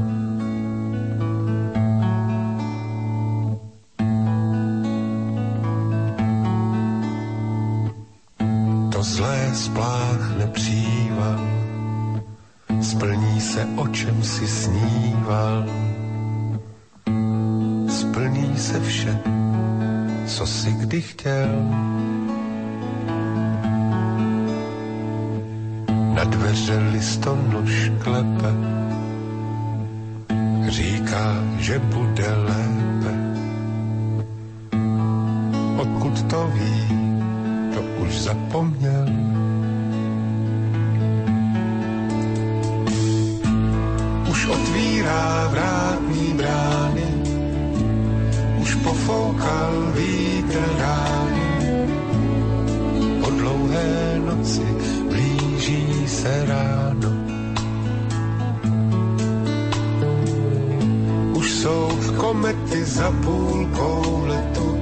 To 8.91 9.03
zlé 9.03 9.51
spláchne 9.53 10.47
příva, 10.47 11.39
splní 12.81 13.41
se, 13.41 13.67
o 13.75 13.87
čem 13.87 14.23
si 14.23 14.47
sní 14.47 15.02
ty 20.93 21.01
chtěl. 21.01 21.49
Na 26.13 26.23
dveře 26.23 26.77
listonož 26.91 27.91
klepe, 28.03 28.53
říká, 30.67 31.33
že 31.57 31.79
bude 31.79 32.29
lépe. 32.33 33.13
Odkud 35.77 36.21
to 36.29 36.51
ví, 36.53 36.97
to 37.73 37.81
už 38.05 38.21
zapomněl. 38.21 39.05
Už 44.29 44.47
otvírá 44.47 45.47
vrátní 45.47 46.33
brány, 46.33 47.07
už 48.61 48.75
pofoukal 48.75 49.91
víc 49.95 50.22
zítra 50.43 50.65
ráno. 50.79 51.43
Po 53.21 53.29
dlouhé 53.29 54.19
noci 54.25 54.65
blíží 55.09 56.07
se 56.07 56.45
ráno. 56.45 57.09
Už 61.35 61.51
jsou 61.51 61.89
komety 62.17 62.85
za 62.85 63.11
půlkou 63.23 64.25
letu, 64.25 64.77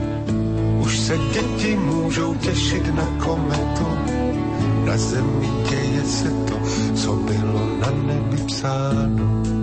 už 0.81 0.99
se 0.99 1.17
děti 1.17 1.75
můžou 1.75 2.35
těšit 2.35 2.95
na 2.95 3.05
kometu. 3.25 3.87
Na 4.85 4.97
zemi 4.97 5.49
děje 5.69 6.03
se 6.03 6.29
to, 6.29 6.59
co 6.95 7.13
bylo 7.13 7.61
na 7.79 7.91
nebi 7.91 8.37
psáno. 8.37 9.60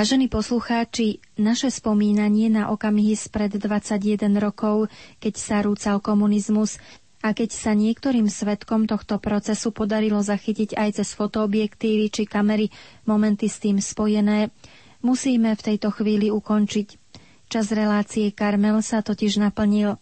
Vážení 0.00 0.32
poslucháči, 0.32 1.20
naše 1.36 1.68
spomínanie 1.68 2.48
na 2.48 2.72
okamihy 2.72 3.12
spred 3.12 3.52
21 3.52 4.32
rokov, 4.40 4.88
keď 5.20 5.34
sa 5.36 5.60
rúcal 5.60 6.00
komunizmus 6.00 6.80
a 7.20 7.36
keď 7.36 7.52
sa 7.52 7.76
niektorým 7.76 8.24
svetkom 8.24 8.88
tohto 8.88 9.20
procesu 9.20 9.76
podarilo 9.76 10.24
zachytiť 10.24 10.72
aj 10.72 11.04
cez 11.04 11.12
fotoobjektívy 11.12 12.08
či 12.08 12.24
kamery 12.24 12.72
momenty 13.04 13.44
s 13.44 13.60
tým 13.60 13.76
spojené, 13.76 14.48
musíme 15.04 15.52
v 15.52 15.64
tejto 15.68 15.92
chvíli 15.92 16.32
ukončiť. 16.32 16.88
Čas 17.52 17.68
relácie 17.68 18.32
Karmel 18.32 18.80
sa 18.80 19.04
totiž 19.04 19.36
naplnil. 19.36 20.00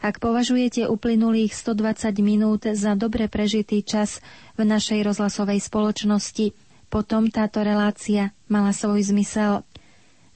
Ak 0.00 0.24
považujete 0.24 0.88
uplynulých 0.88 1.52
120 1.52 2.16
minút 2.24 2.64
za 2.64 2.96
dobre 2.96 3.28
prežitý 3.28 3.84
čas 3.84 4.24
v 4.56 4.64
našej 4.64 5.04
rozhlasovej 5.04 5.60
spoločnosti, 5.60 6.63
potom 6.94 7.26
táto 7.26 7.58
relácia 7.58 8.30
mala 8.46 8.70
svoj 8.70 9.02
zmysel. 9.10 9.66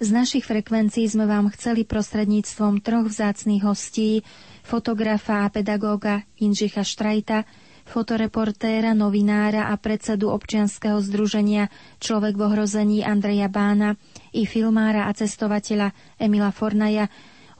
Z 0.02 0.10
našich 0.10 0.42
frekvencií 0.42 1.06
sme 1.06 1.30
vám 1.30 1.54
chceli 1.54 1.86
prostredníctvom 1.86 2.82
troch 2.82 3.06
vzácných 3.06 3.62
hostí, 3.62 4.26
fotografa 4.66 5.46
a 5.46 5.54
pedagóga 5.54 6.26
Inžicha 6.42 6.82
Štrajta, 6.82 7.46
fotoreportéra, 7.86 8.90
novinára 8.90 9.70
a 9.70 9.78
predsedu 9.78 10.34
občianskeho 10.34 10.98
združenia 10.98 11.70
Človek 12.02 12.34
v 12.34 12.42
ohrození 12.50 13.06
Andreja 13.06 13.46
Bána 13.46 13.94
i 14.34 14.42
filmára 14.42 15.06
a 15.06 15.14
cestovateľa 15.14 15.94
Emila 16.18 16.50
Fornaja 16.50 17.06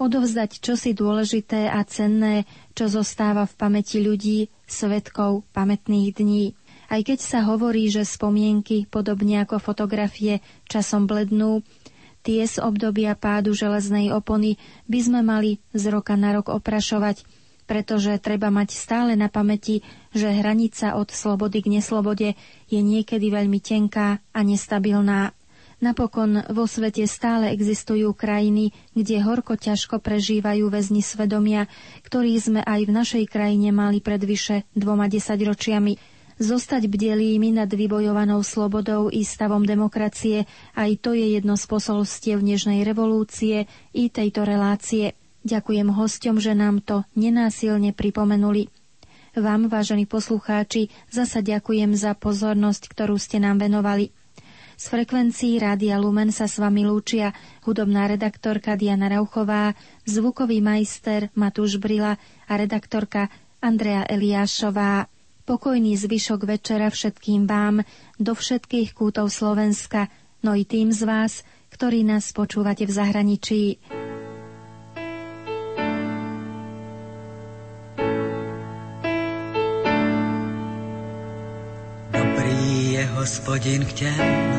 odovzdať 0.02 0.58
čosi 0.58 0.90
dôležité 0.90 1.70
a 1.70 1.86
cenné, 1.86 2.50
čo 2.74 2.90
zostáva 2.90 3.46
v 3.46 3.54
pamäti 3.54 4.02
ľudí, 4.02 4.50
svetkov 4.66 5.46
pamätných 5.54 6.18
dní. 6.18 6.57
Aj 6.88 7.04
keď 7.04 7.20
sa 7.20 7.44
hovorí, 7.44 7.92
že 7.92 8.08
spomienky, 8.08 8.88
podobne 8.88 9.44
ako 9.44 9.60
fotografie, 9.60 10.40
časom 10.72 11.04
blednú, 11.04 11.60
tie 12.24 12.40
z 12.48 12.64
obdobia 12.64 13.12
pádu 13.12 13.52
železnej 13.52 14.08
opony 14.08 14.56
by 14.88 14.98
sme 15.04 15.20
mali 15.20 15.60
z 15.76 15.92
roka 15.92 16.16
na 16.16 16.32
rok 16.32 16.48
oprašovať, 16.48 17.28
pretože 17.68 18.16
treba 18.24 18.48
mať 18.48 18.72
stále 18.72 19.12
na 19.20 19.28
pamäti, 19.28 19.84
že 20.16 20.32
hranica 20.32 20.96
od 20.96 21.12
slobody 21.12 21.60
k 21.60 21.76
neslobode 21.76 22.32
je 22.72 22.80
niekedy 22.80 23.28
veľmi 23.28 23.60
tenká 23.60 24.24
a 24.32 24.40
nestabilná. 24.40 25.36
Napokon 25.78 26.42
vo 26.50 26.66
svete 26.66 27.06
stále 27.06 27.54
existujú 27.54 28.10
krajiny, 28.10 28.72
kde 28.96 29.22
horko 29.22 29.54
ťažko 29.54 30.00
prežívajú 30.02 30.66
väzni 30.72 31.04
svedomia, 31.04 31.70
ktorých 32.02 32.40
sme 32.40 32.60
aj 32.64 32.80
v 32.88 32.96
našej 32.96 33.24
krajine 33.30 33.70
mali 33.70 34.02
pred 34.02 34.18
vyše 34.18 34.66
dvoma 34.74 35.06
desaťročiami 35.06 36.17
Zostať 36.38 36.86
bdelými 36.86 37.50
nad 37.50 37.66
vybojovanou 37.66 38.46
slobodou 38.46 39.10
i 39.10 39.26
stavom 39.26 39.66
demokracie, 39.66 40.46
aj 40.78 41.02
to 41.02 41.10
je 41.10 41.34
jedno 41.34 41.58
z 41.58 41.66
posolstiev 41.66 42.38
dnešnej 42.38 42.86
revolúcie 42.86 43.66
i 43.90 44.06
tejto 44.06 44.46
relácie. 44.46 45.18
Ďakujem 45.42 45.90
hostom, 45.90 46.38
že 46.38 46.54
nám 46.54 46.78
to 46.78 47.02
nenásilne 47.18 47.90
pripomenuli. 47.90 48.70
Vám, 49.34 49.66
vážení 49.66 50.06
poslucháči, 50.06 50.94
zasa 51.10 51.42
ďakujem 51.42 51.98
za 51.98 52.14
pozornosť, 52.14 52.86
ktorú 52.86 53.18
ste 53.18 53.42
nám 53.42 53.58
venovali. 53.58 54.14
Z 54.78 54.94
frekvencií 54.94 55.58
Rádia 55.58 55.98
Lumen 55.98 56.30
sa 56.30 56.46
s 56.46 56.62
vami 56.62 56.86
lúčia 56.86 57.34
hudobná 57.66 58.06
redaktorka 58.06 58.78
Diana 58.78 59.10
Rauchová, 59.10 59.74
zvukový 60.06 60.62
majster 60.62 61.34
Matúš 61.34 61.82
Brila 61.82 62.14
a 62.46 62.52
redaktorka 62.54 63.26
Andrea 63.58 64.06
Eliášová. 64.06 65.10
Pokojný 65.48 65.96
zvyšok 65.96 66.44
večera 66.44 66.92
všetkým 66.92 67.48
vám 67.48 67.80
do 68.20 68.36
všetkých 68.36 68.92
kútov 68.92 69.32
Slovenska, 69.32 70.12
no 70.44 70.52
i 70.52 70.68
tým 70.68 70.92
z 70.92 71.08
vás, 71.08 71.40
ktorí 71.72 72.04
nás 72.04 72.36
počúvate 72.36 72.84
v 72.84 72.92
zahraničí. 72.92 73.80
Dobrý 82.12 82.92
je 82.92 83.04
hospodin 83.16 83.88
k 83.88 83.92
těm, 84.04 84.52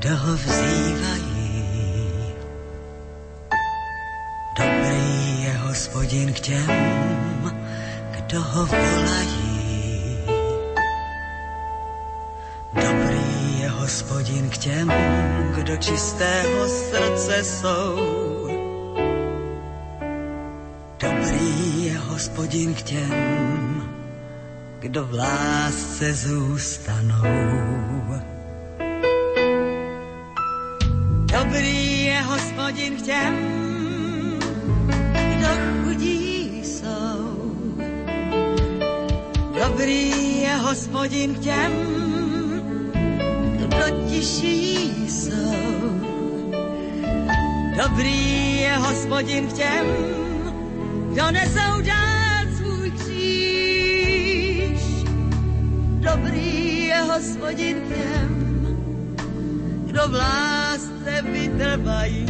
kdo 0.00 0.16
ho 0.16 0.32
vzývají. 0.48 1.60
Dobrý 4.56 5.04
je 5.44 5.52
hospodin 5.68 6.32
k 6.32 6.40
těm, 6.40 6.72
kdo 8.16 8.40
ho 8.40 8.62
volají. 8.64 9.47
Dobrý 12.80 13.60
je 13.60 13.68
hospodin 13.68 14.50
k 14.50 14.56
těm, 14.58 14.92
kdo 15.54 15.76
čistého 15.76 16.68
srdce 16.68 17.44
jsou. 17.44 17.96
Dobrý 21.00 21.84
je 21.84 21.98
hospodin 21.98 22.74
k 22.74 22.82
těm, 22.82 23.88
kdo 24.78 25.04
v 25.04 25.14
lásce 25.14 26.14
zůstanou. 26.14 27.22
Dobrý 31.32 32.04
je 32.04 32.22
hospodin 32.22 32.96
k 32.96 33.02
těm, 33.02 33.34
kdo 35.36 35.48
chudí 35.84 36.62
jsou. 36.64 37.38
Dobrý 39.64 40.40
je 40.40 40.56
hospodin 40.56 41.34
k 41.34 41.38
těm, 41.38 41.72
tiší 44.08 45.08
jsou. 45.08 45.68
Dobrý 47.76 48.60
je 48.60 48.76
hospodin 48.76 49.46
k 49.46 49.52
těm, 49.52 49.86
kdo 51.12 51.30
nesou 51.30 51.80
dál 51.82 52.44
svůj 52.56 52.90
kříž. 52.90 54.80
Dobrý 56.00 56.84
je 56.84 57.00
hospodin 57.00 57.76
k 57.80 57.88
těm, 57.88 58.28
kdo 59.86 60.08
v 60.08 60.14
lásce 60.14 61.22
vytrvají. 61.22 62.28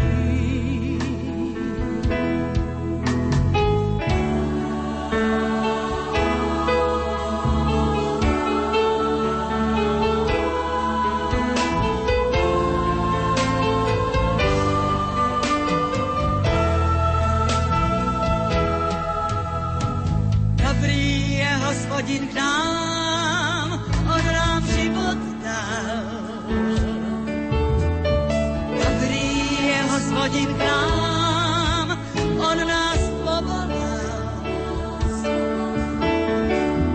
odám, 22.38 23.82
odolám 24.06 24.62
život 24.66 25.18
dál. 25.42 26.06
Dobrý 28.78 29.66
je 29.66 29.82
hospodin 29.82 30.46
k 30.54 30.58
nám, 30.58 31.98
on 32.38 32.58
nás 32.66 33.02
povolal. 33.26 34.38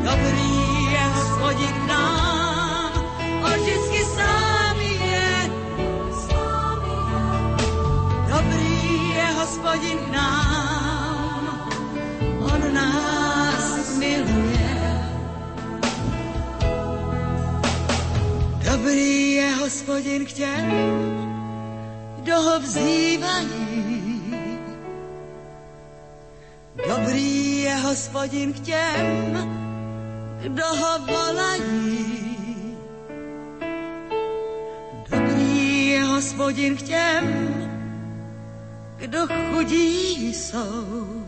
Dobrý 0.03 0.51
je 0.91 1.03
hospodin 1.15 1.73
k 1.73 1.87
nám, 1.87 2.91
on 3.43 3.59
vždycky 3.59 3.99
sám 4.15 4.77
je. 4.79 5.51
Dobrý 8.31 9.09
je 9.15 9.27
hospodin 9.35 9.97
k 9.97 10.07
nám, 10.07 10.12
hospodin 19.63 20.25
k 20.25 20.31
těm, 20.31 20.71
kdo 22.19 22.41
ho 22.41 22.59
vzývají. 22.59 24.33
Dobrý 26.87 27.61
je 27.61 27.75
hospodin 27.75 28.53
k 28.53 28.59
těm, 28.59 29.37
kdo 30.41 30.65
ho 30.65 30.99
volají. 30.99 32.75
Dobrý 35.09 35.87
je 35.87 36.03
hospodin 36.03 36.77
k 36.77 36.81
těm, 36.81 37.25
kdo 38.97 39.19
chudí 39.27 40.33
jsou. 40.33 41.22